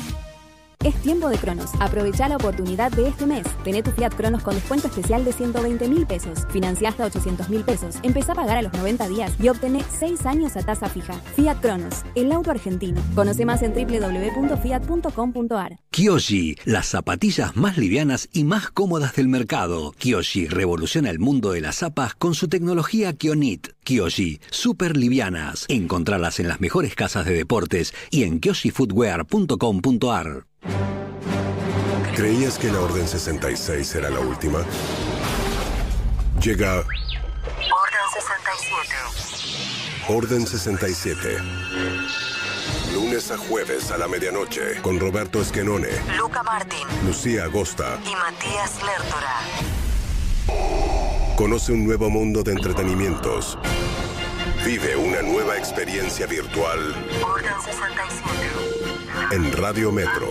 [0.84, 1.70] Es tiempo de Cronos.
[1.80, 3.46] Aprovecha la oportunidad de este mes.
[3.64, 6.40] Tené tu Fiat Cronos con descuento especial de 120 mil pesos.
[6.50, 7.94] Financia hasta 800 mil pesos.
[8.02, 11.14] Empezá a pagar a los 90 días y obtené 6 años a tasa fija.
[11.34, 13.00] Fiat Cronos, el auto argentino.
[13.14, 15.78] Conoce más en www.fiat.com.ar.
[15.98, 19.92] Kyoshi, las zapatillas más livianas y más cómodas del mercado.
[19.98, 23.72] Kyoshi revoluciona el mundo de las zapas con su tecnología Kionit.
[23.82, 25.64] Kyoshi, super livianas.
[25.66, 30.46] Encontralas en las mejores casas de deportes y en kyoshifootwear.com.ar.
[32.14, 34.60] ¿Creías que la Orden 66 era la última?
[36.40, 36.86] Llega Orden
[38.14, 38.94] 67.
[40.08, 42.37] Orden 67.
[42.94, 47.98] Lunes a jueves a la medianoche con Roberto Esquenone, Luca Martín Lucía Agosta.
[48.04, 49.36] y Matías Lertora.
[51.36, 53.58] Conoce un nuevo mundo de entretenimientos.
[54.64, 59.34] Vive una nueva experiencia virtual Orden 67.
[59.36, 60.30] en Radio Metro.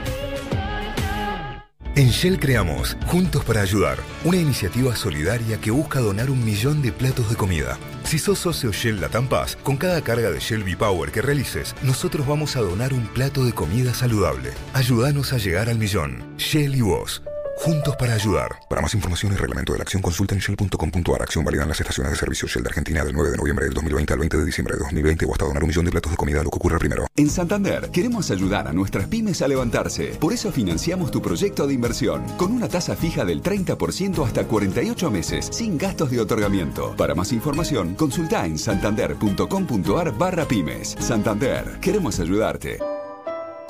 [1.93, 6.93] En Shell creamos Juntos para Ayudar, una iniciativa solidaria que busca donar un millón de
[6.93, 7.77] platos de comida.
[8.05, 12.25] Si sos socio Shell Latam Paz, con cada carga de Shell V-Power que realices, nosotros
[12.25, 14.51] vamos a donar un plato de comida saludable.
[14.73, 16.23] Ayúdanos a llegar al millón.
[16.37, 17.21] Shell y vos.
[17.57, 18.59] Juntos para ayudar.
[18.69, 21.21] Para más información y reglamento de la acción, consulta en shell.com.ar.
[21.21, 23.73] Acción válida en las estaciones de servicio Shell de Argentina del 9 de noviembre del
[23.73, 26.17] 2020 al 20 de diciembre de 2020 o hasta donar un millón de platos de
[26.17, 27.07] comida, lo que ocurra primero.
[27.15, 30.15] En Santander queremos ayudar a nuestras pymes a levantarse.
[30.19, 35.11] Por eso financiamos tu proyecto de inversión con una tasa fija del 30% hasta 48
[35.11, 36.95] meses, sin gastos de otorgamiento.
[36.95, 40.95] Para más información, consulta en santander.com.ar barra pymes.
[40.99, 42.79] Santander, queremos ayudarte.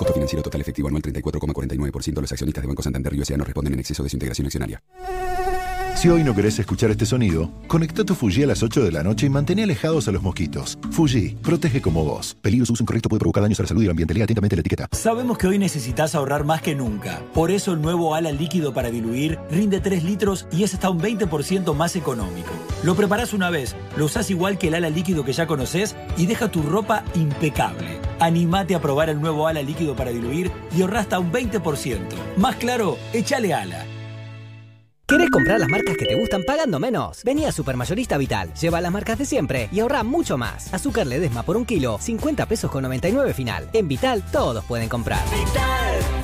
[0.01, 2.21] Costo financiero total efectivo anual 34,49%.
[2.21, 4.81] Los accionistas de Banco Santander y no responden en exceso de su integración accionaria.
[5.93, 9.03] Si hoy no querés escuchar este sonido, conecta tu Fuji a las 8 de la
[9.03, 10.79] noche y mantén alejados a los mosquitos.
[10.89, 12.35] Fuji, protege como vos.
[12.41, 14.15] Peligro su uso incorrecto puede provocar daños a la salud y al ambiente.
[14.15, 14.87] Lea atentamente la etiqueta.
[14.91, 17.21] Sabemos que hoy necesitas ahorrar más que nunca.
[17.35, 20.99] Por eso el nuevo ala líquido para diluir rinde 3 litros y es hasta un
[20.99, 22.49] 20% más económico.
[22.83, 26.25] Lo preparás una vez, lo usás igual que el ala líquido que ya conoces y
[26.25, 28.00] deja tu ropa impecable.
[28.21, 31.99] Animate a probar el nuevo ala líquido para diluir y ahorra hasta un 20%.
[32.37, 33.83] Más claro, échale ala.
[35.07, 37.23] ¿Querés comprar las marcas que te gustan pagando menos?
[37.23, 40.71] Vení a Supermayorista Vital, lleva las marcas de siempre y ahorra mucho más.
[40.71, 43.67] Azúcar Ledesma por un kilo, 50 pesos con 99 final.
[43.73, 45.23] En Vital todos pueden comprar.
[45.25, 46.20] Vital.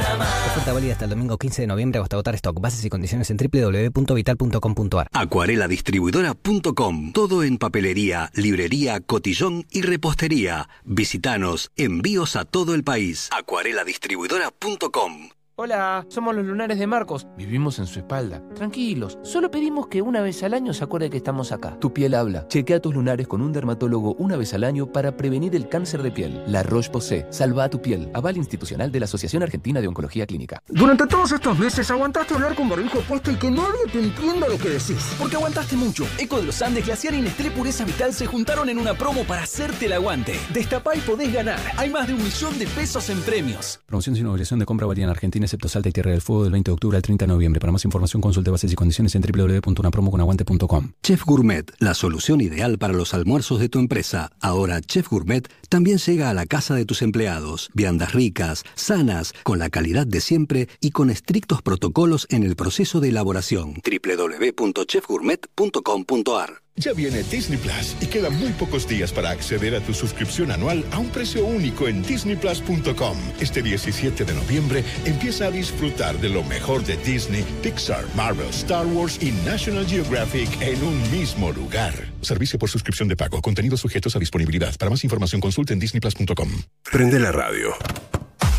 [0.00, 2.60] Oferta válida hasta el domingo 15 de noviembre hasta agotar stock.
[2.60, 5.08] Bases y condiciones en www.vital.com.ar.
[5.12, 7.12] Acuareladistribuidora.com.
[7.12, 10.68] Todo en papelería, librería, cotillón y repostería.
[10.84, 11.70] Visítanos.
[11.76, 13.28] Envíos a todo el país.
[13.32, 15.30] Acuareladistribuidora.com.
[15.56, 17.28] Hola, somos los lunares de Marcos.
[17.36, 18.42] Vivimos en su espalda.
[18.56, 21.78] Tranquilos, solo pedimos que una vez al año se acuerde que estamos acá.
[21.78, 22.48] Tu piel habla.
[22.48, 26.10] Chequea tus lunares con un dermatólogo una vez al año para prevenir el cáncer de
[26.10, 26.42] piel.
[26.48, 27.26] La Roche-Posay.
[27.30, 28.10] Salva a tu piel.
[28.14, 30.60] Aval institucional de la Asociación Argentina de Oncología Clínica.
[30.66, 34.58] Durante todos estos meses aguantaste hablar con barbijo puesto y que nadie te entienda lo
[34.58, 35.14] que decís.
[35.20, 36.04] Porque aguantaste mucho.
[36.18, 39.44] Eco de los Andes, Glaciar y Nestlé Pureza Vital se juntaron en una promo para
[39.44, 40.34] hacerte el aguante.
[40.52, 41.60] Destapá y podés ganar.
[41.76, 43.78] Hay más de un millón de pesos en premios.
[43.86, 46.52] Promoción sin obligación de compra válida en Argentina, excepto Salta y Tierra del Fuego del
[46.52, 47.60] 20 de octubre al 30 de noviembre.
[47.60, 50.92] Para más información consulte bases y condiciones en www.unapromoconaguante.com.
[51.02, 54.30] Chef Gourmet, la solución ideal para los almuerzos de tu empresa.
[54.40, 57.68] Ahora Chef Gourmet también llega a la casa de tus empleados.
[57.74, 63.00] Viandas ricas, sanas, con la calidad de siempre y con estrictos protocolos en el proceso
[63.00, 63.82] de elaboración.
[63.84, 70.52] www.chefgourmet.com.ar Ya viene Disney Plus y quedan muy pocos días para acceder a tu suscripción
[70.52, 73.18] anual a un precio único en disneyplus.com.
[73.40, 78.86] Este 17 de noviembre empieza a disfrutar de lo mejor de Disney, Pixar, Marvel, Star
[78.86, 82.14] Wars y National Geographic en un mismo lugar.
[82.24, 83.40] Servicio por suscripción de pago.
[83.42, 84.74] Contenidos sujetos a disponibilidad.
[84.76, 85.40] Para más información
[85.72, 86.50] en disneyplus.com.
[86.82, 87.74] Prende la radio.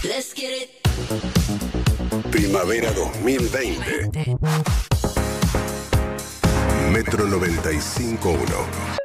[0.03, 0.69] Let's get it.
[2.32, 4.38] Primavera 2020.
[6.92, 9.05] Metro 95.1.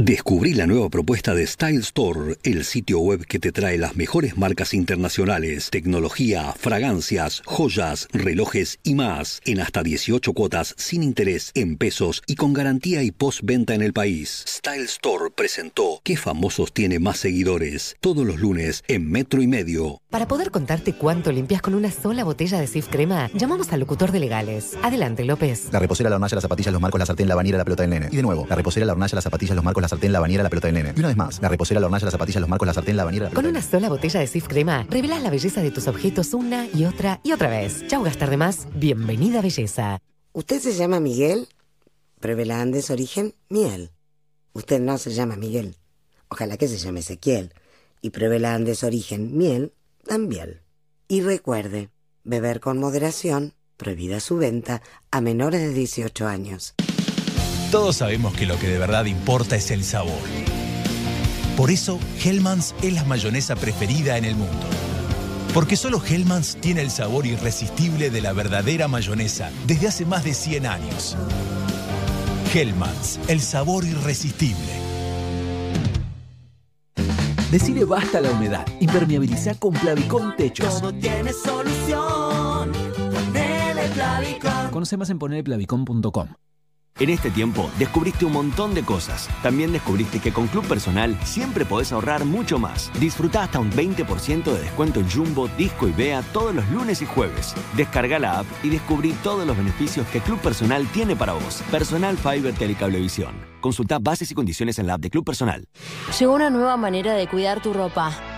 [0.00, 4.38] Descubrí la nueva propuesta de Style Store, el sitio web que te trae las mejores
[4.38, 11.76] marcas internacionales, tecnología, fragancias, joyas, relojes y más, en hasta 18 cuotas sin interés, en
[11.76, 14.44] pesos y con garantía y postventa en el país.
[14.46, 17.96] Style Store presentó ¿Qué famosos tiene más seguidores?
[17.98, 20.00] Todos los lunes en Metro y Medio.
[20.10, 24.12] Para poder contarte cuánto limpias con una sola botella de Sif Crema, llamamos al locutor
[24.12, 24.78] de legales.
[24.80, 25.70] Adelante, López.
[25.72, 27.90] La reposera, la hornalla, las zapatillas, los marcos, la sartén, la bañera, la pelota del
[27.90, 28.08] nene.
[28.12, 30.42] Y de nuevo, la reposera, la hornalla, las zapatillas, los marcos, la sartén, la bañera,
[30.42, 30.92] la pelota del nene.
[30.96, 33.04] Y una vez más, la reposera, la hornalla, las zapatillas, los marcos, la sartén, la
[33.04, 36.34] bañera, la Con una sola botella de Sif Crema, revelas la belleza de tus objetos
[36.34, 37.86] una y otra y otra vez.
[37.86, 38.68] Chau gastar de más.
[38.74, 39.98] Bienvenida belleza.
[40.32, 41.48] ¿Usted se llama Miguel?
[42.20, 43.90] Pruebe la Andes Origen Miel.
[44.52, 45.76] Usted no se llama Miguel.
[46.28, 47.52] Ojalá que se llame Ezequiel.
[48.00, 49.72] Y pruebe la Andes Origen Miel
[50.04, 50.60] también.
[51.08, 51.90] Y recuerde,
[52.24, 56.74] beber con moderación, prohibida su venta a menores de 18 años.
[57.70, 60.22] Todos sabemos que lo que de verdad importa es el sabor.
[61.54, 64.66] Por eso, Hellmann's es la mayonesa preferida en el mundo.
[65.52, 70.32] Porque solo Hellmann's tiene el sabor irresistible de la verdadera mayonesa desde hace más de
[70.32, 71.14] 100 años.
[72.54, 74.72] Hellmann's, el sabor irresistible.
[77.50, 78.66] Decile basta a la humedad.
[78.80, 80.80] Impermeabiliza con Plavicón Techos.
[80.80, 82.72] Todo tiene solución.
[82.96, 84.70] Ponele Plavicón.
[84.70, 86.28] Conoce más en ponerplavicón.com.
[87.00, 89.28] En este tiempo descubriste un montón de cosas.
[89.42, 92.90] También descubriste que con Club Personal siempre podés ahorrar mucho más.
[92.98, 97.06] Disfruta hasta un 20% de descuento en Jumbo, Disco y Bea todos los lunes y
[97.06, 97.54] jueves.
[97.76, 101.62] Descarga la app y descubrí todos los beneficios que Club Personal tiene para vos.
[101.70, 103.34] Personal Fiber Telecablevisión.
[103.60, 105.68] Consulta bases y condiciones en la app de Club Personal.
[106.18, 108.37] Llegó una nueva manera de cuidar tu ropa.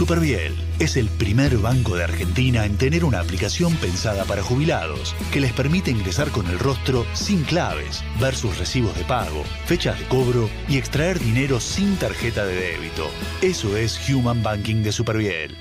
[0.00, 5.40] Superviel es el primer banco de Argentina en tener una aplicación pensada para jubilados que
[5.40, 10.06] les permite ingresar con el rostro sin claves, ver sus recibos de pago, fechas de
[10.06, 13.08] cobro y extraer dinero sin tarjeta de débito.
[13.42, 15.54] Eso es Human Banking de Superviel.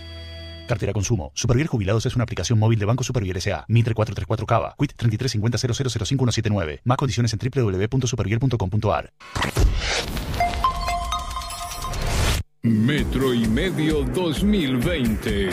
[0.68, 1.32] Cartera Consumo.
[1.34, 3.66] Superviel Jubilados es una aplicación móvil de Banco Superviel S.A.
[3.68, 4.76] Mitre 434 Cava.
[4.80, 9.12] Quit 3350 Más condiciones en www.superviel.com.ar.
[12.62, 15.50] Metro y Medio 2020.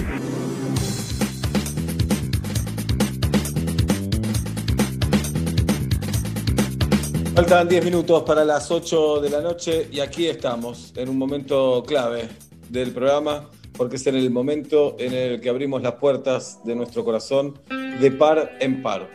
[7.36, 11.84] Faltan 10 minutos para las 8 de la noche y aquí estamos, en un momento
[11.86, 12.28] clave
[12.70, 17.04] del programa, porque es en el momento en el que abrimos las puertas de nuestro
[17.04, 17.56] corazón
[18.00, 19.08] de par en par.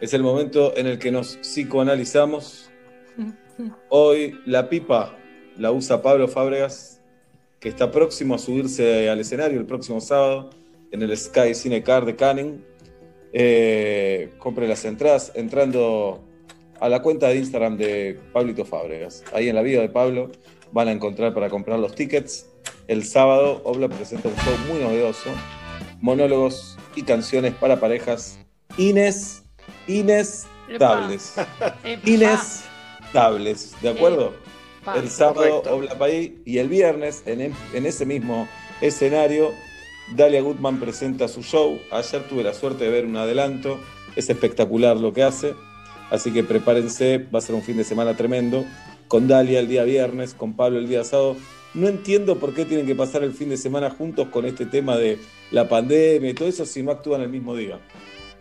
[0.00, 2.68] Es el momento en el que nos psicoanalizamos.
[3.90, 5.16] Hoy la pipa
[5.58, 6.95] la usa Pablo Fábregas,
[7.66, 10.50] que está próximo a subirse al escenario el próximo sábado
[10.92, 12.64] en el Sky Cinecar de Canning.
[13.32, 16.22] Eh, compre las entradas entrando
[16.78, 19.24] a la cuenta de Instagram de Pablito Fábregas.
[19.32, 20.30] Ahí en la vida de Pablo
[20.70, 22.46] van a encontrar para comprar los tickets.
[22.86, 25.30] El sábado Obla presenta un show muy novedoso,
[26.00, 28.38] monólogos y canciones para parejas
[28.78, 29.42] ines,
[29.88, 31.34] inestables.
[32.04, 34.45] Inestables, ¿de acuerdo?
[34.94, 35.76] El sábado Correcto.
[35.76, 38.48] Oblapay y el viernes en, en ese mismo
[38.80, 39.52] escenario
[40.14, 41.78] Dalia Goodman presenta su show.
[41.90, 43.80] Ayer tuve la suerte de ver un adelanto.
[44.14, 45.54] Es espectacular lo que hace.
[46.10, 48.64] Así que prepárense, va a ser un fin de semana tremendo.
[49.08, 51.36] Con Dalia el día viernes, con Pablo el día sábado.
[51.74, 54.96] No entiendo por qué tienen que pasar el fin de semana juntos con este tema
[54.96, 55.18] de
[55.50, 57.80] la pandemia y todo eso si no actúan el mismo día.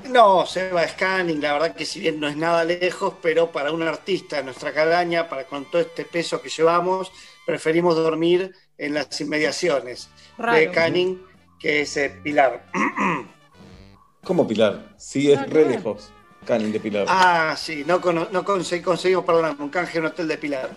[0.09, 3.81] No, Seba Scanning, la verdad que si bien no es nada lejos, pero para un
[3.83, 7.11] artista de nuestra calaña, para con todo este peso que llevamos,
[7.45, 10.57] preferimos dormir en las inmediaciones Raro.
[10.57, 11.21] de Canning,
[11.59, 12.65] que es eh, Pilar.
[14.23, 14.93] ¿Cómo Pilar?
[14.97, 16.11] Sí, es re lejos.
[16.45, 17.05] Canin de Pilar.
[17.09, 20.69] Ah, sí, no, cono- no conse- conseguimos, perdón, un canje en un hotel de Pilar.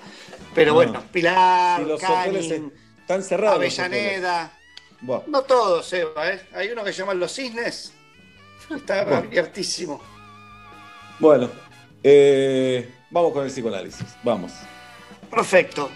[0.55, 0.74] Pero Ah.
[0.74, 2.62] bueno, Pilar, Si los Canning, hoteles
[3.00, 3.62] están cerrados.
[3.62, 4.52] los Avellaneda.
[5.26, 6.40] No todos, Seba, ¿eh?
[6.55, 7.92] Hay uno que se llama Los Cisnes.
[8.70, 10.00] Está abiertísimo.
[11.18, 11.48] Bueno,
[12.02, 14.06] eh, vamos con el psicoanálisis.
[14.22, 14.52] Vamos.
[15.30, 15.88] Perfecto.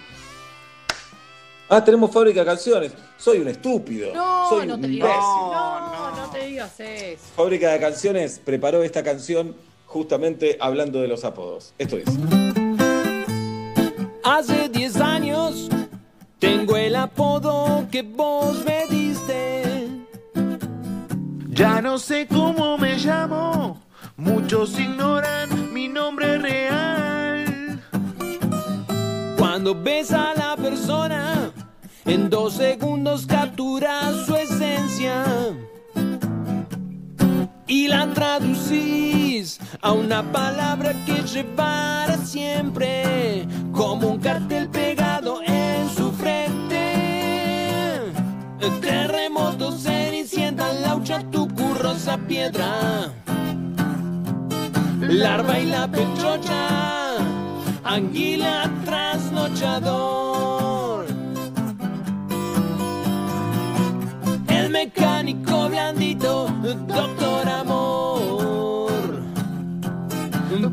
[1.69, 2.93] Ah, tenemos fábrica de canciones.
[3.17, 4.13] Soy un estúpido.
[4.15, 5.09] No, Soy no un te digas.
[5.17, 7.23] No, no te digas eso.
[7.35, 11.73] Fábrica de canciones preparó esta canción justamente hablando de los apodos.
[11.79, 12.05] Esto es.
[14.25, 15.69] Hace 10 años
[16.39, 19.82] tengo el apodo que vos me diste.
[21.55, 23.79] Ya no sé cómo me llamo,
[24.17, 27.79] muchos ignoran mi nombre real.
[29.37, 31.53] Cuando ves a la persona,
[32.07, 35.25] en dos segundos capturas su esencia.
[37.67, 45.52] Y la traducís a una palabra que llevará siempre como un cartel pegado en
[48.81, 53.13] Terremoto, cenicienta, laucha, tucu, rosa, piedra.
[55.01, 57.17] Larva y la pechocha,
[57.83, 61.07] anguila, trasnochador.
[64.47, 66.47] El mecánico blandito,
[66.87, 68.93] doctor amor.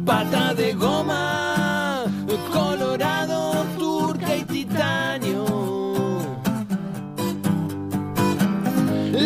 [0.05, 2.03] Pata de goma,
[2.51, 5.18] colorado, turca y titanio.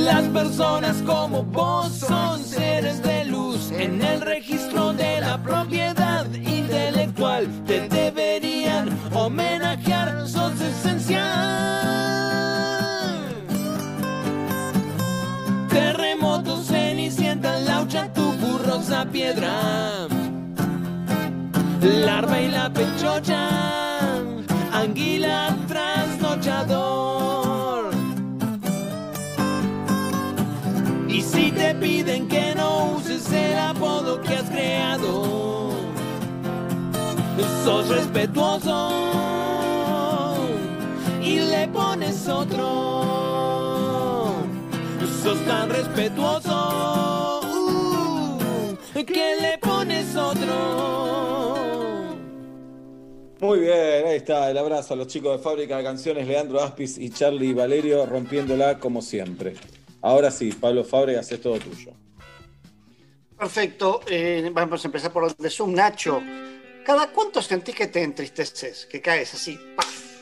[0.04, 7.48] Las personas como vos son seres de luz en el registro de la propiedad intelectual.
[7.66, 11.24] Te deberían homenajear, sos esencial.
[15.70, 20.08] Terremotos, cenicienta, laucha, tubu, rosa, piedra.
[21.82, 23.50] Larva y la pechocha,
[24.74, 27.13] anguila, trasnochador.
[31.24, 35.72] Si te piden que no uses el apodo que has creado,
[37.64, 38.90] sos respetuoso
[41.22, 43.04] y le pones otro.
[45.24, 50.94] Sos tan respetuoso uh, que le pones otro.
[53.40, 54.52] Muy bien, ahí está.
[54.52, 58.80] El abrazo a los chicos de Fábrica de Canciones, Leandro Aspis y Charlie Valerio, rompiéndola
[58.80, 59.56] como siempre.
[60.04, 61.92] Ahora sí, Pablo Fábrega, haces todo tuyo.
[63.40, 64.02] Perfecto.
[64.08, 65.74] eh, vamos a empezar por el de Zoom.
[65.74, 66.22] Nacho,
[66.86, 68.86] ¿cada cuánto sentís que te entristeces?
[68.86, 69.58] Que caes así.
[69.76, 70.22] ¡paf!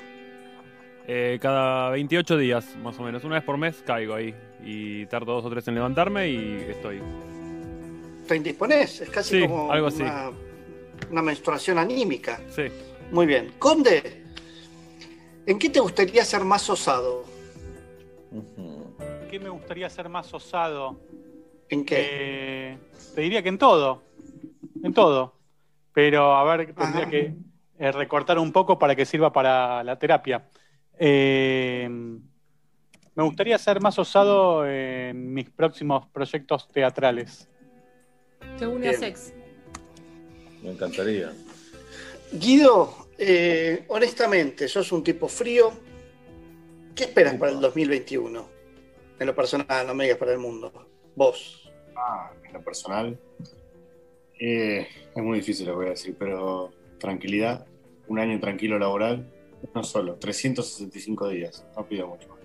[1.08, 3.24] Eh, cada 28 días, más o menos.
[3.24, 4.34] Una vez por mes caigo ahí.
[4.64, 7.02] Y tardo dos o tres en levantarme y estoy.
[8.28, 9.02] ¿Te indisponés?
[9.02, 10.04] Es casi Sí, como algo así.
[10.04, 10.32] Una,
[11.10, 12.40] una menstruación anímica.
[12.56, 12.64] Sí.
[13.12, 13.52] Muy bien.
[13.58, 14.24] Conde,
[15.48, 17.26] ¿en qué te gustaría ser más osado?
[19.32, 21.00] ¿Qué me gustaría ser más osado?
[21.70, 22.78] ¿En qué?
[23.16, 24.04] te diría que en todo.
[24.84, 25.38] En todo.
[25.94, 27.34] Pero a ver, tendría que
[27.80, 30.50] eh, recortar un poco para que sirva para la terapia.
[31.00, 37.48] Eh, me gustaría ser más osado en mis próximos proyectos teatrales.
[38.60, 39.34] Se une a sex.
[40.62, 41.32] Me encantaría.
[42.34, 45.72] Guido, eh, honestamente, sos un tipo frío.
[46.94, 48.61] ¿Qué esperas para el 2021?
[49.22, 50.74] En lo personal, no me digas para el mundo.
[51.16, 51.72] Vos.
[51.96, 53.20] Ah, en lo personal.
[54.40, 57.68] eh, es muy difícil lo que voy a decir, pero tranquilidad,
[58.08, 59.32] un año tranquilo laboral,
[59.72, 62.40] uno solo, 365 días, no pido mucho más.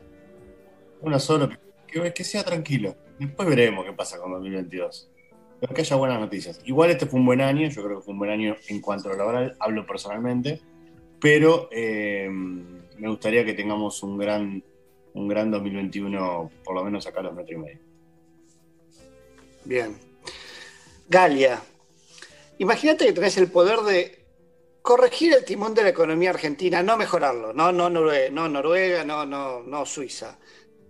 [1.01, 1.49] Uno solo,
[1.87, 2.95] que, sea tranquilo.
[3.19, 5.11] Después veremos qué pasa con 2022.
[5.59, 6.61] Pero que haya buenas noticias.
[6.67, 9.09] Igual este fue un buen año, yo creo que fue un buen año en cuanto
[9.09, 10.61] a lo laboral, hablo personalmente,
[11.23, 14.63] pero eh, me gustaría que tengamos un gran,
[15.17, 17.78] un gran 2021, por lo menos acá a los metros y medio.
[19.65, 19.99] Bien.
[21.09, 21.61] Galia,
[22.59, 24.25] imagínate que tenés el poder de
[24.83, 29.25] corregir el timón de la economía argentina, no mejorarlo, no, no, Noruega, no, Noruega, no,
[29.27, 30.39] no, no Suiza.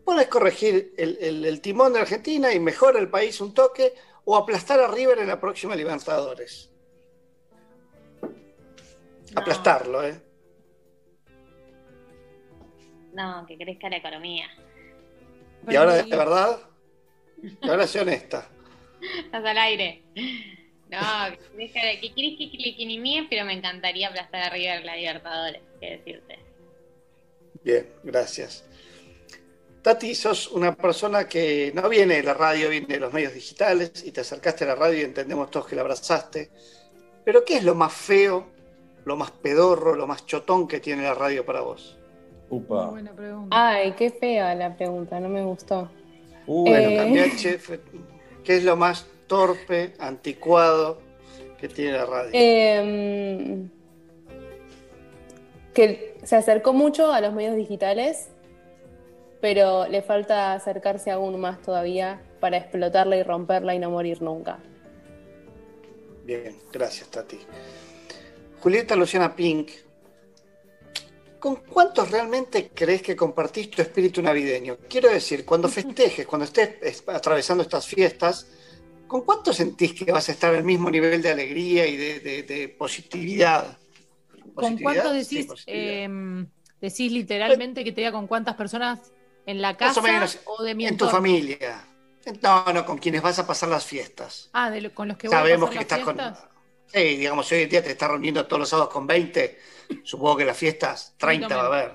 [0.05, 4.37] Podés corregir el, el- el timón de Argentina y mejora el país un toque o
[4.37, 6.71] aplastar a River en la próxima Libertadores.
[9.35, 10.21] Aplastarlo, ¿eh?
[13.17, 14.47] No, que crezca la economía.
[15.67, 16.61] Y ahora, de verdad,
[17.43, 18.47] y ahora sé honesta.
[19.25, 20.03] Estás al aire.
[20.91, 21.99] No, que crezca la...
[21.99, 26.39] Que querés que economía, pero me encantaría aplastar a River en la Libertadores, qué decirte.
[27.65, 28.65] Bien, gracias.
[29.81, 34.05] Tati, sos una persona que no viene de la radio, viene de los medios digitales
[34.05, 36.51] y te acercaste a la radio y entendemos todos que la abrazaste.
[37.25, 38.53] Pero ¿qué es lo más feo,
[39.07, 41.96] lo más pedorro, lo más chotón que tiene la radio para vos?
[42.49, 42.87] Upa.
[42.91, 43.69] Buena pregunta.
[43.69, 45.89] Ay, qué fea la pregunta, no me gustó.
[46.47, 47.81] Bueno, Eh, también, che, fue-
[48.45, 51.01] ¿qué es lo más torpe, anticuado
[51.59, 52.31] que tiene la radio?
[52.33, 53.69] em,
[55.75, 58.29] que se acercó mucho a los medios digitales,
[59.41, 64.59] pero le falta acercarse aún más todavía para explotarla y romperla y no morir nunca.
[66.25, 67.39] Bien, gracias, Tati.
[68.61, 69.71] Julieta Luciana Pink,
[71.47, 74.79] ¿con cuántos realmente crees que compartís tu espíritu navideño?
[74.89, 78.49] Quiero decir, cuando festejes, cuando estés es- atravesando estas fiestas,
[79.07, 82.43] ¿con cuánto sentís que vas a estar al mismo nivel de alegría y de, de-
[82.43, 83.79] de positividad?
[84.57, 86.49] ¿Con cuánto decís, em,
[86.81, 89.13] decís literalmente que te diga con cuántas personas
[89.47, 91.85] en la Más casa o menos o de mi en tu familia.
[92.43, 94.51] No, no, con quienes vas a pasar las fiestas.
[94.53, 96.57] Ah, de lo- con los que voy Sabemos a que pasar estás las con.
[96.93, 99.59] Sí, digamos, hoy en día te estás reuniendo todos los sábados con 20.
[100.05, 101.93] Supongo que las fiestas 30 va a haber.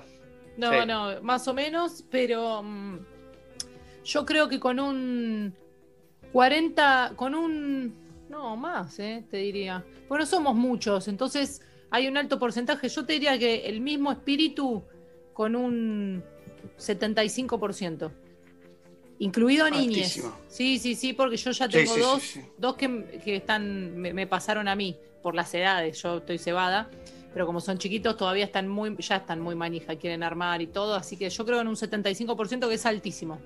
[0.56, 0.86] No, Sí.
[0.86, 2.98] no, más o menos, pero mm,
[4.04, 5.54] yo creo que con un
[6.32, 7.94] 40, con un...
[8.28, 9.84] No, más, eh, te diría.
[10.08, 12.88] Bueno, somos muchos, entonces hay un alto porcentaje.
[12.88, 14.82] Yo te diría que el mismo espíritu
[15.34, 16.22] con un
[16.78, 18.10] 75%.
[19.18, 20.22] Incluido niñes.
[20.48, 22.40] Sí, sí, sí, porque yo ya tengo sí, sí, dos, sí.
[22.58, 26.02] dos que, que están, me, me pasaron a mí por las edades.
[26.02, 26.90] Yo estoy cebada,
[27.32, 30.94] pero como son chiquitos todavía están muy, ya están muy manija, quieren armar y todo,
[30.94, 33.40] así que yo creo en un 75% que es altísimo.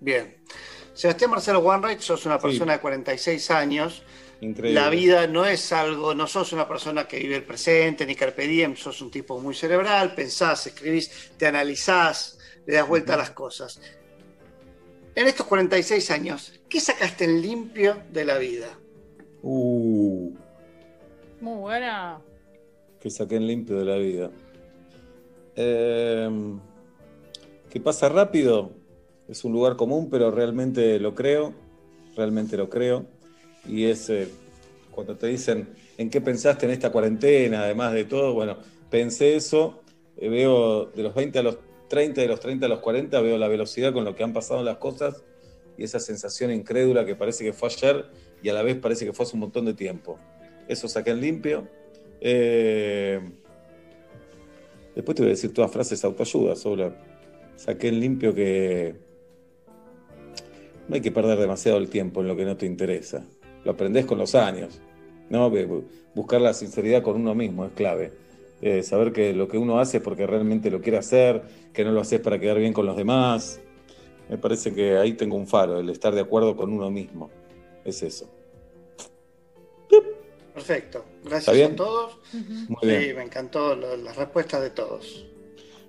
[0.00, 0.36] Bien.
[0.92, 4.02] Sebastián Marcelo Wanreich, sos una persona de 46 años.
[4.40, 4.80] Increíble.
[4.80, 8.46] La vida no es algo, no sos una persona que vive el presente ni carpe
[8.46, 13.30] diem, sos un tipo muy cerebral, pensás, escribís, te analizás, le das vuelta a las
[13.30, 13.80] cosas.
[15.14, 18.78] En estos 46 años, ¿qué sacaste en limpio de la vida?
[19.42, 20.34] Uh,
[21.40, 22.20] Muy buena.
[23.00, 24.30] que saqué en limpio de la vida.
[25.56, 26.30] Eh,
[27.70, 28.70] que pasa rápido.
[29.28, 31.52] Es un lugar común, pero realmente lo creo.
[32.16, 33.04] Realmente lo creo.
[33.68, 34.28] Y es eh,
[34.90, 37.64] cuando te dicen, ¿en qué pensaste en esta cuarentena?
[37.64, 38.56] Además de todo, bueno,
[38.90, 39.80] pensé eso.
[40.16, 43.36] eh, veo de los 20 a los 30, de los 30 a los 40, veo
[43.36, 45.22] la velocidad con lo que han pasado las cosas
[45.76, 48.06] y esa sensación incrédula que parece que fue ayer
[48.42, 50.18] y a la vez parece que fue hace un montón de tiempo.
[50.68, 51.68] Eso saqué en limpio.
[52.20, 53.20] Eh,
[54.94, 56.92] después te voy a decir todas frases autoayuda, sobre
[57.56, 58.94] saqué en limpio que
[60.88, 63.24] no hay que perder demasiado el tiempo en lo que no te interesa.
[63.64, 64.80] Lo aprendés con los años.
[65.30, 65.50] ¿no?
[66.14, 68.12] Buscar la sinceridad con uno mismo es clave.
[68.60, 71.92] Eh, saber que lo que uno hace es porque realmente lo quiere hacer, que no
[71.92, 73.60] lo haces para quedar bien con los demás.
[74.28, 77.30] Me parece que ahí tengo un faro, el estar de acuerdo con uno mismo.
[77.84, 78.30] Es eso.
[80.54, 81.04] Perfecto.
[81.24, 81.72] Gracias ¿Está bien?
[81.72, 82.18] a todos.
[82.32, 83.16] Muy sí, bien.
[83.16, 85.24] me encantó lo- las respuestas de todos.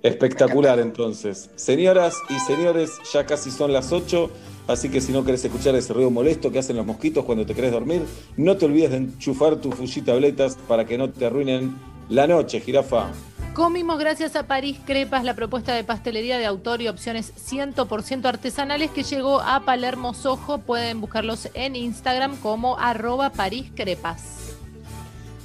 [0.01, 1.49] Espectacular entonces.
[1.55, 4.29] Señoras y señores, ya casi son las 8,
[4.67, 7.55] así que si no querés escuchar ese ruido molesto que hacen los mosquitos cuando te
[7.55, 8.03] querés dormir,
[8.37, 11.75] no te olvides de enchufar tus Fuji tabletas para que no te arruinen
[12.09, 13.11] la noche, jirafa.
[13.55, 18.91] Comimos gracias a París Crepas la propuesta de pastelería de autor y opciones 100% artesanales
[18.91, 20.57] que llegó a Palermo Sojo.
[20.59, 24.44] Pueden buscarlos en Instagram como arroba París Crepas.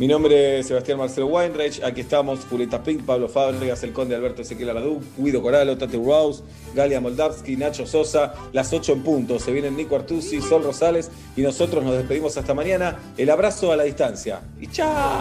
[0.00, 4.40] Mi nombre es Sebastián Marcelo Weinreich, aquí estamos, Julieta Pink, Pablo Fábregas, el Conde Alberto
[4.40, 6.42] Ezequiel Aladú, Guido Coralo, Tati Rouse,
[6.74, 11.42] Galia Moldavsky, Nacho Sosa, las 8 en punto, se vienen Nico Artusi, Sol Rosales y
[11.42, 12.98] nosotros nos despedimos hasta mañana.
[13.18, 14.40] El abrazo a la distancia.
[14.58, 15.20] Y chao.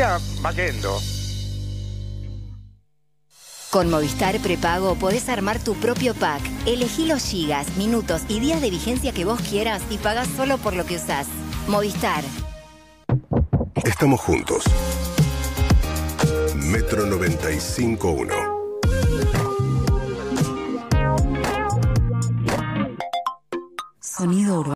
[0.00, 1.00] Va yendo.
[3.70, 6.40] Con Movistar Prepago podés armar tu propio pack.
[6.66, 10.74] Elegí los gigas, minutos y días de vigencia que vos quieras y pagás solo por
[10.74, 11.26] lo que usás.
[11.66, 12.22] Movistar.
[13.84, 14.64] Estamos juntos.
[16.54, 18.58] Metro 95.1.
[24.00, 24.66] Sonido urbano.